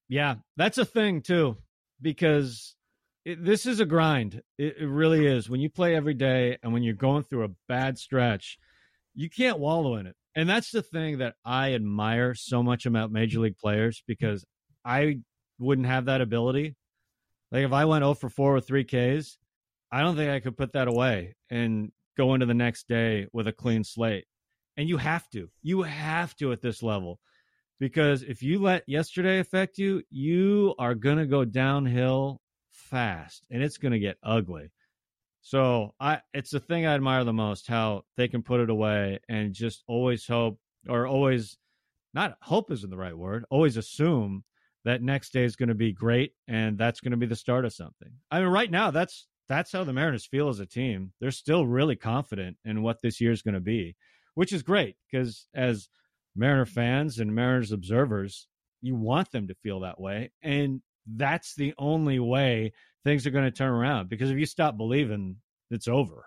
Yeah, 0.09 0.37
that's 0.57 0.79
a 0.79 0.85
thing 0.85 1.23
too, 1.23 1.57
because 2.03 2.75
it, 3.25 3.45
this 3.45 3.67
is 3.67 3.79
a 3.79 3.87
grind. 3.87 4.43
It, 4.59 4.79
it 4.81 4.87
really 4.87 5.27
is. 5.27 5.49
When 5.49 5.61
you 5.61 5.71
play 5.71 5.95
every 5.95 6.15
day 6.15 6.59
and 6.63 6.73
when 6.73 6.83
you're 6.83 6.95
going 6.95 7.23
through 7.23 7.45
a 7.45 7.55
bad 7.69 7.99
stretch 7.99 8.59
you 9.15 9.29
can't 9.29 9.59
wallow 9.59 9.97
in 9.97 10.07
it. 10.07 10.17
And 10.37 10.49
that's 10.49 10.71
the 10.71 10.83
thing 10.83 11.19
that 11.19 11.35
I 11.45 11.75
admire 11.75 12.35
so 12.35 12.63
much 12.63 12.87
about 12.87 13.11
major 13.11 13.41
league 13.41 13.57
players 13.57 14.03
because 14.07 14.45
I 14.85 15.19
wouldn't 15.59 15.89
have 15.89 16.07
that 16.07 16.21
ability. 16.21 16.77
Like 17.51 17.65
if 17.65 17.73
I 17.73 17.85
went 17.85 18.05
0 18.05 18.15
for 18.15 18.29
4 18.29 18.55
with 18.55 18.67
3 18.67 18.85
Ks, 18.85 19.39
I 19.91 20.03
don't 20.03 20.17
think 20.17 20.31
I 20.31 20.41
could 20.41 20.57
put 20.57 20.73
that 20.73 20.89
away 20.89 21.35
and 21.51 21.91
go 22.17 22.35
into 22.35 22.47
the 22.47 22.55
next 22.55 22.87
day 22.87 23.27
with 23.33 23.49
a 23.49 23.53
clean 23.53 23.83
slate. 23.83 24.25
And 24.77 24.89
you 24.89 24.99
have 24.99 25.29
to. 25.31 25.49
You 25.63 25.83
have 25.83 26.37
to 26.37 26.53
at 26.53 26.63
this 26.63 26.83
level. 26.83 27.19
Because 27.81 28.23
if 28.23 28.43
you 28.43 28.61
let 28.61 28.85
yesterday 28.87 29.39
affect 29.41 29.79
you, 29.79 30.03
you 30.11 30.75
are 30.79 30.95
going 30.95 31.17
to 31.17 31.27
go 31.27 31.45
downhill 31.45 32.41
fast 32.71 33.43
and 33.51 33.63
it's 33.63 33.79
going 33.79 33.93
to 33.93 33.99
get 33.99 34.19
ugly. 34.23 34.71
So 35.43 35.95
I, 35.99 36.21
it's 36.35 36.51
the 36.51 36.61
thing 36.61 36.87
I 36.87 36.95
admire 36.95 37.25
the 37.25 37.33
most 37.33 37.67
how 37.67 38.03
they 38.17 38.29
can 38.29 38.43
put 38.43 38.61
it 38.61 38.71
away 38.71 39.21
and 39.29 39.55
just 39.55 39.83
always 39.87 40.27
hope, 40.27 40.59
or 40.89 41.07
always, 41.07 41.57
not 42.13 42.37
hope 42.43 42.71
isn't 42.71 42.91
the 42.91 42.97
right 42.97 43.17
word, 43.17 43.45
always 43.51 43.77
assume 43.77 44.45
that 44.85 45.03
next 45.03 45.33
day 45.33 45.45
is 45.45 45.57
going 45.57 45.69
to 45.69 45.75
be 45.75 45.93
great 45.93 46.33
and 46.49 46.79
that's 46.79 47.01
going 47.01 47.11
to 47.13 47.17
be 47.17 47.27
the 47.27 47.37
start 47.37 47.65
of 47.65 47.73
something. 47.73 48.13
I 48.31 48.41
mean, 48.41 48.49
right 48.49 48.71
now 48.71 48.91
that's 48.91 49.27
that's 49.49 49.73
how 49.73 49.85
the 49.85 49.93
Mariners 49.93 50.27
feel 50.27 50.49
as 50.49 50.61
a 50.61 50.67
team. 50.67 51.13
They're 51.21 51.33
still 51.33 51.67
really 51.67 51.97
confident 51.97 52.57
in 52.65 52.83
what 52.83 53.03
this 53.03 53.21
year 53.21 53.33
is 53.33 53.43
going 53.43 53.55
to 53.55 53.61
be, 53.61 53.97
which 54.35 54.53
is 54.53 54.63
great 54.63 54.97
because 55.11 55.49
as 55.55 55.89
Mariner 56.37 56.67
fans 56.67 57.19
and 57.19 57.35
Mariners 57.35 57.73
observers, 57.73 58.47
you 58.81 58.95
want 58.95 59.33
them 59.33 59.49
to 59.49 59.55
feel 59.55 59.81
that 59.81 60.01
way, 60.01 60.31
and 60.43 60.81
that's 61.07 61.55
the 61.55 61.75
only 61.79 62.19
way 62.19 62.73
things 63.05 63.27
are 63.27 63.31
going 63.31 63.45
to 63.45 63.51
turn 63.51 63.71
around. 63.71 64.09
Because 64.09 64.31
if 64.31 64.39
you 64.39 64.47
stop 64.47 64.77
believing, 64.77 65.37
it's 65.71 65.89
over. 65.89 66.27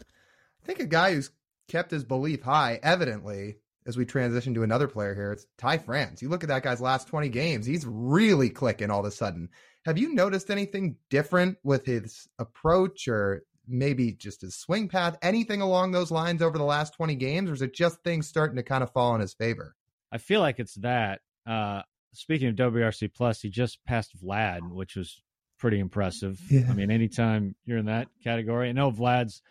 I 0.00 0.66
think 0.66 0.80
a 0.80 0.86
guy 0.86 1.14
who's 1.14 1.30
kept 1.68 1.90
his 1.90 2.04
belief 2.04 2.42
high, 2.42 2.80
evidently, 2.82 3.56
as 3.86 3.96
we 3.96 4.04
transition 4.04 4.54
to 4.54 4.62
another 4.62 4.88
player 4.88 5.14
here, 5.14 5.32
it's 5.32 5.46
Ty 5.58 5.78
France. 5.78 6.20
You 6.20 6.28
look 6.28 6.42
at 6.42 6.48
that 6.48 6.62
guy's 6.62 6.80
last 6.80 7.08
20 7.08 7.28
games, 7.28 7.66
he's 7.66 7.86
really 7.86 8.50
clicking 8.50 8.90
all 8.90 9.00
of 9.00 9.06
a 9.06 9.10
sudden. 9.10 9.48
Have 9.84 9.98
you 9.98 10.12
noticed 10.12 10.50
anything 10.50 10.96
different 11.10 11.58
with 11.62 11.86
his 11.86 12.26
approach 12.40 13.06
or 13.06 13.42
maybe 13.68 14.12
just 14.12 14.40
his 14.40 14.56
swing 14.56 14.88
path, 14.88 15.16
anything 15.22 15.60
along 15.60 15.92
those 15.92 16.10
lines 16.10 16.42
over 16.42 16.58
the 16.58 16.64
last 16.64 16.94
20 16.94 17.14
games, 17.16 17.50
or 17.50 17.54
is 17.54 17.62
it 17.62 17.74
just 17.74 18.02
things 18.02 18.26
starting 18.26 18.56
to 18.56 18.62
kind 18.62 18.82
of 18.82 18.92
fall 18.92 19.14
in 19.14 19.20
his 19.20 19.34
favor? 19.34 19.74
I 20.12 20.18
feel 20.18 20.40
like 20.40 20.58
it's 20.58 20.74
that. 20.76 21.20
Uh, 21.46 21.82
speaking 22.12 22.48
of 22.48 22.54
WRC 22.54 23.12
Plus, 23.14 23.40
he 23.40 23.50
just 23.50 23.84
passed 23.84 24.12
Vlad, 24.20 24.70
which 24.70 24.96
was 24.96 25.20
pretty 25.58 25.78
impressive. 25.78 26.40
Yeah. 26.50 26.66
I 26.68 26.74
mean, 26.74 26.90
anytime 26.90 27.54
you're 27.64 27.78
in 27.78 27.86
that 27.86 28.08
category, 28.22 28.68
I 28.68 28.72
know 28.72 28.90
Vlad's 28.90 29.42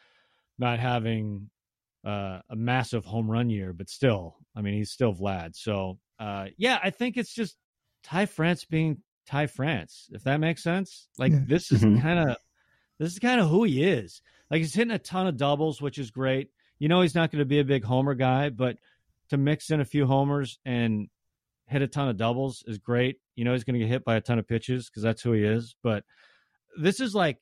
not 0.57 0.79
having 0.79 1.49
uh, 2.05 2.39
a 2.49 2.55
massive 2.55 3.05
home 3.05 3.29
run 3.29 3.49
year, 3.49 3.73
but 3.73 3.89
still, 3.89 4.35
I 4.55 4.61
mean, 4.61 4.75
he's 4.75 4.91
still 4.91 5.13
Vlad. 5.13 5.55
So, 5.55 5.97
uh, 6.19 6.45
yeah, 6.57 6.79
I 6.81 6.91
think 6.91 7.17
it's 7.17 7.33
just 7.33 7.57
Ty 8.03 8.27
France 8.27 8.65
being 8.65 9.01
Ty 9.25 9.47
France, 9.47 10.07
if 10.11 10.23
that 10.23 10.39
makes 10.39 10.63
sense. 10.63 11.07
Like 11.17 11.31
yeah. 11.31 11.39
this 11.47 11.71
is 11.71 11.81
mm-hmm. 11.83 12.01
kind 12.01 12.29
of 12.29 12.37
this 12.99 13.11
is 13.11 13.19
kind 13.19 13.41
of 13.41 13.49
who 13.49 13.63
he 13.63 13.83
is. 13.83 14.21
Like 14.49 14.59
he's 14.59 14.73
hitting 14.73 14.93
a 14.93 14.99
ton 14.99 15.27
of 15.27 15.37
doubles, 15.37 15.81
which 15.81 15.97
is 15.97 16.11
great. 16.11 16.49
You 16.77 16.87
know, 16.87 17.01
he's 17.01 17.15
not 17.15 17.31
going 17.31 17.39
to 17.39 17.45
be 17.45 17.59
a 17.59 17.65
big 17.65 17.83
homer 17.83 18.13
guy, 18.13 18.49
but 18.49 18.77
to 19.29 19.37
mix 19.37 19.71
in 19.71 19.81
a 19.81 19.85
few 19.85 20.05
homers 20.05 20.59
and 20.65 21.09
hit 21.67 21.81
a 21.81 21.87
ton 21.87 22.09
of 22.09 22.17
doubles 22.17 22.63
is 22.67 22.77
great. 22.77 23.17
You 23.35 23.43
know, 23.43 23.53
he's 23.53 23.63
going 23.63 23.73
to 23.75 23.79
get 23.79 23.89
hit 23.89 24.05
by 24.05 24.15
a 24.15 24.21
ton 24.21 24.39
of 24.39 24.47
pitches 24.47 24.89
because 24.89 25.03
that's 25.03 25.21
who 25.21 25.31
he 25.33 25.43
is. 25.43 25.75
But 25.83 26.03
this 26.79 26.99
is 26.99 27.15
like 27.15 27.39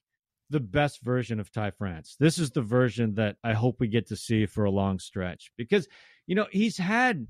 the 0.49 0.59
best 0.59 1.01
version 1.01 1.39
of 1.39 1.51
Ty 1.51 1.71
France. 1.71 2.15
This 2.19 2.37
is 2.37 2.51
the 2.51 2.61
version 2.61 3.15
that 3.15 3.37
I 3.43 3.53
hope 3.53 3.79
we 3.79 3.87
get 3.87 4.07
to 4.07 4.15
see 4.15 4.45
for 4.45 4.65
a 4.65 4.71
long 4.71 4.99
stretch 4.99 5.51
because, 5.57 5.87
you 6.25 6.35
know, 6.35 6.47
he's 6.51 6.77
had 6.77 7.27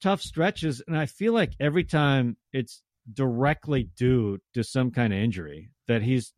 tough 0.00 0.22
stretches. 0.22 0.82
And 0.86 0.96
I 0.96 1.06
feel 1.06 1.32
like 1.32 1.52
every 1.60 1.84
time 1.84 2.36
it's 2.52 2.82
directly 3.12 3.90
due 3.96 4.38
to 4.54 4.62
some 4.62 4.90
kind 4.90 5.12
of 5.12 5.18
injury 5.18 5.70
that 5.88 6.02
he's, 6.02 6.32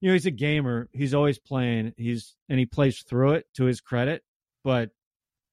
you 0.00 0.08
know, 0.08 0.14
he's 0.14 0.26
a 0.26 0.30
gamer. 0.30 0.88
He's 0.92 1.14
always 1.14 1.38
playing. 1.38 1.92
He's, 1.96 2.36
and 2.48 2.58
he 2.58 2.66
plays 2.66 3.02
through 3.02 3.32
it 3.32 3.46
to 3.54 3.64
his 3.64 3.80
credit. 3.80 4.22
But 4.64 4.90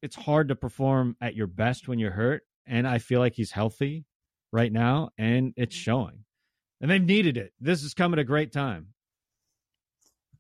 it's 0.02 0.16
hard 0.16 0.50
to 0.50 0.56
perform 0.56 1.16
at 1.22 1.36
your 1.36 1.48
best 1.48 1.88
when 1.88 2.00
you're 2.00 2.12
hurt 2.12 2.44
and 2.66 2.88
I 2.88 3.00
feel 3.00 3.20
like 3.20 3.34
he's 3.34 3.52
healthy 3.52 4.06
right 4.52 4.72
now, 4.72 5.10
and 5.18 5.54
it's 5.58 5.76
mm-hmm. 5.76 5.84
showing. 5.84 6.26
And 6.82 6.92
they've 6.92 7.04
needed 7.04 7.38
it. 7.38 7.54
This 7.60 7.84
is 7.84 7.94
coming 7.94 8.20
at 8.20 8.24
a 8.24 8.26
great 8.26 8.52
time. 8.52 8.88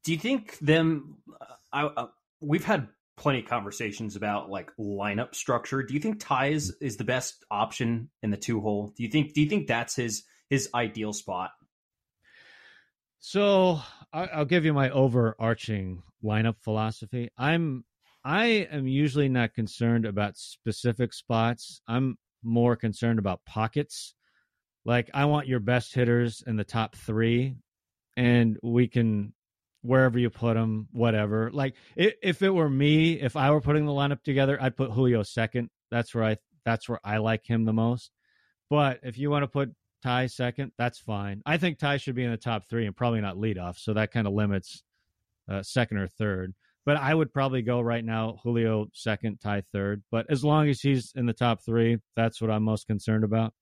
Do 0.03 0.11
you 0.11 0.17
think 0.17 0.57
them? 0.59 1.17
Uh, 1.39 1.45
I, 1.71 1.83
uh, 1.85 2.07
we've 2.41 2.65
had 2.65 2.89
plenty 3.15 3.39
of 3.39 3.45
conversations 3.45 4.15
about 4.15 4.49
like 4.49 4.69
lineup 4.77 5.35
structure. 5.35 5.83
Do 5.83 5.93
you 5.93 5.99
think 5.99 6.19
Ty 6.19 6.47
is, 6.47 6.71
mm-hmm. 6.71 6.85
is 6.85 6.97
the 6.97 7.03
best 7.03 7.45
option 7.49 8.09
in 8.21 8.31
the 8.31 8.37
two 8.37 8.59
hole? 8.59 8.93
Do 8.95 9.03
you 9.03 9.09
think? 9.09 9.33
Do 9.33 9.41
you 9.41 9.49
think 9.49 9.67
that's 9.67 9.95
his 9.95 10.23
his 10.49 10.69
ideal 10.75 11.13
spot? 11.13 11.51
So 13.19 13.79
I'll 14.11 14.43
give 14.43 14.65
you 14.65 14.73
my 14.73 14.89
overarching 14.89 16.03
lineup 16.21 16.57
philosophy. 16.59 17.29
I'm 17.37 17.85
I 18.25 18.67
am 18.71 18.87
usually 18.87 19.29
not 19.29 19.53
concerned 19.53 20.05
about 20.05 20.37
specific 20.37 21.13
spots. 21.13 21.81
I'm 21.87 22.17
more 22.43 22.75
concerned 22.75 23.19
about 23.19 23.43
pockets. 23.45 24.13
Like 24.85 25.09
I 25.13 25.25
want 25.25 25.47
your 25.47 25.59
best 25.59 25.93
hitters 25.93 26.43
in 26.45 26.55
the 26.55 26.63
top 26.63 26.95
three, 26.95 27.55
and 28.17 28.57
we 28.61 28.87
can 28.87 29.33
wherever 29.81 30.17
you 30.17 30.29
put 30.29 30.55
them, 30.55 30.87
whatever. 30.91 31.51
Like 31.51 31.75
if 31.95 32.41
it 32.41 32.49
were 32.49 32.69
me, 32.69 33.13
if 33.13 33.35
I 33.35 33.51
were 33.51 33.61
putting 33.61 33.85
the 33.85 33.91
lineup 33.91 34.23
together, 34.23 34.57
I'd 34.61 34.77
put 34.77 34.91
Julio 34.91 35.23
second. 35.23 35.69
That's 35.91 36.13
where 36.15 36.23
I 36.23 36.37
that's 36.65 36.87
where 36.87 36.99
I 37.03 37.17
like 37.17 37.45
him 37.45 37.65
the 37.65 37.73
most. 37.73 38.11
But 38.69 38.99
if 39.03 39.17
you 39.17 39.29
want 39.29 39.43
to 39.43 39.47
put 39.47 39.73
Ty 40.01 40.27
second, 40.27 40.71
that's 40.77 40.99
fine. 40.99 41.41
I 41.45 41.57
think 41.57 41.77
Ty 41.77 41.97
should 41.97 42.15
be 42.15 42.23
in 42.23 42.31
the 42.31 42.37
top 42.37 42.63
three 42.69 42.85
and 42.85 42.95
probably 42.95 43.21
not 43.21 43.37
lead 43.37 43.57
off, 43.57 43.77
so 43.77 43.93
that 43.93 44.11
kind 44.11 44.27
of 44.27 44.33
limits 44.33 44.83
uh, 45.49 45.63
second 45.63 45.97
or 45.97 46.07
third. 46.07 46.53
But 46.85 46.97
I 46.97 47.13
would 47.13 47.33
probably 47.33 47.61
go 47.61 47.79
right 47.79 48.03
now 48.03 48.39
Julio 48.43 48.87
second, 48.93 49.39
Ty 49.41 49.63
third. 49.71 50.03
But 50.11 50.25
as 50.29 50.43
long 50.43 50.67
as 50.69 50.81
he's 50.81 51.13
in 51.15 51.25
the 51.25 51.33
top 51.33 51.63
three, 51.65 51.99
that's 52.15 52.41
what 52.41 52.51
I'm 52.51 52.63
most 52.63 52.87
concerned 52.87 53.23
about. 53.23 53.53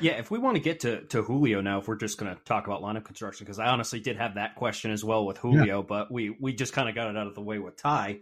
Yeah, 0.00 0.12
if 0.12 0.30
we 0.30 0.38
want 0.38 0.56
to 0.56 0.62
get 0.62 0.80
to, 0.80 1.02
to 1.08 1.22
Julio 1.22 1.60
now, 1.60 1.78
if 1.80 1.88
we're 1.88 1.96
just 1.96 2.16
going 2.16 2.34
to 2.34 2.42
talk 2.44 2.66
about 2.66 2.80
lineup 2.82 3.04
construction, 3.04 3.44
because 3.44 3.58
I 3.58 3.66
honestly 3.66 4.00
did 4.00 4.16
have 4.16 4.36
that 4.36 4.54
question 4.54 4.90
as 4.90 5.04
well 5.04 5.26
with 5.26 5.36
Julio, 5.36 5.78
yeah. 5.78 5.84
but 5.86 6.10
we 6.10 6.34
we 6.40 6.54
just 6.54 6.72
kind 6.72 6.88
of 6.88 6.94
got 6.94 7.08
it 7.10 7.16
out 7.16 7.26
of 7.26 7.34
the 7.34 7.42
way 7.42 7.58
with 7.58 7.76
Ty. 7.76 8.20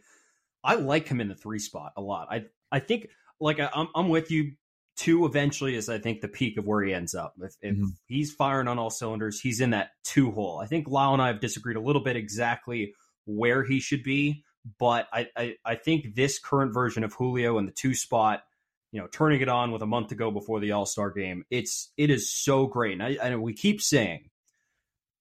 I 0.65 0.75
like 0.75 1.07
him 1.07 1.21
in 1.21 1.29
the 1.29 1.37
three 1.37 1.61
spot 1.61 1.93
a 1.97 2.01
lot. 2.01 2.29
I 2.31 2.47
I 2.73 2.81
think 2.81 3.09
like 3.41 3.61
I, 3.61 3.71
I'm 3.73 3.89
I'm 3.95 4.09
with 4.09 4.31
you. 4.31 4.53
Two 4.97 5.27
eventually 5.27 5.77
is 5.77 5.89
I 5.89 5.99
think 5.99 6.21
the 6.21 6.27
peak 6.27 6.59
of 6.59 6.67
where 6.67 6.83
he 6.83 6.93
ends 6.93 7.15
up. 7.15 7.35
If, 7.41 7.55
if 7.63 7.77
mm-hmm. 7.77 7.85
he's 8.09 8.33
firing 8.33 8.67
on 8.67 8.81
all 8.81 8.91
cylinders, 8.91 9.41
he's 9.41 9.61
in 9.61 9.71
that 9.71 9.91
two 10.03 10.33
hole. 10.33 10.59
I 10.59 10.67
think 10.67 10.89
Lyle 10.89 11.13
and 11.13 11.23
I 11.23 11.29
have 11.29 11.39
disagreed 11.39 11.77
a 11.77 11.81
little 11.81 12.03
bit 12.03 12.17
exactly 12.17 12.95
where 13.29 13.63
he 13.63 13.79
should 13.79 14.03
be. 14.03 14.43
But 14.79 15.09
I, 15.13 15.29
I, 15.37 15.55
I 15.65 15.75
think 15.77 16.15
this 16.15 16.39
current 16.39 16.75
version 16.75 17.05
of 17.05 17.15
Julio 17.15 17.59
in 17.59 17.67
the 17.67 17.73
two 17.73 17.95
spot, 17.95 18.43
you 18.91 19.01
know, 19.01 19.07
turning 19.07 19.41
it 19.41 19.49
on 19.49 19.71
with 19.71 19.83
a 19.83 19.87
month 19.87 20.09
to 20.09 20.15
go 20.15 20.31
before 20.31 20.61
the 20.61 20.73
All 20.73 20.87
Star 20.87 21.11
game, 21.11 21.45
it's 21.51 21.93
it 21.97 22.11
is 22.11 22.33
so 22.35 22.67
great. 22.67 22.95
And, 22.95 23.03
I, 23.03 23.11
and 23.23 23.43
we 23.43 23.53
keep 23.53 23.81
saying, 23.81 24.31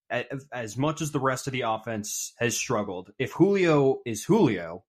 as 0.10 0.78
much 0.78 1.02
as 1.02 1.12
the 1.12 1.20
rest 1.20 1.48
of 1.48 1.54
the 1.54 1.62
offense 1.62 2.34
has 2.40 2.56
struggled, 2.56 3.12
if 3.20 3.34
Julio 3.34 4.00
is 4.06 4.24
Julio, 4.24 4.84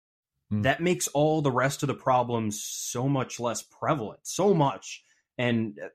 mm. 0.53 0.63
that 0.63 0.81
makes 0.81 1.09
all 1.09 1.43
the 1.43 1.51
rest 1.51 1.83
of 1.83 1.89
the 1.89 1.95
problems 1.95 2.63
so 2.63 3.09
much 3.09 3.41
less 3.41 3.63
prevalent, 3.63 4.21
so 4.23 4.55
much. 4.55 5.05
And 5.37 5.79
uh, 5.83 5.89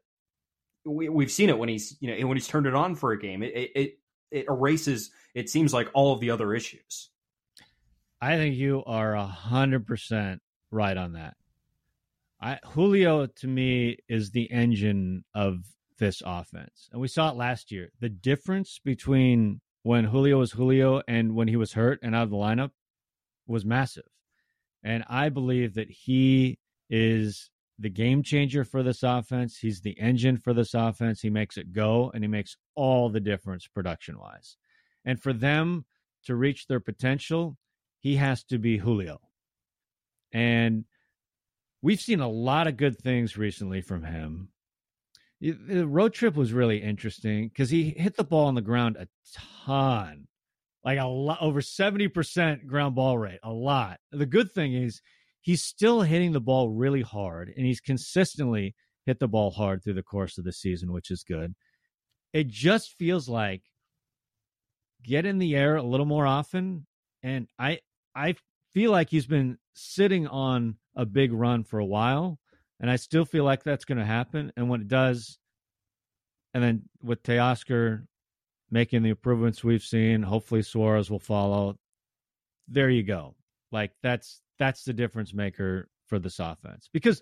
we, 0.86 1.10
we've 1.10 1.32
seen 1.32 1.50
it 1.50 1.58
when 1.58 1.70
he's 1.70 1.95
you 2.00 2.16
know 2.16 2.28
when 2.28 2.38
he's 2.38 2.48
turned 2.48 2.68
it 2.68 2.76
on 2.76 2.95
for 2.95 3.12
a 3.12 3.20
game, 3.20 3.44
it 3.44 3.72
it, 3.76 4.00
it 4.32 4.45
erases 4.48 5.12
it 5.34 5.50
seems 5.50 5.74
like 5.74 5.90
all 5.94 6.14
of 6.14 6.20
the 6.20 6.32
other 6.32 6.54
issues. 6.54 7.10
I 8.24 8.38
think 8.38 8.56
you 8.56 8.82
are 8.86 9.16
a 9.16 9.26
hundred 9.26 9.86
percent 9.86 10.41
right 10.72 10.95
on 10.95 11.12
that. 11.12 11.36
I, 12.41 12.58
Julio 12.68 13.26
to 13.26 13.48
me 13.50 13.98
is 14.08 14.32
the 14.32 14.50
engine 14.50 15.26
of 15.36 15.66
this 16.00 16.22
offense, 16.26 16.88
and 16.94 17.02
we 17.02 17.10
saw 17.10 17.32
it 17.32 17.36
last 17.36 17.70
year. 17.70 17.90
The 18.00 18.08
difference 18.08 18.80
between 18.82 19.60
when 19.82 20.06
Julio 20.06 20.40
was 20.40 20.54
Julio 20.54 21.02
and 21.06 21.36
when 21.36 21.50
he 21.50 21.58
was 21.58 21.74
hurt 21.74 22.00
and 22.02 22.16
out 22.16 22.24
of 22.24 22.30
the 22.30 22.38
lineup 22.38 22.72
was 23.45 23.66
massive, 23.66 24.08
and 24.82 25.04
I 25.10 25.28
believe 25.28 25.74
that 25.74 25.91
he 25.91 26.60
is 26.90 27.52
the 27.78 27.90
game 27.90 28.24
changer 28.24 28.64
for 28.64 28.84
this 28.84 29.04
offense. 29.04 29.58
He's 29.58 29.82
the 29.82 30.00
engine 30.00 30.38
for 30.38 30.54
this 30.54 30.74
offense. 30.74 31.20
He 31.20 31.30
makes 31.30 31.58
it 31.58 31.74
go, 31.74 32.10
and 32.14 32.24
he 32.24 32.30
makes 32.30 32.56
all 32.74 33.10
the 33.10 33.20
difference 33.20 33.68
production 33.68 34.18
wise. 34.18 34.56
And 35.04 35.22
for 35.22 35.34
them 35.34 35.84
to 36.24 36.38
reach 36.38 36.68
their 36.68 36.80
potential, 36.80 37.58
he 38.04 38.18
has 38.18 38.44
to 38.44 38.60
be 38.60 38.78
Julio. 38.78 39.20
And 40.34 40.84
we've 41.82 42.02
seen 42.02 42.20
a 42.20 42.30
lot 42.30 42.68
of 42.68 42.78
good 42.78 43.00
things 43.00 43.38
recently 43.38 43.82
from 43.82 44.04
him. 44.04 44.50
The 45.40 45.88
road 45.88 46.14
trip 46.14 46.36
was 46.36 46.54
really 46.54 46.82
interesting 46.82 47.48
because 47.48 47.70
he 47.70 47.94
hit 47.98 48.16
the 48.16 48.24
ball 48.24 48.48
on 48.48 48.56
the 48.56 48.62
ground 48.62 48.98
a 48.98 49.08
ton, 49.66 50.28
like 50.84 51.00
a 51.00 51.06
lot 51.06 51.40
over 51.42 51.62
70% 51.62 52.66
ground 52.66 52.96
ball 52.96 53.18
rate, 53.18 53.40
a 53.42 53.52
lot. 53.52 54.00
The 54.12 54.26
good 54.26 54.52
thing 54.52 54.74
is 54.74 55.02
he's 55.42 55.64
still 55.64 56.02
hitting 56.02 56.34
the 56.34 56.42
ball 56.42 56.70
really 56.70 57.02
hard 57.02 57.54
and 57.56 57.66
he's 57.66 57.82
consistently 57.82 58.76
hit 59.06 59.20
the 59.20 59.28
ball 59.28 59.52
hard 59.52 59.84
through 59.84 59.96
the 59.96 60.04
course 60.04 60.38
of 60.38 60.46
the 60.46 60.54
season, 60.54 60.92
which 60.92 61.12
is 61.12 61.24
good. 61.24 61.54
It 62.34 62.48
just 62.48 62.98
feels 62.98 63.30
like 63.30 63.64
get 65.04 65.26
in 65.26 65.40
the 65.40 65.56
air 65.56 65.76
a 65.76 65.84
little 65.84 66.06
more 66.06 66.26
often. 66.26 66.86
And 67.22 67.48
I 67.60 67.80
I 68.15 68.35
feel 68.73 68.91
like 68.91 69.10
he's 69.10 69.27
been 69.27 69.57
sitting 69.73 70.27
on 70.27 70.77
a 70.95 71.06
big 71.06 71.31
run 71.31 71.64
for 71.64 71.80
a 71.80 71.85
while. 71.85 72.40
And 72.80 72.90
I 72.90 72.98
still 72.98 73.26
feel 73.26 73.44
like 73.44 73.64
that's 73.64 73.85
going 73.85 73.98
to 73.98 74.06
happen. 74.06 74.52
And 74.57 74.69
when 74.69 74.81
it 74.81 74.88
does, 74.88 75.38
and 76.53 76.64
then 76.64 76.84
with 77.02 77.23
Teoscar 77.23 78.06
making 78.69 79.03
the 79.03 79.10
improvements 79.10 79.64
we've 79.64 79.84
seen, 79.84 80.22
hopefully 80.22 80.64
Suarez 80.64 81.10
will 81.10 81.19
follow. 81.19 81.77
There 82.68 82.90
you 82.90 83.03
go. 83.03 83.35
Like 83.72 83.91
that's 84.02 84.41
that's 84.60 84.84
the 84.84 84.94
difference 84.94 85.34
maker 85.34 85.90
for 86.07 86.19
this 86.19 86.40
offense 86.40 86.90
because 86.94 87.22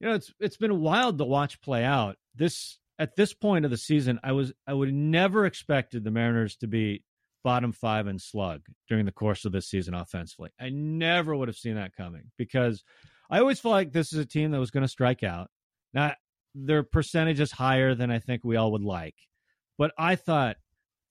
you 0.00 0.08
know 0.08 0.14
it's 0.14 0.32
it's 0.40 0.56
been 0.56 0.80
wild 0.80 1.18
to 1.18 1.24
watch 1.24 1.60
play 1.60 1.84
out. 1.84 2.16
This 2.34 2.78
at 2.98 3.16
this 3.16 3.34
point 3.34 3.64
of 3.64 3.70
the 3.70 3.76
season, 3.76 4.18
I 4.22 4.32
was 4.32 4.52
I 4.66 4.74
would 4.74 4.92
never 4.92 5.46
expected 5.46 6.04
the 6.04 6.10
Mariners 6.10 6.56
to 6.56 6.66
be 6.66 7.04
bottom 7.46 7.70
five 7.70 8.08
in 8.08 8.18
slug 8.18 8.62
during 8.88 9.06
the 9.06 9.12
course 9.12 9.44
of 9.44 9.52
this 9.52 9.68
season 9.68 9.94
offensively. 9.94 10.50
I 10.58 10.68
never 10.70 11.36
would 11.36 11.46
have 11.46 11.56
seen 11.56 11.76
that 11.76 11.94
coming 11.94 12.32
because 12.36 12.82
I 13.30 13.38
always 13.38 13.60
felt 13.60 13.70
like 13.70 13.92
this 13.92 14.12
is 14.12 14.18
a 14.18 14.26
team 14.26 14.50
that 14.50 14.58
was 14.58 14.72
going 14.72 14.82
to 14.82 14.88
strike 14.88 15.22
out. 15.22 15.48
Now 15.94 16.14
their 16.56 16.82
percentage 16.82 17.38
is 17.38 17.52
higher 17.52 17.94
than 17.94 18.10
I 18.10 18.18
think 18.18 18.42
we 18.42 18.56
all 18.56 18.72
would 18.72 18.82
like, 18.82 19.14
but 19.78 19.92
I 19.96 20.16
thought 20.16 20.56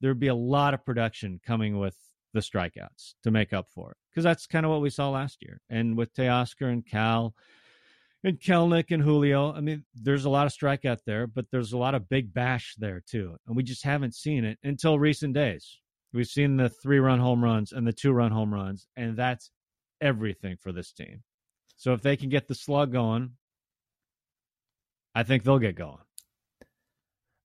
there'd 0.01 0.19
be 0.19 0.27
a 0.27 0.35
lot 0.35 0.73
of 0.73 0.85
production 0.85 1.39
coming 1.41 1.79
with 1.79 1.95
the 2.33 2.41
strikeouts 2.41 3.13
to 3.23 3.31
make 3.31 3.53
up 3.53 3.69
for 3.73 3.91
it 3.91 3.97
because 4.11 4.25
that's 4.25 4.45
kind 4.45 4.65
of 4.65 4.73
what 4.73 4.81
we 4.81 4.89
saw 4.89 5.11
last 5.11 5.37
year. 5.41 5.61
And 5.69 5.95
with 5.95 6.13
Teoscar 6.13 6.69
and 6.69 6.85
Cal 6.85 7.33
and 8.25 8.41
Kelenic 8.41 8.91
and 8.91 9.01
Julio, 9.01 9.53
I 9.53 9.61
mean, 9.61 9.85
there's 9.93 10.25
a 10.25 10.29
lot 10.29 10.47
of 10.47 10.51
strikeout 10.51 11.05
there, 11.05 11.27
but 11.27 11.45
there's 11.49 11.71
a 11.71 11.77
lot 11.77 11.95
of 11.95 12.09
big 12.09 12.33
bash 12.33 12.75
there 12.77 13.01
too, 13.09 13.37
and 13.47 13.55
we 13.55 13.63
just 13.63 13.85
haven't 13.85 14.15
seen 14.15 14.43
it 14.43 14.59
until 14.65 14.99
recent 14.99 15.33
days. 15.33 15.79
We've 16.15 16.25
seen 16.25 16.57
the 16.57 16.69
three 16.69 16.99
run 16.99 17.19
home 17.19 17.43
runs 17.43 17.71
and 17.71 17.85
the 17.85 17.93
two 17.93 18.11
run 18.11 18.31
home 18.31 18.53
runs, 18.53 18.87
and 18.95 19.17
that's 19.17 19.51
everything 20.01 20.57
for 20.59 20.71
this 20.71 20.91
team. 20.91 21.23
So 21.77 21.93
if 21.93 22.01
they 22.01 22.15
can 22.15 22.29
get 22.29 22.47
the 22.47 22.55
slug 22.55 22.91
going, 22.91 23.31
I 25.13 25.23
think 25.23 25.43
they'll 25.43 25.59
get 25.59 25.75
going. 25.75 25.99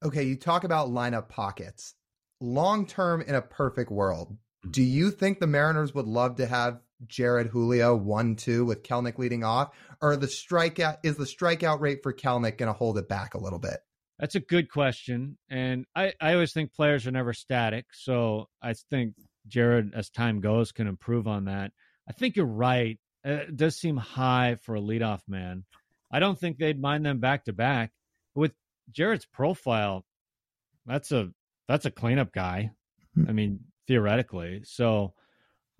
Okay, 0.02 0.22
you 0.22 0.36
talk 0.36 0.64
about 0.64 0.88
lineup 0.88 1.28
pockets. 1.28 1.94
Long 2.40 2.86
term 2.86 3.20
in 3.20 3.34
a 3.34 3.42
perfect 3.42 3.90
world, 3.90 4.36
Mm-hmm. 4.62 4.70
Do 4.72 4.82
you 4.82 5.10
think 5.10 5.40
the 5.40 5.46
Mariners 5.46 5.94
would 5.94 6.06
love 6.06 6.36
to 6.36 6.46
have 6.46 6.80
Jarred 7.06 7.48
Julio 7.48 7.96
one 7.96 8.36
two 8.36 8.64
with 8.64 8.82
Kelenic 8.82 9.18
leading 9.18 9.42
off, 9.44 9.70
or 10.02 10.16
the 10.16 10.26
strikeout 10.26 10.98
is 11.02 11.16
the 11.16 11.24
strikeout 11.24 11.80
rate 11.80 12.02
for 12.02 12.12
Kelenic 12.12 12.58
going 12.58 12.66
to 12.66 12.74
hold 12.74 12.98
it 12.98 13.08
back 13.08 13.34
a 13.34 13.40
little 13.40 13.58
bit? 13.58 13.78
That's 14.20 14.34
a 14.34 14.40
good 14.40 14.70
question, 14.70 15.38
and 15.48 15.86
I 15.96 16.12
I 16.20 16.34
always 16.34 16.52
think 16.52 16.74
players 16.74 17.06
are 17.06 17.10
never 17.10 17.32
static, 17.32 17.86
so 17.92 18.50
I 18.62 18.74
think 18.74 19.14
Jarred, 19.46 19.94
as 19.94 20.10
time 20.10 20.40
goes, 20.40 20.72
can 20.72 20.86
improve 20.86 21.26
on 21.26 21.46
that. 21.46 21.72
I 22.06 22.12
think 22.12 22.36
you're 22.36 22.44
right. 22.44 22.98
It 23.24 23.56
does 23.56 23.76
seem 23.76 23.96
high 23.96 24.56
for 24.62 24.74
a 24.74 24.80
leadoff 24.80 25.20
man. 25.26 25.64
I 26.12 26.18
don't 26.18 26.38
think 26.38 26.58
they'd 26.58 26.80
mind 26.80 27.06
them 27.06 27.18
back 27.20 27.44
to 27.46 27.54
back. 27.54 27.92
With 28.34 28.52
Jarred's 28.90 29.26
profile, 29.26 30.04
that's 30.84 31.12
a 31.12 31.30
that's 31.66 31.86
a 31.86 31.90
cleanup 31.90 32.32
guy. 32.32 32.72
Hmm. 33.14 33.24
I 33.28 33.32
mean, 33.32 33.60
theoretically. 33.86 34.62
So 34.64 35.14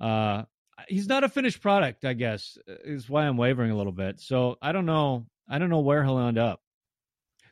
uh, 0.00 0.44
he's 0.88 1.08
not 1.08 1.24
a 1.24 1.28
finished 1.28 1.60
product, 1.60 2.04
I 2.04 2.14
guess, 2.14 2.56
is 2.66 3.08
why 3.08 3.26
I'm 3.26 3.36
wavering 3.36 3.70
a 3.70 3.76
little 3.76 3.92
bit. 3.92 4.20
So 4.20 4.56
I 4.62 4.72
don't 4.72 4.86
know. 4.86 5.26
I 5.48 5.58
don't 5.58 5.70
know 5.70 5.80
where 5.80 6.04
he'll 6.04 6.18
end 6.18 6.38
up. 6.38 6.60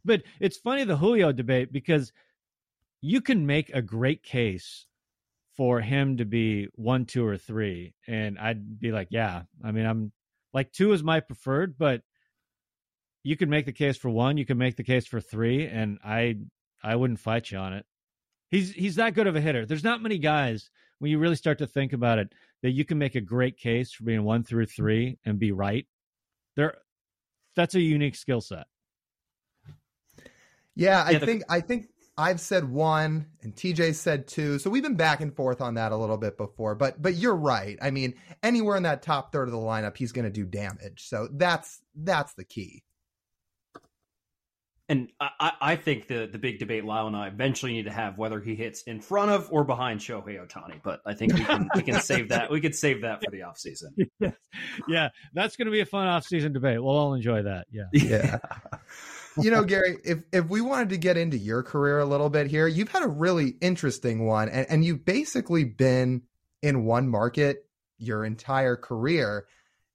But 0.08 0.22
it's 0.40 0.56
funny 0.56 0.84
the 0.84 0.96
Julio 0.96 1.32
debate 1.32 1.70
because 1.70 2.12
you 3.02 3.20
can 3.20 3.44
make 3.44 3.68
a 3.74 3.82
great 3.82 4.22
case 4.22 4.86
for 5.54 5.82
him 5.82 6.16
to 6.16 6.24
be 6.24 6.68
one, 6.76 7.04
two, 7.04 7.26
or 7.26 7.36
three, 7.36 7.92
and 8.06 8.38
I'd 8.38 8.80
be 8.80 8.90
like, 8.90 9.08
yeah. 9.10 9.42
I 9.62 9.70
mean, 9.70 9.84
I'm 9.84 10.10
like 10.54 10.72
two 10.72 10.92
is 10.92 11.02
my 11.02 11.20
preferred, 11.20 11.76
but 11.76 12.00
you 13.22 13.36
can 13.36 13.50
make 13.50 13.66
the 13.66 13.72
case 13.72 13.98
for 13.98 14.08
one, 14.08 14.38
you 14.38 14.46
can 14.46 14.56
make 14.56 14.76
the 14.76 14.82
case 14.82 15.06
for 15.06 15.20
three, 15.20 15.66
and 15.66 15.98
I 16.02 16.36
I 16.82 16.96
wouldn't 16.96 17.20
fight 17.20 17.50
you 17.50 17.58
on 17.58 17.74
it. 17.74 17.84
He's 18.50 18.72
he's 18.72 18.96
that 18.96 19.12
good 19.12 19.26
of 19.26 19.36
a 19.36 19.42
hitter. 19.42 19.66
There's 19.66 19.84
not 19.84 20.00
many 20.00 20.16
guys 20.16 20.70
when 21.00 21.10
you 21.10 21.18
really 21.18 21.36
start 21.36 21.58
to 21.58 21.66
think 21.66 21.92
about 21.92 22.18
it 22.18 22.32
that 22.62 22.70
you 22.70 22.86
can 22.86 22.96
make 22.96 23.14
a 23.14 23.20
great 23.20 23.58
case 23.58 23.92
for 23.92 24.04
being 24.04 24.24
one 24.24 24.42
through 24.42 24.66
three 24.66 25.18
and 25.26 25.38
be 25.38 25.52
right. 25.52 25.86
There, 26.56 26.78
that's 27.56 27.74
a 27.74 27.80
unique 27.80 28.16
skill 28.16 28.40
set. 28.40 28.68
Yeah, 30.78 31.02
I 31.02 31.10
yeah, 31.10 31.18
the, 31.18 31.26
think 31.26 31.42
I 31.48 31.60
think 31.60 31.88
I've 32.16 32.40
said 32.40 32.70
one 32.70 33.26
and 33.42 33.54
TJ 33.54 33.96
said 33.96 34.28
two. 34.28 34.60
So 34.60 34.70
we've 34.70 34.82
been 34.82 34.94
back 34.94 35.20
and 35.20 35.34
forth 35.34 35.60
on 35.60 35.74
that 35.74 35.90
a 35.90 35.96
little 35.96 36.16
bit 36.16 36.36
before, 36.38 36.76
but 36.76 37.02
but 37.02 37.16
you're 37.16 37.34
right. 37.34 37.76
I 37.82 37.90
mean, 37.90 38.14
anywhere 38.44 38.76
in 38.76 38.84
that 38.84 39.02
top 39.02 39.32
third 39.32 39.48
of 39.48 39.52
the 39.52 39.58
lineup, 39.58 39.96
he's 39.96 40.12
going 40.12 40.24
to 40.24 40.30
do 40.30 40.44
damage. 40.44 41.08
So 41.08 41.28
that's 41.32 41.80
that's 41.96 42.34
the 42.34 42.44
key. 42.44 42.84
And 44.88 45.08
I, 45.20 45.52
I 45.60 45.76
think 45.76 46.06
the 46.06 46.28
the 46.30 46.38
big 46.38 46.60
debate 46.60 46.84
Lyle 46.84 47.08
and 47.08 47.16
I 47.16 47.26
eventually 47.26 47.72
need 47.72 47.86
to 47.86 47.92
have 47.92 48.16
whether 48.16 48.40
he 48.40 48.54
hits 48.54 48.82
in 48.82 49.00
front 49.00 49.32
of 49.32 49.48
or 49.50 49.64
behind 49.64 49.98
Shohei 49.98 50.38
Ohtani. 50.38 50.80
But 50.84 51.00
I 51.04 51.14
think 51.14 51.34
we 51.34 51.44
can 51.44 51.68
we 51.74 51.82
can 51.82 52.00
save 52.00 52.28
that. 52.28 52.52
We 52.52 52.60
could 52.60 52.76
save 52.76 53.02
that 53.02 53.24
for 53.24 53.32
the 53.32 53.40
offseason. 53.40 54.08
Yeah. 54.20 54.30
yeah, 54.88 55.08
that's 55.34 55.56
going 55.56 55.66
to 55.66 55.72
be 55.72 55.80
a 55.80 55.86
fun 55.86 56.06
offseason 56.06 56.52
debate. 56.52 56.80
We'll 56.80 56.96
all 56.96 57.14
enjoy 57.14 57.42
that. 57.42 57.66
Yeah. 57.72 57.88
Yeah. 57.92 58.38
you 59.40 59.50
know, 59.50 59.64
Gary, 59.64 59.98
if 60.04 60.22
if 60.32 60.46
we 60.48 60.60
wanted 60.60 60.90
to 60.90 60.98
get 60.98 61.16
into 61.16 61.36
your 61.36 61.62
career 61.62 61.98
a 61.98 62.04
little 62.04 62.30
bit 62.30 62.48
here, 62.48 62.66
you've 62.66 62.90
had 62.90 63.02
a 63.02 63.08
really 63.08 63.54
interesting 63.60 64.26
one, 64.26 64.48
and, 64.48 64.66
and 64.70 64.84
you've 64.84 65.04
basically 65.04 65.64
been 65.64 66.22
in 66.62 66.84
one 66.84 67.08
market 67.08 67.64
your 67.98 68.24
entire 68.24 68.76
career 68.76 69.46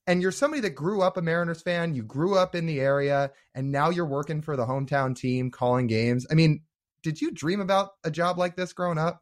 and 0.07 0.21
you're 0.21 0.31
somebody 0.31 0.61
that 0.61 0.71
grew 0.71 1.01
up 1.01 1.17
a 1.17 1.21
Mariners 1.21 1.61
fan, 1.61 1.95
you 1.95 2.03
grew 2.03 2.37
up 2.37 2.55
in 2.55 2.65
the 2.65 2.79
area, 2.79 3.31
and 3.55 3.71
now 3.71 3.89
you're 3.89 4.05
working 4.05 4.41
for 4.41 4.57
the 4.57 4.65
hometown 4.65 5.15
team 5.15 5.49
calling 5.49 5.87
games. 5.87 6.27
I 6.29 6.33
mean, 6.33 6.63
did 7.03 7.21
you 7.21 7.31
dream 7.31 7.61
about 7.61 7.91
a 8.03 8.11
job 8.11 8.37
like 8.37 8.55
this 8.55 8.73
growing 8.73 8.97
up? 8.97 9.21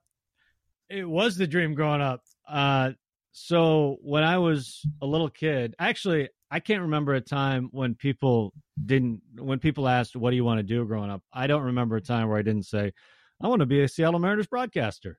It 0.90 1.08
was 1.08 1.38
the 1.38 1.48
dream 1.48 1.74
growing 1.76 2.02
up. 2.02 2.24
Uh, 2.48 2.92
so 3.32 3.98
when 4.02 4.24
I 4.24 4.40
was 4.40 4.82
a 5.02 5.06
little 5.06 5.30
kid, 5.30 5.76
actually, 5.80 6.30
I 6.52 6.60
can't 6.60 6.82
remember 6.82 7.14
a 7.14 7.22
time 7.22 7.70
when 7.72 7.96
people 7.96 8.54
didn't, 8.86 9.22
when 9.40 9.60
people 9.60 9.88
asked, 9.88 10.18
What 10.18 10.32
do 10.32 10.36
you 10.36 10.44
want 10.44 10.60
to 10.60 10.64
do 10.64 10.86
growing 10.86 11.10
up? 11.10 11.24
I 11.34 11.48
don't 11.48 11.64
remember 11.64 11.96
a 11.96 12.02
time 12.02 12.28
where 12.28 12.38
I 12.38 12.42
didn't 12.42 12.66
say, 12.66 12.92
I 13.42 13.48
want 13.48 13.62
to 13.62 13.66
be 13.66 13.82
a 13.82 13.88
Seattle 13.88 14.20
Mariners 14.20 14.48
broadcaster. 14.48 15.18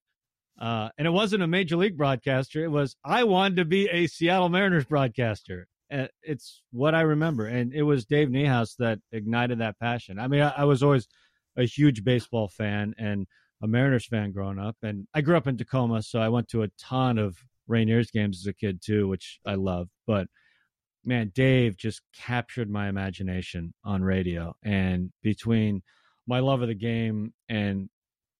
Uh, 0.60 0.90
and 0.98 1.06
it 1.06 1.10
wasn't 1.10 1.42
a 1.42 1.46
major 1.46 1.76
league 1.76 1.96
broadcaster. 1.96 2.62
It 2.62 2.70
was 2.70 2.94
I 3.02 3.24
wanted 3.24 3.56
to 3.56 3.64
be 3.64 3.88
a 3.88 4.06
Seattle 4.06 4.50
Mariners 4.50 4.84
broadcaster. 4.84 5.66
And 5.88 6.08
it's 6.22 6.62
what 6.70 6.94
I 6.94 7.02
remember, 7.02 7.46
and 7.46 7.72
it 7.74 7.82
was 7.82 8.06
Dave 8.06 8.28
Niehaus 8.28 8.76
that 8.78 8.98
ignited 9.10 9.58
that 9.58 9.78
passion. 9.78 10.18
I 10.18 10.26
mean, 10.26 10.40
I, 10.40 10.48
I 10.56 10.64
was 10.64 10.82
always 10.82 11.06
a 11.56 11.64
huge 11.64 12.02
baseball 12.02 12.48
fan 12.48 12.94
and 12.96 13.26
a 13.62 13.66
Mariners 13.66 14.06
fan 14.06 14.32
growing 14.32 14.58
up, 14.58 14.76
and 14.82 15.06
I 15.12 15.20
grew 15.20 15.36
up 15.36 15.46
in 15.46 15.58
Tacoma, 15.58 16.02
so 16.02 16.18
I 16.18 16.30
went 16.30 16.48
to 16.48 16.62
a 16.62 16.68
ton 16.78 17.18
of 17.18 17.36
Rainiers 17.68 18.10
games 18.10 18.40
as 18.40 18.46
a 18.46 18.54
kid 18.54 18.80
too, 18.82 19.06
which 19.06 19.38
I 19.46 19.56
love. 19.56 19.88
But 20.06 20.28
man, 21.04 21.32
Dave 21.34 21.76
just 21.76 22.02
captured 22.14 22.70
my 22.70 22.88
imagination 22.88 23.74
on 23.84 24.02
radio, 24.02 24.54
and 24.62 25.10
between 25.22 25.82
my 26.26 26.38
love 26.40 26.62
of 26.62 26.68
the 26.68 26.74
game 26.74 27.32
and 27.48 27.88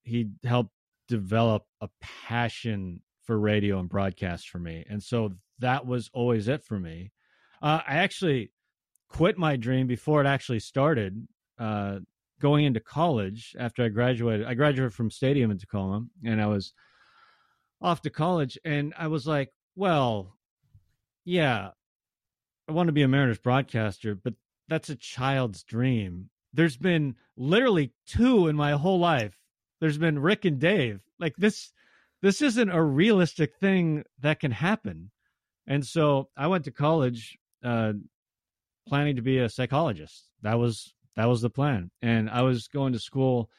he 0.04 0.28
helped 0.44 0.70
develop 1.08 1.64
a 1.80 1.88
passion 2.00 3.00
for 3.24 3.38
radio 3.38 3.78
and 3.78 3.88
broadcast 3.88 4.48
for 4.48 4.58
me. 4.58 4.84
And 4.88 5.02
so 5.02 5.32
that 5.58 5.86
was 5.86 6.10
always 6.12 6.48
it 6.48 6.64
for 6.64 6.78
me. 6.78 7.12
Uh, 7.60 7.80
I 7.86 7.96
actually 7.96 8.50
quit 9.08 9.38
my 9.38 9.56
dream 9.56 9.86
before 9.86 10.20
it 10.20 10.26
actually 10.26 10.60
started. 10.60 11.26
Uh, 11.58 11.98
going 12.40 12.64
into 12.64 12.80
college 12.80 13.54
after 13.58 13.84
I 13.84 13.88
graduated, 13.88 14.46
I 14.46 14.54
graduated 14.54 14.92
from 14.92 15.12
Stadium 15.12 15.52
in 15.52 15.58
Tacoma, 15.58 16.04
and 16.24 16.42
I 16.42 16.46
was 16.46 16.72
off 17.80 18.02
to 18.02 18.10
college, 18.10 18.58
and 18.64 18.92
I 18.98 19.06
was 19.06 19.26
like, 19.28 19.50
well, 19.76 20.36
yeah, 21.24 21.70
I 22.68 22.72
want 22.72 22.88
to 22.88 22.92
be 22.92 23.02
a 23.02 23.08
Mariners 23.08 23.38
broadcaster, 23.38 24.14
but 24.14 24.34
that's 24.68 24.88
a 24.88 24.96
child's 24.96 25.62
dream. 25.62 26.30
There's 26.52 26.76
been 26.76 27.16
literally 27.36 27.92
two 28.06 28.48
in 28.48 28.56
my 28.56 28.72
whole 28.72 28.98
life 28.98 29.42
there's 29.82 29.98
been 29.98 30.20
Rick 30.20 30.44
and 30.44 30.60
Dave. 30.60 31.00
Like 31.18 31.34
this 31.36 31.72
this 32.22 32.40
isn't 32.40 32.70
a 32.70 32.80
realistic 32.80 33.56
thing 33.56 34.04
that 34.20 34.38
can 34.38 34.52
happen. 34.52 35.10
And 35.66 35.84
so 35.84 36.28
I 36.36 36.46
went 36.46 36.64
to 36.66 36.70
college 36.70 37.36
uh, 37.64 37.94
planning 38.86 39.16
to 39.16 39.22
be 39.22 39.38
a 39.38 39.48
psychologist. 39.48 40.28
That 40.42 40.60
was 40.60 40.94
that 41.16 41.28
was 41.28 41.42
the 41.42 41.50
plan. 41.50 41.90
And 42.00 42.30
I 42.30 42.42
was 42.42 42.68
going 42.68 42.92
to 42.92 43.00
school 43.00 43.50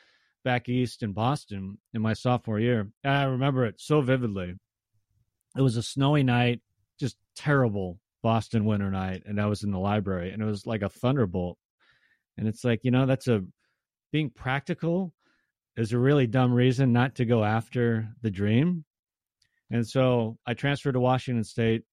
back 0.46 0.70
east 0.70 1.04
in 1.04 1.12
Boston 1.12 1.78
in 1.94 2.02
my 2.02 2.14
sophomore 2.14 2.62
year. 2.62 2.88
And 3.04 3.14
I 3.14 3.24
remember 3.26 3.66
it 3.66 3.82
so 3.82 4.00
vividly. 4.00 4.56
It 5.58 5.62
was 5.62 5.76
a 5.76 5.84
snowy 5.84 6.24
night, 6.24 6.62
just 6.98 7.18
terrible 7.36 8.00
Boston 8.24 8.66
winter 8.66 8.90
night, 8.90 9.24
and 9.28 9.40
I 9.40 9.46
was 9.46 9.64
in 9.64 9.72
the 9.72 9.80
library, 9.80 10.32
and 10.32 10.42
it 10.42 10.46
was 10.46 10.66
like 10.66 10.82
a 10.82 10.90
thunderbolt. 10.90 11.60
And 12.38 12.48
it's 12.48 12.64
like 12.64 12.80
you 12.84 12.90
know 12.90 13.06
that's 13.06 13.28
a 13.28 13.44
being 14.12 14.32
practical 14.32 15.14
is 15.78 15.92
a 15.92 16.00
really 16.00 16.26
dumb 16.28 16.54
reason 16.54 16.94
not 16.94 17.16
to 17.16 17.26
go 17.26 17.44
after 17.44 18.08
the 18.22 18.32
dream. 18.32 18.86
And 19.72 19.88
so 19.88 20.38
I 20.46 20.54
transferred 20.54 20.94
to 20.94 21.00
Washington 21.00 21.44
State 21.44 21.84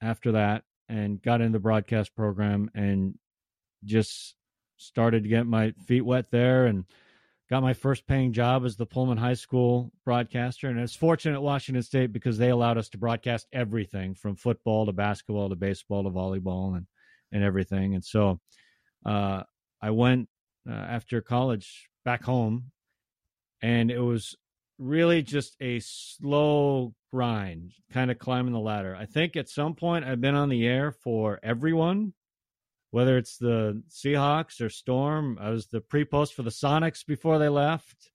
after 0.00 0.32
that 0.32 0.62
and 0.88 1.20
got 1.20 1.40
into 1.40 1.54
the 1.54 1.62
broadcast 1.62 2.14
program 2.14 2.70
and 2.74 3.14
just 3.84 4.36
started 4.76 5.24
to 5.24 5.28
get 5.28 5.46
my 5.46 5.72
feet 5.86 6.02
wet 6.02 6.26
there 6.30 6.66
and 6.66 6.84
got 7.54 7.62
my 7.62 7.72
first 7.72 8.04
paying 8.08 8.32
job 8.32 8.64
as 8.64 8.74
the 8.74 8.84
Pullman 8.84 9.16
High 9.16 9.34
School 9.34 9.92
broadcaster. 10.04 10.66
And 10.66 10.80
it's 10.80 10.96
fortunate 10.96 11.36
at 11.36 11.42
Washington 11.42 11.84
State 11.84 12.12
because 12.12 12.36
they 12.36 12.50
allowed 12.50 12.78
us 12.78 12.88
to 12.88 12.98
broadcast 12.98 13.46
everything 13.52 14.16
from 14.16 14.34
football 14.34 14.86
to 14.86 14.92
basketball 14.92 15.48
to 15.50 15.54
baseball 15.54 16.02
to 16.02 16.10
volleyball 16.10 16.76
and, 16.76 16.88
and 17.30 17.44
everything. 17.44 17.94
And 17.94 18.04
so 18.04 18.40
uh, 19.06 19.44
I 19.80 19.90
went 19.92 20.28
uh, 20.68 20.72
after 20.72 21.20
college 21.20 21.88
back 22.04 22.24
home 22.24 22.72
and 23.62 23.88
it 23.88 24.00
was 24.00 24.34
really 24.76 25.22
just 25.22 25.54
a 25.60 25.78
slow 25.78 26.92
grind, 27.12 27.74
kind 27.92 28.10
of 28.10 28.18
climbing 28.18 28.52
the 28.52 28.58
ladder. 28.58 28.96
I 28.96 29.06
think 29.06 29.36
at 29.36 29.48
some 29.48 29.76
point 29.76 30.04
I've 30.04 30.20
been 30.20 30.34
on 30.34 30.48
the 30.48 30.66
air 30.66 30.90
for 30.90 31.38
everyone, 31.40 32.14
whether 32.94 33.18
it's 33.18 33.38
the 33.38 33.82
Seahawks 33.90 34.60
or 34.60 34.68
Storm. 34.68 35.36
I 35.40 35.50
was 35.50 35.66
the 35.66 35.80
pre-post 35.80 36.32
for 36.32 36.44
the 36.44 36.50
Sonics 36.50 37.04
before 37.04 37.40
they 37.40 37.48
left. 37.48 38.12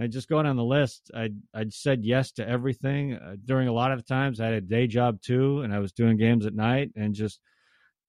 I 0.00 0.06
just 0.06 0.30
going 0.30 0.46
on 0.46 0.56
the 0.56 0.64
list. 0.64 1.10
I 1.14 1.28
I 1.52 1.66
said 1.68 2.06
yes 2.06 2.32
to 2.32 2.48
everything. 2.48 3.16
Uh, 3.16 3.36
during 3.44 3.68
a 3.68 3.72
lot 3.72 3.92
of 3.92 3.98
the 3.98 4.02
times, 4.02 4.40
I 4.40 4.46
had 4.46 4.54
a 4.54 4.62
day 4.62 4.86
job 4.86 5.20
too, 5.20 5.60
and 5.60 5.74
I 5.74 5.78
was 5.78 5.92
doing 5.92 6.16
games 6.16 6.46
at 6.46 6.54
night 6.54 6.92
and 6.96 7.14
just 7.14 7.38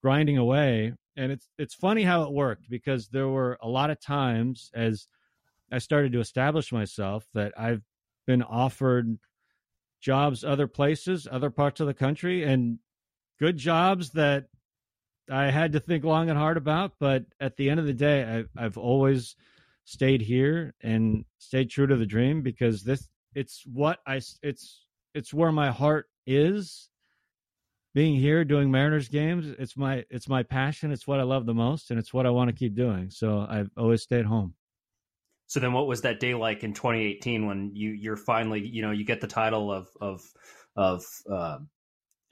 grinding 0.02 0.38
away. 0.38 0.94
And 1.18 1.34
it's 1.34 1.50
it's 1.58 1.76
funny 1.76 2.04
how 2.04 2.24
it 2.24 2.32
worked 2.32 2.70
because 2.70 3.10
there 3.10 3.28
were 3.28 3.58
a 3.62 3.68
lot 3.68 3.90
of 3.90 4.00
times 4.00 4.72
as 4.74 5.08
I 5.70 5.80
started 5.80 6.14
to 6.14 6.22
establish 6.22 6.72
myself 6.72 7.26
that 7.34 7.52
I've 7.58 7.84
been 8.26 8.42
offered 8.42 9.18
jobs 10.00 10.46
other 10.46 10.68
places, 10.68 11.28
other 11.30 11.50
parts 11.50 11.82
of 11.82 11.88
the 11.88 11.94
country, 11.94 12.46
and 12.46 12.80
good 13.38 13.58
jobs 13.58 14.12
that 14.12 14.46
I 15.30 15.50
had 15.52 15.74
to 15.74 15.80
think 15.80 16.04
long 16.04 16.30
and 16.30 16.38
hard 16.38 16.58
about. 16.58 16.94
But 17.00 17.26
at 17.40 17.58
the 17.58 17.70
end 17.70 17.80
of 17.80 17.86
the 17.86 17.94
day, 17.94 18.46
I, 18.58 18.66
I've 18.66 18.78
always 18.78 19.36
stayed 19.86 20.22
here 20.22 20.74
and 20.82 21.26
stayed 21.38 21.70
true 21.70 21.88
to 21.88 21.96
the 21.96 22.06
dream 22.06 22.42
because 22.42 22.84
this 22.84 23.08
it's 23.34 23.64
what 23.66 24.00
I 24.08 24.22
it's 24.42 24.86
it's 25.14 25.34
where 25.34 25.52
my 25.52 25.72
heart 25.72 26.08
is. 26.26 26.90
Being 27.94 28.18
here 28.18 28.44
doing 28.44 28.70
Mariners 28.70 29.08
games, 29.08 29.48
it's 29.58 29.78
my 29.78 30.04
it's 30.10 30.28
my 30.28 30.44
passion. 30.44 30.92
It's 30.92 31.08
what 31.08 31.22
I 31.22 31.24
love 31.24 31.46
the 31.46 31.54
most, 31.54 31.92
and 31.92 32.00
it's 32.00 32.14
what 32.14 32.26
I 32.26 32.30
want 32.30 32.50
to 32.50 32.56
keep 32.56 32.76
doing. 32.76 33.10
So 33.10 33.46
I've 33.50 33.70
always 33.78 34.02
stayed 34.02 34.26
home. 34.26 34.54
So 35.48 35.60
then, 35.60 35.72
what 35.72 35.88
was 35.88 36.02
that 36.02 36.20
day 36.20 36.34
like 36.34 36.64
in 36.64 36.74
2018 36.74 37.46
when 37.46 37.72
you 37.74 37.92
you're 37.92 38.18
finally 38.18 38.68
you 38.68 38.82
know 38.82 38.92
you 38.92 39.06
get 39.06 39.22
the 39.22 39.28
title 39.28 39.72
of 39.72 39.88
of 40.02 40.22
of 40.76 41.06
uh, 41.32 41.60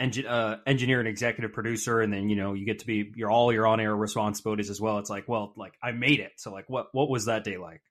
engin- 0.04 0.30
uh, 0.30 0.58
engineer 0.68 1.00
and 1.00 1.08
executive 1.08 1.54
producer, 1.54 2.02
and 2.02 2.12
then 2.12 2.30
you 2.30 2.36
know 2.36 2.54
you 2.54 2.66
get 2.66 2.80
to 2.80 2.86
be 2.86 3.12
your 3.16 3.32
all 3.32 3.54
your 3.54 3.66
on 3.66 3.80
air 3.80 3.96
responsibilities 3.96 4.70
as 4.70 4.80
well. 4.82 5.00
It's 5.00 5.10
like, 5.10 5.28
well, 5.28 5.54
like 5.56 5.74
I 5.82 5.92
made 5.92 6.20
it. 6.20 6.34
So 6.38 6.52
like, 6.52 6.70
what 6.70 6.88
what 6.92 7.10
was 7.10 7.26
that 7.26 7.44
day 7.44 7.58
like? 7.58 7.82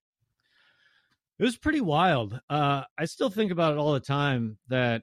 It 1.39 1.45
was 1.45 1.57
pretty 1.57 1.81
wild. 1.81 2.39
Uh, 2.49 2.83
I 2.97 3.07
still 3.07 3.31
think 3.31 3.51
about 3.51 3.73
it 3.73 3.79
all 3.79 3.95
the 3.95 4.01
time 4.01 4.59
that 4.69 5.03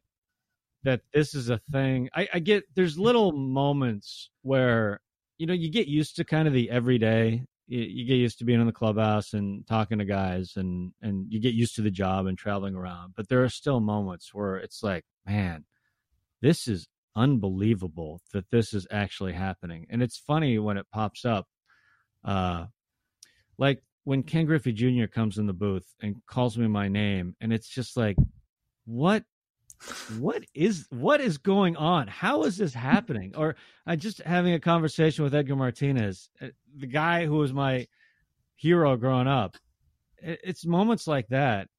that 0.84 1.02
this 1.14 1.36
is 1.36 1.50
a 1.50 1.60
thing. 1.72 2.10
I, 2.16 2.28
I 2.36 2.40
get 2.40 2.64
there's 2.76 2.98
little 2.98 3.32
moments 3.32 4.30
where 4.44 5.02
you 5.38 5.48
know 5.48 5.54
you 5.54 5.72
get 5.72 5.88
used 5.88 6.18
to 6.18 6.24
kind 6.24 6.48
of 6.48 6.54
the 6.54 6.70
everyday 6.70 7.46
you, 7.68 7.82
you, 7.82 8.06
get 8.06 8.16
used 8.16 8.40
to 8.40 8.46
being 8.46 8.60
in 8.60 8.66
the 8.66 8.74
clubhouse 8.74 9.34
and 9.34 9.66
talking 9.68 10.00
to 10.00 10.06
guys 10.06 10.54
and 10.56 10.92
and 11.02 11.32
you 11.32 11.40
get 11.40 11.54
used 11.54 11.76
to 11.76 11.82
the 11.82 11.92
job 11.92 12.26
and 12.26 12.38
traveling 12.38 12.76
around 12.76 13.14
but 13.16 13.30
there 13.30 13.44
are 13.44 13.50
still 13.50 13.80
moments 13.80 14.34
where 14.34 14.58
it's 14.58 14.82
like 14.82 15.06
man 15.26 15.66
this 16.42 16.68
is 16.68 16.88
unbelievable 17.16 18.22
that 18.34 18.50
this 18.52 18.74
is 18.74 18.88
actually 18.92 19.34
happening 19.34 19.86
and 19.90 20.02
it's 20.02 20.18
funny 20.18 20.60
when 20.60 20.78
it 20.78 20.86
pops 20.94 21.26
up 21.26 21.48
uh 22.24 22.66
like 23.58 23.82
when 24.04 24.24
ken 24.24 24.46
griffey 24.46 24.72
jr 24.72 25.06
comes 25.06 25.38
in 25.38 25.48
the 25.48 25.54
booth 25.54 25.88
and 26.02 26.16
calls 26.28 26.58
me 26.58 26.68
my 26.68 26.88
name 26.88 27.36
and 27.42 27.52
it's 27.52 27.68
just 27.68 27.98
like 27.98 28.18
what 28.86 29.24
what 30.18 30.44
is 30.54 30.86
what 30.90 31.22
is 31.22 31.38
going 31.38 31.78
on? 31.78 32.08
How 32.08 32.44
is 32.44 32.58
this 32.58 32.74
happening? 32.74 33.34
Or 33.36 33.56
I 33.86 33.96
just 33.96 34.20
having 34.20 34.54
a 34.54 34.60
conversation 34.60 35.24
with 35.24 35.34
Edgar 35.34 35.56
Martinez, 35.56 36.30
uh, 36.42 36.48
the 36.76 36.88
guy 36.88 37.26
who 37.26 37.38
was 37.38 37.54
my 37.54 37.88
hero 38.56 38.98
growing 38.98 39.28
up. 39.28 39.56
It's 40.22 40.66
moments 40.66 41.08
like 41.08 41.28
that 41.30 41.70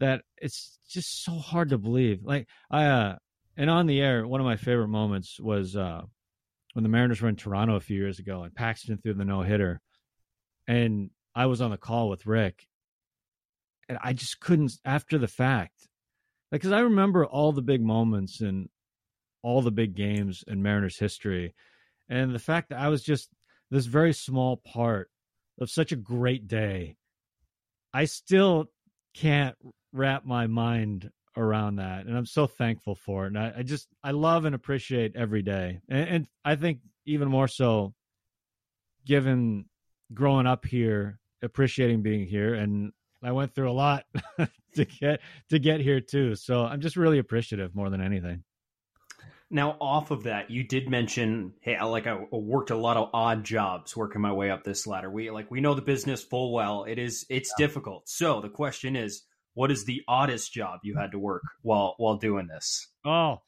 that 0.00 0.22
it's 0.36 0.78
just 0.88 1.24
so 1.24 1.32
hard 1.32 1.70
to 1.70 1.78
believe. 1.78 2.22
Like 2.22 2.46
I 2.70 2.84
uh 2.86 3.16
and 3.58 3.68
on 3.68 3.86
the 3.86 4.00
air, 4.00 4.26
one 4.26 4.40
of 4.40 4.46
my 4.46 4.56
favorite 4.56 4.88
moments 4.88 5.38
was 5.38 5.76
uh 5.76 6.02
when 6.72 6.82
the 6.82 6.88
Mariners 6.88 7.20
were 7.20 7.28
in 7.28 7.36
Toronto 7.36 7.74
a 7.74 7.80
few 7.80 7.96
years 7.96 8.18
ago 8.18 8.44
and 8.44 8.54
Paxton 8.54 8.98
threw 8.98 9.12
the 9.12 9.24
no 9.24 9.42
hitter. 9.42 9.80
And 10.66 11.10
I 11.34 11.46
was 11.46 11.60
on 11.60 11.70
the 11.70 11.76
call 11.76 12.08
with 12.08 12.26
Rick. 12.26 12.66
And 13.88 13.98
I 14.02 14.12
just 14.12 14.40
couldn't 14.40 14.72
after 14.84 15.18
the 15.18 15.28
fact 15.28 15.88
because 16.50 16.72
I 16.72 16.80
remember 16.80 17.26
all 17.26 17.52
the 17.52 17.62
big 17.62 17.82
moments 17.82 18.40
and 18.40 18.68
all 19.42 19.62
the 19.62 19.70
big 19.70 19.94
games 19.94 20.44
in 20.46 20.62
Mariners 20.62 20.98
history, 20.98 21.54
and 22.08 22.34
the 22.34 22.38
fact 22.38 22.70
that 22.70 22.78
I 22.78 22.88
was 22.88 23.02
just 23.02 23.28
this 23.70 23.86
very 23.86 24.12
small 24.12 24.56
part 24.58 25.10
of 25.60 25.70
such 25.70 25.92
a 25.92 25.96
great 25.96 26.48
day. 26.48 26.96
I 27.92 28.04
still 28.04 28.66
can't 29.14 29.56
wrap 29.92 30.24
my 30.24 30.46
mind 30.46 31.10
around 31.38 31.76
that, 31.76 32.06
and 32.06 32.16
I'm 32.16 32.26
so 32.26 32.46
thankful 32.46 32.94
for 32.94 33.24
it. 33.24 33.28
And 33.28 33.38
I, 33.38 33.52
I 33.58 33.62
just 33.62 33.88
I 34.02 34.10
love 34.10 34.44
and 34.44 34.54
appreciate 34.54 35.16
every 35.16 35.42
day, 35.42 35.80
and, 35.88 36.08
and 36.08 36.28
I 36.44 36.56
think 36.56 36.80
even 37.06 37.28
more 37.28 37.48
so, 37.48 37.94
given 39.06 39.66
growing 40.12 40.46
up 40.46 40.64
here, 40.66 41.18
appreciating 41.42 42.02
being 42.02 42.26
here, 42.26 42.54
and 42.54 42.92
I 43.22 43.32
went 43.32 43.54
through 43.54 43.70
a 43.70 43.72
lot 43.72 44.04
to 44.74 44.84
get 44.84 45.20
to 45.50 45.58
get 45.58 45.80
here 45.80 46.00
too. 46.00 46.34
So 46.34 46.64
I'm 46.64 46.80
just 46.80 46.96
really 46.96 47.18
appreciative 47.18 47.74
more 47.74 47.90
than 47.90 48.00
anything. 48.00 48.44
Now, 49.50 49.78
off 49.80 50.10
of 50.10 50.24
that, 50.24 50.50
you 50.50 50.62
did 50.62 50.90
mention, 50.90 51.54
hey, 51.60 51.74
I, 51.74 51.84
like 51.84 52.06
I 52.06 52.22
worked 52.30 52.70
a 52.70 52.76
lot 52.76 52.98
of 52.98 53.08
odd 53.14 53.44
jobs 53.44 53.96
working 53.96 54.20
my 54.20 54.32
way 54.32 54.50
up 54.50 54.62
this 54.62 54.86
ladder. 54.86 55.10
We 55.10 55.30
like 55.30 55.50
we 55.50 55.60
know 55.60 55.74
the 55.74 55.82
business 55.82 56.22
full 56.22 56.52
well. 56.52 56.84
It 56.84 56.98
is 56.98 57.24
it's 57.30 57.52
yeah. 57.58 57.66
difficult. 57.66 58.08
So 58.08 58.40
the 58.40 58.50
question 58.50 58.94
is, 58.94 59.22
what 59.58 59.72
is 59.72 59.84
the 59.84 60.02
oddest 60.06 60.52
job 60.52 60.78
you 60.84 60.94
had 60.96 61.10
to 61.10 61.18
work 61.18 61.42
while 61.62 61.96
while 61.96 62.14
doing 62.14 62.46
this? 62.46 62.86
Oh, 63.04 63.38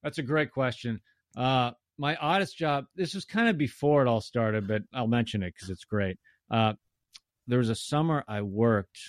that's 0.00 0.18
a 0.18 0.22
great 0.22 0.52
question. 0.52 1.00
Uh, 1.36 1.72
my 1.98 2.14
oddest 2.14 2.56
job. 2.56 2.84
This 2.94 3.16
was 3.16 3.24
kind 3.24 3.48
of 3.48 3.58
before 3.58 4.00
it 4.00 4.06
all 4.06 4.20
started, 4.20 4.68
but 4.68 4.82
I'll 4.94 5.08
mention 5.08 5.42
it 5.42 5.54
because 5.54 5.68
it's 5.68 5.82
great. 5.82 6.20
Uh, 6.48 6.74
there 7.48 7.58
was 7.58 7.68
a 7.68 7.74
summer 7.74 8.22
I 8.28 8.42
worked 8.42 9.00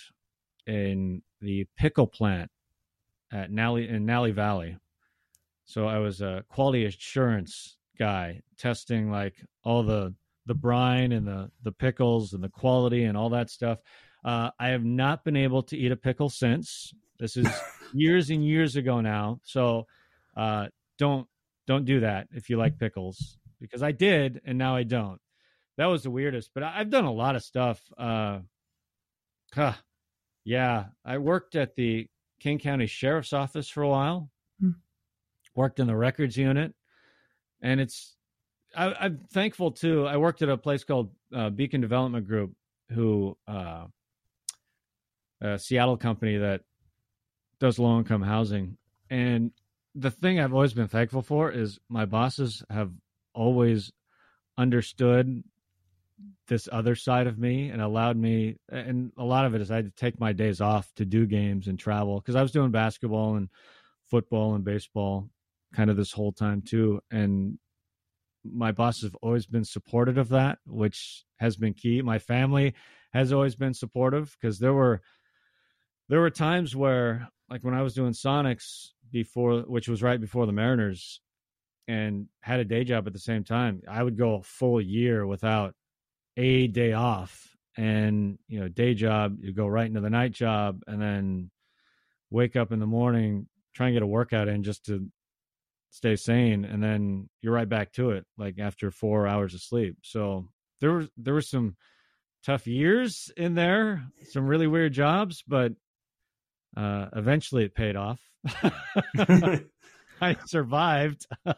in 0.66 1.22
the 1.40 1.68
pickle 1.76 2.08
plant 2.08 2.50
at 3.32 3.52
Nalley 3.52 3.88
in 3.88 4.04
Nalley 4.04 4.34
Valley. 4.34 4.78
So 5.64 5.86
I 5.86 5.98
was 5.98 6.20
a 6.20 6.42
quality 6.48 6.86
assurance 6.86 7.76
guy 7.96 8.42
testing 8.58 9.12
like 9.12 9.36
all 9.62 9.84
the 9.84 10.12
the 10.46 10.54
brine 10.54 11.12
and 11.12 11.24
the 11.24 11.52
the 11.62 11.70
pickles 11.70 12.32
and 12.32 12.42
the 12.42 12.48
quality 12.48 13.04
and 13.04 13.16
all 13.16 13.30
that 13.30 13.48
stuff. 13.48 13.78
Uh, 14.24 14.50
I 14.58 14.68
have 14.68 14.84
not 14.84 15.24
been 15.24 15.36
able 15.36 15.62
to 15.64 15.76
eat 15.76 15.92
a 15.92 15.96
pickle 15.96 16.28
since. 16.28 16.92
This 17.18 17.36
is 17.36 17.46
years 17.92 18.30
and 18.30 18.44
years 18.44 18.76
ago 18.76 19.00
now. 19.00 19.40
So 19.44 19.86
uh, 20.36 20.66
don't 20.98 21.26
don't 21.66 21.84
do 21.84 22.00
that 22.00 22.28
if 22.32 22.48
you 22.48 22.56
like 22.56 22.78
pickles 22.78 23.38
because 23.60 23.82
I 23.82 23.92
did 23.92 24.40
and 24.44 24.56
now 24.56 24.74
I 24.74 24.84
don't 24.84 25.20
that 25.78 25.86
was 25.86 26.02
the 26.02 26.10
weirdest. 26.10 26.50
But 26.52 26.64
I've 26.64 26.90
done 26.90 27.06
a 27.06 27.12
lot 27.12 27.36
of 27.36 27.42
stuff. 27.42 27.80
Uh, 27.96 28.40
huh, 29.54 29.72
yeah, 30.44 30.86
I 31.04 31.18
worked 31.18 31.54
at 31.54 31.74
the 31.76 32.06
King 32.40 32.58
County 32.58 32.86
Sheriff's 32.86 33.32
Office 33.32 33.68
for 33.68 33.82
a 33.82 33.88
while. 33.88 34.30
Hmm. 34.60 34.72
Worked 35.54 35.80
in 35.80 35.86
the 35.86 35.96
records 35.96 36.36
unit, 36.36 36.74
and 37.62 37.80
it's 37.80 38.16
I, 38.76 39.06
am 39.06 39.20
thankful 39.32 39.70
too. 39.70 40.06
I 40.06 40.18
worked 40.18 40.42
at 40.42 40.48
a 40.48 40.58
place 40.58 40.84
called 40.84 41.10
uh, 41.34 41.50
Beacon 41.50 41.80
Development 41.80 42.26
Group, 42.26 42.52
who 42.90 43.36
uh, 43.46 43.86
a 45.40 45.58
Seattle 45.58 45.96
company 45.96 46.36
that 46.36 46.62
does 47.60 47.78
low 47.78 47.98
income 47.98 48.22
housing, 48.22 48.76
and 49.10 49.52
the 49.94 50.10
thing 50.10 50.38
I've 50.38 50.54
always 50.54 50.74
been 50.74 50.88
thankful 50.88 51.22
for 51.22 51.50
is 51.50 51.78
my 51.88 52.04
bosses 52.04 52.62
have 52.70 52.92
always 53.34 53.92
understood 54.56 55.42
this 56.48 56.68
other 56.70 56.94
side 56.94 57.26
of 57.26 57.38
me 57.38 57.68
and 57.68 57.80
allowed 57.80 58.16
me 58.16 58.56
and 58.68 59.12
a 59.16 59.24
lot 59.24 59.44
of 59.44 59.54
it 59.54 59.60
is 59.60 59.70
I 59.70 59.76
had 59.76 59.84
to 59.84 59.90
take 59.92 60.18
my 60.18 60.32
days 60.32 60.60
off 60.60 60.92
to 60.96 61.04
do 61.04 61.26
games 61.26 61.68
and 61.68 61.78
travel 61.78 62.18
because 62.18 62.34
I 62.34 62.42
was 62.42 62.50
doing 62.50 62.72
basketball 62.72 63.36
and 63.36 63.48
football 64.10 64.54
and 64.54 64.64
baseball 64.64 65.28
kind 65.74 65.90
of 65.90 65.96
this 65.96 66.10
whole 66.10 66.32
time 66.32 66.62
too 66.62 67.00
and 67.12 67.58
my 68.44 68.72
bosses 68.72 69.04
have 69.04 69.16
always 69.22 69.46
been 69.46 69.64
supportive 69.64 70.18
of 70.18 70.28
that, 70.30 70.58
which 70.66 71.24
has 71.38 71.56
been 71.56 71.74
key. 71.74 72.02
My 72.02 72.18
family 72.18 72.74
has 73.12 73.32
always 73.32 73.56
been 73.56 73.74
supportive 73.74 74.36
because 74.40 74.58
there 74.58 74.74
were 74.74 75.00
there 76.08 76.20
were 76.20 76.30
times 76.30 76.74
where 76.74 77.28
like 77.50 77.64
when 77.64 77.74
I 77.74 77.82
was 77.82 77.94
doing 77.94 78.12
Sonics 78.12 78.88
before 79.10 79.60
which 79.62 79.88
was 79.88 80.02
right 80.02 80.20
before 80.20 80.46
the 80.46 80.52
Mariners 80.52 81.20
and 81.86 82.26
had 82.40 82.60
a 82.60 82.64
day 82.64 82.84
job 82.84 83.06
at 83.06 83.12
the 83.12 83.18
same 83.18 83.44
time, 83.44 83.82
I 83.88 84.02
would 84.02 84.18
go 84.18 84.34
a 84.36 84.42
full 84.42 84.80
year 84.80 85.26
without 85.26 85.74
a 86.36 86.66
day 86.66 86.92
off. 86.92 87.48
And, 87.76 88.38
you 88.48 88.60
know, 88.60 88.68
day 88.68 88.94
job, 88.94 89.38
you 89.40 89.52
go 89.52 89.66
right 89.66 89.86
into 89.86 90.00
the 90.00 90.10
night 90.10 90.32
job 90.32 90.82
and 90.86 91.00
then 91.00 91.50
wake 92.30 92.56
up 92.56 92.72
in 92.72 92.80
the 92.80 92.86
morning, 92.86 93.46
try 93.74 93.86
and 93.86 93.94
get 93.94 94.02
a 94.02 94.06
workout 94.06 94.48
in 94.48 94.62
just 94.64 94.86
to 94.86 95.06
stay 95.90 96.16
sane 96.16 96.66
and 96.66 96.82
then 96.82 97.30
you're 97.40 97.54
right 97.54 97.68
back 97.68 97.92
to 97.92 98.10
it 98.10 98.26
like 98.36 98.58
after 98.58 98.90
4 98.90 99.26
hours 99.26 99.54
of 99.54 99.62
sleep. 99.62 99.96
So 100.02 100.48
there 100.80 100.92
was 100.92 101.08
there 101.16 101.34
were 101.34 101.40
some 101.40 101.76
tough 102.44 102.66
years 102.66 103.30
in 103.36 103.54
there, 103.54 104.04
some 104.30 104.46
really 104.46 104.66
weird 104.66 104.92
jobs, 104.92 105.42
but 105.46 105.72
uh 106.78 107.08
eventually 107.16 107.64
it 107.64 107.74
paid 107.74 107.96
off. 107.96 108.20
I 110.20 110.36
survived. 110.46 111.26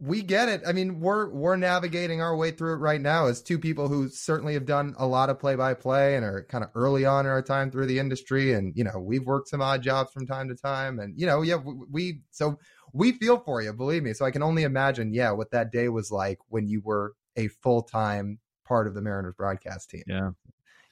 we 0.00 0.22
get 0.22 0.48
it. 0.48 0.62
I 0.66 0.72
mean, 0.72 1.00
we're 1.00 1.30
we're 1.30 1.56
navigating 1.56 2.20
our 2.20 2.36
way 2.36 2.50
through 2.50 2.74
it 2.74 2.78
right 2.78 3.00
now 3.00 3.26
as 3.26 3.42
two 3.42 3.58
people 3.58 3.88
who 3.88 4.08
certainly 4.08 4.54
have 4.54 4.66
done 4.66 4.94
a 4.98 5.06
lot 5.06 5.30
of 5.30 5.38
play 5.38 5.56
by 5.56 5.74
play 5.74 6.16
and 6.16 6.24
are 6.24 6.46
kind 6.48 6.64
of 6.64 6.70
early 6.74 7.04
on 7.04 7.24
in 7.24 7.32
our 7.32 7.42
time 7.42 7.70
through 7.70 7.86
the 7.86 7.98
industry. 7.98 8.52
And 8.52 8.72
you 8.76 8.84
know, 8.84 8.98
we've 8.98 9.24
worked 9.24 9.48
some 9.48 9.62
odd 9.62 9.82
jobs 9.82 10.12
from 10.12 10.26
time 10.26 10.48
to 10.48 10.54
time, 10.54 10.98
and 10.98 11.18
you 11.18 11.26
know, 11.26 11.42
yeah, 11.42 11.56
we, 11.56 11.74
we 11.90 12.20
so 12.30 12.58
we 12.92 13.12
feel 13.12 13.38
for 13.38 13.62
you, 13.62 13.72
believe 13.72 14.02
me. 14.02 14.12
So 14.12 14.24
I 14.24 14.30
can 14.30 14.42
only 14.42 14.62
imagine, 14.64 15.12
yeah, 15.12 15.30
what 15.32 15.50
that 15.52 15.72
day 15.72 15.88
was 15.88 16.10
like 16.10 16.38
when 16.48 16.66
you 16.66 16.80
were 16.84 17.14
a 17.36 17.48
full 17.48 17.82
time 17.82 18.38
part 18.66 18.86
of 18.86 18.94
the 18.94 19.02
Mariners 19.02 19.34
broadcast 19.36 19.90
team. 19.90 20.04
Yeah. 20.06 20.30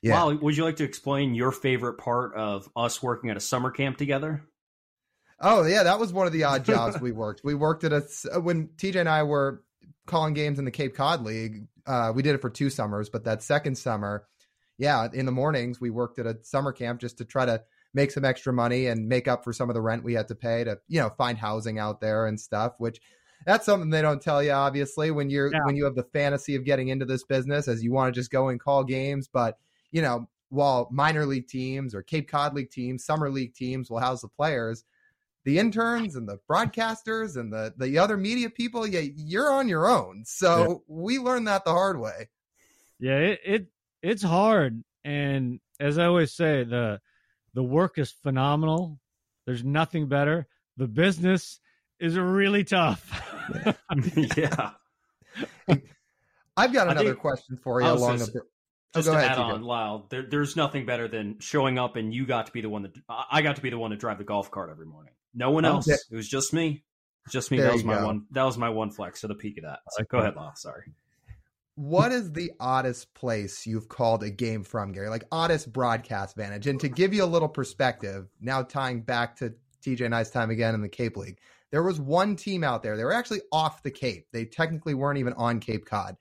Yeah. 0.04 0.22
Wow, 0.22 0.34
would 0.34 0.54
you 0.54 0.64
like 0.64 0.76
to 0.76 0.84
explain 0.84 1.34
your 1.34 1.50
favorite 1.50 1.94
part 1.94 2.34
of 2.34 2.68
us 2.76 3.02
working 3.02 3.30
at 3.30 3.38
a 3.38 3.40
summer 3.40 3.70
camp 3.70 3.96
together? 3.96 4.42
Oh 5.40 5.64
yeah, 5.64 5.84
that 5.84 5.98
was 5.98 6.12
one 6.12 6.26
of 6.26 6.34
the 6.34 6.44
odd 6.44 6.66
jobs 6.66 7.00
we 7.00 7.10
worked. 7.10 7.40
We 7.42 7.54
worked 7.54 7.84
at 7.84 7.92
a 7.94 8.38
when 8.38 8.68
TJ 8.76 8.96
and 8.96 9.08
I 9.08 9.22
were 9.22 9.64
calling 10.06 10.34
games 10.34 10.58
in 10.58 10.66
the 10.66 10.70
Cape 10.70 10.94
Cod 10.94 11.22
League. 11.22 11.68
Uh, 11.86 12.12
we 12.14 12.20
did 12.20 12.34
it 12.34 12.42
for 12.42 12.50
two 12.50 12.68
summers, 12.68 13.08
but 13.08 13.24
that 13.24 13.42
second 13.42 13.78
summer, 13.78 14.26
yeah, 14.76 15.08
in 15.10 15.24
the 15.24 15.32
mornings 15.32 15.80
we 15.80 15.88
worked 15.88 16.18
at 16.18 16.26
a 16.26 16.36
summer 16.42 16.72
camp 16.72 17.00
just 17.00 17.16
to 17.16 17.24
try 17.24 17.46
to 17.46 17.62
make 17.94 18.10
some 18.10 18.26
extra 18.26 18.52
money 18.52 18.88
and 18.88 19.08
make 19.08 19.26
up 19.26 19.42
for 19.42 19.54
some 19.54 19.70
of 19.70 19.74
the 19.74 19.80
rent 19.80 20.04
we 20.04 20.12
had 20.12 20.28
to 20.28 20.34
pay 20.34 20.64
to 20.64 20.76
you 20.86 21.00
know 21.00 21.08
find 21.16 21.38
housing 21.38 21.78
out 21.78 22.02
there 22.02 22.26
and 22.26 22.38
stuff. 22.38 22.74
Which 22.76 23.00
that's 23.46 23.64
something 23.64 23.88
they 23.88 24.02
don't 24.02 24.20
tell 24.20 24.42
you 24.42 24.50
obviously 24.52 25.10
when 25.10 25.30
you're 25.30 25.50
yeah. 25.50 25.60
when 25.64 25.76
you 25.76 25.84
have 25.86 25.94
the 25.94 26.04
fantasy 26.12 26.56
of 26.56 26.66
getting 26.66 26.88
into 26.88 27.06
this 27.06 27.24
business 27.24 27.68
as 27.68 27.82
you 27.82 27.90
want 27.90 28.14
to 28.14 28.20
just 28.20 28.30
go 28.30 28.50
and 28.50 28.60
call 28.60 28.84
games, 28.84 29.30
but 29.32 29.56
you 29.94 30.02
know 30.02 30.28
while 30.50 30.88
minor 30.92 31.24
league 31.24 31.48
teams 31.48 31.94
or 31.94 32.02
Cape 32.02 32.28
Cod 32.28 32.54
League 32.54 32.70
teams, 32.70 33.06
summer 33.06 33.30
league 33.30 33.54
teams 33.54 33.88
will 33.88 33.98
house 33.98 34.20
the 34.20 34.28
players 34.28 34.84
the 35.44 35.58
interns 35.58 36.16
and 36.16 36.28
the 36.28 36.38
broadcasters 36.50 37.36
and 37.36 37.52
the 37.52 37.74
the 37.76 37.98
other 37.98 38.16
media 38.16 38.50
people, 38.50 38.86
yeah, 38.86 39.02
you're 39.14 39.52
on 39.52 39.68
your 39.68 39.86
own. 39.86 40.24
So 40.24 40.66
yeah. 40.66 40.74
we 40.88 41.18
learned 41.18 41.48
that 41.48 41.64
the 41.64 41.72
hard 41.72 42.00
way. 42.00 42.30
Yeah, 42.98 43.18
it, 43.18 43.40
it 43.44 43.66
it's 44.02 44.22
hard, 44.22 44.82
and 45.04 45.60
as 45.78 45.98
I 45.98 46.06
always 46.06 46.32
say, 46.32 46.64
the 46.64 47.00
the 47.52 47.62
work 47.62 47.98
is 47.98 48.10
phenomenal. 48.10 48.98
There's 49.46 49.62
nothing 49.62 50.08
better. 50.08 50.46
The 50.78 50.88
business 50.88 51.60
is 52.00 52.16
really 52.16 52.64
tough. 52.64 53.22
yeah. 54.36 54.70
I've 56.56 56.72
got 56.72 56.88
another 56.88 57.10
think, 57.10 57.18
question 57.18 57.58
for 57.62 57.82
you 57.82 57.88
along 57.88 58.18
the 58.18 58.42
Oh, 58.94 58.98
just 59.00 59.08
oh, 59.08 59.12
to 59.12 59.18
ahead, 59.18 59.32
add 59.32 59.38
on, 59.38 59.62
Lyle, 59.62 60.06
there, 60.08 60.22
there's 60.22 60.56
nothing 60.56 60.86
better 60.86 61.08
than 61.08 61.38
showing 61.40 61.78
up 61.78 61.96
and 61.96 62.14
you 62.14 62.26
got 62.26 62.46
to 62.46 62.52
be 62.52 62.60
the 62.60 62.68
one 62.68 62.82
that 62.82 62.92
I 63.08 63.42
got 63.42 63.56
to 63.56 63.62
be 63.62 63.70
the 63.70 63.78
one 63.78 63.90
to 63.90 63.96
drive 63.96 64.18
the 64.18 64.24
golf 64.24 64.50
cart 64.50 64.70
every 64.70 64.86
morning. 64.86 65.12
No 65.34 65.50
one 65.50 65.64
oh, 65.64 65.74
else. 65.74 65.88
It 65.88 66.00
was 66.10 66.28
just 66.28 66.52
me. 66.52 66.84
Just 67.30 67.50
me. 67.50 67.56
There 67.56 67.66
that 67.66 67.72
was 67.72 67.84
my 67.84 67.98
go. 67.98 68.06
one. 68.06 68.26
That 68.30 68.44
was 68.44 68.56
my 68.56 68.68
one 68.68 68.90
flex. 68.90 69.24
of 69.24 69.28
the 69.28 69.34
peak 69.34 69.58
of 69.58 69.64
that. 69.64 69.80
So 69.90 70.04
go 70.04 70.18
ahead, 70.18 70.36
Lyle. 70.36 70.52
Sorry. 70.56 70.92
What 71.76 72.12
is 72.12 72.30
the 72.32 72.52
oddest 72.60 73.12
place 73.14 73.66
you've 73.66 73.88
called 73.88 74.22
a 74.22 74.30
game 74.30 74.62
from, 74.62 74.92
Gary? 74.92 75.08
Like 75.08 75.24
oddest 75.32 75.72
broadcast 75.72 76.36
vantage, 76.36 76.68
and 76.68 76.78
to 76.80 76.88
give 76.88 77.12
you 77.12 77.24
a 77.24 77.26
little 77.26 77.48
perspective, 77.48 78.28
now 78.40 78.62
tying 78.62 79.00
back 79.00 79.36
to 79.36 79.54
TJ 79.84 80.12
I's 80.12 80.30
time 80.30 80.50
again 80.50 80.74
in 80.74 80.82
the 80.82 80.88
Cape 80.88 81.16
League, 81.16 81.38
there 81.72 81.82
was 81.82 81.98
one 81.98 82.36
team 82.36 82.62
out 82.62 82.84
there. 82.84 82.96
They 82.96 83.02
were 83.02 83.12
actually 83.12 83.40
off 83.50 83.82
the 83.82 83.90
Cape. 83.90 84.28
They 84.32 84.44
technically 84.44 84.94
weren't 84.94 85.18
even 85.18 85.32
on 85.32 85.58
Cape 85.58 85.84
Cod 85.84 86.16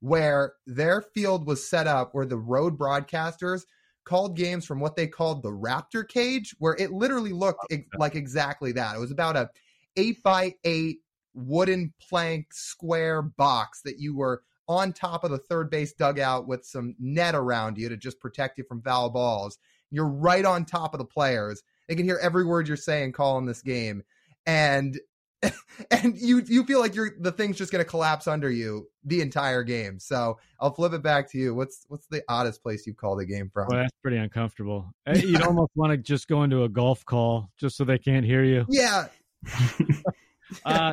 where 0.00 0.54
their 0.66 1.02
field 1.02 1.46
was 1.46 1.68
set 1.68 1.86
up 1.86 2.14
where 2.14 2.26
the 2.26 2.36
road 2.36 2.78
broadcasters 2.78 3.62
called 4.04 4.36
games 4.36 4.64
from 4.64 4.80
what 4.80 4.96
they 4.96 5.06
called 5.06 5.42
the 5.42 5.50
Raptor 5.50 6.08
cage, 6.08 6.54
where 6.58 6.74
it 6.78 6.90
literally 6.90 7.32
looked 7.32 7.66
ex- 7.70 7.86
like 7.98 8.14
exactly 8.14 8.72
that. 8.72 8.96
It 8.96 9.00
was 9.00 9.10
about 9.10 9.36
a 9.36 9.50
eight 9.96 10.22
by 10.22 10.54
eight 10.64 11.00
wooden 11.34 11.92
plank 12.08 12.52
square 12.52 13.22
box 13.22 13.82
that 13.82 13.98
you 13.98 14.16
were 14.16 14.42
on 14.68 14.92
top 14.92 15.24
of 15.24 15.30
the 15.30 15.38
third 15.38 15.68
base 15.70 15.92
dugout 15.92 16.46
with 16.46 16.64
some 16.64 16.94
net 16.98 17.34
around 17.34 17.76
you 17.76 17.88
to 17.88 17.96
just 17.96 18.20
protect 18.20 18.56
you 18.56 18.64
from 18.64 18.82
foul 18.82 19.10
balls. 19.10 19.58
You're 19.90 20.08
right 20.08 20.44
on 20.44 20.64
top 20.64 20.94
of 20.94 20.98
the 20.98 21.04
players. 21.04 21.62
They 21.88 21.96
can 21.96 22.04
hear 22.04 22.20
every 22.22 22.44
word 22.44 22.68
you're 22.68 22.76
saying 22.76 23.12
calling 23.12 23.46
this 23.46 23.62
game. 23.62 24.04
And 24.46 24.98
and 25.90 26.18
you 26.18 26.42
you 26.46 26.64
feel 26.64 26.80
like 26.80 26.94
you're 26.94 27.12
the 27.18 27.32
thing's 27.32 27.56
just 27.56 27.72
going 27.72 27.82
to 27.82 27.88
collapse 27.88 28.26
under 28.26 28.50
you 28.50 28.88
the 29.04 29.20
entire 29.20 29.62
game. 29.62 29.98
So 29.98 30.38
I'll 30.60 30.72
flip 30.72 30.92
it 30.92 31.02
back 31.02 31.30
to 31.32 31.38
you. 31.38 31.54
What's 31.54 31.84
what's 31.88 32.06
the 32.06 32.22
oddest 32.28 32.62
place 32.62 32.86
you've 32.86 32.96
called 32.96 33.20
a 33.20 33.24
game 33.24 33.50
from? 33.52 33.68
Well, 33.68 33.80
that's 33.80 33.96
pretty 34.02 34.18
uncomfortable. 34.18 34.92
Eh, 35.06 35.18
you'd 35.18 35.42
almost 35.42 35.72
want 35.74 35.92
to 35.92 35.96
just 35.96 36.28
go 36.28 36.42
into 36.42 36.64
a 36.64 36.68
golf 36.68 37.04
call 37.04 37.50
just 37.58 37.76
so 37.76 37.84
they 37.84 37.98
can't 37.98 38.24
hear 38.24 38.44
you. 38.44 38.66
Yeah. 38.68 39.06
uh, 40.64 40.92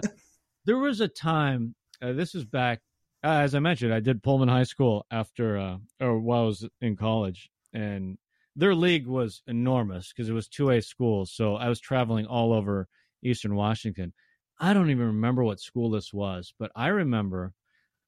there 0.65 0.78
was 0.78 1.02
a 1.02 1.07
time. 1.07 1.76
Uh, 2.02 2.14
this 2.14 2.34
is 2.34 2.45
back, 2.45 2.80
uh, 3.24 3.41
as 3.41 3.53
I 3.53 3.60
mentioned. 3.60 3.94
I 3.94 3.99
did 3.99 4.24
Pullman 4.24 4.48
High 4.48 4.64
School 4.64 5.06
after, 5.11 5.57
uh, 5.57 5.78
or 5.99 6.19
while 6.19 6.44
I 6.44 6.45
was 6.45 6.68
in 6.82 6.95
college, 6.95 7.49
and 7.74 8.18
their 8.56 8.74
league 8.74 9.07
was 9.07 9.44
enormous 9.45 10.14
because 10.14 10.30
it 10.30 10.34
was 10.34 10.48
two 10.48 10.69
A 10.69 10.82
schools. 10.82 11.32
So 11.32 11.56
I 11.56 11.68
was 11.68 11.82
traveling 11.82 12.26
all 12.26 12.53
over 12.53 12.88
Eastern 13.22 13.56
Washington 13.56 14.14
I 14.60 14.74
don't 14.74 14.90
even 14.90 15.08
remember 15.08 15.44
what 15.44 15.60
school 15.60 15.90
this 15.92 16.14
was, 16.14 16.54
but 16.58 16.72
I 16.76 16.88
remember 16.88 17.54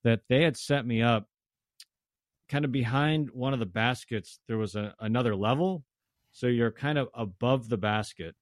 that 0.03 0.21
they 0.29 0.43
had 0.43 0.57
set 0.57 0.85
me 0.85 1.01
up 1.01 1.27
kind 2.47 2.65
of 2.65 2.71
behind 2.71 3.29
one 3.31 3.53
of 3.53 3.59
the 3.59 3.65
baskets. 3.65 4.39
There 4.47 4.57
was 4.57 4.75
a, 4.75 4.95
another 4.99 5.35
level. 5.35 5.83
So 6.31 6.47
you're 6.47 6.71
kind 6.71 6.97
of 6.97 7.09
above 7.13 7.69
the 7.69 7.77
basket. 7.77 8.35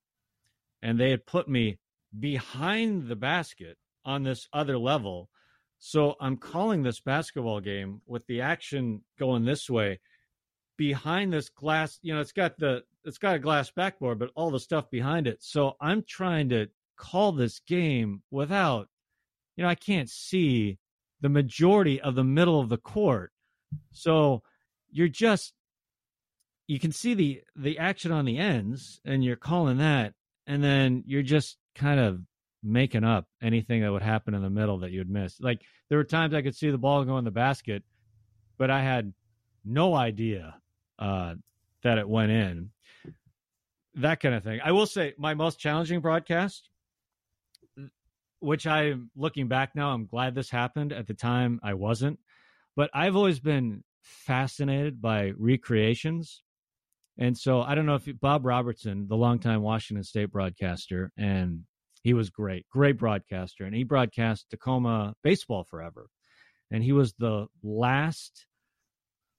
And 0.82 1.00
they 1.00 1.10
had 1.10 1.26
put 1.26 1.50
me 1.50 1.80
behind 2.18 3.08
the 3.08 3.16
basket 3.16 3.78
on 4.06 4.24
this 4.24 4.48
other 4.54 4.78
level. 4.78 5.30
So 5.80 6.16
I'm 6.22 6.38
calling 6.38 6.84
this 6.84 7.00
basketball 7.00 7.60
game 7.60 8.02
with 8.06 8.26
the 8.28 8.42
action 8.42 9.02
going 9.18 9.46
this 9.46 9.70
way 9.70 10.00
behind 10.78 11.34
this 11.34 11.50
glass, 11.50 12.00
you 12.02 12.14
know, 12.14 12.22
it's 12.22 12.32
got 12.32 12.58
the 12.58 12.84
it's 13.04 13.18
got 13.18 13.36
a 13.36 13.40
glass 13.40 13.72
backboard, 13.72 14.20
but 14.20 14.32
all 14.36 14.52
the 14.52 14.60
stuff 14.60 14.90
behind 14.90 15.28
it. 15.28 15.42
So 15.42 15.76
I'm 15.82 16.04
trying 16.08 16.50
to 16.50 16.68
call 16.98 17.32
this 17.32 17.60
game 17.60 18.22
without, 18.32 18.88
you 19.56 19.64
know, 19.64 19.70
I 19.70 19.76
can't 19.76 20.10
see 20.10 20.78
the 21.22 21.30
majority 21.30 22.02
of 22.02 22.16
the 22.16 22.24
middle 22.24 22.60
of 22.60 22.70
the 22.70 22.78
court. 22.78 23.32
So 23.92 24.44
you're 24.92 25.08
just 25.08 25.54
you 26.68 26.80
can 26.80 26.92
see 26.92 27.14
the 27.14 27.42
the 27.56 27.80
action 27.80 28.12
on 28.12 28.26
the 28.26 28.38
ends 28.38 29.00
and 29.06 29.24
you're 29.24 29.36
calling 29.36 29.78
that 29.78 30.14
and 30.46 30.64
then 30.64 31.04
you're 31.06 31.24
just 31.24 31.58
kind 31.76 32.00
of 32.00 32.20
making 32.64 33.04
up 33.04 33.26
anything 33.42 33.82
that 33.82 33.92
would 33.92 34.02
happen 34.02 34.34
in 34.34 34.42
the 34.42 34.50
middle 34.50 34.80
that 34.80 34.92
you'd 34.92 35.10
miss. 35.10 35.40
Like 35.40 35.62
there 35.90 35.98
were 35.98 36.04
times 36.04 36.34
I 36.34 36.42
could 36.42 36.56
see 36.56 36.70
the 36.70 36.78
ball 36.78 37.04
go 37.06 37.18
in 37.18 37.26
the 37.26 37.32
basket, 37.32 37.84
but 38.58 38.70
I 38.70 38.82
had 38.82 39.14
no 39.64 39.96
idea 39.96 40.56
uh, 41.00 41.36
that 41.84 41.98
it 41.98 42.08
went 42.08 42.32
in. 42.32 42.72
That 43.96 44.20
kind 44.20 44.36
of 44.36 44.44
thing. 44.44 44.60
I 44.64 44.72
will 44.72 44.86
say 44.86 45.14
my 45.18 45.34
most 45.34 45.60
challenging 45.60 46.02
broadcast 46.02 46.70
which 48.40 48.68
I'm 48.68 49.10
looking 49.16 49.48
back 49.48 49.76
now, 49.76 49.90
I'm 49.90 50.06
glad 50.06 50.36
this 50.36 50.50
happened. 50.50 50.94
At 50.94 51.08
the 51.08 51.14
time, 51.14 51.60
I 51.64 51.74
wasn't. 51.74 52.20
But 52.76 52.90
I've 52.94 53.16
always 53.16 53.40
been 53.40 53.84
fascinated 54.02 55.02
by 55.02 55.34
recreations. 55.38 56.44
And 57.18 57.38
so 57.38 57.62
I 57.62 57.74
don't 57.74 57.88
know 57.88 57.96
if 57.96 58.08
Bob 58.20 58.46
Robertson, 58.46 59.08
the 59.08 59.18
longtime 59.18 59.62
Washington 59.62 60.04
State 60.04 60.32
broadcaster, 60.32 61.12
and 61.18 61.64
he 62.04 62.14
was 62.14 62.30
great, 62.30 62.68
great 62.70 62.98
broadcaster. 62.98 63.66
And 63.66 63.76
he 63.76 63.84
broadcast 63.84 64.50
Tacoma 64.52 65.16
baseball 65.24 65.64
forever. 65.64 66.10
And 66.70 66.84
he 66.84 66.92
was 66.92 67.14
the 67.14 67.48
last 67.64 68.46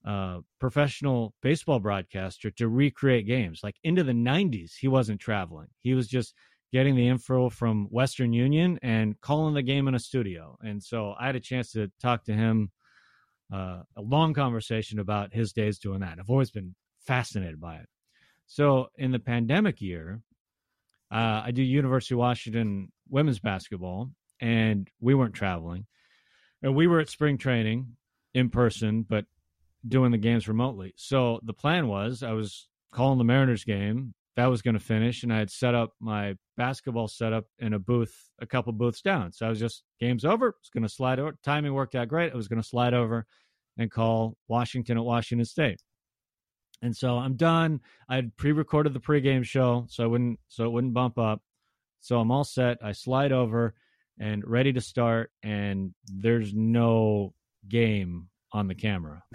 uh, 0.04 0.40
professional 0.58 1.34
baseball 1.42 1.78
broadcaster 1.78 2.50
to 2.52 2.68
recreate 2.68 3.26
games. 3.26 3.60
Like 3.62 3.76
into 3.84 4.02
the 4.02 4.12
90s, 4.12 4.72
he 4.80 4.88
wasn't 4.88 5.20
traveling. 5.20 5.68
He 5.82 5.94
was 5.94 6.08
just 6.08 6.34
getting 6.72 6.96
the 6.96 7.08
info 7.08 7.48
from 7.48 7.86
Western 7.90 8.32
Union 8.32 8.78
and 8.82 9.18
calling 9.20 9.54
the 9.54 9.62
game 9.62 9.88
in 9.88 9.94
a 9.94 9.98
studio. 9.98 10.58
And 10.62 10.82
so 10.82 11.14
I 11.18 11.26
had 11.26 11.36
a 11.36 11.40
chance 11.40 11.72
to 11.72 11.90
talk 12.00 12.24
to 12.24 12.34
him, 12.34 12.70
uh, 13.52 13.80
a 13.96 14.02
long 14.02 14.34
conversation 14.34 14.98
about 14.98 15.32
his 15.32 15.52
days 15.52 15.78
doing 15.78 16.00
that. 16.00 16.18
I've 16.18 16.30
always 16.30 16.50
been 16.50 16.74
fascinated 17.06 17.60
by 17.60 17.76
it. 17.76 17.88
So 18.46 18.88
in 18.96 19.12
the 19.12 19.18
pandemic 19.18 19.80
year, 19.80 20.20
uh, 21.10 21.42
I 21.44 21.50
do 21.52 21.62
University 21.62 22.14
of 22.14 22.18
Washington 22.18 22.92
women's 23.08 23.38
basketball, 23.38 24.10
and 24.40 24.88
we 25.00 25.14
weren't 25.14 25.34
traveling. 25.34 25.86
And 26.62 26.74
we 26.74 26.86
were 26.86 27.00
at 27.00 27.08
spring 27.08 27.38
training 27.38 27.96
in 28.34 28.50
person, 28.50 29.06
but 29.08 29.24
doing 29.86 30.10
the 30.10 30.18
games 30.18 30.48
remotely. 30.48 30.92
So 30.96 31.40
the 31.42 31.52
plan 31.52 31.88
was 31.88 32.22
I 32.22 32.32
was 32.32 32.68
calling 32.92 33.18
the 33.18 33.24
Mariners 33.24 33.64
game. 33.64 34.14
That 34.38 34.50
was 34.50 34.62
going 34.62 34.74
to 34.74 34.80
finish, 34.80 35.24
and 35.24 35.32
I 35.32 35.38
had 35.38 35.50
set 35.50 35.74
up 35.74 35.94
my 35.98 36.36
basketball 36.56 37.08
setup 37.08 37.46
in 37.58 37.72
a 37.72 37.78
booth, 37.80 38.14
a 38.40 38.46
couple 38.46 38.72
booths 38.72 39.02
down. 39.02 39.32
So 39.32 39.44
I 39.44 39.48
was 39.48 39.58
just 39.58 39.82
game's 39.98 40.24
over. 40.24 40.54
It's 40.60 40.70
going 40.70 40.84
to 40.84 40.88
slide 40.88 41.18
over. 41.18 41.36
Timing 41.42 41.74
worked 41.74 41.96
out 41.96 42.06
great. 42.06 42.32
I 42.32 42.36
was 42.36 42.46
going 42.46 42.62
to 42.62 42.68
slide 42.68 42.94
over 42.94 43.26
and 43.78 43.90
call 43.90 44.36
Washington 44.46 44.96
at 44.96 45.02
Washington 45.02 45.44
State. 45.44 45.82
And 46.82 46.96
so 46.96 47.18
I'm 47.18 47.34
done. 47.34 47.80
I 48.08 48.14
had 48.14 48.36
pre-recorded 48.36 48.94
the 48.94 49.00
pregame 49.00 49.42
show, 49.42 49.86
so 49.88 50.04
I 50.04 50.06
wouldn't 50.06 50.38
so 50.46 50.66
it 50.66 50.70
wouldn't 50.70 50.94
bump 50.94 51.18
up. 51.18 51.42
So 51.98 52.20
I'm 52.20 52.30
all 52.30 52.44
set. 52.44 52.78
I 52.80 52.92
slide 52.92 53.32
over 53.32 53.74
and 54.20 54.46
ready 54.46 54.72
to 54.72 54.80
start, 54.80 55.32
and 55.42 55.92
there's 56.06 56.54
no 56.54 57.34
game 57.68 58.28
on 58.52 58.68
the 58.68 58.76
camera. 58.76 59.24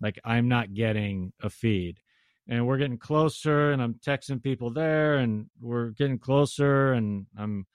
Like 0.00 0.18
I'm 0.22 0.48
not 0.48 0.74
getting 0.74 1.32
a 1.40 1.48
feed. 1.48 1.98
And 2.46 2.66
we're 2.66 2.76
getting 2.76 2.98
closer, 2.98 3.72
and 3.72 3.80
I'm 3.82 3.94
texting 3.94 4.42
people 4.42 4.70
there, 4.70 5.16
and 5.16 5.46
we're 5.60 5.90
getting 5.90 6.18
closer, 6.18 6.92
and 6.92 7.26
I'm 7.38 7.66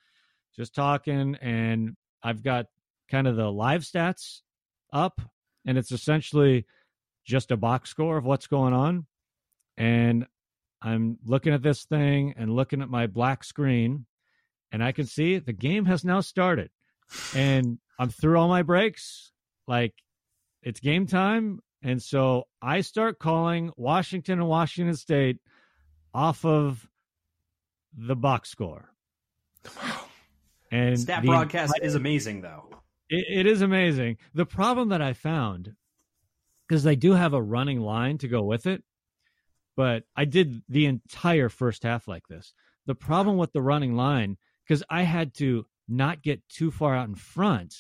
just 0.56 0.76
talking, 0.76 1.36
and 1.42 1.96
I've 2.22 2.44
got 2.44 2.68
kind 3.10 3.28
of 3.28 3.36
the 3.36 3.52
live 3.52 3.82
stats 3.82 4.42
up, 4.94 5.22
and 5.66 5.78
it's 5.78 5.92
essentially 5.92 6.66
just 7.26 7.52
a 7.52 7.58
box 7.58 7.90
score 7.90 8.18
of 8.18 8.26
what's 8.26 8.48
going 8.48 8.74
on. 8.74 9.06
And 9.78 10.28
I'm 10.82 11.18
looking 11.26 11.54
at 11.54 11.64
this 11.64 11.86
thing 11.86 12.34
and 12.38 12.56
looking 12.56 12.82
at 12.82 12.90
my 12.90 13.08
black 13.08 13.44
screen, 13.44 14.06
and 14.72 14.84
I 14.84 14.92
can 14.92 15.06
see 15.06 15.40
the 15.40 15.54
game 15.54 15.86
has 15.86 16.06
now 16.06 16.22
started. 16.22 16.70
And 17.36 17.80
I'm 17.98 18.10
through 18.10 18.38
all 18.38 18.48
my 18.48 18.62
breaks. 18.62 19.32
Like 19.68 19.94
it's 20.62 20.80
game 20.80 21.08
time. 21.08 21.60
And 21.82 22.02
so 22.02 22.46
I 22.62 22.82
start 22.82 23.20
calling 23.20 23.72
Washington 23.78 24.40
and 24.40 24.48
Washington 24.48 24.96
State 24.96 25.38
off 26.14 26.44
of 26.44 26.90
the 27.96 28.16
box 28.16 28.50
score. 28.50 28.92
And 30.72 30.98
that 31.08 31.24
broadcast 31.24 31.74
entire, 31.76 31.88
is 31.88 31.96
amazing, 31.96 32.42
though. 32.42 32.66
It, 33.10 33.26
it 33.30 33.48
is 33.48 33.62
amazing. 33.62 34.18
The 34.34 34.46
problem 34.46 34.90
that 34.90 35.02
I 35.02 35.14
found, 35.14 35.74
because 36.68 36.84
they 36.84 36.96
do 36.96 37.14
have 37.14 37.34
a 37.34 37.42
running 37.42 37.80
line 37.80 38.18
to 38.20 38.28
go 38.28 38.44
with 38.44 38.68
it, 38.68 38.84
but 39.76 40.04
I 40.16 40.26
did 40.26 40.62
the 40.68 40.86
entire 40.86 41.50
first 41.50 41.84
half 41.84 42.08
like 42.08 42.28
this. 42.28 42.54
The 42.86 42.96
problem 42.96 43.38
with 43.38 43.54
the 43.54 43.62
running 43.62 43.96
line, 43.96 44.38
because 44.68 44.84
I 44.90 45.04
had 45.04 45.34
to 45.36 45.66
not 45.88 46.22
get 46.22 46.48
too 46.50 46.70
far 46.70 46.96
out 46.96 47.08
in 47.08 47.16
front, 47.16 47.76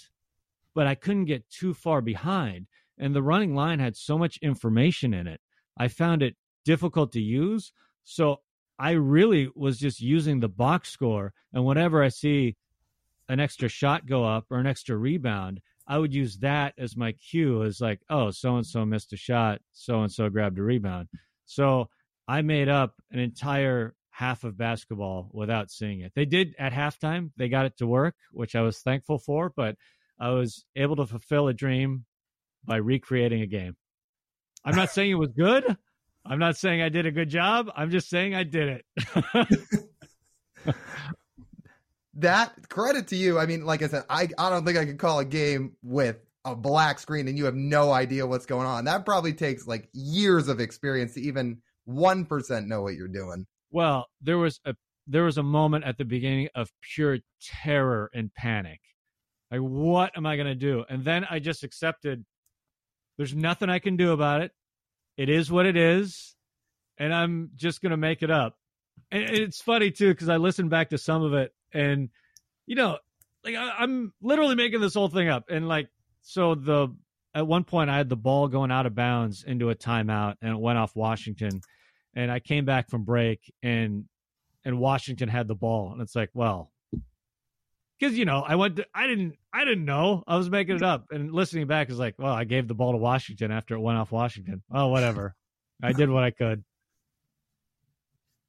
but 0.74 0.88
I 0.88 0.96
couldn't 0.96 1.26
get 1.26 1.50
too 1.50 1.74
far 1.74 2.02
behind. 2.02 2.68
And 3.00 3.16
the 3.16 3.24
running 3.24 3.56
line 3.56 3.80
had 3.80 3.96
so 3.96 4.18
much 4.18 4.38
information 4.42 5.14
in 5.14 5.28
it. 5.28 5.40
I 5.78 5.88
found 5.88 6.22
it 6.22 6.36
difficult 6.66 7.14
to 7.14 7.22
use. 7.22 7.72
So 8.04 8.42
I 8.78 8.92
really 8.92 9.50
was 9.56 9.80
just 9.80 10.02
using 10.02 10.40
the 10.40 10.50
box 10.50 10.90
score. 10.90 11.34
And 11.54 11.66
whenever 11.66 12.04
I 12.04 12.10
see 12.10 12.58
an 13.30 13.40
extra 13.40 13.70
shot 13.70 14.06
go 14.06 14.26
up 14.26 14.46
or 14.50 14.60
an 14.60 14.68
extra 14.68 14.98
rebound, 14.98 15.62
I 15.88 15.98
would 15.98 16.14
use 16.14 16.38
that 16.40 16.74
as 16.78 16.96
my 16.96 17.14
cue 17.14 17.64
as 17.64 17.82
like, 17.82 18.02
oh, 18.10 18.32
so 18.32 18.56
and 18.58 18.66
so 18.66 18.86
missed 18.86 19.14
a 19.14 19.18
shot, 19.18 19.62
so 19.72 20.02
and 20.02 20.12
so 20.12 20.30
grabbed 20.30 20.60
a 20.60 20.64
rebound. 20.64 21.08
So 21.46 21.90
I 22.28 22.44
made 22.44 22.70
up 22.70 22.94
an 23.12 23.20
entire 23.20 23.96
half 24.12 24.44
of 24.44 24.58
basketball 24.58 25.30
without 25.34 25.72
seeing 25.72 26.02
it. 26.02 26.12
They 26.16 26.26
did 26.26 26.54
at 26.60 26.74
halftime, 26.74 27.32
they 27.38 27.50
got 27.50 27.66
it 27.66 27.78
to 27.78 27.88
work, 27.88 28.16
which 28.32 28.56
I 28.56 28.62
was 28.62 28.80
thankful 28.80 29.18
for, 29.18 29.50
but 29.50 29.78
I 30.20 30.30
was 30.32 30.66
able 30.76 30.98
to 30.98 31.06
fulfill 31.06 31.48
a 31.48 31.54
dream 31.54 32.06
by 32.66 32.78
recreating 32.78 33.42
a 33.42 33.48
game. 33.48 33.76
I'm 34.66 34.76
not 34.76 34.92
saying 34.92 35.12
it 35.12 35.16
was 35.16 35.32
good. 35.32 35.78
I'm 36.26 36.40
not 36.40 36.58
saying 36.58 36.82
I 36.82 36.90
did 36.90 37.06
a 37.06 37.12
good 37.12 37.30
job. 37.30 37.72
I'm 37.76 37.90
just 37.90 38.10
saying 38.10 38.36
I 38.36 38.44
did 38.44 38.84
it. 39.06 40.76
that 42.16 42.70
credit 42.70 43.08
to 43.08 43.16
you. 43.16 43.40
I 43.40 43.46
mean, 43.46 43.66
like 43.66 43.82
I 43.82 43.88
said, 43.88 44.04
I, 44.10 44.28
I 44.38 44.50
don't 44.50 44.66
think 44.66 44.78
I 44.78 44.86
could 44.86 45.00
call 45.00 45.20
a 45.20 45.26
game 45.26 45.76
with 45.82 46.18
a 46.46 46.56
black 46.56 47.00
screen 47.00 47.28
and 47.28 47.38
you 47.38 47.46
have 47.46 47.56
no 47.56 47.92
idea 47.92 48.26
what's 48.28 48.46
going 48.46 48.68
on. 48.68 48.86
That 48.86 49.06
probably 49.06 49.34
takes 49.34 49.68
like 49.68 49.90
years 49.94 50.48
of 50.48 50.60
experience 50.60 51.14
to 51.16 51.22
even 51.22 51.62
1% 51.88 52.68
know 52.68 52.82
what 52.82 52.96
you're 52.96 53.08
doing. 53.08 53.46
Well, 53.72 54.08
there 54.22 54.38
was 54.38 54.60
a 54.66 54.76
there 55.08 55.24
was 55.24 55.40
a 55.40 55.44
moment 55.44 55.86
at 55.86 55.98
the 55.98 56.06
beginning 56.06 56.50
of 56.54 56.72
pure 56.94 57.18
terror 57.42 58.12
and 58.14 58.32
panic. 58.36 58.80
Like 59.50 59.62
what 59.62 60.12
am 60.16 60.28
I 60.28 60.36
going 60.36 60.48
to 60.48 60.56
do? 60.56 60.86
And 60.88 61.04
then 61.04 61.26
I 61.30 61.40
just 61.40 61.64
accepted 61.64 62.24
there's 63.20 63.36
nothing 63.36 63.70
I 63.70 63.80
can 63.80 63.98
do 63.98 64.14
about 64.14 64.42
it. 64.42 64.54
It 65.18 65.28
is 65.28 65.52
what 65.52 65.66
it 65.66 65.76
is, 65.76 66.38
and 66.98 67.14
I'm 67.14 67.52
just 67.58 67.82
going 67.82 67.92
to 67.92 67.98
make 67.98 68.24
it 68.24 68.32
up. 68.32 68.56
And 69.12 69.24
it's 69.24 69.62
funny 69.62 69.92
too 69.92 70.16
cuz 70.16 70.30
I 70.30 70.38
listened 70.38 70.70
back 70.70 70.92
to 70.92 70.98
some 70.98 71.24
of 71.24 71.34
it 71.34 71.54
and 71.74 72.10
you 72.66 72.76
know, 72.76 72.98
like 73.44 73.56
I, 73.56 73.72
I'm 73.80 74.14
literally 74.22 74.56
making 74.56 74.82
this 74.82 74.94
whole 74.94 75.10
thing 75.10 75.28
up 75.28 75.46
and 75.50 75.68
like 75.68 75.90
so 76.22 76.56
the 76.56 76.96
at 77.34 77.48
one 77.48 77.64
point 77.64 77.90
I 77.90 77.98
had 77.98 78.10
the 78.10 78.16
ball 78.16 78.48
going 78.48 78.72
out 78.72 78.86
of 78.86 78.96
bounds 78.96 79.44
into 79.44 79.70
a 79.70 79.76
timeout 79.76 80.36
and 80.42 80.54
it 80.54 80.60
went 80.60 80.78
off 80.78 80.96
Washington 80.96 81.62
and 82.14 82.32
I 82.32 82.40
came 82.40 82.66
back 82.66 82.90
from 82.90 83.04
break 83.04 83.52
and 83.64 84.06
and 84.64 84.80
Washington 84.80 85.28
had 85.28 85.48
the 85.48 85.56
ball 85.56 85.92
and 85.92 86.02
it's 86.02 86.16
like, 86.16 86.30
well, 86.34 86.72
because 88.00 88.18
you 88.18 88.26
know 88.26 88.40
I 88.40 88.56
went 88.56 88.78
to, 88.78 88.86
I 88.94 89.08
didn't 89.08 89.36
I 89.54 89.66
didn't 89.66 89.86
know 89.86 90.24
I 90.28 90.38
was 90.38 90.50
making 90.50 90.78
it 90.78 90.84
up 90.84 91.06
and 91.12 91.32
listening 91.34 91.68
back 91.68 91.90
is 91.90 92.00
like, 92.00 92.16
well, 92.18 92.34
I 92.34 92.44
gave 92.44 92.68
the 92.68 92.76
ball 92.76 92.92
to 92.94 92.98
Washington 92.98 93.52
after 93.52 93.76
it 93.76 93.80
went 93.80 93.98
off 93.98 94.12
Washington. 94.12 94.64
Oh, 94.72 94.88
whatever, 94.88 95.36
I 95.84 95.92
did 95.94 96.10
what 96.10 96.24
I 96.24 96.32
could. 96.32 96.64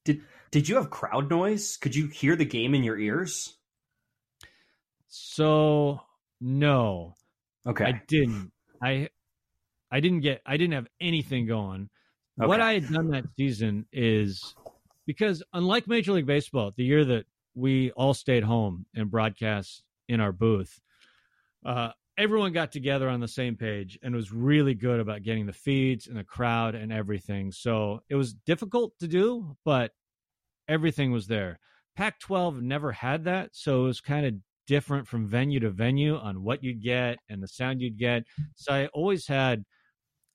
Did 0.05 0.23
did 0.51 0.69
you 0.69 0.77
have 0.77 0.91
crowd 0.91 1.31
noise? 1.31 1.77
Could 1.77 1.95
you 1.95 2.07
hear 2.09 2.37
the 2.37 2.45
game 2.45 2.75
in 2.75 2.83
your 2.83 2.99
ears? 2.99 3.57
So 5.09 6.01
no, 6.41 7.15
Okay. 7.67 7.85
I 7.85 8.03
didn't. 8.07 8.53
I 8.83 9.09
I 9.91 10.01
didn't 10.01 10.21
get 10.21 10.41
I 10.47 10.57
didn't 10.57 10.75
have 10.75 10.87
anything 11.01 11.47
going. 11.47 11.91
Okay. 12.41 12.47
What 12.49 12.61
I 12.61 12.75
had 12.75 12.89
done 12.89 13.11
that 13.11 13.25
season 13.37 13.87
is 13.93 14.55
because 15.07 15.43
unlike 15.53 15.87
Major 15.87 16.13
League 16.13 16.27
Baseball, 16.27 16.73
the 16.77 16.85
year 16.85 17.05
that 17.05 17.27
we 17.55 17.91
all 17.93 18.15
stayed 18.15 18.45
home 18.45 18.87
and 18.95 19.11
broadcast 19.11 19.83
in 20.09 20.21
our 20.21 20.33
booth, 20.33 20.81
uh, 21.65 21.91
everyone 22.19 22.53
got 22.53 22.73
together 22.73 23.09
on 23.09 23.21
the 23.21 23.29
same 23.29 23.57
page 23.57 23.99
and 24.03 24.15
was 24.15 24.33
really 24.33 24.75
good 24.75 25.01
about 25.01 25.23
getting 25.23 25.47
the 25.47 25.53
feeds 25.53 26.07
and 26.07 26.17
the 26.17 26.25
crowd 26.25 26.75
and 26.75 26.93
everything. 26.93 27.51
So 27.51 28.03
it 28.09 28.15
was 28.15 28.35
difficult 28.35 28.93
to 29.01 29.09
do, 29.09 29.57
but 29.65 29.93
everything 30.69 31.13
was 31.13 31.27
there. 31.27 31.59
Pac 31.97 32.21
12 32.21 32.63
never 32.63 32.93
had 32.93 33.25
that. 33.25 33.51
So 33.53 33.85
it 33.85 33.87
was 33.87 34.01
kind 34.01 34.27
of 34.27 34.35
different 34.67 35.09
from 35.09 35.27
venue 35.27 35.61
to 35.61 35.71
venue 35.71 36.17
on 36.17 36.43
what 36.43 36.63
you'd 36.63 36.83
get 36.83 37.19
and 37.29 37.43
the 37.43 37.49
sound 37.49 37.81
you'd 37.81 37.99
get. 37.99 38.25
So 38.55 38.73
I 38.73 38.87
always 38.89 39.27
had 39.27 39.65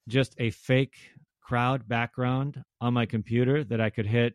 just 0.07 0.35
a 0.39 0.49
fake 0.49 0.95
crowd 1.41 1.87
background 1.87 2.63
on 2.81 2.93
my 2.93 3.05
computer 3.05 3.63
that 3.63 3.79
I 3.79 3.89
could 3.89 4.05
hit 4.05 4.33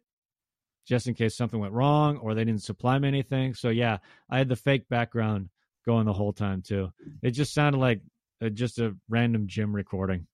just 0.86 1.06
in 1.06 1.14
case 1.14 1.36
something 1.36 1.60
went 1.60 1.72
wrong 1.72 2.16
or 2.18 2.34
they 2.34 2.44
didn't 2.44 2.62
supply 2.62 2.98
me 2.98 3.08
anything. 3.08 3.54
So 3.54 3.68
yeah, 3.68 3.98
I 4.28 4.38
had 4.38 4.48
the 4.48 4.56
fake 4.56 4.88
background 4.88 5.48
going 5.86 6.06
the 6.06 6.12
whole 6.12 6.32
time 6.32 6.62
too. 6.62 6.92
It 7.22 7.32
just 7.32 7.54
sounded 7.54 7.78
like 7.78 8.00
a, 8.40 8.50
just 8.50 8.78
a 8.78 8.96
random 9.08 9.46
gym 9.46 9.74
recording. 9.74 10.26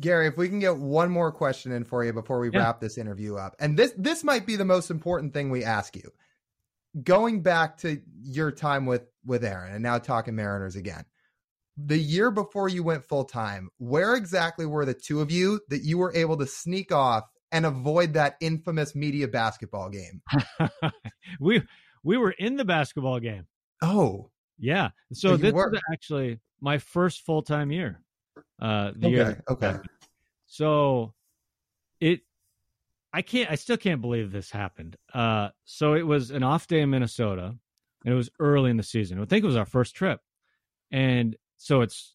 Gary, 0.00 0.28
if 0.28 0.36
we 0.36 0.48
can 0.48 0.60
get 0.60 0.76
one 0.76 1.10
more 1.10 1.32
question 1.32 1.72
in 1.72 1.82
for 1.84 2.04
you 2.04 2.12
before 2.12 2.38
we 2.38 2.50
yeah. 2.50 2.60
wrap 2.60 2.80
this 2.80 2.98
interview 2.98 3.36
up. 3.36 3.56
And 3.58 3.76
this 3.76 3.92
this 3.96 4.22
might 4.22 4.46
be 4.46 4.56
the 4.56 4.64
most 4.64 4.90
important 4.90 5.34
thing 5.34 5.50
we 5.50 5.64
ask 5.64 5.96
you 5.96 6.12
going 7.02 7.42
back 7.42 7.78
to 7.78 8.00
your 8.22 8.50
time 8.50 8.86
with 8.86 9.02
with 9.24 9.44
Aaron 9.44 9.74
and 9.74 9.82
now 9.82 9.98
talking 9.98 10.34
Mariners 10.34 10.76
again. 10.76 11.04
The 11.76 11.98
year 11.98 12.30
before 12.30 12.68
you 12.68 12.82
went 12.82 13.04
full 13.04 13.24
time, 13.24 13.70
where 13.78 14.14
exactly 14.14 14.66
were 14.66 14.84
the 14.84 14.94
two 14.94 15.20
of 15.20 15.30
you 15.30 15.60
that 15.68 15.82
you 15.82 15.98
were 15.98 16.12
able 16.14 16.36
to 16.38 16.46
sneak 16.46 16.90
off 16.90 17.24
and 17.52 17.66
avoid 17.66 18.14
that 18.14 18.36
infamous 18.40 18.94
media 18.94 19.28
basketball 19.28 19.90
game? 19.90 20.22
we 21.40 21.62
we 22.02 22.16
were 22.16 22.32
in 22.32 22.56
the 22.56 22.64
basketball 22.64 23.20
game. 23.20 23.46
Oh, 23.82 24.30
yeah. 24.58 24.90
So, 25.12 25.30
so 25.30 25.36
this 25.36 25.52
were. 25.52 25.70
was 25.70 25.80
actually 25.92 26.38
my 26.60 26.78
first 26.78 27.24
full 27.24 27.42
time 27.42 27.70
year. 27.70 28.00
Uh, 28.60 28.92
the 28.96 29.06
okay. 29.06 29.10
Year 29.10 29.44
okay. 29.48 29.76
So 30.46 31.14
it 32.00 32.20
I 33.12 33.22
can't. 33.22 33.50
I 33.50 33.54
still 33.54 33.76
can't 33.76 34.00
believe 34.00 34.32
this 34.32 34.50
happened. 34.50 34.96
Uh, 35.14 35.48
so 35.64 35.94
it 35.94 36.06
was 36.06 36.30
an 36.30 36.42
off 36.42 36.66
day 36.66 36.80
in 36.80 36.90
Minnesota, 36.90 37.54
and 38.04 38.14
it 38.14 38.16
was 38.16 38.30
early 38.38 38.70
in 38.70 38.76
the 38.76 38.82
season. 38.82 39.20
I 39.20 39.24
think 39.24 39.44
it 39.44 39.46
was 39.46 39.56
our 39.56 39.66
first 39.66 39.94
trip, 39.94 40.20
and 40.90 41.36
so 41.56 41.80
it's 41.80 42.14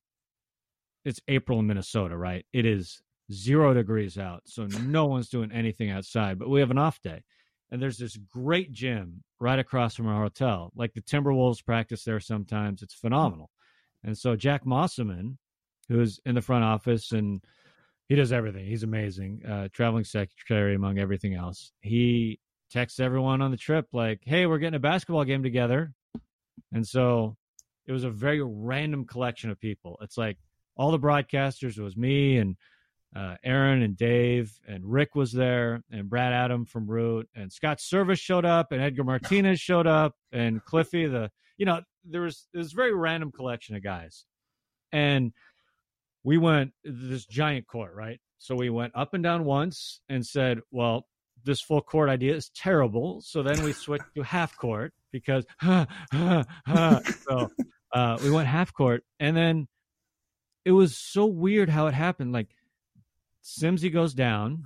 it's 1.05 1.19
April 1.27 1.59
in 1.59 1.67
Minnesota, 1.67 2.15
right? 2.15 2.45
It 2.53 2.65
is 2.65 3.01
zero 3.31 3.73
degrees 3.73 4.17
out, 4.17 4.43
so 4.45 4.65
no 4.65 5.05
one's 5.05 5.29
doing 5.29 5.51
anything 5.51 5.89
outside. 5.89 6.39
But 6.39 6.49
we 6.49 6.59
have 6.59 6.71
an 6.71 6.77
off 6.77 7.01
day, 7.01 7.23
and 7.71 7.81
there's 7.81 7.97
this 7.97 8.17
great 8.17 8.71
gym 8.71 9.23
right 9.39 9.59
across 9.59 9.95
from 9.95 10.07
our 10.07 10.23
hotel. 10.23 10.71
Like 10.75 10.93
the 10.93 11.01
Timberwolves 11.01 11.65
practice 11.65 12.03
there 12.03 12.19
sometimes. 12.19 12.81
It's 12.81 12.93
phenomenal. 12.93 13.49
And 14.03 14.17
so 14.17 14.35
Jack 14.35 14.65
Mosselman, 14.65 15.37
who's 15.89 16.19
in 16.25 16.35
the 16.35 16.41
front 16.41 16.63
office 16.63 17.11
and 17.11 17.41
he 18.09 18.15
does 18.15 18.31
everything. 18.31 18.65
He's 18.65 18.83
amazing. 18.83 19.41
Uh, 19.45 19.69
traveling 19.71 20.03
secretary 20.03 20.75
among 20.75 20.99
everything 20.99 21.35
else. 21.35 21.71
He 21.81 22.39
texts 22.69 22.99
everyone 22.99 23.41
on 23.41 23.51
the 23.51 23.57
trip 23.57 23.87
like, 23.93 24.21
"Hey, 24.25 24.45
we're 24.45 24.57
getting 24.57 24.75
a 24.75 24.79
basketball 24.79 25.23
game 25.23 25.43
together," 25.43 25.93
and 26.71 26.87
so 26.87 27.37
it 27.85 27.91
was 27.91 28.03
a 28.03 28.09
very 28.09 28.41
random 28.41 29.05
collection 29.05 29.49
of 29.49 29.59
people. 29.59 29.97
It's 30.01 30.17
like 30.17 30.37
all 30.75 30.91
the 30.91 30.99
broadcasters. 30.99 31.77
It 31.77 31.83
was 31.83 31.97
me 31.97 32.37
and 32.37 32.55
uh, 33.15 33.35
Aaron 33.43 33.81
and 33.81 33.95
Dave 33.95 34.51
and 34.67 34.83
Rick 34.85 35.15
was 35.15 35.31
there 35.31 35.83
and 35.91 36.09
Brad 36.09 36.33
Adam 36.33 36.65
from 36.65 36.87
Root 36.87 37.29
and 37.35 37.51
Scott 37.51 37.79
Servais 37.79 38.19
showed 38.19 38.45
up 38.45 38.71
and 38.71 38.81
Edgar 38.81 39.03
Martinez 39.05 39.59
showed 39.59 39.87
up 39.87 40.15
and 40.31 40.63
Cliffy 40.63 41.05
the 41.07 41.29
you 41.57 41.65
know 41.65 41.81
there 42.03 42.21
was 42.21 42.47
this 42.53 42.71
very 42.71 42.93
random 42.93 43.31
collection 43.31 43.75
of 43.75 43.83
guys 43.83 44.25
and 44.91 45.33
we 46.23 46.37
went 46.37 46.71
this 46.83 47.25
giant 47.25 47.67
court, 47.67 47.93
right? 47.95 48.19
So 48.37 48.55
we 48.55 48.69
went 48.69 48.93
up 48.95 49.13
and 49.13 49.23
down 49.23 49.43
once 49.43 50.01
and 50.09 50.25
said, 50.25 50.59
well, 50.71 51.07
this 51.43 51.61
full 51.61 51.81
court 51.81 52.09
idea 52.09 52.35
is 52.35 52.49
terrible. 52.55 53.21
So 53.21 53.43
then 53.43 53.63
we 53.63 53.73
switched 53.73 54.15
to 54.15 54.23
half 54.23 54.55
court 54.57 54.93
because 55.11 55.45
so 55.61 57.49
uh, 57.93 58.17
we 58.23 58.31
went 58.31 58.47
half 58.47 58.73
court, 58.73 59.03
and 59.19 59.35
then 59.35 59.67
it 60.65 60.71
was 60.71 60.97
so 60.97 61.25
weird 61.25 61.69
how 61.69 61.87
it 61.87 61.93
happened. 61.93 62.31
Like 62.31 62.49
Simsy 63.43 63.91
goes 63.91 64.13
down, 64.13 64.63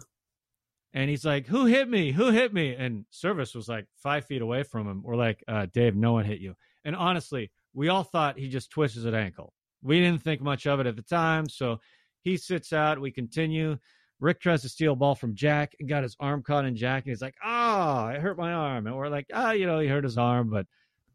and 0.93 1.09
he's 1.09 1.25
like, 1.25 1.47
"Who 1.47 1.65
hit 1.65 1.89
me? 1.89 2.11
Who 2.11 2.29
hit 2.29 2.53
me?" 2.53 2.75
And 2.75 3.05
Servais 3.11 3.55
was 3.55 3.67
like 3.67 3.87
five 3.97 4.25
feet 4.25 4.41
away 4.41 4.63
from 4.63 4.87
him. 4.87 5.01
We're 5.03 5.15
like, 5.15 5.43
uh, 5.47 5.67
"Dave, 5.71 5.95
no 5.95 6.13
one 6.13 6.25
hit 6.25 6.39
you." 6.39 6.55
And 6.85 6.95
honestly, 6.95 7.51
we 7.73 7.89
all 7.89 8.03
thought 8.03 8.39
he 8.39 8.49
just 8.49 8.71
twisted 8.71 9.03
his 9.03 9.13
ankle. 9.13 9.53
We 9.81 9.99
didn't 9.99 10.23
think 10.23 10.41
much 10.41 10.65
of 10.65 10.79
it 10.79 10.87
at 10.87 10.95
the 10.95 11.03
time. 11.03 11.49
So 11.49 11.79
he 12.21 12.37
sits 12.37 12.73
out. 12.73 12.99
We 12.99 13.11
continue. 13.11 13.77
Rick 14.19 14.41
tries 14.41 14.63
to 14.63 14.69
steal 14.69 14.93
a 14.93 14.95
ball 14.95 15.15
from 15.15 15.35
Jack 15.35 15.75
and 15.79 15.87
got 15.87 16.03
his 16.03 16.15
arm 16.19 16.41
caught 16.41 16.65
in 16.65 16.75
Jack. 16.75 17.03
And 17.03 17.11
he's 17.11 17.21
like, 17.21 17.35
oh, 17.43 18.07
it 18.07 18.19
hurt 18.19 18.37
my 18.37 18.51
arm. 18.51 18.87
And 18.87 18.95
we're 18.95 19.09
like, 19.09 19.27
ah, 19.33 19.49
oh, 19.49 19.51
you 19.51 19.67
know, 19.67 19.79
he 19.79 19.87
hurt 19.87 20.03
his 20.03 20.17
arm, 20.17 20.49
but, 20.49 20.65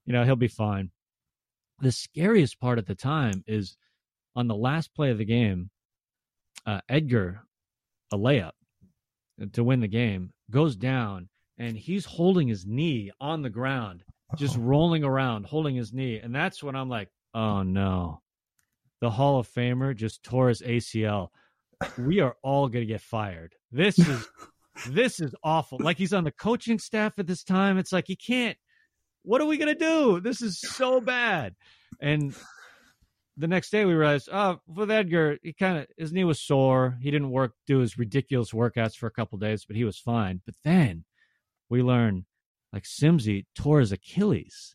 you 0.07 0.13
know, 0.13 0.25
he'll 0.25 0.37
be 0.37 0.49
fine. 0.49 0.91
The 1.81 1.91
scariest 1.91 2.61
part 2.61 2.79
at 2.79 2.87
the 2.87 2.95
time 2.95 3.43
is 3.47 3.77
on 4.37 4.47
the 4.47 4.55
last 4.55 4.95
play 4.95 5.11
of 5.11 5.19
the 5.19 5.25
game, 5.25 5.71
uh, 6.65 6.81
Edgar, 6.89 7.43
a 8.13 8.19
layup 8.19 8.53
to 9.53 9.65
win 9.65 9.81
the 9.81 9.89
game, 9.89 10.33
goes 10.51 10.77
down 10.77 11.29
and 11.59 11.77
he's 11.77 12.05
holding 12.05 12.49
his 12.49 12.67
knee 12.67 13.11
on 13.21 13.43
the 13.43 13.51
ground, 13.51 14.05
just 14.37 14.57
rolling 14.57 15.05
around, 15.05 15.47
holding 15.47 15.75
his 15.75 15.93
knee. 15.93 16.19
And 16.19 16.35
that's 16.35 16.63
when 16.63 16.77
I'm 16.77 16.89
like, 16.89 17.09
oh 17.35 17.63
no 17.63 18.23
the 19.03 19.11
Hall 19.11 19.41
of 19.41 19.49
Famer 19.49 19.95
just 19.95 20.23
tore 20.23 20.49
his 20.49 20.63
ACL. 20.63 21.29
We 21.99 22.21
are 22.21 22.37
all 22.43 22.69
going 22.69 22.87
to 22.87 22.93
get 22.93 23.01
fired. 23.01 23.53
This 23.73 23.99
is 23.99 24.29
this 24.89 25.21
is 25.21 25.35
awful. 25.43 25.79
Like 25.83 25.99
he's 25.99 26.13
on 26.13 26.23
the 26.23 26.31
coaching 26.31 26.79
staff 26.79 27.19
at 27.19 27.27
this 27.27 27.43
time. 27.43 27.79
It's 27.79 27.93
like 27.93 28.05
he 28.07 28.15
can't. 28.15 28.57
What 29.25 29.41
are 29.41 29.47
we 29.47 29.59
going 29.59 29.77
to 29.77 29.79
do? 29.79 30.21
This 30.21 30.41
is 30.41 30.61
so 30.61 31.01
bad. 31.01 31.57
And 32.01 32.33
the 33.37 33.49
next 33.49 33.71
day 33.71 33.85
we 33.85 33.95
realized, 33.95 34.29
oh, 34.33 34.61
with 34.67 34.91
Edgar, 34.91 35.39
he 35.43 35.53
kind 35.53 35.79
of 35.79 35.87
his 35.97 36.13
knee 36.13 36.25
was 36.25 36.41
sore. 36.41 36.99
He 37.01 37.11
didn't 37.11 37.31
work 37.31 37.55
do 37.67 37.79
his 37.79 37.99
ridiculous 37.99 38.51
workouts 38.51 38.97
for 38.97 39.07
a 39.07 39.13
couple 39.13 39.39
days, 39.39 39.65
but 39.65 39.77
he 39.77 39.85
was 39.85 39.99
fine. 39.99 40.43
But 40.45 40.55
then 40.65 41.05
we 41.71 41.83
learned 41.83 42.25
like 42.73 42.85
Simsy 42.85 43.47
tore 43.55 43.81
his 43.81 43.93
Achilles. 43.93 44.75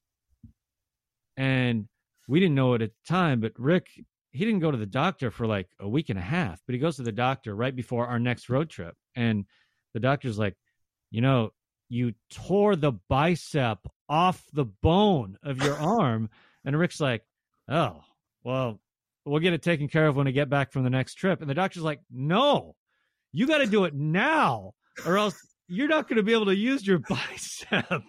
And 1.35 1.87
we 2.27 2.39
didn't 2.39 2.55
know 2.55 2.73
it 2.73 2.81
at 2.81 2.89
the 2.89 3.13
time, 3.13 3.39
but 3.39 3.53
Rick 3.57 3.89
he 4.31 4.45
didn't 4.45 4.59
go 4.59 4.71
to 4.71 4.77
the 4.77 4.85
doctor 4.85 5.31
for 5.31 5.47
like 5.47 5.67
a 5.79 5.87
week 5.87 6.09
and 6.09 6.19
a 6.19 6.21
half, 6.21 6.61
but 6.65 6.73
he 6.73 6.79
goes 6.79 6.97
to 6.97 7.03
the 7.03 7.11
doctor 7.11 7.55
right 7.55 7.75
before 7.75 8.07
our 8.07 8.19
next 8.19 8.49
road 8.49 8.69
trip. 8.69 8.95
And 9.15 9.45
the 9.93 9.99
doctor's 9.99 10.37
like, 10.37 10.55
you 11.09 11.21
know, 11.21 11.51
you 11.89 12.13
tore 12.29 12.75
the 12.75 12.91
bicep 13.09 13.79
off 14.09 14.43
the 14.53 14.65
bone 14.65 15.37
of 15.41 15.63
your 15.63 15.75
arm. 15.75 16.29
And 16.65 16.77
Rick's 16.77 16.99
like, 16.99 17.23
oh, 17.67 18.01
well, 18.47 18.79
we'll 19.25 19.41
get 19.41 19.51
it 19.51 19.61
taken 19.61 19.89
care 19.89 20.07
of 20.07 20.15
when 20.15 20.25
we 20.25 20.31
get 20.31 20.49
back 20.49 20.71
from 20.71 20.85
the 20.85 20.89
next 20.89 21.15
trip. 21.15 21.41
And 21.41 21.49
the 21.49 21.53
doctor's 21.53 21.83
like, 21.83 21.99
no, 22.09 22.75
you 23.33 23.45
got 23.45 23.57
to 23.57 23.67
do 23.67 23.83
it 23.83 23.93
now, 23.93 24.71
or 25.05 25.17
else 25.17 25.37
you're 25.67 25.89
not 25.89 26.07
going 26.07 26.15
to 26.15 26.23
be 26.23 26.31
able 26.31 26.45
to 26.45 26.55
use 26.55 26.87
your 26.87 26.99
bicep. 27.09 28.03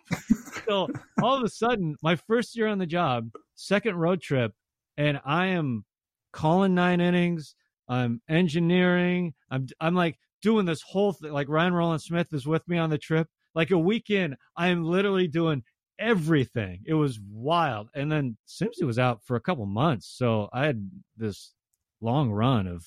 so 0.68 0.86
all 1.20 1.34
of 1.34 1.42
a 1.42 1.48
sudden, 1.48 1.96
my 2.04 2.14
first 2.14 2.56
year 2.56 2.68
on 2.68 2.78
the 2.78 2.86
job, 2.86 3.30
second 3.56 3.96
road 3.96 4.22
trip, 4.22 4.52
and 4.96 5.20
I 5.24 5.46
am 5.46 5.84
calling 6.32 6.72
nine 6.72 7.00
innings. 7.00 7.56
I'm 7.88 8.22
engineering. 8.28 9.34
I'm 9.50 9.66
I'm 9.80 9.96
like 9.96 10.20
doing 10.40 10.66
this 10.66 10.82
whole 10.82 11.14
thing. 11.14 11.32
Like 11.32 11.48
Ryan 11.48 11.74
Rowland 11.74 12.02
Smith 12.02 12.32
is 12.32 12.46
with 12.46 12.68
me 12.68 12.78
on 12.78 12.90
the 12.90 12.98
trip. 12.98 13.26
Like 13.56 13.72
a 13.72 13.78
weekend, 13.78 14.36
I 14.56 14.68
am 14.68 14.84
literally 14.84 15.26
doing 15.26 15.64
everything. 15.98 16.80
It 16.86 16.94
was 16.94 17.18
wild. 17.20 17.88
And 17.94 18.10
then 18.10 18.36
Simsy 18.46 18.84
was 18.84 18.98
out 18.98 19.24
for 19.24 19.36
a 19.36 19.40
couple 19.40 19.66
months, 19.66 20.06
so 20.06 20.48
I 20.52 20.66
had 20.66 20.90
this 21.16 21.52
long 22.00 22.30
run 22.30 22.66
of. 22.66 22.86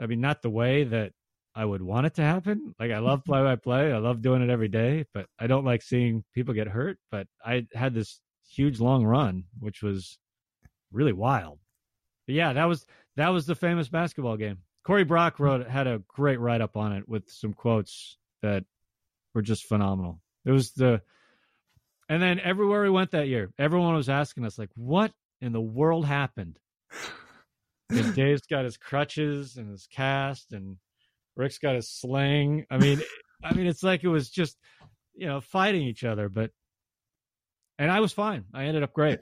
I 0.00 0.06
mean, 0.06 0.20
not 0.20 0.42
the 0.42 0.50
way 0.50 0.84
that 0.84 1.12
I 1.54 1.64
would 1.64 1.82
want 1.82 2.06
it 2.06 2.14
to 2.14 2.22
happen. 2.22 2.74
Like 2.80 2.90
I 2.90 2.98
love 2.98 3.24
play 3.24 3.42
by 3.42 3.56
play. 3.56 3.92
I 3.92 3.98
love 3.98 4.22
doing 4.22 4.42
it 4.42 4.50
every 4.50 4.68
day, 4.68 5.04
but 5.12 5.26
I 5.38 5.46
don't 5.46 5.66
like 5.66 5.82
seeing 5.82 6.24
people 6.34 6.54
get 6.54 6.66
hurt. 6.66 6.98
But 7.10 7.26
I 7.44 7.66
had 7.74 7.94
this 7.94 8.20
huge 8.48 8.80
long 8.80 9.04
run, 9.04 9.44
which 9.60 9.82
was 9.82 10.18
really 10.90 11.12
wild. 11.12 11.58
But 12.26 12.36
yeah, 12.36 12.54
that 12.54 12.64
was 12.64 12.86
that 13.16 13.28
was 13.28 13.46
the 13.46 13.54
famous 13.54 13.88
basketball 13.88 14.36
game. 14.36 14.58
Corey 14.84 15.04
Brock 15.04 15.36
hmm. 15.36 15.44
wrote 15.44 15.68
had 15.68 15.86
a 15.86 16.02
great 16.08 16.40
write 16.40 16.60
up 16.60 16.76
on 16.76 16.92
it 16.92 17.08
with 17.08 17.24
some 17.28 17.52
quotes 17.52 18.16
that 18.40 18.64
were 19.34 19.42
just 19.42 19.64
phenomenal. 19.64 20.20
It 20.44 20.52
was 20.52 20.72
the 20.72 21.02
and 22.12 22.22
then 22.22 22.40
everywhere 22.40 22.82
we 22.82 22.90
went 22.90 23.12
that 23.12 23.28
year, 23.28 23.50
everyone 23.58 23.94
was 23.94 24.08
asking 24.08 24.44
us 24.44 24.58
like, 24.58 24.70
"What 24.74 25.12
in 25.40 25.52
the 25.52 25.60
world 25.60 26.06
happened?" 26.06 26.58
Because 27.88 28.14
Dave's 28.14 28.46
got 28.46 28.64
his 28.64 28.76
crutches 28.76 29.56
and 29.56 29.70
his 29.70 29.86
cast, 29.92 30.52
and 30.52 30.76
Rick's 31.36 31.58
got 31.58 31.74
his 31.74 31.90
sling. 31.90 32.66
I 32.70 32.78
mean, 32.78 33.00
I 33.42 33.54
mean, 33.54 33.66
it's 33.66 33.82
like 33.82 34.04
it 34.04 34.08
was 34.08 34.30
just 34.30 34.56
you 35.14 35.26
know 35.26 35.40
fighting 35.40 35.82
each 35.82 36.04
other, 36.04 36.28
but 36.28 36.50
and 37.78 37.90
I 37.90 38.00
was 38.00 38.12
fine. 38.12 38.44
I 38.54 38.64
ended 38.64 38.82
up 38.82 38.92
great 38.92 39.20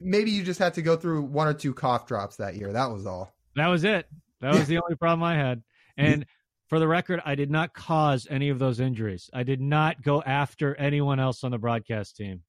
maybe 0.00 0.30
you 0.30 0.42
just 0.42 0.58
had 0.58 0.74
to 0.74 0.82
go 0.82 0.96
through 0.96 1.22
one 1.22 1.48
or 1.48 1.54
two 1.54 1.74
cough 1.74 2.06
drops 2.06 2.36
that 2.36 2.56
year. 2.56 2.72
That 2.72 2.90
was 2.90 3.06
all. 3.06 3.34
That 3.56 3.68
was 3.68 3.84
it. 3.84 4.06
That 4.40 4.54
was 4.54 4.66
the 4.66 4.78
only 4.78 4.96
problem 4.96 5.22
I 5.22 5.34
had. 5.36 5.62
And 5.96 6.26
for 6.68 6.78
the 6.78 6.88
record, 6.88 7.20
I 7.24 7.34
did 7.34 7.50
not 7.50 7.74
cause 7.74 8.26
any 8.30 8.48
of 8.48 8.58
those 8.58 8.80
injuries. 8.80 9.28
I 9.32 9.42
did 9.42 9.60
not 9.60 10.02
go 10.02 10.22
after 10.22 10.74
anyone 10.76 11.20
else 11.20 11.44
on 11.44 11.50
the 11.50 11.58
broadcast 11.58 12.16
team. 12.16 12.42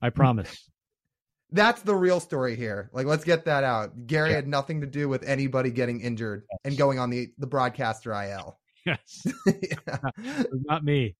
I 0.00 0.10
promise. 0.10 0.70
That's 1.50 1.82
the 1.82 1.94
real 1.94 2.18
story 2.20 2.56
here. 2.56 2.90
Like, 2.92 3.06
let's 3.06 3.24
get 3.24 3.44
that 3.44 3.62
out. 3.62 4.06
Gary 4.06 4.30
yeah. 4.30 4.36
had 4.36 4.48
nothing 4.48 4.80
to 4.80 4.86
do 4.86 5.08
with 5.08 5.22
anybody 5.22 5.70
getting 5.70 6.00
injured 6.00 6.44
yes. 6.50 6.58
and 6.64 6.76
going 6.76 6.98
on 6.98 7.10
the 7.10 7.28
the 7.38 7.46
broadcaster 7.46 8.12
IL. 8.12 8.58
Yes, 8.86 9.26
yeah. 9.46 9.96
not 10.66 10.84
me. 10.84 11.16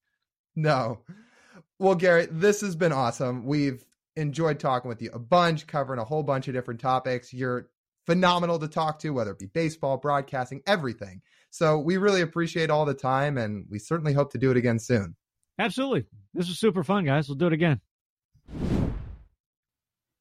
No. 0.54 1.00
Well, 1.78 1.94
Gary, 1.94 2.28
this 2.30 2.60
has 2.60 2.76
been 2.76 2.92
awesome. 2.92 3.46
We've 3.46 3.82
enjoyed 4.16 4.60
talking 4.60 4.90
with 4.90 5.00
you 5.00 5.10
a 5.14 5.18
bunch, 5.18 5.66
covering 5.66 5.98
a 5.98 6.04
whole 6.04 6.22
bunch 6.22 6.46
of 6.46 6.52
different 6.52 6.80
topics. 6.80 7.32
You're 7.32 7.70
phenomenal 8.04 8.58
to 8.58 8.68
talk 8.68 8.98
to, 8.98 9.14
whether 9.14 9.30
it 9.30 9.38
be 9.38 9.46
baseball, 9.46 9.96
broadcasting, 9.96 10.60
everything. 10.66 11.22
So 11.54 11.78
we 11.78 11.98
really 11.98 12.20
appreciate 12.20 12.68
all 12.68 12.84
the 12.84 12.94
time, 12.94 13.38
and 13.38 13.66
we 13.70 13.78
certainly 13.78 14.12
hope 14.12 14.32
to 14.32 14.38
do 14.38 14.50
it 14.50 14.56
again 14.56 14.80
soon. 14.80 15.14
Absolutely. 15.56 16.04
This 16.34 16.48
was 16.48 16.58
super 16.58 16.82
fun, 16.82 17.04
guys. 17.04 17.28
We'll 17.28 17.38
do 17.38 17.46
it 17.46 17.52
again. 17.52 17.80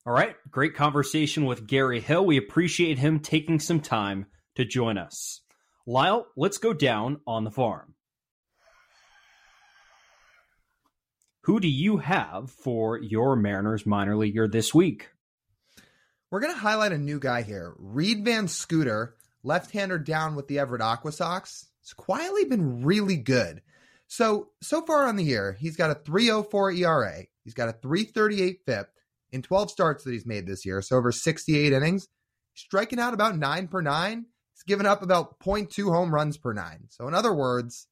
All 0.06 0.14
right. 0.14 0.36
Great 0.52 0.76
conversation 0.76 1.46
with 1.46 1.66
Gary 1.66 2.02
Hill. 2.02 2.24
We 2.24 2.38
appreciate 2.38 3.00
him 3.00 3.20
taking 3.20 3.60
some 3.60 3.80
time 3.80 4.28
to 4.58 4.64
join 4.64 5.00
us. 5.00 5.42
Lyle, 5.88 6.28
let's 6.38 6.60
go 6.60 6.72
down 6.72 7.20
on 7.26 7.46
the 7.46 7.52
farm. 7.52 7.96
Who 11.46 11.60
do 11.60 11.68
you 11.68 11.98
have 11.98 12.52
for 12.52 13.00
your 13.00 13.36
Mariners 13.36 13.88
minor 13.88 14.16
leaguer 14.16 14.48
this 14.48 14.72
week? 14.72 15.10
We're 16.30 16.42
going 16.42 16.54
to 16.54 16.60
highlight 16.60 16.92
a 16.92 16.98
new 17.00 17.20
guy 17.20 17.42
here 17.42 17.74
Reid 17.80 18.24
VanScoter, 18.24 19.14
left 19.44 19.72
hander 19.72 20.00
down 20.00 20.36
with 20.36 20.48
the 20.48 20.60
Everett 20.60 20.82
AquaSox. 20.82 21.66
It's 21.82 21.94
quietly 21.94 22.46
been 22.46 22.84
really 22.84 23.18
good. 23.18 23.62
So, 24.08 24.50
so 24.62 24.86
far 24.86 25.08
on 25.08 25.16
the 25.16 25.24
year, 25.24 25.58
he's 25.60 25.76
got 25.76 25.92
a 25.92 25.96
304 25.96 26.72
ERA. 26.72 27.24
He's 27.44 27.54
got 27.54 27.70
a 27.70 27.74
338 27.74 28.60
FIP 28.66 28.88
in 29.32 29.42
12 29.42 29.72
starts 29.72 30.04
that 30.04 30.12
he's 30.12 30.26
made 30.26 30.48
this 30.48 30.66
year. 30.66 30.82
So 30.82 30.98
over 30.98 31.12
68 31.12 31.74
innings, 31.74 32.08
striking 32.54 33.00
out 33.00 33.14
about 33.14 33.38
nine 33.38 33.68
per 33.68 33.82
nine. 33.82 34.28
He's 34.54 34.64
given 34.64 34.86
up 34.86 35.02
about 35.02 35.40
0.2 35.40 35.92
home 35.92 36.14
runs 36.14 36.38
per 36.38 36.54
nine. 36.54 36.86
So 36.90 37.08
in 37.08 37.14
other 37.14 37.34
words, 37.34 37.88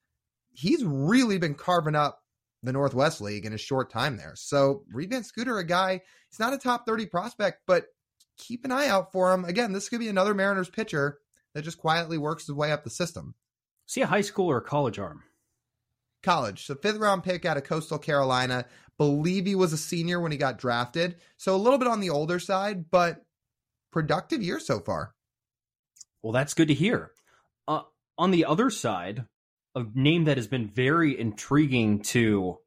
he's 0.53 0.83
really 0.85 1.37
been 1.37 1.55
carving 1.55 1.95
up 1.95 2.19
the 2.63 2.71
Northwest 2.71 3.21
League 3.21 3.45
in 3.45 3.53
a 3.53 3.57
short 3.57 3.91
time 3.91 4.17
there. 4.17 4.33
So 4.35 4.83
Reid 4.93 5.11
VanScoter, 5.11 5.59
a 5.59 5.63
guy, 5.63 6.01
he's 6.29 6.39
not 6.39 6.53
a 6.53 6.57
top 6.57 6.85
30 6.85 7.07
prospect, 7.07 7.61
but 7.65 7.85
keep 8.37 8.63
an 8.63 8.71
eye 8.71 8.87
out 8.87 9.11
for 9.11 9.33
him. 9.33 9.45
Again, 9.45 9.73
this 9.73 9.89
could 9.89 9.99
be 9.99 10.07
another 10.07 10.35
Mariners 10.35 10.69
pitcher 10.69 11.17
that 11.53 11.63
just 11.63 11.77
quietly 11.77 12.17
works 12.17 12.47
his 12.47 12.55
way 12.55 12.71
up 12.71 12.83
the 12.83 12.89
system. 12.89 13.35
See 13.85 14.01
a 14.01 14.07
high 14.07 14.21
school 14.21 14.49
or 14.49 14.57
a 14.57 14.61
college 14.61 14.99
arm? 14.99 15.23
College. 16.23 16.65
So 16.65 16.75
fifth 16.75 16.97
round 16.97 17.23
pick 17.23 17.45
out 17.45 17.57
of 17.57 17.63
Coastal 17.63 17.97
Carolina. 17.97 18.65
Believe 18.97 19.45
he 19.45 19.55
was 19.55 19.73
a 19.73 19.77
senior 19.77 20.19
when 20.19 20.31
he 20.31 20.37
got 20.37 20.59
drafted. 20.59 21.15
So 21.37 21.55
a 21.55 21.57
little 21.57 21.79
bit 21.79 21.87
on 21.87 21.99
the 21.99 22.11
older 22.11 22.39
side, 22.39 22.91
but 22.91 23.25
productive 23.91 24.41
year 24.41 24.59
so 24.59 24.79
far. 24.79 25.13
Well, 26.21 26.33
that's 26.33 26.53
good 26.53 26.67
to 26.67 26.73
hear. 26.73 27.11
Uh, 27.67 27.81
on 28.17 28.31
the 28.31 28.45
other 28.45 28.69
side, 28.69 29.25
a 29.75 29.83
name 29.95 30.25
that 30.25 30.37
has 30.37 30.47
been 30.47 30.67
very 30.67 31.19
intriguing 31.19 32.03
to 32.03 32.57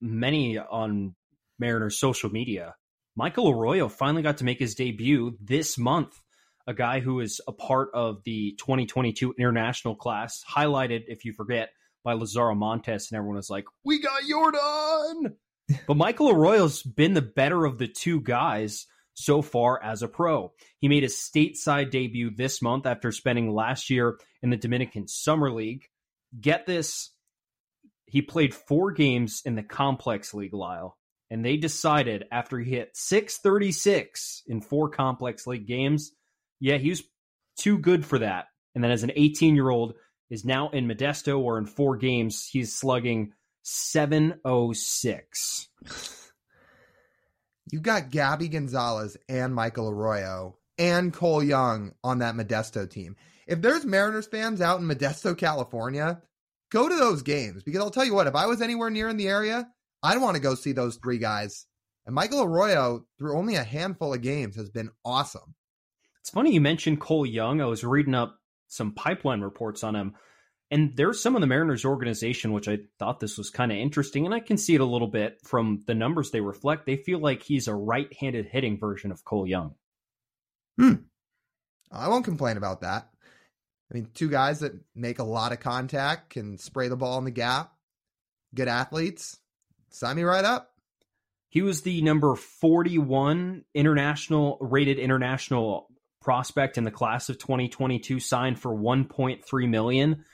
many 0.00 0.58
on 0.58 1.14
Mariners 1.58 1.98
social 1.98 2.30
media, 2.30 2.74
Michael 3.16 3.48
Arroyo 3.48 3.88
finally 3.88 4.22
got 4.22 4.38
to 4.38 4.44
make 4.44 4.58
his 4.58 4.74
debut 4.74 5.36
this 5.40 5.76
month. 5.76 6.18
A 6.66 6.74
guy 6.74 7.00
who 7.00 7.20
is 7.20 7.40
a 7.48 7.52
part 7.52 7.90
of 7.94 8.22
the 8.24 8.54
2022 8.58 9.34
international 9.38 9.96
class, 9.96 10.44
highlighted, 10.48 11.04
if 11.08 11.24
you 11.24 11.32
forget, 11.32 11.70
by 12.04 12.14
Lazaro 12.14 12.54
Montes, 12.54 13.10
and 13.10 13.16
everyone 13.16 13.36
was 13.36 13.50
like, 13.50 13.64
"We 13.84 14.00
got 14.00 14.22
Yordan." 14.22 15.34
but 15.86 15.96
Michael 15.96 16.30
Arroyo's 16.30 16.82
been 16.82 17.14
the 17.14 17.22
better 17.22 17.64
of 17.64 17.78
the 17.78 17.88
two 17.88 18.20
guys 18.20 18.86
so 19.14 19.42
far 19.42 19.82
as 19.82 20.02
a 20.02 20.08
pro. 20.08 20.52
He 20.78 20.88
made 20.88 21.02
his 21.02 21.16
stateside 21.16 21.90
debut 21.90 22.30
this 22.30 22.62
month 22.62 22.86
after 22.86 23.12
spending 23.12 23.52
last 23.52 23.90
year 23.90 24.18
in 24.42 24.50
the 24.50 24.56
Dominican 24.56 25.06
Summer 25.08 25.50
League. 25.50 25.88
Get 26.38 26.66
this, 26.66 27.10
he 28.06 28.22
played 28.22 28.54
four 28.54 28.92
games 28.92 29.42
in 29.44 29.54
the 29.54 29.62
Complex 29.62 30.32
League, 30.32 30.54
Lyle, 30.54 30.96
and 31.30 31.44
they 31.44 31.56
decided 31.56 32.24
after 32.32 32.58
he 32.58 32.70
hit 32.70 32.96
636 32.96 34.42
in 34.46 34.60
four 34.60 34.88
Complex 34.88 35.46
League 35.46 35.66
games, 35.66 36.12
yeah, 36.62 36.78
he 36.78 36.88
was 36.90 37.02
too 37.58 37.78
good 37.78 38.06
for 38.06 38.20
that. 38.20 38.46
And 38.74 38.82
then 38.82 38.90
as 38.90 39.02
an 39.02 39.12
18 39.14 39.54
year 39.54 39.68
old, 39.68 39.92
is 40.30 40.46
now 40.46 40.70
in 40.70 40.88
Modesto, 40.88 41.38
or 41.38 41.58
in 41.58 41.66
four 41.66 41.98
games, 41.98 42.48
he's 42.50 42.74
slugging 42.74 43.34
706. 43.64 45.68
You've 47.70 47.82
got 47.82 48.10
Gabby 48.10 48.48
Gonzalez 48.48 49.18
and 49.28 49.54
Michael 49.54 49.90
Arroyo 49.90 50.56
and 50.78 51.12
Cole 51.12 51.44
Young 51.44 51.92
on 52.02 52.20
that 52.20 52.34
Modesto 52.34 52.88
team. 52.88 53.16
If 53.46 53.60
there's 53.60 53.84
Mariners 53.84 54.26
fans 54.26 54.62
out 54.62 54.80
in 54.80 54.86
Modesto, 54.86 55.36
California, 55.36 56.22
go 56.70 56.88
to 56.88 56.96
those 56.96 57.20
games 57.20 57.62
because 57.62 57.82
I'll 57.82 57.90
tell 57.90 58.06
you 58.06 58.14
what, 58.14 58.26
if 58.26 58.34
I 58.34 58.46
was 58.46 58.62
anywhere 58.62 58.88
near 58.88 59.10
in 59.10 59.18
the 59.18 59.28
area, 59.28 59.68
I'd 60.02 60.22
want 60.22 60.36
to 60.36 60.42
go 60.42 60.54
see 60.54 60.72
those 60.72 60.96
three 60.96 61.18
guys. 61.18 61.66
And 62.06 62.14
Michael 62.14 62.42
Arroyo, 62.42 63.04
through 63.18 63.36
only 63.36 63.56
a 63.56 63.64
handful 63.64 64.14
of 64.14 64.22
games, 64.22 64.56
has 64.56 64.70
been 64.70 64.88
awesome. 65.04 65.54
It's 66.22 66.30
funny 66.30 66.52
you 66.52 66.60
mentioned 66.60 67.00
Cole 67.00 67.26
Young. 67.26 67.60
I 67.60 67.64
was 67.64 67.82
reading 67.82 68.14
up 68.14 68.38
some 68.68 68.92
pipeline 68.92 69.40
reports 69.40 69.82
on 69.82 69.96
him. 69.96 70.14
And 70.70 70.96
there's 70.96 71.20
some 71.20 71.34
of 71.34 71.40
the 71.42 71.48
Mariners 71.48 71.84
organization, 71.84 72.52
which 72.52 72.68
I 72.68 72.78
thought 72.98 73.20
this 73.20 73.36
was 73.36 73.50
kind 73.50 73.70
of 73.70 73.76
interesting, 73.76 74.24
and 74.24 74.34
I 74.34 74.40
can 74.40 74.56
see 74.56 74.74
it 74.74 74.80
a 74.80 74.86
little 74.86 75.08
bit 75.08 75.40
from 75.44 75.82
the 75.86 75.94
numbers 75.94 76.30
they 76.30 76.40
reflect. 76.40 76.86
They 76.86 76.96
feel 76.96 77.18
like 77.18 77.42
he's 77.42 77.68
a 77.68 77.74
right-handed 77.74 78.46
hitting 78.46 78.78
version 78.78 79.10
of 79.10 79.24
Cole 79.24 79.46
Young. 79.46 79.74
Hmm. 80.78 80.94
I 81.90 82.08
won't 82.08 82.24
complain 82.24 82.56
about 82.56 82.80
that. 82.80 83.10
I 83.90 83.94
mean, 83.94 84.08
two 84.14 84.30
guys 84.30 84.60
that 84.60 84.72
make 84.94 85.18
a 85.18 85.24
lot 85.24 85.52
of 85.52 85.60
contact, 85.60 86.30
can 86.30 86.56
spray 86.56 86.88
the 86.88 86.96
ball 86.96 87.18
in 87.18 87.24
the 87.24 87.30
gap, 87.30 87.72
good 88.54 88.68
athletes. 88.68 89.38
Sign 89.90 90.16
me 90.16 90.22
right 90.22 90.44
up. 90.44 90.70
He 91.50 91.60
was 91.60 91.82
the 91.82 92.00
number 92.00 92.34
41 92.34 93.64
international 93.74 94.56
rated 94.62 94.98
international 94.98 95.90
prospect 96.22 96.78
in 96.78 96.84
the 96.84 96.90
class 96.90 97.28
of 97.28 97.38
2022, 97.38 98.20
signed 98.20 98.58
for 98.58 98.74
1.3 98.74 99.68
million 99.68 100.24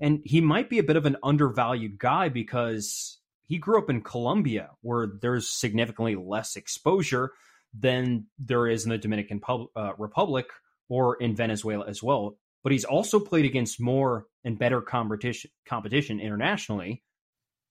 and 0.00 0.20
he 0.24 0.40
might 0.40 0.70
be 0.70 0.78
a 0.78 0.84
bit 0.84 0.96
of 0.96 1.06
an 1.06 1.16
undervalued 1.22 1.98
guy 1.98 2.28
because 2.28 3.18
he 3.46 3.58
grew 3.58 3.78
up 3.78 3.90
in 3.90 4.02
Colombia, 4.02 4.70
where 4.80 5.08
there's 5.20 5.50
significantly 5.50 6.14
less 6.14 6.56
exposure 6.56 7.32
than 7.78 8.26
there 8.38 8.66
is 8.66 8.84
in 8.84 8.90
the 8.90 8.98
Dominican 8.98 9.40
Pub- 9.40 9.68
uh, 9.74 9.92
Republic 9.98 10.46
or 10.88 11.16
in 11.16 11.34
Venezuela 11.34 11.86
as 11.86 12.02
well. 12.02 12.38
But 12.62 12.72
he's 12.72 12.84
also 12.84 13.20
played 13.20 13.44
against 13.44 13.80
more 13.80 14.26
and 14.44 14.58
better 14.58 14.80
competition 14.80 15.50
competition 15.66 16.20
internationally 16.20 17.02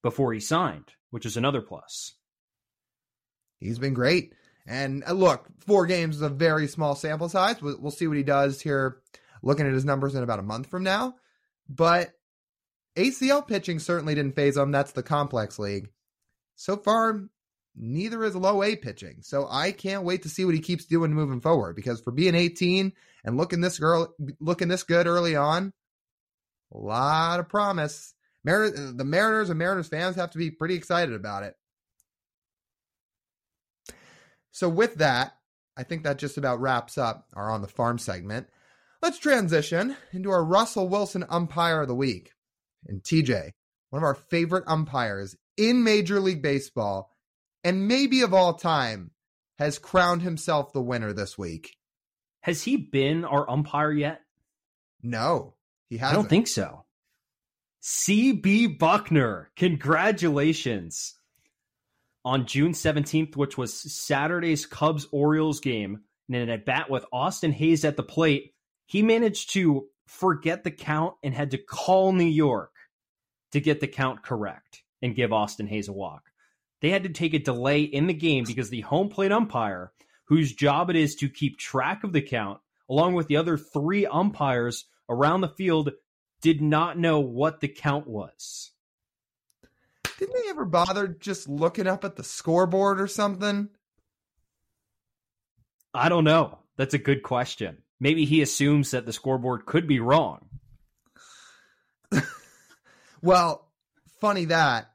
before 0.02 0.32
he 0.32 0.40
signed, 0.40 0.92
which 1.10 1.26
is 1.26 1.36
another 1.36 1.60
plus. 1.60 2.14
He's 3.58 3.78
been 3.78 3.94
great. 3.94 4.32
And 4.68 5.02
uh, 5.08 5.12
look, 5.12 5.46
four 5.60 5.86
games 5.86 6.16
is 6.16 6.22
a 6.22 6.28
very 6.28 6.68
small 6.68 6.94
sample 6.94 7.30
size. 7.30 7.60
We'll, 7.62 7.90
see 7.90 8.06
what 8.06 8.18
he 8.18 8.22
does 8.22 8.60
here, 8.60 8.98
looking 9.42 9.66
at 9.66 9.72
his 9.72 9.86
numbers 9.86 10.14
in 10.14 10.22
about 10.22 10.38
a 10.38 10.42
month 10.42 10.68
from 10.68 10.82
now. 10.84 11.14
But 11.70 12.12
ACL 12.94 13.48
pitching 13.48 13.78
certainly 13.78 14.14
didn't 14.14 14.36
phase 14.36 14.58
him. 14.58 14.70
That's 14.70 14.92
the 14.92 15.02
complex 15.02 15.58
league. 15.58 15.88
So 16.54 16.76
far, 16.76 17.22
neither 17.74 18.22
is 18.24 18.36
low 18.36 18.62
A 18.62 18.76
pitching. 18.76 19.20
So 19.22 19.46
I 19.50 19.72
can't 19.72 20.04
wait 20.04 20.24
to 20.24 20.28
see 20.28 20.44
what 20.44 20.54
he 20.54 20.60
keeps 20.60 20.84
doing 20.84 21.14
moving 21.14 21.40
forward 21.40 21.74
because 21.74 22.02
for 22.02 22.10
being 22.10 22.34
18 22.34 22.92
and 23.24 23.36
looking 23.38 23.62
this 23.62 23.78
girl 23.78 24.14
looking 24.38 24.68
this 24.68 24.82
good 24.82 25.06
early 25.06 25.34
on, 25.34 25.72
a 26.74 26.78
lot 26.78 27.40
of 27.40 27.48
promise. 27.48 28.12
Mar- 28.44 28.70
the 28.70 29.04
Mariners 29.04 29.48
and 29.48 29.58
Mariners 29.58 29.88
fans 29.88 30.16
have 30.16 30.32
to 30.32 30.38
be 30.38 30.50
pretty 30.50 30.74
excited 30.74 31.14
about 31.14 31.42
it. 31.42 31.54
So 34.58 34.68
with 34.68 34.96
that, 34.96 35.34
I 35.76 35.84
think 35.84 36.02
that 36.02 36.18
just 36.18 36.36
about 36.36 36.60
wraps 36.60 36.98
up 36.98 37.28
our 37.32 37.48
on 37.48 37.62
the 37.62 37.68
farm 37.68 37.96
segment. 37.96 38.48
Let's 39.00 39.20
transition 39.20 39.96
into 40.12 40.30
our 40.30 40.44
Russell 40.44 40.88
Wilson 40.88 41.24
umpire 41.28 41.82
of 41.82 41.86
the 41.86 41.94
week. 41.94 42.32
And 42.84 43.00
TJ, 43.00 43.50
one 43.90 44.02
of 44.02 44.04
our 44.04 44.16
favorite 44.16 44.64
umpires 44.66 45.36
in 45.56 45.84
Major 45.84 46.18
League 46.18 46.42
Baseball 46.42 47.08
and 47.62 47.86
maybe 47.86 48.22
of 48.22 48.34
all 48.34 48.54
time, 48.54 49.12
has 49.60 49.78
crowned 49.78 50.22
himself 50.22 50.72
the 50.72 50.82
winner 50.82 51.12
this 51.12 51.38
week. 51.38 51.76
Has 52.40 52.64
he 52.64 52.76
been 52.76 53.24
our 53.24 53.48
umpire 53.48 53.92
yet? 53.92 54.22
No, 55.04 55.54
he 55.88 55.98
hasn't. 55.98 56.18
I 56.18 56.20
don't 56.20 56.28
think 56.28 56.48
so. 56.48 56.84
CB 57.80 58.76
Bucknor, 58.76 59.46
congratulations. 59.54 61.14
On 62.24 62.46
June 62.46 62.72
17th, 62.72 63.36
which 63.36 63.56
was 63.56 63.72
Saturday's 63.72 64.66
Cubs 64.66 65.06
Orioles 65.12 65.60
game, 65.60 66.00
and 66.28 66.36
in 66.36 66.50
at 66.50 66.66
bat 66.66 66.90
with 66.90 67.06
Austin 67.12 67.52
Hays 67.52 67.84
at 67.84 67.96
the 67.96 68.02
plate, 68.02 68.52
he 68.86 69.02
managed 69.02 69.52
to 69.52 69.86
forget 70.06 70.64
the 70.64 70.70
count 70.70 71.14
and 71.22 71.34
had 71.34 71.52
to 71.52 71.58
call 71.58 72.12
New 72.12 72.24
York 72.24 72.72
to 73.52 73.60
get 73.60 73.80
the 73.80 73.86
count 73.86 74.22
correct 74.22 74.82
and 75.02 75.14
give 75.14 75.32
Austin 75.32 75.66
Hays 75.66 75.88
a 75.88 75.92
walk. 75.92 76.24
They 76.80 76.90
had 76.90 77.02
to 77.04 77.08
take 77.08 77.34
a 77.34 77.38
delay 77.38 77.82
in 77.82 78.06
the 78.06 78.14
game 78.14 78.44
because 78.44 78.70
the 78.70 78.82
home 78.82 79.08
plate 79.08 79.32
umpire, 79.32 79.92
whose 80.26 80.54
job 80.54 80.90
it 80.90 80.96
is 80.96 81.14
to 81.16 81.28
keep 81.28 81.58
track 81.58 82.04
of 82.04 82.12
the 82.12 82.22
count, 82.22 82.60
along 82.88 83.14
with 83.14 83.26
the 83.26 83.36
other 83.36 83.56
three 83.56 84.06
umpires 84.06 84.84
around 85.08 85.40
the 85.40 85.48
field, 85.48 85.90
did 86.40 86.62
not 86.62 86.98
know 86.98 87.20
what 87.20 87.60
the 87.60 87.68
count 87.68 88.06
was. 88.06 88.70
Didn't 90.18 90.34
they 90.34 90.50
ever 90.50 90.64
bother 90.64 91.08
just 91.08 91.48
looking 91.48 91.86
up 91.86 92.04
at 92.04 92.16
the 92.16 92.24
scoreboard 92.24 93.00
or 93.00 93.06
something? 93.06 93.68
I 95.94 96.08
don't 96.08 96.24
know. 96.24 96.58
That's 96.76 96.94
a 96.94 96.98
good 96.98 97.22
question. 97.22 97.78
Maybe 98.00 98.24
he 98.24 98.42
assumes 98.42 98.90
that 98.90 99.06
the 99.06 99.12
scoreboard 99.12 99.64
could 99.64 99.86
be 99.86 100.00
wrong. 100.00 100.48
well, 103.22 103.68
funny 104.20 104.46
that 104.46 104.90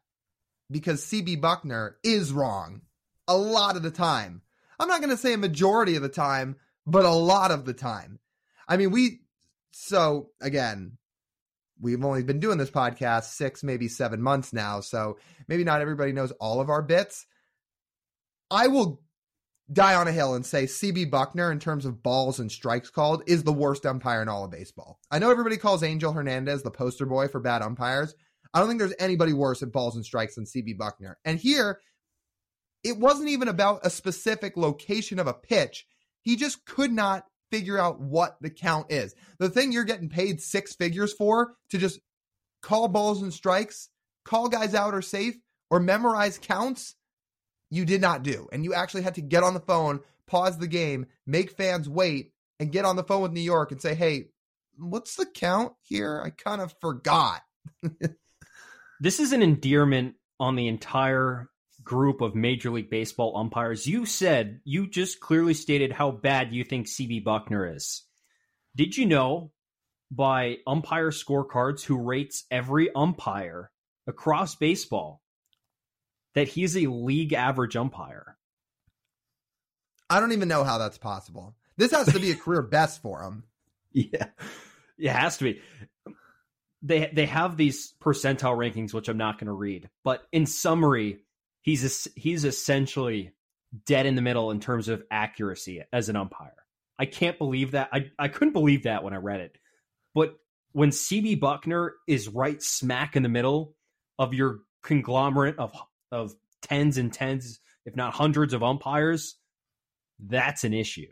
because 0.69 1.05
CB 1.05 1.41
Bucknor 1.41 1.93
is 2.03 2.31
wrong 2.31 2.81
a 3.27 3.37
lot 3.37 3.77
of 3.77 3.83
the 3.83 3.91
time. 3.91 4.41
I'm 4.79 4.89
not 4.89 4.99
going 4.99 5.11
to 5.11 5.17
say 5.17 5.33
a 5.33 5.37
majority 5.37 5.95
of 5.95 6.01
the 6.01 6.09
time, 6.09 6.57
but 6.85 7.05
a 7.05 7.11
lot 7.11 7.51
of 7.51 7.63
the 7.65 7.73
time. 7.73 8.19
I 8.67 8.77
mean, 8.77 8.91
we, 8.91 9.21
so 9.71 10.31
again, 10.41 10.97
we've 11.83 12.03
only 12.03 12.23
been 12.23 12.39
doing 12.39 12.57
this 12.57 12.71
podcast 12.71 13.25
six, 13.25 13.63
maybe 13.63 13.87
seven 13.87 14.21
months 14.21 14.53
now. 14.53 14.79
So 14.79 15.17
maybe 15.47 15.63
not 15.63 15.81
everybody 15.81 16.13
knows 16.13 16.31
all 16.39 16.61
of 16.61 16.69
our 16.69 16.81
bits. 16.81 17.25
I 18.49 18.67
will 18.67 19.01
die 19.71 19.95
on 19.95 20.07
a 20.07 20.11
hill 20.11 20.33
and 20.33 20.45
say 20.45 20.63
CB 20.63 21.09
Bucknor, 21.09 21.51
in 21.51 21.59
terms 21.59 21.85
of 21.85 22.01
balls 22.01 22.39
and 22.39 22.51
strikes 22.51 22.89
called, 22.89 23.23
is 23.27 23.43
the 23.43 23.53
worst 23.53 23.85
umpire 23.85 24.21
in 24.21 24.29
all 24.29 24.45
of 24.45 24.51
baseball. 24.51 24.99
I 25.11 25.19
know 25.19 25.31
everybody 25.31 25.57
calls 25.57 25.83
Angel 25.83 26.13
Hernandez 26.13 26.63
the 26.63 26.71
poster 26.71 27.05
boy 27.05 27.27
for 27.27 27.39
bad 27.39 27.61
umpires. 27.61 28.15
I 28.53 28.59
don't 28.59 28.67
think 28.67 28.79
there's 28.79 28.93
anybody 28.99 29.33
worse 29.33 29.63
at 29.63 29.71
balls 29.71 29.95
and 29.95 30.05
strikes 30.05 30.35
than 30.35 30.45
CB 30.45 30.77
Bucknor. 30.77 31.15
And 31.25 31.39
here, 31.39 31.79
it 32.83 32.97
wasn't 32.97 33.29
even 33.29 33.47
about 33.47 33.85
a 33.85 33.89
specific 33.89 34.57
location 34.57 35.19
of 35.19 35.27
a 35.27 35.33
pitch. 35.33 35.87
He 36.21 36.35
just 36.35 36.65
could 36.65 36.91
not 36.91 37.25
figure 37.53 37.77
out 37.77 37.99
what 37.99 38.35
the 38.41 38.49
count 38.49 38.91
is. 38.91 39.13
The 39.37 39.49
thing 39.49 39.71
you're 39.71 39.83
getting 39.83 40.09
paid 40.09 40.41
six 40.41 40.73
figures 40.73 41.13
for 41.13 41.53
to 41.69 41.77
just 41.77 41.99
call 42.63 42.87
balls 42.87 43.21
and 43.21 43.31
strikes, 43.31 43.89
call 44.25 44.49
guys 44.49 44.73
out 44.73 44.95
or 44.95 45.03
safe, 45.03 45.35
or 45.69 45.79
memorize 45.79 46.39
counts 46.39 46.95
you 47.69 47.85
did 47.85 48.01
not 48.01 48.23
do. 48.23 48.47
And 48.51 48.63
you 48.63 48.73
actually 48.73 49.03
had 49.03 49.15
to 49.15 49.21
get 49.21 49.43
on 49.43 49.53
the 49.53 49.59
phone, 49.59 49.99
pause 50.25 50.57
the 50.57 50.67
game, 50.67 51.05
make 51.27 51.51
fans 51.51 51.87
wait, 51.87 52.31
and 52.59 52.71
get 52.71 52.85
on 52.85 52.95
the 52.95 53.03
phone 53.03 53.21
with 53.21 53.33
New 53.33 53.41
York 53.41 53.71
and 53.71 53.79
say, 53.79 53.93
hey, 53.93 54.29
what's 54.79 55.15
the 55.15 55.25
count 55.27 55.73
here? 55.83 56.23
I 56.25 56.31
kind 56.31 56.59
of 56.59 56.73
forgot. 56.81 57.41
this 58.99 59.19
is 59.19 59.31
an 59.31 59.43
endearment 59.43 60.15
on 60.39 60.55
the 60.55 60.67
entire 60.67 61.49
group 61.83 62.21
of 62.21 62.35
Major 62.35 62.71
League 62.71 62.89
Baseball 62.89 63.37
umpires. 63.37 63.85
You 63.85 64.05
said, 64.05 64.61
you 64.63 64.87
just 64.87 65.19
clearly 65.19 65.53
stated 65.53 65.91
how 65.91 66.11
bad 66.11 66.53
you 66.53 66.63
think 66.63 66.87
CB 66.87 67.23
Bucknor 67.23 67.75
is. 67.75 68.03
Did 68.75 68.97
you 68.97 69.05
know 69.05 69.51
by 70.15 70.57
umpire 70.67 71.11
scorecards 71.11 71.83
who 71.83 71.97
rates 71.97 72.45
every 72.51 72.93
umpire 72.93 73.71
across 74.07 74.55
baseball 74.55 75.21
that 76.35 76.47
he's 76.47 76.75
a 76.75 76.87
league 76.87 77.33
average 77.33 77.75
umpire. 77.75 78.37
I 80.09 80.19
don't 80.19 80.33
even 80.33 80.47
know 80.47 80.63
how 80.63 80.77
that's 80.77 80.97
possible. 80.97 81.55
This 81.77 81.91
has 81.91 82.11
to 82.13 82.19
be 82.19 82.31
a 82.31 82.35
career 82.35 82.61
best 82.71 83.01
for 83.01 83.23
him. 83.23 83.43
Yeah, 83.91 84.27
it 84.97 85.09
has 85.09 85.37
to 85.37 85.45
be. 85.45 85.61
They 86.81 87.09
they 87.13 87.25
have 87.27 87.55
these 87.55 87.93
percentile 88.01 88.57
rankings, 88.57 88.93
which 88.93 89.07
I'm 89.07 89.17
not 89.17 89.39
going 89.39 89.47
to 89.47 89.53
read, 89.53 89.89
but 90.03 90.23
in 90.31 90.45
summary, 90.45 91.19
he's 91.63 92.07
he's 92.15 92.45
essentially 92.45 93.33
dead 93.85 94.05
in 94.05 94.13
the 94.13 94.21
middle 94.21 94.51
in 94.51 94.59
terms 94.59 94.87
of 94.87 95.01
accuracy 95.09 95.81
as 95.91 96.09
an 96.09 96.15
umpire. 96.15 96.53
I 96.99 97.05
can't 97.05 97.39
believe 97.39 97.71
that. 97.71 97.89
I 97.91 98.11
I 98.19 98.27
couldn't 98.27 98.53
believe 98.53 98.83
that 98.83 99.03
when 99.03 99.13
I 99.13 99.17
read 99.17 99.39
it. 99.39 99.57
But 100.13 100.35
when 100.73 100.91
CB 100.91 101.39
Bucknor 101.39 101.91
is 102.07 102.29
right 102.29 102.61
smack 102.61 103.15
in 103.15 103.23
the 103.23 103.29
middle 103.29 103.75
of 104.19 104.35
your 104.35 104.59
conglomerate 104.83 105.57
of 105.57 105.73
of 106.11 106.35
tens 106.61 106.97
and 106.97 107.11
tens, 107.11 107.59
if 107.85 107.95
not 107.95 108.13
hundreds 108.13 108.53
of 108.53 108.61
umpires, 108.61 109.35
that's 110.19 110.63
an 110.63 110.73
issue. 110.73 111.09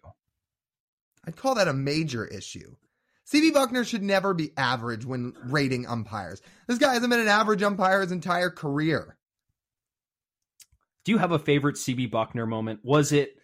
I'd 1.26 1.36
call 1.36 1.56
that 1.56 1.68
a 1.68 1.74
major 1.74 2.26
issue. 2.26 2.76
CB 3.32 3.52
Bucknor 3.52 3.88
should 3.88 4.04
never 4.04 4.34
be 4.34 4.52
average 4.58 5.06
when 5.06 5.34
rating 5.44 5.88
umpires. 5.88 6.42
This 6.68 6.80
guy 6.80 6.94
hasn't 6.94 7.10
been 7.10 7.20
an 7.20 7.28
average 7.28 7.64
umpire 7.64 8.02
his 8.02 8.12
entire 8.12 8.50
career. 8.50 9.18
Do 11.04 11.12
you 11.12 11.18
have 11.18 11.32
a 11.32 11.40
favorite 11.40 11.76
CB 11.76 12.12
Bucknor 12.12 12.48
moment? 12.48 12.82
Was 12.84 13.12
it 13.12 13.36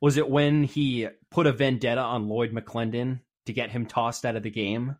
was 0.00 0.16
it 0.16 0.28
when 0.28 0.64
he 0.64 1.08
put 1.30 1.46
a 1.46 1.52
vendetta 1.52 2.00
on 2.00 2.28
Lloyd 2.28 2.52
McClendon 2.52 3.20
to 3.46 3.52
get 3.52 3.70
him 3.70 3.86
tossed 3.86 4.24
out 4.24 4.36
of 4.36 4.42
the 4.42 4.50
game? 4.50 4.96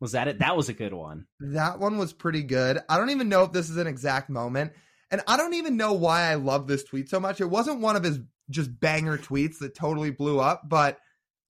Was 0.00 0.12
that 0.12 0.28
it? 0.28 0.40
That 0.40 0.56
was 0.56 0.68
a 0.68 0.74
good 0.74 0.92
one. 0.92 1.26
That 1.40 1.78
one 1.78 1.98
was 1.98 2.12
pretty 2.12 2.42
good. 2.42 2.78
I 2.88 2.98
don't 2.98 3.10
even 3.10 3.28
know 3.28 3.44
if 3.44 3.52
this 3.52 3.70
is 3.70 3.76
an 3.76 3.86
exact 3.86 4.28
moment. 4.28 4.72
And 5.10 5.22
I 5.28 5.36
don't 5.36 5.54
even 5.54 5.76
know 5.76 5.92
why 5.92 6.22
I 6.22 6.34
love 6.34 6.66
this 6.66 6.82
tweet 6.82 7.08
so 7.08 7.20
much. 7.20 7.40
It 7.40 7.50
wasn't 7.50 7.80
one 7.80 7.94
of 7.94 8.02
his 8.02 8.18
just 8.50 8.78
banger 8.80 9.16
tweets 9.16 9.58
that 9.58 9.74
totally 9.74 10.10
blew 10.10 10.40
up, 10.40 10.62
but 10.68 10.98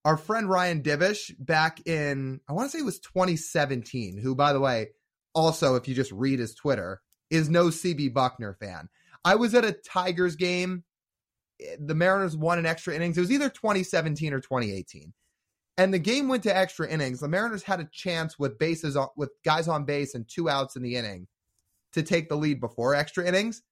our 0.04 0.16
friend 0.16 0.48
Ryan 0.50 0.82
Divish 0.82 1.32
back 1.38 1.86
in, 1.86 2.40
I 2.48 2.52
want 2.52 2.70
to 2.70 2.76
say 2.76 2.82
it 2.82 2.84
was 2.84 3.00
2017, 3.00 4.18
who, 4.18 4.34
by 4.34 4.52
the 4.52 4.60
way, 4.60 4.88
also, 5.34 5.76
if 5.76 5.88
you 5.88 5.94
just 5.94 6.12
read 6.12 6.38
his 6.38 6.54
Twitter, 6.54 7.00
is 7.30 7.48
no 7.48 7.66
CB 7.66 8.12
Bucknor 8.12 8.56
fan. 8.56 8.88
I 9.24 9.36
was 9.36 9.54
at 9.54 9.64
a 9.64 9.72
Tigers 9.72 10.36
game. 10.36 10.84
Eh, 11.60 11.76
the 11.78 11.94
Mariners 11.94 12.36
won 12.36 12.58
in 12.58 12.66
extra 12.66 12.94
innings. 12.94 13.16
It 13.16 13.22
was 13.22 13.32
either 13.32 13.48
2017 13.48 14.32
or 14.32 14.40
2018. 14.40 15.12
And 15.76 15.92
the 15.92 15.98
game 15.98 16.28
went 16.28 16.44
to 16.44 16.56
extra 16.56 16.88
innings. 16.88 17.20
The 17.20 17.28
Mariners 17.28 17.64
had 17.64 17.80
a 17.80 17.88
chance 17.90 18.38
with 18.38 18.58
bases 18.58 18.96
on, 18.96 19.08
with 19.16 19.30
guys 19.44 19.66
on 19.66 19.84
base 19.84 20.14
and 20.14 20.28
two 20.28 20.48
outs 20.48 20.76
in 20.76 20.82
the 20.82 20.96
inning 20.96 21.26
to 21.92 22.02
take 22.02 22.28
the 22.28 22.36
lead 22.36 22.60
before 22.60 22.94
extra 22.94 23.26
innings. 23.26 23.62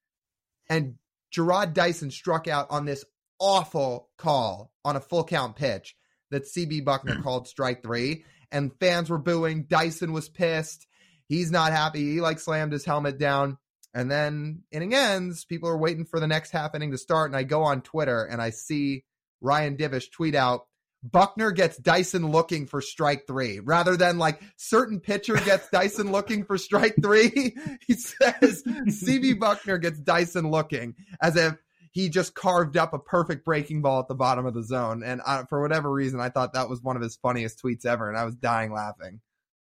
And 0.69 0.97
Jarrod 1.33 1.75
Dyson 1.75 2.11
struck 2.11 2.49
out 2.49 2.69
on 2.71 2.85
this 2.85 3.05
awful 3.39 4.09
call 4.19 4.73
on 4.85 4.97
a 4.97 5.01
full 5.01 5.25
count 5.25 5.57
pitch 5.57 5.97
that 6.31 6.45
CB 6.45 6.85
Bucknor 6.85 7.17
hmm. 7.17 7.23
called 7.23 7.47
strike 7.47 7.83
three. 7.83 8.25
And 8.51 8.73
fans 8.81 9.09
were 9.09 9.19
booing. 9.19 9.65
Dyson 9.65 10.13
was 10.13 10.29
pissed. 10.29 10.87
He's 11.29 11.51
not 11.51 11.73
happy. 11.73 12.13
He 12.13 12.21
like 12.21 12.39
slammed 12.39 12.73
his 12.73 12.85
helmet 12.85 13.19
down. 13.19 13.59
And 13.95 14.11
then 14.11 14.63
inning 14.71 14.95
ends, 14.95 15.45
people 15.45 15.69
are 15.69 15.77
waiting 15.77 16.05
for 16.05 16.19
the 16.19 16.27
next 16.27 16.51
half 16.51 16.75
inning 16.75 16.93
to 16.93 16.99
start. 16.99 17.31
And 17.31 17.37
I 17.37 17.43
go 17.43 17.63
on 17.63 17.83
Twitter 17.83 18.25
and 18.25 18.41
I 18.41 18.51
see 18.51 19.05
Ryan 19.41 19.77
Divish 19.77 20.11
tweet 20.11 20.35
out, 20.35 20.67
Bucknor 21.09 21.55
gets 21.55 21.77
Dyson 21.79 22.31
looking 22.31 22.67
for 22.67 22.81
strike 22.81 23.27
three 23.27 23.59
rather 23.59 23.97
than 23.97 24.19
like 24.19 24.41
certain 24.57 25.01
pitcher 25.01 25.35
gets 25.35 25.69
Dyson 25.73 26.13
looking 26.13 26.45
for 26.45 26.57
strike 26.57 26.95
three. 27.03 27.57
he 27.87 27.95
says 27.95 28.63
CB 28.65 29.39
Bucknor 29.39 29.81
gets 29.81 29.99
Dyson 29.99 30.51
looking 30.51 30.95
as 31.21 31.37
if 31.37 31.57
he 31.91 32.09
just 32.09 32.35
carved 32.35 32.77
up 32.77 32.95
a 32.95 32.99
perfect 32.99 33.45
breaking 33.45 33.83
ball 33.83 34.01
at 34.01 34.09
the 34.09 34.15
bottom 34.15 34.47
of 34.47 34.55
the 34.55 34.63
zone. 34.63 35.03
And 35.03 35.21
I, 35.27 35.43
for 35.49 35.61
whatever 35.61 35.91
reason, 35.91 36.21
I 36.21 36.31
thought 36.31 36.55
that 36.55 36.71
was 36.71 36.81
one 36.81 36.97
of 36.97 37.03
his 37.03 37.17
funniest 37.17 37.63
tweets 37.63 37.85
ever. 37.85 38.09
And 38.09 38.17
I 38.17 38.25
was 38.25 38.35
dying 38.35 38.73
laughing. 38.73 39.21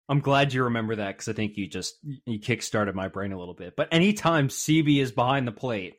I'm 0.08 0.20
glad 0.20 0.54
you 0.54 0.64
remember 0.66 0.98
that 0.98 1.16
because 1.16 1.28
I 1.28 1.34
think 1.34 1.58
you 1.58 1.68
just 1.68 1.96
you 2.04 2.40
kickstarted 2.40 2.94
my 2.94 3.08
brain 3.08 3.32
a 3.32 3.40
little 3.40 3.54
bit. 3.54 3.76
But 3.76 3.90
anytime 3.92 4.50
CB 4.50 5.02
is 5.02 5.12
behind 5.12 5.48
the 5.48 5.52
plate, 5.52 5.96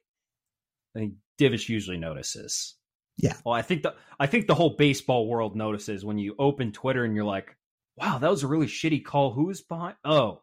I 0.94 1.00
think 1.00 1.14
Divish 1.38 1.68
usually 1.68 1.98
notices. 1.98 2.74
Yeah. 3.18 3.34
Well, 3.44 3.54
I 3.54 3.62
think 3.62 3.82
the 3.82 3.94
I 4.20 4.26
think 4.26 4.46
the 4.46 4.54
whole 4.54 4.76
baseball 4.76 5.26
world 5.26 5.56
notices 5.56 6.04
when 6.04 6.18
you 6.18 6.34
open 6.38 6.72
Twitter 6.72 7.04
and 7.04 7.16
you're 7.16 7.24
like, 7.24 7.56
"Wow, 7.96 8.18
that 8.18 8.30
was 8.30 8.42
a 8.42 8.46
really 8.46 8.66
shitty 8.66 9.04
call. 9.04 9.32
Who's 9.32 9.62
behind?" 9.62 9.96
Oh, 10.04 10.40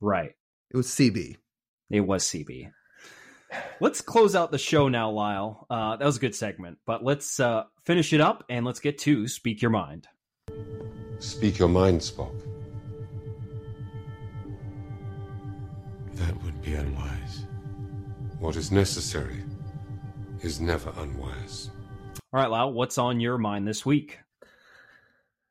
right. 0.00 0.32
It 0.72 0.76
was 0.76 0.88
CB. 0.88 1.36
It 1.90 2.00
was 2.00 2.24
CB. 2.24 2.70
Let's 3.80 4.00
close 4.00 4.34
out 4.34 4.50
the 4.50 4.58
show 4.58 4.88
now, 4.88 5.10
Lyle. 5.10 5.66
Uh, 5.68 5.96
that 5.96 6.04
was 6.04 6.16
a 6.16 6.20
good 6.20 6.34
segment, 6.34 6.78
but 6.86 7.04
let's 7.04 7.38
uh, 7.38 7.64
finish 7.84 8.14
it 8.14 8.20
up 8.20 8.44
and 8.48 8.64
let's 8.64 8.80
get 8.80 8.98
to 8.98 9.28
speak 9.28 9.60
your 9.60 9.70
mind. 9.70 10.08
Speak 11.18 11.58
your 11.58 11.68
mind, 11.68 12.00
Spock. 12.00 12.32
That 16.26 16.40
would 16.44 16.62
be 16.62 16.74
unwise. 16.74 17.46
What 18.38 18.54
is 18.54 18.70
necessary 18.70 19.42
is 20.40 20.60
never 20.60 20.92
unwise. 20.96 21.70
All 22.32 22.40
right, 22.40 22.50
Lau, 22.50 22.68
what's 22.68 22.96
on 22.96 23.18
your 23.18 23.38
mind 23.38 23.66
this 23.66 23.84
week? 23.84 24.20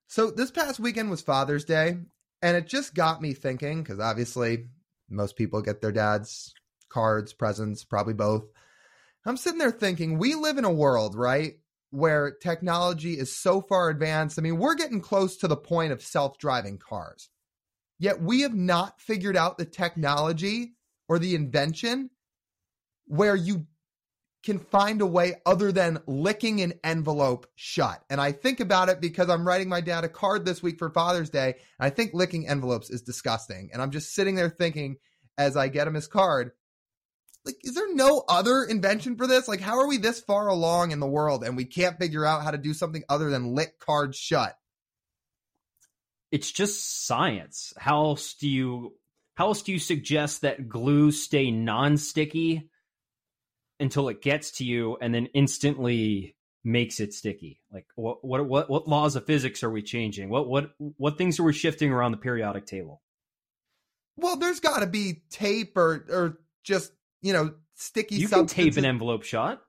So, 0.07 0.31
this 0.31 0.49
past 0.49 0.79
weekend 0.79 1.09
was 1.09 1.21
Father's 1.21 1.65
Day, 1.65 1.97
and 2.41 2.57
it 2.57 2.67
just 2.67 2.95
got 2.95 3.21
me 3.21 3.33
thinking 3.33 3.83
because 3.83 3.99
obviously 3.99 4.67
most 5.09 5.35
people 5.35 5.61
get 5.61 5.81
their 5.81 5.91
dad's 5.91 6.53
cards, 6.87 7.33
presents, 7.33 7.83
probably 7.83 8.13
both. 8.13 8.45
I'm 9.25 9.37
sitting 9.37 9.59
there 9.59 9.71
thinking, 9.71 10.19
we 10.19 10.35
live 10.35 10.57
in 10.57 10.63
a 10.65 10.71
world, 10.71 11.15
right, 11.15 11.55
where 11.89 12.31
technology 12.31 13.15
is 13.19 13.37
so 13.37 13.59
far 13.59 13.89
advanced. 13.89 14.39
I 14.39 14.41
mean, 14.41 14.57
we're 14.57 14.75
getting 14.75 15.01
close 15.01 15.35
to 15.37 15.49
the 15.49 15.57
point 15.57 15.91
of 15.91 16.01
self 16.01 16.37
driving 16.37 16.77
cars. 16.77 17.27
Yet 18.01 18.19
we 18.19 18.41
have 18.41 18.55
not 18.55 18.99
figured 18.99 19.37
out 19.37 19.59
the 19.59 19.65
technology 19.65 20.73
or 21.07 21.19
the 21.19 21.35
invention 21.35 22.09
where 23.05 23.35
you 23.35 23.67
can 24.43 24.57
find 24.57 25.01
a 25.01 25.05
way 25.05 25.35
other 25.45 25.71
than 25.71 26.01
licking 26.07 26.61
an 26.61 26.73
envelope 26.83 27.45
shut. 27.53 28.03
And 28.09 28.19
I 28.19 28.31
think 28.31 28.59
about 28.59 28.89
it 28.89 29.01
because 29.01 29.29
I'm 29.29 29.45
writing 29.45 29.69
my 29.69 29.81
dad 29.81 30.03
a 30.03 30.09
card 30.09 30.45
this 30.45 30.63
week 30.63 30.79
for 30.79 30.89
Father's 30.89 31.29
Day. 31.29 31.53
And 31.79 31.85
I 31.85 31.91
think 31.91 32.15
licking 32.15 32.47
envelopes 32.47 32.89
is 32.89 33.03
disgusting. 33.03 33.69
And 33.71 33.83
I'm 33.83 33.91
just 33.91 34.15
sitting 34.15 34.33
there 34.33 34.49
thinking 34.49 34.95
as 35.37 35.55
I 35.55 35.67
get 35.67 35.85
him 35.85 35.93
his 35.93 36.07
card, 36.07 36.53
like, 37.45 37.57
is 37.61 37.75
there 37.75 37.93
no 37.93 38.23
other 38.27 38.63
invention 38.63 39.15
for 39.15 39.27
this? 39.27 39.47
Like, 39.47 39.61
how 39.61 39.77
are 39.77 39.87
we 39.87 39.97
this 39.97 40.21
far 40.21 40.47
along 40.47 40.89
in 40.89 40.99
the 40.99 41.05
world 41.05 41.43
and 41.43 41.55
we 41.55 41.65
can't 41.65 41.99
figure 41.99 42.25
out 42.25 42.41
how 42.41 42.49
to 42.49 42.57
do 42.57 42.73
something 42.73 43.03
other 43.09 43.29
than 43.29 43.53
lick 43.53 43.77
cards 43.77 44.17
shut? 44.17 44.55
It's 46.31 46.51
just 46.51 47.05
science. 47.05 47.73
How 47.77 48.05
else 48.05 48.33
do 48.33 48.47
you 48.47 48.95
how 49.35 49.47
else 49.47 49.61
do 49.61 49.71
you 49.71 49.79
suggest 49.79 50.41
that 50.41 50.69
glue 50.69 51.11
stay 51.11 51.51
non-sticky 51.51 52.69
until 53.79 54.09
it 54.09 54.21
gets 54.21 54.51
to 54.51 54.63
you 54.63 54.97
and 55.01 55.13
then 55.13 55.27
instantly 55.33 56.35
makes 56.63 56.99
it 56.99 57.13
sticky? 57.13 57.61
Like 57.71 57.85
what 57.95 58.23
what 58.23 58.45
what 58.45 58.69
what 58.69 58.87
laws 58.87 59.15
of 59.15 59.25
physics 59.25 59.63
are 59.63 59.69
we 59.69 59.81
changing? 59.81 60.29
What 60.29 60.47
what 60.47 60.71
what 60.97 61.17
things 61.17 61.39
are 61.39 61.43
we 61.43 61.53
shifting 61.53 61.91
around 61.91 62.11
the 62.11 62.17
periodic 62.17 62.65
table? 62.65 63.01
Well 64.15 64.37
there's 64.37 64.59
got 64.59 64.79
to 64.79 64.87
be 64.87 65.23
tape 65.29 65.75
or 65.75 66.05
or 66.09 66.39
just 66.63 66.91
you 67.21 67.33
know 67.33 67.53
sticky 67.75 68.15
you 68.15 68.29
can 68.29 68.45
tape 68.45 68.77
an 68.77 68.85
envelope 68.85 69.23
shot 69.23 69.61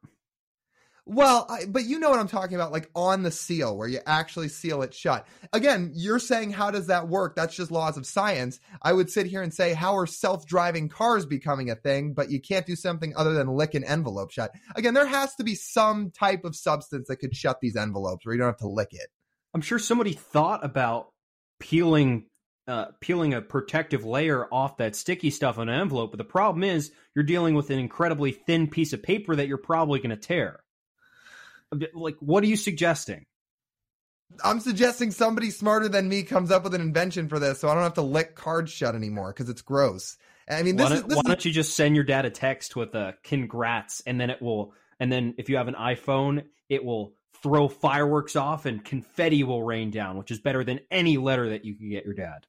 Well, 1.04 1.46
I, 1.50 1.64
but 1.66 1.84
you 1.84 1.98
know 1.98 2.10
what 2.10 2.20
I'm 2.20 2.28
talking 2.28 2.54
about, 2.54 2.70
like 2.70 2.88
on 2.94 3.24
the 3.24 3.32
seal, 3.32 3.76
where 3.76 3.88
you 3.88 3.98
actually 4.06 4.48
seal 4.48 4.82
it 4.82 4.94
shut. 4.94 5.26
Again, 5.52 5.90
you're 5.94 6.20
saying, 6.20 6.52
how 6.52 6.70
does 6.70 6.86
that 6.86 7.08
work? 7.08 7.34
That's 7.34 7.56
just 7.56 7.72
laws 7.72 7.96
of 7.96 8.06
science. 8.06 8.60
I 8.82 8.92
would 8.92 9.10
sit 9.10 9.26
here 9.26 9.42
and 9.42 9.52
say, 9.52 9.74
how 9.74 9.96
are 9.96 10.06
self 10.06 10.46
driving 10.46 10.88
cars 10.88 11.26
becoming 11.26 11.70
a 11.70 11.74
thing? 11.74 12.14
But 12.14 12.30
you 12.30 12.40
can't 12.40 12.66
do 12.66 12.76
something 12.76 13.14
other 13.16 13.34
than 13.34 13.48
lick 13.48 13.74
an 13.74 13.82
envelope 13.82 14.30
shut. 14.30 14.52
Again, 14.76 14.94
there 14.94 15.06
has 15.06 15.34
to 15.36 15.44
be 15.44 15.56
some 15.56 16.12
type 16.12 16.44
of 16.44 16.54
substance 16.54 17.08
that 17.08 17.16
could 17.16 17.34
shut 17.34 17.60
these 17.60 17.74
envelopes 17.74 18.24
where 18.24 18.34
you 18.34 18.38
don't 18.38 18.48
have 18.48 18.58
to 18.58 18.68
lick 18.68 18.92
it. 18.92 19.08
I'm 19.54 19.60
sure 19.60 19.80
somebody 19.80 20.12
thought 20.12 20.64
about 20.64 21.08
peeling 21.58 22.26
uh, 22.68 22.86
peeling 23.00 23.34
a 23.34 23.42
protective 23.42 24.04
layer 24.04 24.46
off 24.52 24.76
that 24.76 24.94
sticky 24.94 25.30
stuff 25.30 25.58
on 25.58 25.68
an 25.68 25.80
envelope, 25.80 26.12
but 26.12 26.18
the 26.18 26.24
problem 26.24 26.62
is 26.62 26.92
you're 27.14 27.24
dealing 27.24 27.56
with 27.56 27.70
an 27.70 27.78
incredibly 27.80 28.30
thin 28.30 28.68
piece 28.68 28.92
of 28.92 29.02
paper 29.02 29.34
that 29.34 29.48
you're 29.48 29.58
probably 29.58 29.98
going 29.98 30.10
to 30.10 30.16
tear. 30.16 30.60
Like, 31.94 32.16
what 32.20 32.44
are 32.44 32.48
you 32.48 32.56
suggesting? 32.56 33.24
I'm 34.44 34.60
suggesting 34.60 35.10
somebody 35.10 35.50
smarter 35.50 35.88
than 35.88 36.08
me 36.08 36.22
comes 36.22 36.50
up 36.50 36.64
with 36.64 36.74
an 36.74 36.80
invention 36.80 37.28
for 37.28 37.38
this, 37.38 37.60
so 37.60 37.68
I 37.68 37.74
don't 37.74 37.82
have 37.82 37.94
to 37.94 38.02
lick 38.02 38.34
cards 38.34 38.70
shut 38.70 38.94
anymore 38.94 39.32
because 39.32 39.48
it's 39.48 39.62
gross. 39.62 40.16
I 40.48 40.62
mean, 40.62 40.76
this 40.76 40.88
why, 40.88 40.96
is, 40.96 41.00
don't, 41.00 41.08
this 41.08 41.16
why 41.16 41.20
is 41.20 41.26
don't 41.26 41.44
you 41.44 41.52
just 41.52 41.76
send 41.76 41.94
your 41.94 42.04
dad 42.04 42.24
a 42.24 42.30
text 42.30 42.76
with 42.76 42.94
a 42.94 43.14
congrats, 43.22 44.02
and 44.06 44.20
then 44.20 44.30
it 44.30 44.40
will, 44.40 44.74
and 44.98 45.12
then 45.12 45.34
if 45.38 45.48
you 45.48 45.56
have 45.56 45.68
an 45.68 45.74
iPhone, 45.74 46.44
it 46.68 46.84
will 46.84 47.14
throw 47.42 47.68
fireworks 47.68 48.36
off 48.36 48.66
and 48.66 48.84
confetti 48.84 49.44
will 49.44 49.62
rain 49.62 49.90
down, 49.90 50.16
which 50.16 50.30
is 50.30 50.40
better 50.40 50.64
than 50.64 50.80
any 50.90 51.16
letter 51.16 51.50
that 51.50 51.64
you 51.64 51.74
can 51.74 51.90
get 51.90 52.04
your 52.04 52.14
dad. 52.14 52.46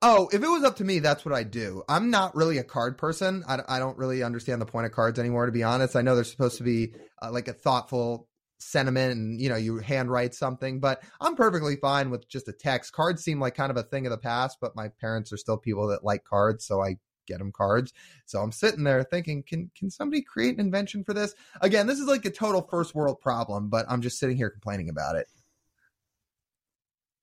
Oh, 0.00 0.28
if 0.32 0.42
it 0.42 0.48
was 0.48 0.62
up 0.62 0.76
to 0.76 0.84
me, 0.84 1.00
that's 1.00 1.24
what 1.24 1.34
I'd 1.34 1.50
do. 1.50 1.82
I'm 1.88 2.10
not 2.10 2.36
really 2.36 2.58
a 2.58 2.64
card 2.64 2.98
person. 2.98 3.42
I, 3.48 3.58
I 3.68 3.78
don't 3.80 3.98
really 3.98 4.22
understand 4.22 4.60
the 4.60 4.66
point 4.66 4.86
of 4.86 4.92
cards 4.92 5.18
anymore, 5.18 5.46
to 5.46 5.52
be 5.52 5.64
honest. 5.64 5.96
I 5.96 6.02
know 6.02 6.14
they're 6.14 6.22
supposed 6.22 6.58
to 6.58 6.62
be 6.62 6.94
uh, 7.20 7.32
like 7.32 7.48
a 7.48 7.52
thoughtful 7.52 8.28
sentiment 8.60 9.12
and, 9.12 9.40
you 9.40 9.48
know, 9.48 9.56
you 9.56 9.78
handwrite 9.78 10.34
something, 10.34 10.78
but 10.78 11.02
I'm 11.20 11.34
perfectly 11.34 11.76
fine 11.76 12.10
with 12.10 12.28
just 12.28 12.48
a 12.48 12.52
text. 12.52 12.92
Cards 12.92 13.24
seem 13.24 13.40
like 13.40 13.56
kind 13.56 13.70
of 13.70 13.76
a 13.76 13.82
thing 13.82 14.06
of 14.06 14.10
the 14.10 14.18
past, 14.18 14.58
but 14.60 14.76
my 14.76 14.88
parents 15.00 15.32
are 15.32 15.36
still 15.36 15.56
people 15.56 15.88
that 15.88 16.04
like 16.04 16.24
cards, 16.24 16.64
so 16.64 16.80
I 16.80 16.98
get 17.26 17.38
them 17.38 17.52
cards. 17.52 17.92
So 18.24 18.40
I'm 18.40 18.52
sitting 18.52 18.84
there 18.84 19.02
thinking, 19.02 19.42
can 19.42 19.70
can 19.76 19.90
somebody 19.90 20.22
create 20.22 20.54
an 20.54 20.60
invention 20.60 21.04
for 21.04 21.12
this? 21.12 21.34
Again, 21.60 21.86
this 21.86 21.98
is 21.98 22.06
like 22.06 22.24
a 22.24 22.30
total 22.30 22.62
first 22.62 22.94
world 22.94 23.20
problem, 23.20 23.68
but 23.68 23.86
I'm 23.88 24.02
just 24.02 24.18
sitting 24.18 24.36
here 24.36 24.50
complaining 24.50 24.88
about 24.88 25.16
it. 25.16 25.26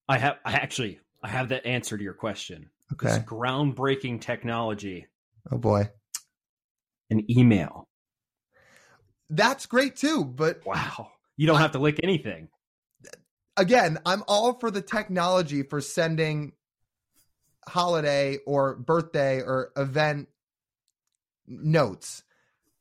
I 0.08 0.20
have, 0.20 0.38
I 0.46 0.54
actually, 0.54 1.00
I 1.26 1.30
have 1.30 1.50
that 1.50 1.66
answer 1.66 1.98
to 1.98 2.04
your 2.04 2.14
question. 2.14 2.70
This 3.02 3.14
Okay. 3.14 3.24
groundbreaking 3.26 4.22
technology, 4.22 5.08
Oh 5.52 5.58
boy. 5.58 5.90
an 7.10 7.26
email. 7.32 7.88
That's 9.32 9.66
great 9.66 9.96
too, 9.96 10.24
but 10.24 10.64
Wow. 10.66 11.12
You 11.36 11.48
don't 11.48 11.58
have 11.58 11.72
to 11.72 11.80
lick 11.80 12.00
anything. 12.04 12.50
again, 13.58 13.98
I'm 14.06 14.24
all 14.28 14.54
for 14.60 14.70
the 14.70 14.84
technology 14.84 15.64
for 15.64 15.82
sending 15.82 16.54
holiday 17.68 18.38
or 18.46 18.76
birthday 18.76 19.42
or 19.42 19.72
event 19.76 20.30
notes. 21.48 22.24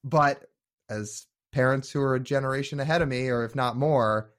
But 0.04 0.50
as 0.90 1.26
parents 1.50 1.90
who 1.90 2.00
are 2.02 2.14
a 2.14 2.20
generation 2.20 2.78
ahead 2.78 3.00
of 3.00 3.08
me, 3.08 3.28
or 3.28 3.44
if 3.44 3.54
not 3.54 3.76
more, 3.76 4.33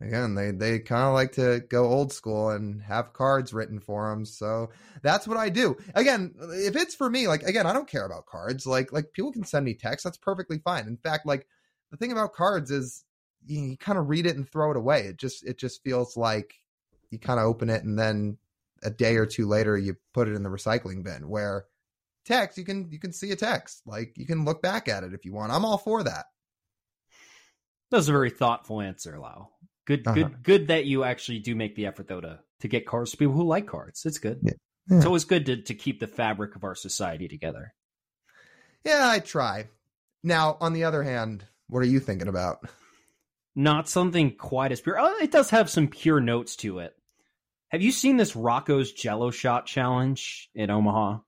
again, 0.00 0.34
they, 0.34 0.50
they 0.50 0.78
kind 0.78 1.04
of 1.04 1.14
like 1.14 1.32
to 1.32 1.60
go 1.68 1.86
old 1.86 2.12
school 2.12 2.50
and 2.50 2.82
have 2.82 3.12
cards 3.12 3.52
written 3.52 3.80
for 3.80 4.10
them. 4.10 4.24
So 4.24 4.70
that's 5.02 5.26
what 5.26 5.36
I 5.36 5.48
do. 5.48 5.76
Again, 5.94 6.34
if 6.38 6.76
it's 6.76 6.94
for 6.94 7.10
me, 7.10 7.28
like, 7.28 7.42
again, 7.42 7.66
I 7.66 7.72
don't 7.72 7.88
care 7.88 8.06
about 8.06 8.26
cards. 8.26 8.66
Like, 8.66 8.92
like 8.92 9.12
people 9.12 9.32
can 9.32 9.44
send 9.44 9.64
me 9.64 9.74
text. 9.74 10.04
That's 10.04 10.18
perfectly 10.18 10.58
fine. 10.58 10.86
In 10.86 10.96
fact, 10.96 11.26
like 11.26 11.46
the 11.90 11.96
thing 11.96 12.12
about 12.12 12.34
cards 12.34 12.70
is 12.70 13.04
you, 13.46 13.60
you 13.60 13.76
kind 13.76 13.98
of 13.98 14.08
read 14.08 14.26
it 14.26 14.36
and 14.36 14.48
throw 14.48 14.70
it 14.70 14.76
away. 14.76 15.02
It 15.02 15.16
just, 15.16 15.46
it 15.46 15.58
just 15.58 15.82
feels 15.82 16.16
like 16.16 16.54
you 17.10 17.18
kind 17.18 17.40
of 17.40 17.46
open 17.46 17.70
it 17.70 17.84
and 17.84 17.98
then 17.98 18.38
a 18.82 18.90
day 18.90 19.16
or 19.16 19.26
two 19.26 19.46
later 19.46 19.76
you 19.76 19.96
put 20.14 20.28
it 20.28 20.34
in 20.34 20.42
the 20.42 20.48
recycling 20.48 21.02
bin 21.02 21.28
where 21.28 21.64
text 22.24 22.58
you 22.58 22.64
can 22.64 22.88
you 22.90 22.98
can 23.00 23.12
see 23.12 23.32
a 23.32 23.36
text 23.36 23.82
like 23.86 24.12
you 24.16 24.26
can 24.26 24.44
look 24.44 24.62
back 24.62 24.86
at 24.86 25.02
it 25.02 25.12
if 25.14 25.24
you 25.24 25.32
want 25.32 25.50
i'm 25.50 25.64
all 25.64 25.78
for 25.78 26.04
that 26.04 26.26
That 27.90 27.96
was 27.98 28.08
a 28.08 28.12
very 28.12 28.30
thoughtful 28.30 28.80
answer, 28.80 29.18
Lau. 29.18 29.48
Good, 29.88 30.06
Uh-huh. 30.06 30.14
good, 30.14 30.42
good 30.42 30.68
that 30.68 30.84
you 30.84 31.02
actually 31.02 31.38
do 31.40 31.56
make 31.56 31.74
the 31.74 31.86
effort 31.86 32.06
though 32.08 32.20
to 32.20 32.40
to 32.60 32.68
get 32.68 32.86
cards 32.86 33.10
to 33.12 33.16
people 33.16 33.32
who 33.34 33.42
like 33.44 33.66
cards. 33.66 34.04
It's 34.04 34.18
good. 34.18 34.38
Yeah. 34.42 34.52
Yeah. 34.90 34.98
It's 34.98 35.06
always 35.06 35.24
good 35.24 35.46
to 35.46 35.62
to 35.62 35.74
keep 35.74 35.98
the 35.98 36.06
fabric 36.06 36.54
of 36.56 36.62
our 36.64 36.74
society 36.74 37.26
together. 37.28 37.72
yeah 38.84 39.08
i 39.08 39.18
try 39.18 39.68
now 40.22 40.56
on 40.60 40.72
the 40.74 40.84
other 40.84 41.02
hand 41.02 41.44
what 41.68 41.80
are 41.80 41.86
you 41.86 42.00
thinking 42.00 42.28
about 42.28 42.58
Not 43.56 43.88
something 43.88 44.36
quite 44.36 44.70
as 44.72 44.80
pure. 44.80 44.98
Oh, 45.00 45.18
it 45.20 45.32
does 45.32 45.50
have 45.50 45.68
some 45.68 45.88
pure 45.88 46.20
notes 46.20 46.54
to 46.56 46.78
it. 46.78 46.94
Have 47.70 47.82
you 47.82 47.90
seen 47.92 48.16
this 48.16 48.36
Rocco's 48.36 48.92
Jello 48.92 49.30
Shot 49.32 49.66
challenge 49.66 50.48
in 50.54 50.70
Omaha? 50.70 51.18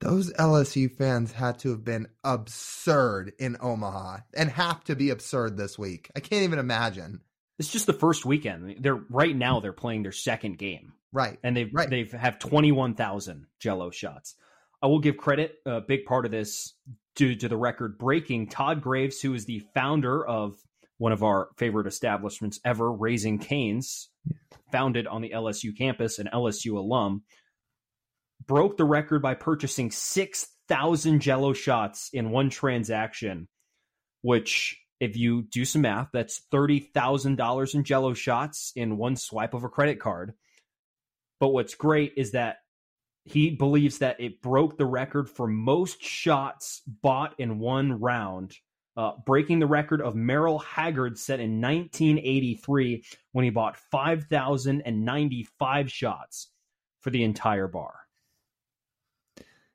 those 0.00 0.32
lsu 0.34 0.90
fans 0.92 1.32
had 1.32 1.58
to 1.60 1.70
have 1.70 1.82
been 1.84 2.06
absurd 2.24 3.32
in 3.38 3.56
omaha 3.60 4.18
and 4.34 4.50
have 4.50 4.84
to 4.84 4.94
be 4.94 5.08
absurd 5.10 5.56
this 5.56 5.78
week 5.78 6.10
i 6.14 6.20
can't 6.20 6.42
even 6.42 6.58
imagine 6.58 7.20
It's 7.58 7.72
just 7.72 7.86
the 7.86 7.94
first 7.94 8.26
weekend. 8.26 8.76
They're 8.80 9.02
right 9.08 9.34
now 9.34 9.60
they're 9.60 9.72
playing 9.72 10.02
their 10.02 10.12
second 10.12 10.58
game. 10.58 10.92
right 11.12 11.38
and 11.42 11.56
they've 11.56 11.70
Right. 11.72 11.88
they've 11.88 12.12
have 12.12 12.38
21,000 12.38 13.46
jello 13.60 13.90
shots. 13.90 14.34
I 14.82 14.88
will 14.88 14.98
give 15.00 15.16
credit 15.16 15.54
a 15.64 15.80
big 15.80 16.04
part 16.04 16.26
of 16.26 16.30
this 16.30 16.74
due 17.16 17.34
to 17.34 17.48
the 17.48 17.56
record 17.56 17.98
breaking 17.98 18.48
Todd 18.48 18.80
Graves 18.80 19.20
who 19.20 19.34
is 19.34 19.46
the 19.46 19.62
founder 19.74 20.24
of 20.24 20.56
one 20.98 21.12
of 21.12 21.22
our 21.22 21.48
favorite 21.56 21.86
establishments 21.86 22.60
ever 22.64 22.92
Raising 22.92 23.38
Canes 23.38 24.08
founded 24.70 25.06
on 25.06 25.22
the 25.22 25.30
LSU 25.30 25.76
campus 25.76 26.18
an 26.18 26.28
LSU 26.32 26.76
alum 26.76 27.22
broke 28.46 28.76
the 28.76 28.84
record 28.84 29.22
by 29.22 29.34
purchasing 29.34 29.90
6,000 29.90 31.20
jello 31.20 31.52
shots 31.52 32.10
in 32.12 32.30
one 32.30 32.50
transaction 32.50 33.48
which 34.22 34.78
if 35.00 35.16
you 35.16 35.42
do 35.42 35.64
some 35.64 35.82
math 35.82 36.08
that's 36.12 36.42
$30,000 36.52 37.74
in 37.74 37.84
jello 37.84 38.14
shots 38.14 38.72
in 38.74 38.96
one 38.96 39.16
swipe 39.16 39.54
of 39.54 39.64
a 39.64 39.68
credit 39.68 40.00
card. 40.00 40.32
But 41.38 41.48
what's 41.48 41.74
great 41.74 42.14
is 42.16 42.32
that 42.32 42.56
he 43.26 43.50
believes 43.50 43.98
that 43.98 44.18
it 44.20 44.40
broke 44.40 44.78
the 44.78 44.86
record 44.86 45.28
for 45.28 45.46
most 45.46 46.02
shots 46.02 46.80
bought 46.86 47.34
in 47.38 47.58
one 47.58 48.00
round, 48.00 48.54
uh, 48.96 49.12
breaking 49.26 49.58
the 49.58 49.66
record 49.66 50.00
of 50.00 50.14
Merle 50.14 50.58
Haggard 50.60 51.18
set 51.18 51.40
in 51.40 51.60
1983 51.60 53.04
when 53.32 53.44
he 53.44 53.50
bought 53.50 53.76
5,095 53.76 55.92
shots 55.92 56.48
for 57.00 57.10
the 57.10 57.22
entire 57.24 57.68
bar. 57.68 57.94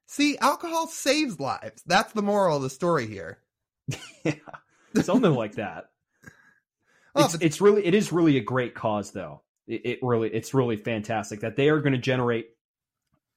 see 0.08 0.38
alcohol 0.40 0.88
saves 0.88 1.40
lives 1.40 1.82
that's 1.86 2.12
the 2.14 2.22
moral 2.22 2.58
of 2.58 2.64
the 2.64 2.70
story 2.70 3.08
here 3.08 3.40
yeah. 4.24 4.34
something 5.02 5.34
like 5.34 5.56
that. 5.56 5.86
Oh, 7.14 7.26
it's, 7.26 7.34
but- 7.34 7.44
it's 7.44 7.60
really 7.60 7.86
it 7.86 7.94
is 7.94 8.14
really 8.14 8.38
a 8.38 8.42
great 8.42 8.74
cause 8.74 9.12
though. 9.12 9.42
It, 9.68 9.82
it 9.86 10.00
really 10.02 10.30
it's 10.34 10.54
really 10.54 10.78
fantastic 10.78 11.42
that 11.42 11.58
they 11.58 11.68
are 11.68 11.82
going 11.82 11.92
to 11.92 12.00
generate, 12.00 12.52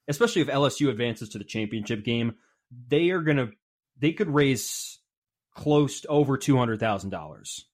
especially 0.09 0.43
if 0.43 0.49
LSU 0.49 0.89
advances 0.89 1.31
to 1.31 1.39
the 1.39 1.45
championship 1.45 2.05
game. 2.05 2.35
They 2.89 3.11
are 3.11 3.21
going 3.21 3.37
to 3.37 3.51
they 3.99 4.13
could 4.13 4.31
raise 4.31 4.99
close 5.55 6.01
to 6.03 6.09
over 6.09 6.37
two 6.37 6.57
hundred 6.57 6.81
thousand 6.81 7.11
dollars 7.11 7.67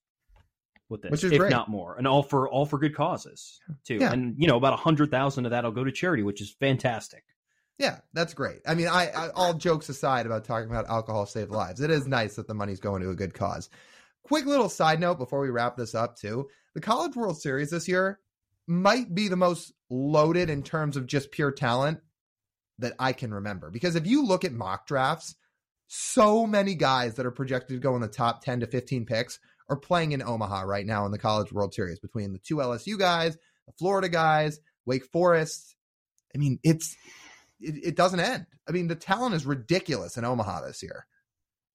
with 0.88 1.02
this, 1.02 1.24
if 1.24 1.38
great. 1.38 1.50
not 1.50 1.68
more, 1.68 1.96
and 1.96 2.06
all 2.06 2.22
for 2.22 2.48
all 2.48 2.66
for 2.66 2.78
good 2.78 2.94
causes 2.94 3.60
too. 3.84 3.96
Yeah. 3.96 4.12
And 4.12 4.34
you 4.36 4.48
know 4.48 4.56
about 4.56 4.74
a 4.74 4.76
hundred 4.76 5.10
thousand 5.10 5.46
of 5.46 5.52
that 5.52 5.64
will 5.64 5.70
go 5.70 5.84
to 5.84 5.92
charity, 5.92 6.22
which 6.22 6.40
is 6.40 6.50
fantastic. 6.50 7.24
Yeah, 7.78 8.00
that's 8.12 8.34
great. 8.34 8.60
I 8.66 8.74
mean, 8.74 8.88
I, 8.88 9.08
I 9.08 9.30
all 9.30 9.54
jokes 9.54 9.88
aside 9.88 10.26
about 10.26 10.44
talking 10.44 10.68
about 10.68 10.88
alcohol 10.88 11.24
saved 11.24 11.50
lives, 11.50 11.80
it 11.80 11.90
is 11.90 12.06
nice 12.06 12.36
that 12.36 12.46
the 12.46 12.54
money's 12.54 12.80
going 12.80 13.02
to 13.02 13.10
a 13.10 13.14
good 13.14 13.32
cause. 13.32 13.70
Quick 14.22 14.44
little 14.44 14.68
side 14.68 15.00
note 15.00 15.16
before 15.16 15.40
we 15.40 15.48
wrap 15.48 15.76
this 15.76 15.94
up, 15.94 16.18
too: 16.18 16.48
the 16.74 16.80
College 16.80 17.16
World 17.16 17.40
Series 17.40 17.70
this 17.70 17.88
year 17.88 18.20
might 18.66 19.14
be 19.14 19.28
the 19.28 19.36
most 19.36 19.72
loaded 19.88 20.50
in 20.50 20.62
terms 20.62 20.96
of 20.96 21.06
just 21.06 21.32
pure 21.32 21.50
talent 21.50 22.00
that 22.80 22.94
I 22.98 23.12
can 23.12 23.32
remember. 23.32 23.70
Because 23.70 23.96
if 23.96 24.06
you 24.06 24.24
look 24.24 24.44
at 24.44 24.52
mock 24.52 24.86
drafts, 24.86 25.34
so 25.88 26.46
many 26.46 26.74
guys 26.74 27.14
that 27.14 27.26
are 27.26 27.30
projected 27.30 27.76
to 27.76 27.80
go 27.80 27.94
in 27.94 28.00
the 28.00 28.08
top 28.08 28.42
ten 28.42 28.60
to 28.60 28.66
fifteen 28.66 29.06
picks 29.06 29.38
are 29.68 29.76
playing 29.76 30.12
in 30.12 30.22
Omaha 30.22 30.62
right 30.62 30.84
now 30.86 31.06
in 31.06 31.12
the 31.12 31.18
College 31.18 31.52
World 31.52 31.74
Series 31.74 32.00
between 32.00 32.32
the 32.32 32.38
two 32.38 32.56
LSU 32.56 32.98
guys, 32.98 33.36
the 33.66 33.72
Florida 33.78 34.08
guys, 34.08 34.60
Wake 34.84 35.06
Forest. 35.06 35.76
I 36.34 36.38
mean, 36.38 36.58
it's 36.62 36.96
it, 37.60 37.74
it 37.84 37.96
doesn't 37.96 38.20
end. 38.20 38.46
I 38.68 38.72
mean, 38.72 38.88
the 38.88 38.94
talent 38.94 39.34
is 39.34 39.46
ridiculous 39.46 40.16
in 40.16 40.24
Omaha 40.24 40.66
this 40.66 40.82
year. 40.82 41.06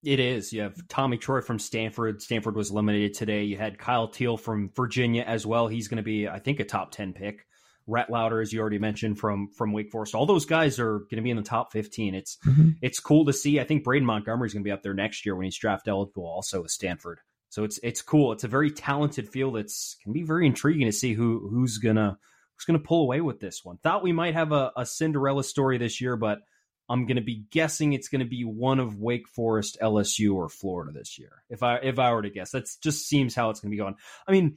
It 0.02 0.20
is. 0.20 0.52
You 0.52 0.62
have 0.62 0.76
Tommy 0.88 1.16
Troy 1.16 1.40
from 1.40 1.58
Stanford. 1.58 2.22
Stanford 2.22 2.54
was 2.54 2.70
eliminated 2.70 3.14
today. 3.14 3.44
You 3.44 3.56
had 3.56 3.78
Kyle 3.78 4.08
Teel 4.08 4.36
from 4.36 4.70
Virginia 4.76 5.24
as 5.26 5.44
well. 5.44 5.66
He's 5.66 5.88
going 5.88 5.96
to 5.96 6.02
be, 6.02 6.28
I 6.28 6.38
think, 6.38 6.60
a 6.60 6.64
top 6.64 6.92
ten 6.92 7.12
pick. 7.12 7.46
Rhett 7.86 8.10
Lowder, 8.10 8.40
as 8.40 8.52
you 8.52 8.60
already 8.60 8.78
mentioned, 8.78 9.18
from 9.18 9.48
from 9.56 9.72
Wake 9.72 9.90
Forest. 9.90 10.14
All 10.14 10.26
those 10.26 10.46
guys 10.46 10.78
are 10.80 10.98
going 10.98 11.16
to 11.16 11.22
be 11.22 11.30
in 11.30 11.36
the 11.36 11.42
top 11.42 11.72
fifteen. 11.72 12.14
It's 12.14 12.38
mm-hmm. 12.46 12.70
it's 12.82 13.00
cool 13.00 13.24
to 13.26 13.32
see. 13.32 13.60
I 13.60 13.64
think 13.64 13.84
Braden 13.84 14.06
Montgomery 14.06 14.46
is 14.46 14.52
going 14.52 14.62
to 14.62 14.68
be 14.68 14.72
up 14.72 14.82
there 14.82 14.94
next 14.94 15.24
year 15.24 15.36
when 15.36 15.44
he's 15.44 15.58
draft 15.58 15.88
eligible, 15.88 16.24
also 16.24 16.62
with 16.62 16.70
Stanford. 16.70 17.20
So 17.48 17.64
it's 17.64 17.78
it's 17.82 18.02
cool. 18.02 18.32
It's 18.32 18.44
a 18.44 18.48
very 18.48 18.70
talented 18.70 19.28
field. 19.28 19.56
It's 19.56 19.96
can 20.02 20.12
be 20.12 20.22
very 20.22 20.46
intriguing 20.46 20.86
to 20.86 20.92
see 20.92 21.14
who 21.14 21.48
who's 21.48 21.78
gonna 21.78 22.18
who's 22.56 22.64
gonna 22.64 22.78
pull 22.78 23.02
away 23.02 23.20
with 23.20 23.40
this 23.40 23.64
one. 23.64 23.78
Thought 23.78 24.02
we 24.02 24.12
might 24.12 24.34
have 24.34 24.52
a, 24.52 24.72
a 24.76 24.84
Cinderella 24.84 25.44
story 25.44 25.78
this 25.78 26.00
year, 26.00 26.16
but 26.16 26.40
I'm 26.88 27.06
going 27.06 27.16
to 27.16 27.22
be 27.22 27.44
guessing 27.50 27.92
it's 27.92 28.08
going 28.08 28.20
to 28.20 28.28
be 28.28 28.44
one 28.44 28.78
of 28.78 28.98
Wake 29.00 29.28
Forest, 29.28 29.78
LSU, 29.82 30.34
or 30.34 30.48
Florida 30.48 30.92
this 30.92 31.18
year. 31.18 31.42
If 31.50 31.62
I 31.62 31.76
if 31.76 31.98
I 31.98 32.12
were 32.12 32.22
to 32.22 32.30
guess, 32.30 32.50
that 32.52 32.68
just 32.82 33.08
seems 33.08 33.34
how 33.34 33.50
it's 33.50 33.60
going 33.60 33.70
to 33.70 33.74
be 33.74 33.78
going. 33.78 33.96
I 34.26 34.32
mean, 34.32 34.56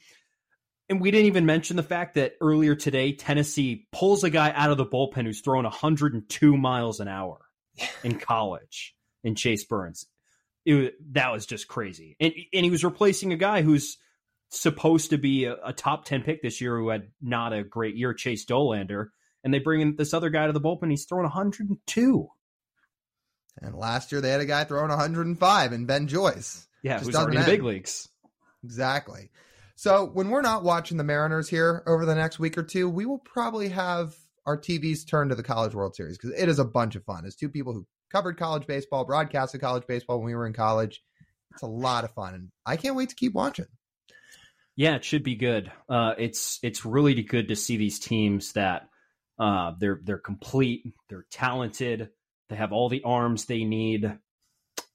and 0.89 0.99
we 0.99 1.11
didn't 1.11 1.27
even 1.27 1.45
mention 1.45 1.75
the 1.75 1.83
fact 1.83 2.15
that 2.15 2.33
earlier 2.41 2.75
today 2.75 3.13
Tennessee 3.13 3.87
pulls 3.91 4.23
a 4.23 4.29
guy 4.29 4.51
out 4.51 4.71
of 4.71 4.77
the 4.77 4.85
bullpen 4.85 5.23
who's 5.23 5.41
throwing 5.41 5.63
102 5.63 6.57
miles 6.57 6.99
an 6.99 7.07
hour 7.07 7.39
in 8.03 8.19
college 8.19 8.95
in 9.23 9.35
Chase 9.35 9.65
Burns. 9.65 10.05
It, 10.65 10.95
that 11.13 11.31
was 11.31 11.45
just 11.45 11.67
crazy, 11.67 12.15
and 12.19 12.33
and 12.53 12.65
he 12.65 12.69
was 12.69 12.83
replacing 12.83 13.31
a 13.33 13.37
guy 13.37 13.61
who's 13.61 13.97
supposed 14.49 15.11
to 15.11 15.17
be 15.17 15.45
a, 15.45 15.55
a 15.63 15.73
top 15.73 16.05
10 16.05 16.23
pick 16.23 16.41
this 16.41 16.59
year 16.59 16.77
who 16.77 16.89
had 16.89 17.09
not 17.21 17.53
a 17.53 17.63
great 17.63 17.95
year, 17.95 18.13
Chase 18.13 18.45
Dollander 18.45 19.07
and 19.43 19.53
they 19.53 19.59
bring 19.59 19.81
in 19.81 19.95
this 19.95 20.13
other 20.13 20.29
guy 20.29 20.47
to 20.47 20.53
the 20.53 20.61
bullpen. 20.61 20.89
He's 20.89 21.05
throwing 21.05 21.23
102. 21.23 22.29
And 23.61 23.75
last 23.75 24.11
year 24.11 24.21
they 24.21 24.29
had 24.29 24.41
a 24.41 24.45
guy 24.45 24.63
throwing 24.63 24.89
105 24.89 25.71
and 25.71 25.87
Ben 25.87 26.07
Joyce. 26.07 26.67
Yeah, 26.81 26.99
who's 26.99 27.15
already 27.15 27.37
in 27.37 27.43
the 27.43 27.51
big 27.51 27.63
leagues. 27.63 28.07
Exactly. 28.63 29.31
So 29.79 30.07
when 30.07 30.27
we're 30.27 30.41
not 30.41 30.65
watching 30.65 30.97
the 30.97 31.05
Mariners 31.05 31.47
here 31.47 31.83
over 31.87 32.05
the 32.05 32.13
next 32.13 32.37
week 32.37 32.57
or 32.57 32.63
two, 32.63 32.89
we 32.89 33.05
will 33.05 33.19
probably 33.19 33.69
have 33.69 34.13
our 34.45 34.57
TVs 34.57 35.07
turned 35.07 35.29
to 35.29 35.37
the 35.37 35.41
College 35.41 35.73
World 35.73 35.95
Series 35.95 36.17
because 36.17 36.37
it 36.37 36.49
is 36.49 36.59
a 36.59 36.65
bunch 36.65 36.97
of 36.97 37.05
fun. 37.05 37.23
As 37.25 37.33
two 37.33 37.47
people 37.47 37.71
who 37.71 37.87
covered 38.11 38.37
college 38.37 38.67
baseball, 38.67 39.05
broadcasted 39.05 39.61
college 39.61 39.87
baseball 39.87 40.17
when 40.17 40.25
we 40.25 40.35
were 40.35 40.45
in 40.45 40.51
college, 40.51 41.01
it's 41.53 41.61
a 41.61 41.65
lot 41.65 42.03
of 42.03 42.11
fun, 42.11 42.33
and 42.33 42.49
I 42.65 42.75
can't 42.75 42.97
wait 42.97 43.07
to 43.07 43.15
keep 43.15 43.33
watching. 43.33 43.67
Yeah, 44.75 44.95
it 44.95 45.05
should 45.05 45.23
be 45.23 45.35
good. 45.35 45.71
Uh, 45.87 46.13
it's 46.17 46.59
it's 46.61 46.83
really 46.83 47.13
good 47.23 47.47
to 47.47 47.55
see 47.55 47.77
these 47.77 47.99
teams 47.99 48.51
that 48.53 48.89
uh, 49.39 49.75
they're 49.79 50.01
they're 50.03 50.17
complete, 50.17 50.93
they're 51.07 51.25
talented, 51.31 52.09
they 52.49 52.57
have 52.57 52.73
all 52.73 52.89
the 52.89 53.03
arms 53.05 53.45
they 53.45 53.63
need. 53.63 54.13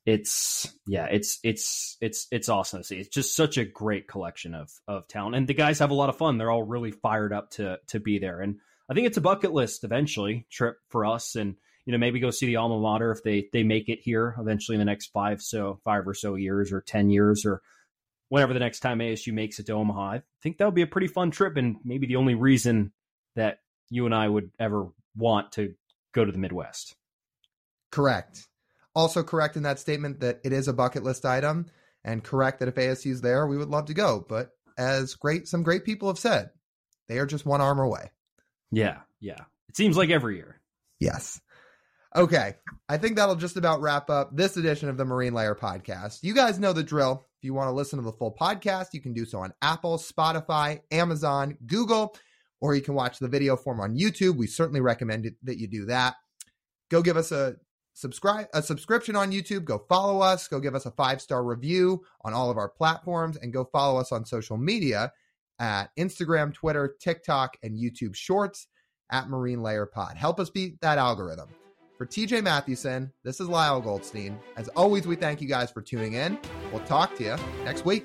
It's 0.07 0.71
yeah, 0.87 1.07
it's 1.07 1.39
it's 1.43 1.97
it's 2.01 2.27
it's 2.31 2.51
awesome 2.51 2.81
to 2.81 2.85
see. 2.85 2.99
It's 2.99 3.09
just 3.09 3.35
such 3.35 3.57
a 3.57 3.65
great 3.65 4.07
collection 4.07 4.55
of 4.55 4.71
of 4.87 5.09
talent, 5.09 5.37
and 5.37 5.49
the 5.49 5.55
guys 5.55 5.79
have 5.79 5.91
a 5.91 5.95
lot 5.95 6.11
of 6.11 6.19
fun. 6.19 6.37
They're 6.37 6.51
all 6.51 6.63
really 6.63 6.91
fired 6.91 7.33
up 7.33 7.51
to 7.53 7.79
to 7.89 8.01
be 8.01 8.19
there, 8.19 8.41
and 8.41 8.59
I 8.91 8.95
think 8.95 9.07
it's 9.07 9.17
a 9.17 9.23
bucket 9.23 9.53
list 9.53 9.83
eventually 9.83 10.47
trip 10.51 10.77
for 10.91 11.07
us, 11.07 11.37
and 11.37 11.57
you 11.87 11.93
know 11.93 11.99
maybe 11.99 12.21
go 12.21 12.31
see 12.31 12.47
the 12.47 12.57
alma 12.57 12.79
mater 12.79 13.13
if 13.13 13.23
they 13.23 13.49
they 13.53 13.63
make 13.63 13.89
it 13.89 14.01
here 14.03 14.35
eventually 14.39 14.75
in 14.75 14.81
the 14.81 14.85
next 14.85 15.07
five 15.07 15.41
so 15.41 15.81
five 15.85 16.07
or 16.07 16.15
so 16.15 16.35
years 16.35 16.71
or 16.71 16.83
ten 16.83 17.09
years 17.09 17.47
or 17.47 17.63
whenever 18.29 18.53
the 18.53 18.61
next 18.61 18.81
time 18.81 18.99
ASU 18.99 19.33
makes 19.33 19.59
it 19.59 19.67
to 19.67 19.73
Omaha. 19.73 20.11
I 20.11 20.23
think 20.43 20.59
that 20.59 20.67
would 20.67 20.75
be 20.75 20.83
a 20.83 20.87
pretty 20.87 21.09
fun 21.09 21.31
trip, 21.31 21.57
and 21.57 21.77
maybe 21.83 22.07
the 22.07 22.17
only 22.17 22.35
reason 22.35 22.93
that 23.37 23.61
you 23.89 24.05
and 24.05 24.15
I 24.15 24.29
would 24.29 24.51
ever 24.59 24.89
want 25.17 25.53
to 25.53 25.75
go 26.13 26.25
to 26.25 26.33
the 26.33 26.39
Midwest. 26.39 26.95
Correct. 27.91 28.47
Also 28.95 29.23
correct 29.23 29.57
in 29.57 29.65
that 29.65 29.79
statement 29.79 30.21
that 30.21 30.41
it 30.45 30.53
is 30.53 30.69
a 30.69 30.73
bucket 30.73 31.03
list 31.03 31.25
item, 31.25 31.67
and 32.05 32.23
correct 32.23 32.61
that 32.61 32.69
if 32.69 32.75
ASU's 32.75 33.21
there, 33.21 33.47
we 33.47 33.57
would 33.57 33.69
love 33.69 33.87
to 33.87 33.95
go. 33.95 34.25
But 34.29 34.51
as 34.79 35.15
great 35.15 35.49
some 35.49 35.63
great 35.63 35.85
people 35.85 36.09
have 36.09 36.19
said, 36.19 36.51
they 37.09 37.19
are 37.19 37.27
just 37.27 37.47
one 37.47 37.61
arm 37.61 37.79
away. 37.79 38.11
Yeah, 38.71 38.99
yeah. 39.21 39.43
It 39.69 39.77
seems 39.77 39.97
like 39.97 40.11
every 40.11 40.37
year. 40.37 40.61
Yes. 41.01 41.41
Okay. 42.17 42.55
I 42.89 42.99
think 42.99 43.17
that'll 43.17 43.35
just 43.35 43.57
about 43.57 43.81
wrap 43.81 44.09
up 44.09 44.37
this 44.37 44.57
edition 44.57 44.89
of 44.89 44.97
the 44.97 45.05
Marine 45.05 45.35
Layer 45.35 45.55
podcast. 45.55 46.21
You 46.23 46.35
guys 46.35 46.61
know 46.61 46.73
the 46.73 46.83
drill. 46.83 47.27
If 47.39 47.45
you 47.45 47.55
want 47.55 47.69
to 47.69 47.75
listen 47.75 47.99
to 47.99 48.05
the 48.05 48.13
full 48.13 48.35
podcast, 48.41 48.89
you 48.93 49.01
can 49.01 49.13
do 49.13 49.25
so 49.25 49.41
on 49.41 49.53
Apple, 49.61 49.99
Spotify, 49.99 50.81
Amazon, 50.93 51.59
Google, 51.67 52.17
or 52.61 52.75
you 52.75 52.83
can 52.83 52.95
watch 52.95 53.19
the 53.19 53.29
video 53.29 53.57
form 53.57 53.81
on 53.81 53.99
YouTube. 53.99 54.37
We 54.37 54.47
certainly 54.47 54.81
recommend 54.81 55.27
it, 55.27 55.35
that 55.43 55.59
you 55.59 55.67
do 55.67 55.87
that. 55.87 56.15
Go 56.91 57.03
give 57.03 57.17
us 57.17 57.33
a 57.33 57.57
subscribe 57.95 58.47
a 58.53 58.63
subscription 58.63 59.17
on 59.17 59.33
YouTube. 59.33 59.65
Go 59.65 59.85
follow 59.89 60.21
us. 60.21 60.47
Go 60.47 60.61
give 60.61 60.75
us 60.75 60.87
a 60.87 60.91
five 60.91 61.21
star 61.21 61.43
review 61.43 62.03
on 62.23 62.35
all 62.35 62.51
of 62.51 62.59
our 62.59 62.69
platforms, 62.69 63.37
and 63.39 63.53
go 63.53 63.65
follow 63.65 63.99
us 63.99 64.13
on 64.13 64.25
social 64.25 64.57
media 64.57 65.13
at 65.59 65.91
Instagram, 65.99 66.53
Twitter, 66.53 66.97
TikTok, 67.01 67.57
and 67.63 67.79
YouTube 67.79 68.15
Shorts 68.15 68.67
at 69.11 69.29
Marine 69.29 69.63
Layer 69.63 69.87
Pod. 69.87 70.17
Help 70.17 70.41
us 70.41 70.51
beat 70.51 70.81
that 70.81 70.99
algorithm. 70.99 71.49
For 71.97 72.07
TJ 72.07 72.43
Mathewson, 72.43 73.13
this 73.23 73.41
is 73.41 73.49
Lyle 73.49 73.81
Goldstein. 73.81 74.39
As 74.57 74.69
always, 74.71 75.07
we 75.07 75.15
thank 75.15 75.41
you 75.41 75.47
guys 75.47 75.71
for 75.71 75.81
tuning 75.81 76.15
in. 76.15 76.39
We'll 76.73 76.85
talk 76.85 77.15
to 77.17 77.25
you 77.25 77.37
next 77.65 77.85
week. 77.85 78.05